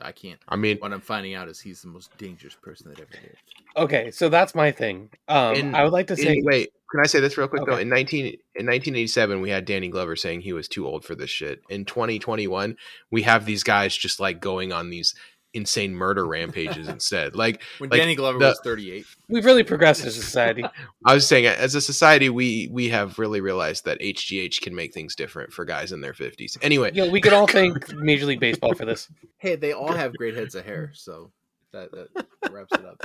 I 0.00 0.12
can't. 0.12 0.38
I 0.48 0.54
mean, 0.56 0.78
What 0.78 0.92
I'm 0.92 1.00
finding 1.00 1.34
out 1.34 1.48
is 1.48 1.58
he's 1.60 1.82
the 1.82 1.88
most 1.88 2.16
dangerous 2.18 2.54
person 2.54 2.88
that 2.90 3.00
ever 3.00 3.10
lived. 3.20 3.42
okay, 3.76 4.10
so 4.12 4.28
that's 4.28 4.54
my 4.54 4.70
thing. 4.70 5.10
Um, 5.28 5.54
In- 5.56 5.74
I 5.74 5.82
would 5.82 5.92
like 5.92 6.06
to 6.08 6.16
say, 6.16 6.36
in- 6.38 6.44
wait, 6.44 6.70
can 6.90 7.00
I 7.00 7.06
say 7.06 7.18
this 7.20 7.36
real 7.36 7.48
quick 7.48 7.62
though? 7.66 7.76
In 7.78 7.88
nineteen 7.88 8.36
in 8.54 8.66
nineteen 8.66 8.94
eighty 8.94 9.06
seven, 9.08 9.40
we 9.40 9.50
had 9.50 9.64
Danny 9.64 9.88
Glover 9.88 10.14
saying 10.16 10.40
he 10.42 10.52
was 10.52 10.68
too 10.68 10.86
old 10.86 11.04
for 11.04 11.14
this 11.16 11.30
shit. 11.30 11.62
In 11.68 11.84
twenty 11.84 12.18
twenty 12.18 12.46
one, 12.46 12.76
we 13.10 13.22
have 13.22 13.44
these 13.44 13.62
guys 13.64 13.96
just 13.96 14.20
like 14.20 14.40
going 14.40 14.72
on 14.72 14.90
these 14.90 15.14
insane 15.58 15.94
murder 15.94 16.26
rampages 16.26 16.88
instead. 16.88 17.36
Like 17.36 17.62
When 17.78 17.90
Like, 17.90 18.00
Danny 18.00 18.14
Glover 18.14 18.38
the- 18.38 18.46
was 18.46 18.60
38, 18.64 19.04
we've 19.28 19.44
really 19.44 19.64
progressed 19.64 20.04
as 20.04 20.16
a 20.16 20.22
society. 20.22 20.64
I 21.04 21.14
was 21.14 21.26
saying, 21.26 21.46
as 21.46 21.74
a 21.74 21.80
society, 21.80 22.30
we 22.30 22.68
we 22.72 22.88
have 22.88 23.18
really 23.18 23.40
realized 23.40 23.84
that 23.84 24.00
HGH 24.00 24.60
can 24.62 24.74
make 24.74 24.94
things 24.94 25.14
different 25.14 25.52
for 25.52 25.64
guys 25.64 25.92
in 25.92 26.00
their 26.00 26.14
fifties. 26.14 26.56
Anyway, 26.62 26.92
you 26.94 27.04
know, 27.04 27.10
we 27.10 27.20
could 27.20 27.32
all 27.34 27.46
thank 27.46 27.92
Major 27.92 28.26
League 28.26 28.40
Baseball 28.40 28.74
for 28.74 28.86
this. 28.86 29.10
hey, 29.38 29.56
they 29.56 29.72
all 29.72 29.92
have 29.92 30.16
great 30.16 30.34
heads 30.36 30.54
of 30.54 30.64
hair, 30.64 30.90
so 30.94 31.32
that, 31.72 31.90
that 31.92 32.26
wraps 32.50 32.72
it 32.72 32.84
up. 32.84 33.02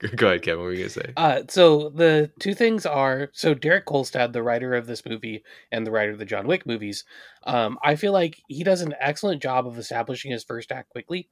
go 0.16 0.28
ahead, 0.28 0.42
Kevin. 0.42 0.58
What 0.60 0.66
were 0.66 0.72
you 0.72 0.78
gonna 0.78 0.90
say? 0.90 1.12
Uh, 1.16 1.42
so 1.48 1.88
the 1.88 2.30
two 2.38 2.54
things 2.54 2.86
are 2.86 3.30
so 3.32 3.54
Derek 3.54 3.86
Kolstad, 3.86 4.32
the 4.32 4.42
writer 4.42 4.74
of 4.74 4.86
this 4.86 5.04
movie 5.06 5.42
and 5.72 5.86
the 5.86 5.90
writer 5.90 6.12
of 6.12 6.18
the 6.18 6.24
John 6.24 6.46
Wick 6.46 6.66
movies, 6.66 7.04
um, 7.44 7.78
I 7.82 7.96
feel 7.96 8.12
like 8.12 8.40
he 8.48 8.62
does 8.62 8.82
an 8.82 8.94
excellent 9.00 9.42
job 9.42 9.66
of 9.66 9.78
establishing 9.78 10.30
his 10.30 10.44
first 10.44 10.70
act 10.70 10.90
quickly. 10.90 11.28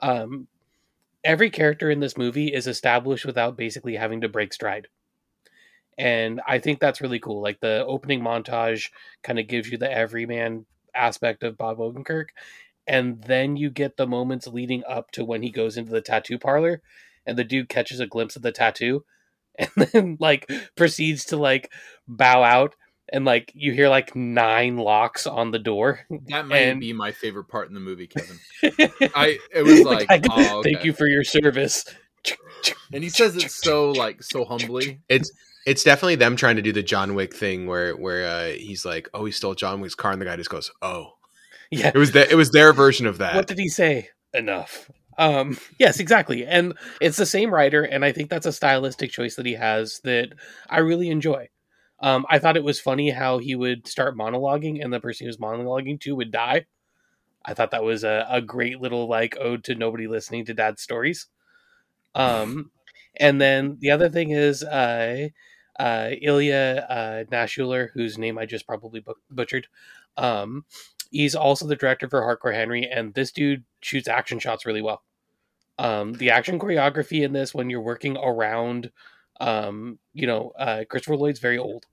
Um, 0.00 0.48
every 1.24 1.50
character 1.50 1.90
in 1.90 2.00
this 2.00 2.16
movie 2.16 2.52
is 2.52 2.66
established 2.66 3.24
without 3.24 3.56
basically 3.56 3.96
having 3.96 4.20
to 4.20 4.28
break 4.28 4.52
stride. 4.52 4.88
And 5.98 6.40
I 6.46 6.58
think 6.58 6.78
that's 6.78 7.00
really 7.00 7.18
cool. 7.18 7.40
Like 7.40 7.60
the 7.60 7.84
opening 7.86 8.20
montage 8.20 8.90
kind 9.22 9.38
of 9.38 9.46
gives 9.46 9.70
you 9.70 9.78
the 9.78 9.90
everyman 9.90 10.66
aspect 10.94 11.42
of 11.42 11.56
Bob 11.56 11.78
Odenkirk. 11.78 12.26
And 12.86 13.22
then 13.24 13.56
you 13.56 13.70
get 13.70 13.96
the 13.96 14.06
moments 14.06 14.46
leading 14.46 14.84
up 14.88 15.10
to 15.12 15.24
when 15.24 15.42
he 15.42 15.50
goes 15.50 15.76
into 15.76 15.90
the 15.90 16.00
tattoo 16.00 16.38
parlor 16.38 16.82
and 17.26 17.36
the 17.36 17.44
dude 17.44 17.68
catches 17.68 17.98
a 17.98 18.06
glimpse 18.06 18.36
of 18.36 18.42
the 18.42 18.52
tattoo 18.52 19.04
and 19.58 19.70
then 19.76 20.16
like 20.20 20.50
proceeds 20.76 21.24
to 21.26 21.36
like 21.36 21.72
bow 22.06 22.42
out 22.42 22.76
and 23.12 23.24
like 23.24 23.52
you 23.54 23.72
hear 23.72 23.88
like 23.88 24.14
nine 24.16 24.76
locks 24.76 25.26
on 25.26 25.50
the 25.50 25.58
door. 25.58 26.00
That 26.28 26.46
might 26.46 26.58
And- 26.58 26.80
be 26.80 26.92
my 26.92 27.12
favorite 27.12 27.44
part 27.48 27.68
in 27.68 27.74
the 27.74 27.80
movie, 27.80 28.06
Kevin. 28.08 28.38
I 29.14 29.38
it 29.54 29.62
was 29.62 29.82
like, 29.82 30.08
Like, 30.08 30.26
oh, 30.30 30.62
thank 30.62 30.84
you 30.84 30.92
for 30.92 31.06
your 31.06 31.24
service. 31.24 31.84
And 32.92 33.02
he 33.04 33.10
says 33.10 33.36
it 33.36 33.50
so 33.50 33.90
like 33.92 34.22
so 34.22 34.44
humbly. 34.44 35.00
It's 35.08 35.30
it's 35.66 35.82
definitely 35.82 36.16
them 36.16 36.36
trying 36.36 36.56
to 36.56 36.62
do 36.62 36.72
the 36.72 36.82
John 36.82 37.14
Wick 37.14 37.34
thing 37.34 37.66
where 37.66 37.94
where 37.96 38.26
uh, 38.26 38.46
he's 38.52 38.84
like, 38.84 39.08
"Oh, 39.14 39.24
he 39.24 39.32
stole 39.32 39.54
John 39.54 39.80
Wick's 39.80 39.94
car," 39.96 40.12
and 40.12 40.20
the 40.20 40.26
guy 40.26 40.36
just 40.36 40.50
goes, 40.50 40.70
"Oh." 40.82 41.12
Yeah. 41.70 41.90
It 41.92 41.98
was 41.98 42.12
the, 42.12 42.30
it 42.30 42.36
was 42.36 42.50
their 42.52 42.72
version 42.72 43.06
of 43.08 43.18
that. 43.18 43.34
What 43.34 43.48
did 43.48 43.58
he 43.58 43.68
say? 43.68 44.10
Enough. 44.32 44.88
Um, 45.18 45.58
yes, 45.80 45.98
exactly. 45.98 46.46
And 46.46 46.74
it's 47.00 47.16
the 47.16 47.26
same 47.26 47.52
writer, 47.52 47.82
and 47.82 48.04
I 48.04 48.12
think 48.12 48.30
that's 48.30 48.46
a 48.46 48.52
stylistic 48.52 49.10
choice 49.10 49.34
that 49.34 49.46
he 49.46 49.54
has 49.54 50.00
that 50.04 50.28
I 50.70 50.78
really 50.78 51.08
enjoy. 51.10 51.48
Um, 52.00 52.26
I 52.28 52.38
thought 52.38 52.56
it 52.56 52.64
was 52.64 52.80
funny 52.80 53.10
how 53.10 53.38
he 53.38 53.54
would 53.54 53.86
start 53.86 54.16
monologuing 54.16 54.82
and 54.82 54.92
the 54.92 55.00
person 55.00 55.24
he 55.24 55.28
was 55.28 55.38
monologuing 55.38 56.00
to 56.00 56.16
would 56.16 56.30
die. 56.30 56.66
I 57.44 57.54
thought 57.54 57.70
that 57.70 57.84
was 57.84 58.04
a, 58.04 58.26
a 58.28 58.42
great 58.42 58.80
little 58.80 59.08
like 59.08 59.36
ode 59.38 59.64
to 59.64 59.74
nobody 59.74 60.06
listening 60.06 60.44
to 60.46 60.54
dad's 60.54 60.82
stories. 60.82 61.28
Um, 62.14 62.70
and 63.16 63.40
then 63.40 63.78
the 63.80 63.90
other 63.90 64.08
thing 64.08 64.30
is 64.30 64.62
uh, 64.62 65.28
uh, 65.78 66.10
Ilya 66.20 66.86
uh, 66.88 67.24
Naishuller, 67.30 67.90
whose 67.94 68.18
name 68.18 68.38
I 68.38 68.46
just 68.46 68.66
probably 68.66 69.00
bu- 69.00 69.14
butchered. 69.30 69.68
Um, 70.16 70.64
he's 71.10 71.34
also 71.34 71.66
the 71.66 71.76
director 71.76 72.08
for 72.08 72.20
Hardcore 72.22 72.54
Henry, 72.54 72.88
and 72.90 73.14
this 73.14 73.32
dude 73.32 73.64
shoots 73.80 74.08
action 74.08 74.38
shots 74.38 74.66
really 74.66 74.82
well. 74.82 75.02
Um, 75.78 76.14
the 76.14 76.30
action 76.30 76.58
choreography 76.58 77.22
in 77.22 77.32
this, 77.32 77.54
when 77.54 77.68
you're 77.68 77.80
working 77.82 78.16
around, 78.16 78.90
um, 79.40 79.98
you 80.14 80.26
know, 80.26 80.52
uh, 80.58 80.84
Christopher 80.88 81.16
Lloyd's 81.16 81.40
very 81.40 81.58
old. 81.58 81.84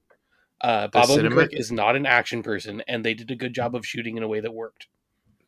Uh, 0.61 0.87
Bob 0.87 1.07
cinema- 1.07 1.35
Odenkirk 1.47 1.59
is 1.59 1.71
not 1.71 1.95
an 1.95 2.05
action 2.05 2.41
person, 2.43 2.81
and 2.87 3.03
they 3.03 3.13
did 3.13 3.29
a 3.31 3.35
good 3.35 3.53
job 3.53 3.75
of 3.75 3.85
shooting 3.85 4.15
in 4.17 4.23
a 4.23 4.27
way 4.27 4.39
that 4.39 4.53
worked. 4.53 4.87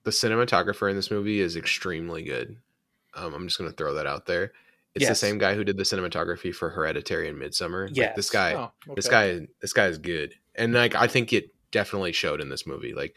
the 0.04 0.12
cinematographer 0.12 0.88
in 0.90 0.96
this 0.96 1.10
movie 1.10 1.40
is 1.40 1.56
extremely 1.56 2.22
good. 2.22 2.58
Um, 3.16 3.34
I'm 3.34 3.48
just 3.48 3.58
going 3.58 3.70
to 3.72 3.76
throw 3.76 3.94
that 3.96 4.06
out 4.06 4.26
there. 4.28 4.52
It's 4.94 5.04
the 5.10 5.16
same 5.16 5.38
guy 5.40 5.56
who 5.56 5.64
did 5.64 5.78
the 5.78 5.84
cinematography 5.84 6.54
for 6.54 6.70
Hereditary 6.70 7.28
and 7.28 7.42
Midsommar. 7.42 7.88
Like, 8.08 8.16
this 8.16 8.30
guy, 8.30 8.54
Oh, 8.54 8.72
this 8.96 9.08
guy, 9.10 9.48
this 9.62 9.74
guy 9.74 9.88
is 9.88 9.98
good, 9.98 10.36
and 10.54 10.74
like 10.74 10.94
I 10.96 11.08
think 11.08 11.34
it 11.34 11.50
definitely 11.72 12.12
showed 12.12 12.40
in 12.40 12.50
this 12.50 12.68
movie. 12.68 12.94
Like, 12.94 13.16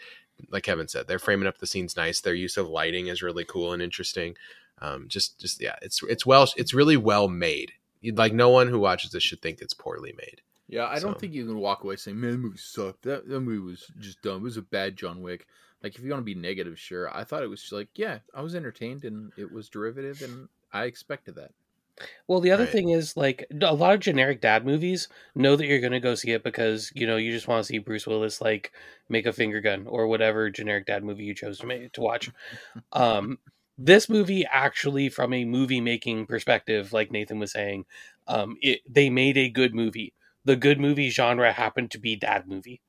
like 0.50 0.62
Kevin 0.64 0.88
said, 0.88 1.06
they're 1.08 1.18
framing 1.18 1.46
up 1.46 1.58
the 1.58 1.66
scenes 1.66 1.96
nice. 1.96 2.20
Their 2.20 2.34
use 2.34 2.56
of 2.56 2.68
lighting 2.68 3.08
is 3.08 3.22
really 3.22 3.44
cool 3.44 3.72
and 3.72 3.82
interesting. 3.82 4.34
Um, 4.80 5.06
just, 5.08 5.38
just 5.40 5.60
yeah, 5.60 5.76
it's 5.82 6.02
it's 6.04 6.24
well, 6.24 6.48
it's 6.56 6.72
really 6.74 6.96
well 6.96 7.28
made. 7.28 7.72
You'd 8.00 8.18
like 8.18 8.32
no 8.32 8.48
one 8.50 8.68
who 8.68 8.78
watches 8.80 9.12
this 9.12 9.22
should 9.22 9.42
think 9.42 9.60
it's 9.60 9.74
poorly 9.74 10.12
made. 10.12 10.42
Yeah, 10.68 10.86
I 10.86 10.98
don't 11.00 11.18
think 11.18 11.32
you 11.32 11.46
can 11.46 11.58
walk 11.58 11.82
away 11.82 11.96
saying, 11.96 12.20
"Man, 12.20 12.32
the 12.32 12.38
movie 12.38 12.58
sucked." 12.58 13.02
That 13.02 13.26
that 13.28 13.40
movie 13.40 13.58
was 13.58 13.90
just 13.98 14.20
dumb. 14.22 14.42
It 14.42 14.44
was 14.44 14.56
a 14.56 14.62
bad 14.62 14.96
John 14.96 15.20
Wick. 15.22 15.46
Like, 15.82 15.94
if 15.96 16.02
you 16.02 16.10
want 16.10 16.20
to 16.20 16.24
be 16.24 16.34
negative, 16.34 16.78
sure. 16.78 17.14
I 17.14 17.24
thought 17.24 17.42
it 17.42 17.48
was 17.48 17.60
just 17.60 17.72
like, 17.72 17.90
yeah, 17.96 18.20
I 18.34 18.42
was 18.42 18.54
entertained 18.54 19.04
and 19.04 19.32
it 19.36 19.50
was 19.50 19.68
derivative, 19.68 20.22
and 20.22 20.48
I 20.72 20.84
expected 20.84 21.36
that. 21.36 21.52
Well, 22.26 22.40
the 22.40 22.50
other 22.52 22.66
Right. 22.66 22.72
thing 22.72 22.90
is 22.90 23.16
like 23.16 23.44
a 23.60 23.74
lot 23.74 23.94
of 23.94 24.00
generic 24.00 24.40
dad 24.40 24.64
movies 24.64 25.08
know 25.34 25.56
that 25.56 25.66
you're 25.66 25.80
going 25.80 25.92
to 25.92 26.00
go 26.00 26.14
see 26.14 26.30
it 26.32 26.42
because 26.44 26.92
you 26.94 27.06
know 27.06 27.16
you 27.16 27.32
just 27.32 27.48
want 27.48 27.60
to 27.64 27.66
see 27.66 27.78
Bruce 27.78 28.06
Willis 28.06 28.40
like 28.40 28.72
make 29.08 29.26
a 29.26 29.32
finger 29.32 29.60
gun 29.60 29.86
or 29.86 30.06
whatever 30.06 30.50
generic 30.50 30.86
dad 30.86 31.02
movie 31.04 31.24
you 31.24 31.34
chose 31.34 31.58
to 31.58 31.66
make 31.66 31.92
to 31.92 32.00
watch. 32.00 32.30
Um, 32.92 33.38
this 33.78 34.08
movie 34.08 34.44
actually, 34.44 35.08
from 35.08 35.32
a 35.32 35.44
movie 35.44 35.80
making 35.80 36.26
perspective, 36.26 36.92
like 36.92 37.12
Nathan 37.12 37.38
was 37.38 37.52
saying, 37.52 37.86
um, 38.26 38.56
it 38.60 38.80
they 38.88 39.08
made 39.08 39.38
a 39.38 39.48
good 39.48 39.74
movie. 39.74 40.12
The 40.44 40.56
good 40.56 40.80
movie 40.80 41.10
genre 41.10 41.52
happened 41.52 41.90
to 41.92 41.98
be 41.98 42.16
dad 42.16 42.48
movie. 42.48 42.80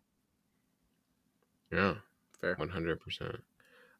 Yeah, 1.71 1.95
Fair. 2.41 2.55
one 2.55 2.69
hundred 2.69 2.99
percent. 2.99 3.43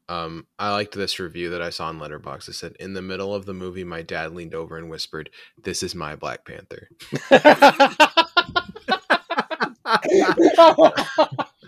Um, 0.10 0.48
I 0.58 0.72
liked 0.72 0.96
this 0.96 1.20
review 1.20 1.52
that 1.52 1.62
I 1.62 1.70
saw 1.70 1.88
on 1.88 2.00
Letterboxd. 2.00 2.50
It 2.50 2.54
said, 2.54 2.76
"In 2.80 2.94
the 2.94 3.02
middle 3.02 3.36
of 3.36 3.46
the 3.46 3.54
movie, 3.54 3.84
my 3.84 4.02
dad 4.02 4.34
leaned 4.34 4.56
over 4.56 4.78
and 4.78 4.90
whispered, 4.90 5.30
"This 5.62 5.84
is 5.84 5.94
my 5.94 6.16
Black 6.16 6.46
Panther." 6.46 6.90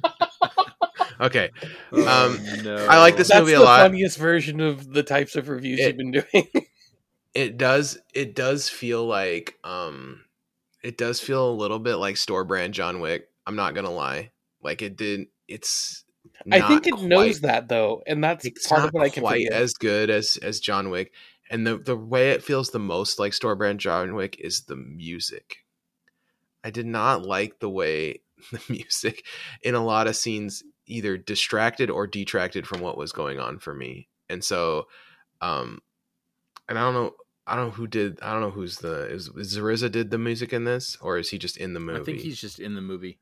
Okay, 1.22 1.50
Um, 1.92 2.02
Oh, 2.02 2.38
no. 2.64 2.76
I 2.88 2.98
like 3.00 3.16
this 3.16 3.28
That's 3.30 3.42
movie 3.42 3.54
a 3.54 3.60
the 3.60 3.64
lot. 3.66 3.82
funniest 3.82 4.18
version 4.18 4.60
of 4.60 4.92
the 4.92 5.04
types 5.04 5.36
of 5.36 5.50
reviews 5.50 5.80
It- 5.80 5.88
you've 5.90 5.98
been 5.98 6.12
doing. 6.12 6.48
it 7.34 7.58
does. 7.58 8.00
It 8.14 8.36
does 8.36 8.68
feel 8.70 9.06
like, 9.06 9.56
um, 9.64 10.26
it 10.84 10.98
does 10.98 11.20
feel 11.20 11.50
a 11.50 11.54
little 11.54 11.80
bit 11.80 11.96
like 11.96 12.18
store 12.18 12.44
brand 12.44 12.74
John 12.74 13.00
Wick. 13.02 13.30
I'm 13.46 13.56
not 13.56 13.76
gonna 13.76 13.92
lie. 13.92 14.32
Like 14.64 14.82
it 14.82 14.96
did. 14.98 15.28
It's. 15.48 16.04
I 16.52 16.62
think 16.68 16.88
it 16.88 16.94
quite- 16.94 17.06
knows 17.06 17.42
that 17.42 17.68
though, 17.70 18.02
and 18.08 18.24
that's 18.24 18.46
it's 18.46 18.68
part 18.68 18.82
not 18.82 18.88
of 18.88 18.94
what 18.94 19.04
I 19.04 19.10
can 19.10 19.22
quite 19.22 19.46
forgive. 19.48 19.62
as 19.62 19.74
good 19.74 20.10
as 20.10 20.38
as 20.42 20.60
John 20.60 20.90
Wick. 20.90 21.14
And 21.52 21.68
the 21.68 21.78
the 21.78 21.96
way 21.98 22.32
it 22.32 22.44
feels 22.44 22.70
the 22.70 22.80
most 22.80 23.20
like 23.20 23.34
store 23.34 23.56
brand 23.56 23.80
John 23.80 24.16
Wick 24.16 24.38
is 24.40 24.62
the 24.64 24.76
music. 24.76 25.58
I 26.64 26.70
did 26.72 26.86
not 26.88 27.24
like 27.24 27.60
the 27.60 27.70
way 27.70 28.22
the 28.52 28.62
music 28.70 29.24
in 29.62 29.76
a 29.76 29.84
lot 29.86 30.08
of 30.08 30.16
scenes 30.16 30.64
either 30.88 31.18
distracted 31.18 31.90
or 31.90 32.08
detracted 32.08 32.68
from 32.68 32.82
what 32.82 32.98
was 32.98 33.12
going 33.12 33.40
on 33.40 33.60
for 33.60 33.74
me. 33.74 34.08
And 34.30 34.44
so 34.44 34.88
um 35.42 35.82
and 36.68 36.78
I 36.78 36.82
don't 36.82 36.94
know 36.94 37.16
I 37.48 37.56
don't 37.56 37.68
know 37.68 37.72
who 37.72 37.88
did 37.88 38.20
I 38.22 38.32
don't 38.32 38.42
know 38.42 38.52
who's 38.52 38.78
the 38.78 39.08
is, 39.08 39.28
is 39.30 39.58
Zariza 39.58 39.92
did 39.92 40.12
the 40.12 40.18
music 40.18 40.54
in 40.54 40.64
this 40.64 40.98
or 41.02 41.18
is 41.18 41.30
he 41.30 41.38
just 41.38 41.58
in 41.58 41.74
the 41.74 41.80
movie? 41.80 42.00
I 42.00 42.04
think 42.04 42.20
he's 42.20 42.40
just 42.40 42.60
in 42.60 42.76
the 42.76 42.82
movie. 42.82 43.20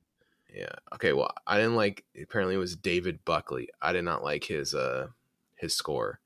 Yeah. 0.54 0.74
Okay. 0.94 1.14
Well, 1.14 1.32
I 1.46 1.58
didn't 1.58 1.76
like. 1.76 2.06
Apparently, 2.22 2.56
it 2.56 2.60
was 2.60 2.76
David 2.76 3.24
Buckley. 3.26 3.70
I 3.82 3.94
did 3.94 4.04
not 4.04 4.24
like 4.24 4.44
his 4.44 4.74
uh 4.74 5.08
his 5.56 5.76
score. 5.76 6.20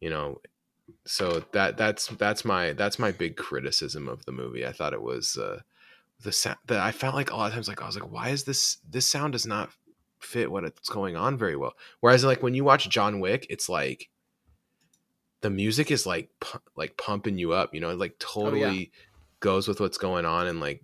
You 0.00 0.10
know, 0.10 0.40
so 1.06 1.44
that 1.52 1.76
that's 1.76 2.08
that's 2.08 2.44
my 2.44 2.72
that's 2.72 2.98
my 2.98 3.10
big 3.10 3.36
criticism 3.36 4.08
of 4.08 4.24
the 4.24 4.32
movie. 4.32 4.66
I 4.66 4.72
thought 4.72 4.92
it 4.92 5.02
was 5.02 5.36
uh 5.36 5.60
the 6.22 6.32
sound 6.32 6.58
that 6.66 6.80
I 6.80 6.92
felt 6.92 7.14
like 7.14 7.30
a 7.30 7.36
lot 7.36 7.48
of 7.48 7.54
times 7.54 7.68
like 7.68 7.82
I 7.82 7.86
was 7.86 7.98
like, 7.98 8.10
why 8.10 8.28
is 8.28 8.44
this 8.44 8.78
this 8.88 9.10
sound 9.10 9.32
does 9.32 9.46
not 9.46 9.70
fit 10.24 10.50
what 10.50 10.64
it's 10.64 10.88
going 10.88 11.16
on 11.16 11.36
very 11.38 11.56
well. 11.56 11.74
Whereas 12.00 12.24
like 12.24 12.42
when 12.42 12.54
you 12.54 12.64
watch 12.64 12.88
John 12.88 13.20
Wick, 13.20 13.46
it's 13.50 13.68
like 13.68 14.08
the 15.40 15.50
music 15.50 15.90
is 15.90 16.06
like 16.06 16.30
pu- 16.40 16.58
like 16.76 16.96
pumping 16.96 17.38
you 17.38 17.52
up. 17.52 17.74
You 17.74 17.80
know, 17.80 17.90
it 17.90 17.98
like 17.98 18.18
totally 18.18 18.90
goes 19.40 19.68
with 19.68 19.80
what's 19.80 19.98
going 19.98 20.24
on 20.24 20.46
and 20.46 20.58
like 20.60 20.82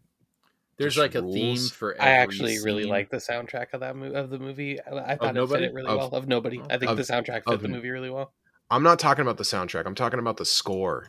There's 0.77 0.95
just 0.97 1.03
like 1.03 1.15
a 1.15 1.23
theme 1.23 1.47
rules. 1.57 1.71
for. 1.71 2.01
I 2.01 2.11
every 2.11 2.23
actually 2.23 2.59
really 2.63 2.85
like 2.85 3.11
the 3.11 3.17
soundtrack 3.17 3.73
of 3.73 3.81
that 3.81 3.97
mo- 3.97 4.13
of 4.13 4.31
the 4.31 4.39
movie. 4.39 4.79
I, 4.81 5.13
I 5.13 5.17
thought 5.17 5.37
it 5.37 5.49
fit 5.49 5.63
it 5.63 5.73
really 5.75 5.89
Of- 5.89 5.97
well. 5.99 6.09
Of 6.09 6.29
nobody, 6.29 6.61
I 6.69 6.79
think 6.79 6.91
of- 6.91 6.97
the 6.97 7.03
soundtrack 7.03 7.45
fit 7.45 7.55
of- 7.55 7.63
the 7.63 7.69
movie 7.69 7.91
really 7.91 8.11
well. 8.11 8.33
I'm 8.71 8.83
not 8.85 8.99
talking 9.01 9.23
about 9.23 9.37
the 9.37 9.45
soundtrack. 9.45 9.85
I'm 9.87 9.95
talking 9.97 10.21
about 10.21 10.37
the 10.37 10.45
score. 10.45 11.09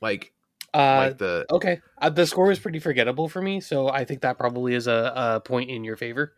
Like 0.00 0.32
Uh, 0.72 1.04
like 1.08 1.18
the 1.18 1.46
okay, 1.50 1.80
uh, 1.98 2.08
the 2.10 2.26
score 2.26 2.46
was 2.46 2.58
pretty 2.58 2.78
forgettable 2.78 3.28
for 3.28 3.42
me, 3.42 3.60
so 3.60 3.88
I 3.88 4.04
think 4.04 4.22
that 4.22 4.38
probably 4.38 4.74
is 4.74 4.86
a, 4.86 5.12
a 5.14 5.40
point 5.40 5.68
in 5.70 5.84
your 5.84 5.96
favor. 5.96 6.32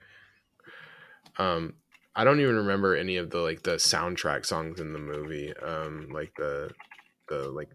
Um 1.38 1.74
I 2.14 2.24
don't 2.24 2.40
even 2.40 2.56
remember 2.56 2.94
any 2.94 3.16
of 3.16 3.30
the 3.30 3.38
like 3.38 3.62
the 3.62 3.76
soundtrack 3.76 4.44
songs 4.44 4.80
in 4.80 4.92
the 4.92 4.98
movie. 4.98 5.52
Um 5.56 6.08
like 6.12 6.32
the 6.36 6.70
the 7.28 7.50
like 7.50 7.70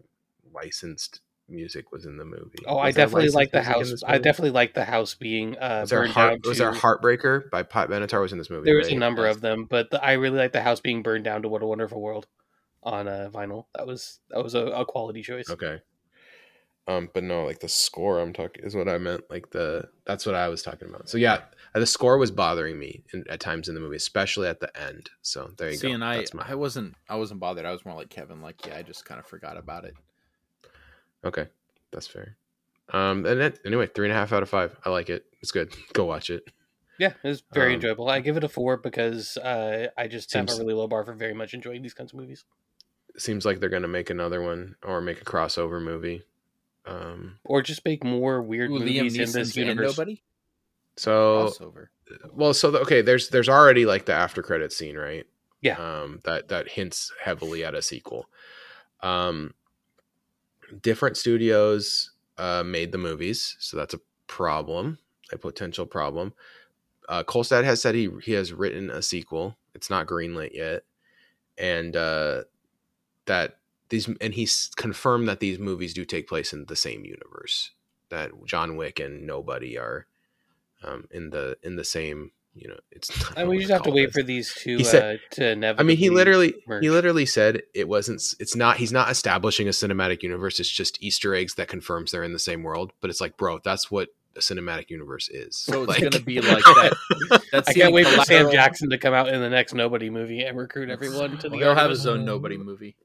licensed 0.52 1.20
music 1.48 1.92
was 1.92 2.04
in 2.04 2.16
the 2.16 2.24
movie. 2.24 2.58
Oh, 2.66 2.78
I 2.78 2.86
Was 2.86 2.94
there 2.94 3.06
definitely 3.06 3.30
like 3.30 3.50
the 3.50 3.62
house. 3.62 4.02
I 4.06 4.18
definitely 4.18 4.50
like 4.50 4.74
the 4.74 4.84
house 4.84 5.14
being 5.14 5.56
uh, 5.58 5.80
was 5.82 5.90
there 5.90 6.00
burned 6.00 6.12
heart, 6.12 6.30
down. 6.30 6.40
was 6.44 6.58
to, 6.58 6.64
there 6.64 6.72
Heartbreaker 6.72 7.50
by 7.50 7.62
Pat 7.62 7.88
Benatar 7.88 8.20
was 8.20 8.32
in 8.32 8.38
this 8.38 8.50
movie. 8.50 8.66
there 8.66 8.76
was 8.76 8.88
a 8.88 8.94
number 8.94 9.26
of 9.26 9.40
them, 9.40 9.66
but 9.68 9.90
the, 9.90 10.04
I 10.04 10.12
really 10.12 10.38
like 10.38 10.52
the 10.52 10.62
house 10.62 10.80
being 10.80 11.02
burned 11.02 11.24
down 11.24 11.42
to 11.42 11.48
"What 11.48 11.62
a 11.62 11.66
Wonderful 11.66 12.00
World" 12.00 12.26
on 12.82 13.08
uh, 13.08 13.30
vinyl. 13.32 13.64
That 13.74 13.86
was 13.86 14.20
that 14.30 14.42
was 14.42 14.54
a, 14.54 14.66
a 14.66 14.84
quality 14.84 15.22
choice. 15.22 15.50
Okay. 15.50 15.80
Um, 16.88 17.10
but 17.12 17.22
no, 17.22 17.44
like 17.44 17.60
the 17.60 17.68
score 17.68 18.18
I'm 18.18 18.32
talking 18.32 18.64
is 18.64 18.74
what 18.74 18.88
I 18.88 18.96
meant. 18.98 19.24
Like 19.30 19.50
the 19.50 19.88
that's 20.06 20.24
what 20.24 20.34
I 20.34 20.48
was 20.48 20.62
talking 20.62 20.88
about. 20.88 21.08
So 21.10 21.18
yeah, 21.18 21.42
the 21.74 21.84
score 21.86 22.16
was 22.16 22.30
bothering 22.30 22.78
me 22.78 23.04
in, 23.12 23.24
at 23.28 23.40
times 23.40 23.68
in 23.68 23.74
the 23.74 23.80
movie, 23.80 23.96
especially 23.96 24.48
at 24.48 24.58
the 24.58 24.70
end. 24.80 25.10
So 25.20 25.50
there 25.58 25.70
you 25.70 25.76
See, 25.76 25.88
go. 25.88 25.94
and 25.94 26.02
I, 26.04 26.24
my 26.32 26.46
I 26.48 26.54
wasn't, 26.54 26.94
I 27.08 27.16
wasn't 27.16 27.40
bothered. 27.40 27.66
I 27.66 27.72
was 27.72 27.84
more 27.84 27.94
like 27.94 28.08
Kevin. 28.08 28.40
Like, 28.40 28.66
yeah, 28.66 28.76
I 28.78 28.82
just 28.82 29.04
kind 29.04 29.20
of 29.20 29.26
forgot 29.26 29.58
about 29.58 29.84
it. 29.84 29.94
Okay, 31.24 31.46
that's 31.92 32.06
fair. 32.06 32.36
Um, 32.90 33.26
and 33.26 33.38
then, 33.38 33.54
anyway, 33.66 33.86
three 33.86 34.06
and 34.06 34.16
a 34.16 34.18
half 34.18 34.32
out 34.32 34.42
of 34.42 34.48
five. 34.48 34.74
I 34.84 34.88
like 34.90 35.10
it. 35.10 35.26
It's 35.42 35.50
good. 35.52 35.74
Go 35.92 36.06
watch 36.06 36.30
it. 36.30 36.44
Yeah, 36.98 37.12
it 37.22 37.28
was 37.28 37.42
very 37.52 37.68
Um, 37.68 37.74
enjoyable. 37.74 38.08
I 38.08 38.20
give 38.20 38.36
it 38.38 38.44
a 38.44 38.48
four 38.48 38.76
because 38.78 39.36
uh, 39.36 39.88
I 39.96 40.08
just 40.08 40.32
have 40.32 40.48
Seems- 40.48 40.58
a 40.58 40.62
really 40.62 40.74
low 40.74 40.88
bar 40.88 41.04
for 41.04 41.12
very 41.12 41.34
much 41.34 41.52
enjoying 41.54 41.82
these 41.82 41.94
kinds 41.94 42.12
of 42.14 42.18
movies. 42.18 42.44
Seems 43.18 43.44
like 43.44 43.60
they're 43.60 43.68
gonna 43.68 43.88
make 43.88 44.10
another 44.10 44.40
one 44.40 44.76
or 44.82 45.00
make 45.00 45.20
a 45.20 45.24
crossover 45.24 45.82
movie. 45.82 46.22
Um, 46.86 47.38
Or 47.44 47.60
just 47.62 47.84
make 47.84 48.02
more 48.04 48.40
weird 48.42 48.70
Ooh, 48.70 48.74
Liam 48.78 48.80
movies 49.02 49.16
in 49.16 49.22
Neeson's 49.24 49.32
this 49.34 49.56
and 49.56 49.66
universe. 49.66 49.96
nobody 49.96 50.22
so 50.96 51.46
crossover. 51.48 51.86
well, 52.32 52.54
so 52.54 52.70
the, 52.70 52.80
okay, 52.80 53.02
there's 53.02 53.28
there's 53.28 53.48
already 53.48 53.86
like 53.86 54.06
the 54.06 54.14
after 54.14 54.42
credit 54.42 54.72
scene, 54.72 54.96
right? 54.96 55.26
Yeah. 55.60 55.76
Um, 55.76 56.20
that 56.24 56.48
that 56.48 56.68
hints 56.70 57.12
heavily 57.22 57.64
at 57.64 57.74
a 57.74 57.82
sequel. 57.82 58.26
Um, 59.00 59.54
different 60.82 61.16
studios 61.16 62.12
uh, 62.36 62.62
made 62.64 62.92
the 62.92 62.98
movies, 62.98 63.56
so 63.60 63.76
that's 63.76 63.94
a 63.94 64.00
problem, 64.26 64.98
a 65.32 65.38
potential 65.38 65.86
problem. 65.86 66.32
Uh, 67.08 67.22
Kolstad 67.22 67.64
has 67.64 67.80
said 67.80 67.94
he 67.94 68.10
he 68.22 68.32
has 68.32 68.52
written 68.52 68.90
a 68.90 69.02
sequel. 69.02 69.56
It's 69.74 69.90
not 69.90 70.06
greenlit 70.06 70.52
yet, 70.54 70.82
and 71.56 71.94
uh, 71.96 72.42
that 73.26 73.57
these 73.90 74.08
and 74.20 74.34
he's 74.34 74.70
confirmed 74.76 75.28
that 75.28 75.40
these 75.40 75.58
movies 75.58 75.94
do 75.94 76.04
take 76.04 76.28
place 76.28 76.52
in 76.52 76.66
the 76.66 76.76
same 76.76 77.04
universe. 77.04 77.70
That 78.10 78.30
John 78.46 78.76
Wick 78.76 79.00
and 79.00 79.26
Nobody 79.26 79.76
are 79.78 80.06
um, 80.82 81.06
in 81.10 81.30
the 81.30 81.56
in 81.62 81.76
the 81.76 81.84
same. 81.84 82.32
You 82.54 82.68
know, 82.68 82.78
it's. 82.90 83.10
I 83.32 83.34
don't 83.34 83.38
And 83.38 83.48
we 83.50 83.58
just 83.58 83.70
have 83.70 83.82
to 83.82 83.90
wait 83.90 84.06
this. 84.06 84.14
for 84.14 84.22
these 84.22 84.52
two 84.54 84.78
He 84.78 84.84
said- 84.84 85.16
uh, 85.32 85.34
to 85.36 85.54
never 85.56 85.78
I 85.80 85.84
mean, 85.84 85.96
he 85.96 86.10
literally 86.10 86.54
merge. 86.66 86.82
he 86.82 86.90
literally 86.90 87.26
said 87.26 87.62
it 87.74 87.86
wasn't. 87.88 88.20
It's 88.40 88.56
not. 88.56 88.78
He's 88.78 88.90
not 88.92 89.10
establishing 89.10 89.68
a 89.68 89.70
cinematic 89.70 90.22
universe. 90.22 90.58
It's 90.58 90.70
just 90.70 91.00
Easter 91.02 91.34
eggs 91.34 91.54
that 91.54 91.68
confirms 91.68 92.10
they're 92.10 92.24
in 92.24 92.32
the 92.32 92.38
same 92.38 92.62
world. 92.64 92.92
But 93.00 93.10
it's 93.10 93.20
like, 93.20 93.36
bro, 93.36 93.60
that's 93.62 93.90
what 93.92 94.08
a 94.36 94.40
cinematic 94.40 94.90
universe 94.90 95.28
is. 95.28 95.56
So 95.56 95.82
it's 95.84 95.88
Like- 96.00 96.02
gonna 96.10 96.24
be 96.24 96.40
like 96.40 96.64
that. 96.64 96.96
That 97.52 97.68
I 97.68 97.72
scene 97.72 97.74
can't 97.82 97.88
in 97.90 97.94
wait 97.94 98.06
for 98.08 98.24
Sam 98.24 98.50
Jackson 98.50 98.90
to 98.90 98.98
come 98.98 99.14
out 99.14 99.28
in 99.28 99.40
the 99.40 99.50
next 99.50 99.74
Nobody 99.74 100.10
movie 100.10 100.42
and 100.42 100.56
recruit 100.58 100.90
everyone 100.90 101.38
to 101.38 101.48
the. 101.50 101.56
He'll 101.58 101.68
have 101.68 101.78
army. 101.78 101.90
his 101.90 102.06
own 102.06 102.24
nobody 102.24 102.56
movie, 102.56 102.96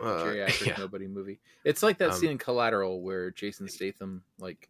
uh, 0.00 0.04
geriatric 0.24 0.66
yeah. 0.66 0.76
nobody 0.78 1.06
movie. 1.06 1.40
It's 1.64 1.82
like 1.82 1.98
that 1.98 2.10
Um, 2.10 2.16
scene 2.16 2.30
in 2.30 2.38
Collateral 2.38 3.02
where 3.02 3.30
Jason 3.30 3.68
Statham, 3.68 4.22
like, 4.38 4.68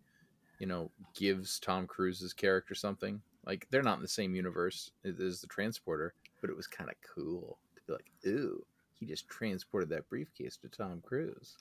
you 0.59 0.67
know, 0.67 0.91
gives 1.15 1.59
Tom 1.59 1.87
Cruise's 1.87 2.33
character 2.33 2.75
something. 2.75 3.21
Like 3.47 3.67
they're 3.71 3.83
not 3.83 3.97
in 3.97 4.03
the 4.03 4.09
same 4.09 4.35
universe 4.35 4.91
as 5.05 5.41
the 5.41 5.47
transporter, 5.47 6.15
but 6.41 6.51
it 6.51 6.57
was 6.57 6.67
kind 6.67 6.91
of 6.91 6.97
cool 7.15 7.59
to 7.77 7.83
be 7.87 7.93
like, 7.93 8.11
ooh, 8.27 8.65
he 8.95 9.07
just 9.07 9.29
transported 9.29 9.89
that 9.91 10.09
briefcase 10.09 10.57
to 10.59 10.69
Tom 10.69 11.01
Cruise. 11.05 11.57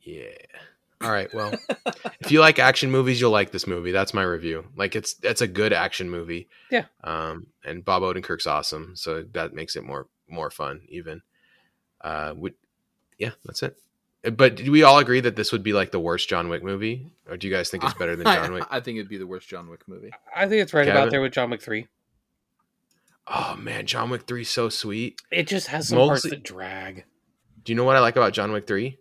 Yeah. 0.00 0.30
All 1.00 1.10
right. 1.10 1.32
Well, 1.34 1.52
if 2.20 2.30
you 2.30 2.40
like 2.40 2.58
action 2.58 2.90
movies, 2.90 3.20
you'll 3.20 3.30
like 3.30 3.50
this 3.50 3.66
movie. 3.66 3.90
That's 3.90 4.14
my 4.14 4.22
review. 4.22 4.64
Like 4.76 4.96
it's 4.96 5.16
it's 5.22 5.42
a 5.42 5.46
good 5.46 5.72
action 5.72 6.08
movie. 6.08 6.48
Yeah. 6.70 6.84
Um, 7.02 7.48
and 7.64 7.84
Bob 7.84 8.02
Odenkirk's 8.02 8.46
awesome, 8.46 8.92
so 8.94 9.24
that 9.32 9.52
makes 9.52 9.76
it 9.76 9.84
more 9.84 10.06
more 10.28 10.50
fun. 10.50 10.82
Even. 10.88 11.20
Uh, 12.00 12.34
would 12.36 12.54
yeah, 13.18 13.30
that's 13.44 13.62
it. 13.62 13.76
Uh, 14.24 14.30
But 14.30 14.56
do 14.56 14.70
we 14.72 14.82
all 14.82 14.98
agree 14.98 15.20
that 15.20 15.36
this 15.36 15.52
would 15.52 15.62
be 15.62 15.72
like 15.72 15.90
the 15.90 16.00
worst 16.00 16.28
John 16.28 16.48
Wick 16.48 16.62
movie, 16.62 17.10
or 17.28 17.36
do 17.36 17.46
you 17.46 17.52
guys 17.52 17.70
think 17.70 17.84
it's 17.84 17.94
better 17.94 18.16
than 18.16 18.24
John 18.34 18.52
Wick? 18.52 18.64
I, 18.70 18.78
I 18.78 18.80
think 18.80 18.98
it'd 18.98 19.08
be 19.08 19.18
the 19.18 19.26
worst 19.26 19.48
John 19.48 19.68
Wick 19.68 19.82
movie. 19.86 20.10
I 20.34 20.48
think 20.48 20.62
it's 20.62 20.74
right 20.74 20.86
Kevin? 20.86 21.00
about 21.02 21.10
there 21.10 21.20
with 21.20 21.32
John 21.32 21.50
Wick 21.50 21.62
three. 21.62 21.88
Oh 23.26 23.56
man, 23.58 23.86
John 23.86 24.10
Wick 24.10 24.22
three 24.26 24.44
so 24.44 24.68
sweet. 24.68 25.20
It 25.30 25.46
just 25.46 25.68
has 25.68 25.88
some 25.88 25.98
parts 25.98 26.28
that 26.28 26.42
drag 26.42 27.04
Do 27.64 27.72
you 27.72 27.76
know 27.76 27.84
what 27.84 27.96
I 27.96 28.00
like 28.00 28.16
about 28.16 28.32
John 28.32 28.52
Wick 28.52 28.66
three? 28.66 28.98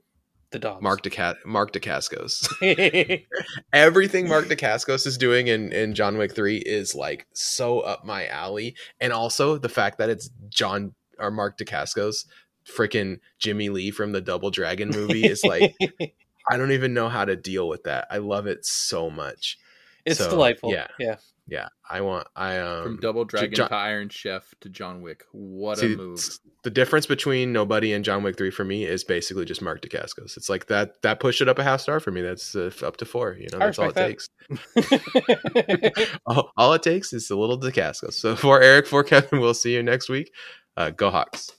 the 0.54 0.60
dogs. 0.60 0.82
Mark 0.84 1.02
DeCa- 1.02 1.44
Mark 1.46 1.74
Dacascos. 1.74 2.48
everything 3.74 4.30
Mark 4.30 4.46
Dacascos 4.46 5.06
is 5.06 5.18
doing 5.18 5.48
in, 5.48 5.74
in 5.74 5.94
John 5.96 6.18
Wick 6.18 6.34
3 6.34 6.58
is 6.58 6.96
like 6.96 7.26
so 7.34 7.80
up 7.82 8.06
my 8.06 8.28
alley. 8.28 8.76
And 9.02 9.12
also 9.12 9.58
the 9.58 9.68
fact 9.68 9.98
that 9.98 10.10
it's 10.10 10.30
John 10.50 10.94
or 11.20 11.32
Mark 11.32 11.58
Dacascos, 11.58 12.26
freaking 12.66 13.20
Jimmy 13.40 13.70
Lee 13.70 13.92
from 13.92 14.12
the 14.12 14.22
Double 14.22 14.52
Dragon 14.52 14.90
movie 14.90 15.26
is 15.26 15.44
like 15.44 15.76
I 16.50 16.58
don't 16.58 16.72
even 16.72 16.94
know 16.94 17.10
how 17.10 17.26
to 17.26 17.36
deal 17.36 17.68
with 17.68 17.84
that. 17.84 18.08
I 18.12 18.18
love 18.18 18.48
it 18.48 18.66
so 18.66 19.10
much. 19.10 19.58
It's 20.06 20.20
So, 20.20 20.30
delightful. 20.30 20.72
yeah. 20.72 20.88
Yeah. 21.00 21.16
Yeah, 21.46 21.68
I 21.90 22.00
want. 22.00 22.26
I 22.38 22.58
um 22.60 22.84
From 22.84 22.98
Double 23.02 23.26
Dragon 23.26 23.54
John- 23.54 23.68
to 23.68 23.76
Iron 23.76 24.08
Chef 24.08 24.56
to 24.62 24.70
John 24.70 25.02
Wick. 25.02 25.26
What 25.34 25.78
See, 25.78 25.92
a 25.94 25.98
move. 25.98 26.26
the 26.64 26.70
difference 26.70 27.06
between 27.06 27.52
Nobody 27.52 27.92
and 27.92 28.06
John 28.06 28.24
Wick 28.24 28.38
Three 28.38 28.50
for 28.50 28.64
me 28.64 28.86
is 28.86 29.04
basically 29.04 29.44
just 29.44 29.62
Mark 29.62 29.82
Dacascos. 29.82 30.38
It's 30.38 30.48
like 30.48 30.68
that 30.68 31.02
that 31.02 31.20
pushed 31.20 31.42
it 31.42 31.50
up 31.50 31.60
a 31.60 31.64
half 31.66 31.82
star 31.82 32.00
for 32.00 32.12
me. 32.12 32.22
That's 32.22 32.56
uh, 32.56 32.72
up 32.82 32.96
to 32.96 33.06
four. 33.06 33.36
You 33.38 33.50
know, 33.52 33.60
that's 33.60 33.78
all 33.78 33.90
it 33.90 33.98
respect 33.98 34.30
takes. 34.78 36.20
all, 36.26 36.54
all 36.56 36.72
it 36.74 36.82
takes 36.84 37.12
is 37.12 37.30
a 37.30 37.36
little 37.36 37.60
Dacascos. 37.60 38.14
So 38.14 38.38
for 38.38 38.62
Eric, 38.62 38.88
for 38.88 39.04
Kevin, 39.04 39.42
we'll 39.42 39.54
see 39.54 39.74
you 39.74 39.84
next 39.84 40.08
week. 40.08 40.32
Uh, 40.78 40.92
go 40.92 41.10
Hawks. 41.10 41.52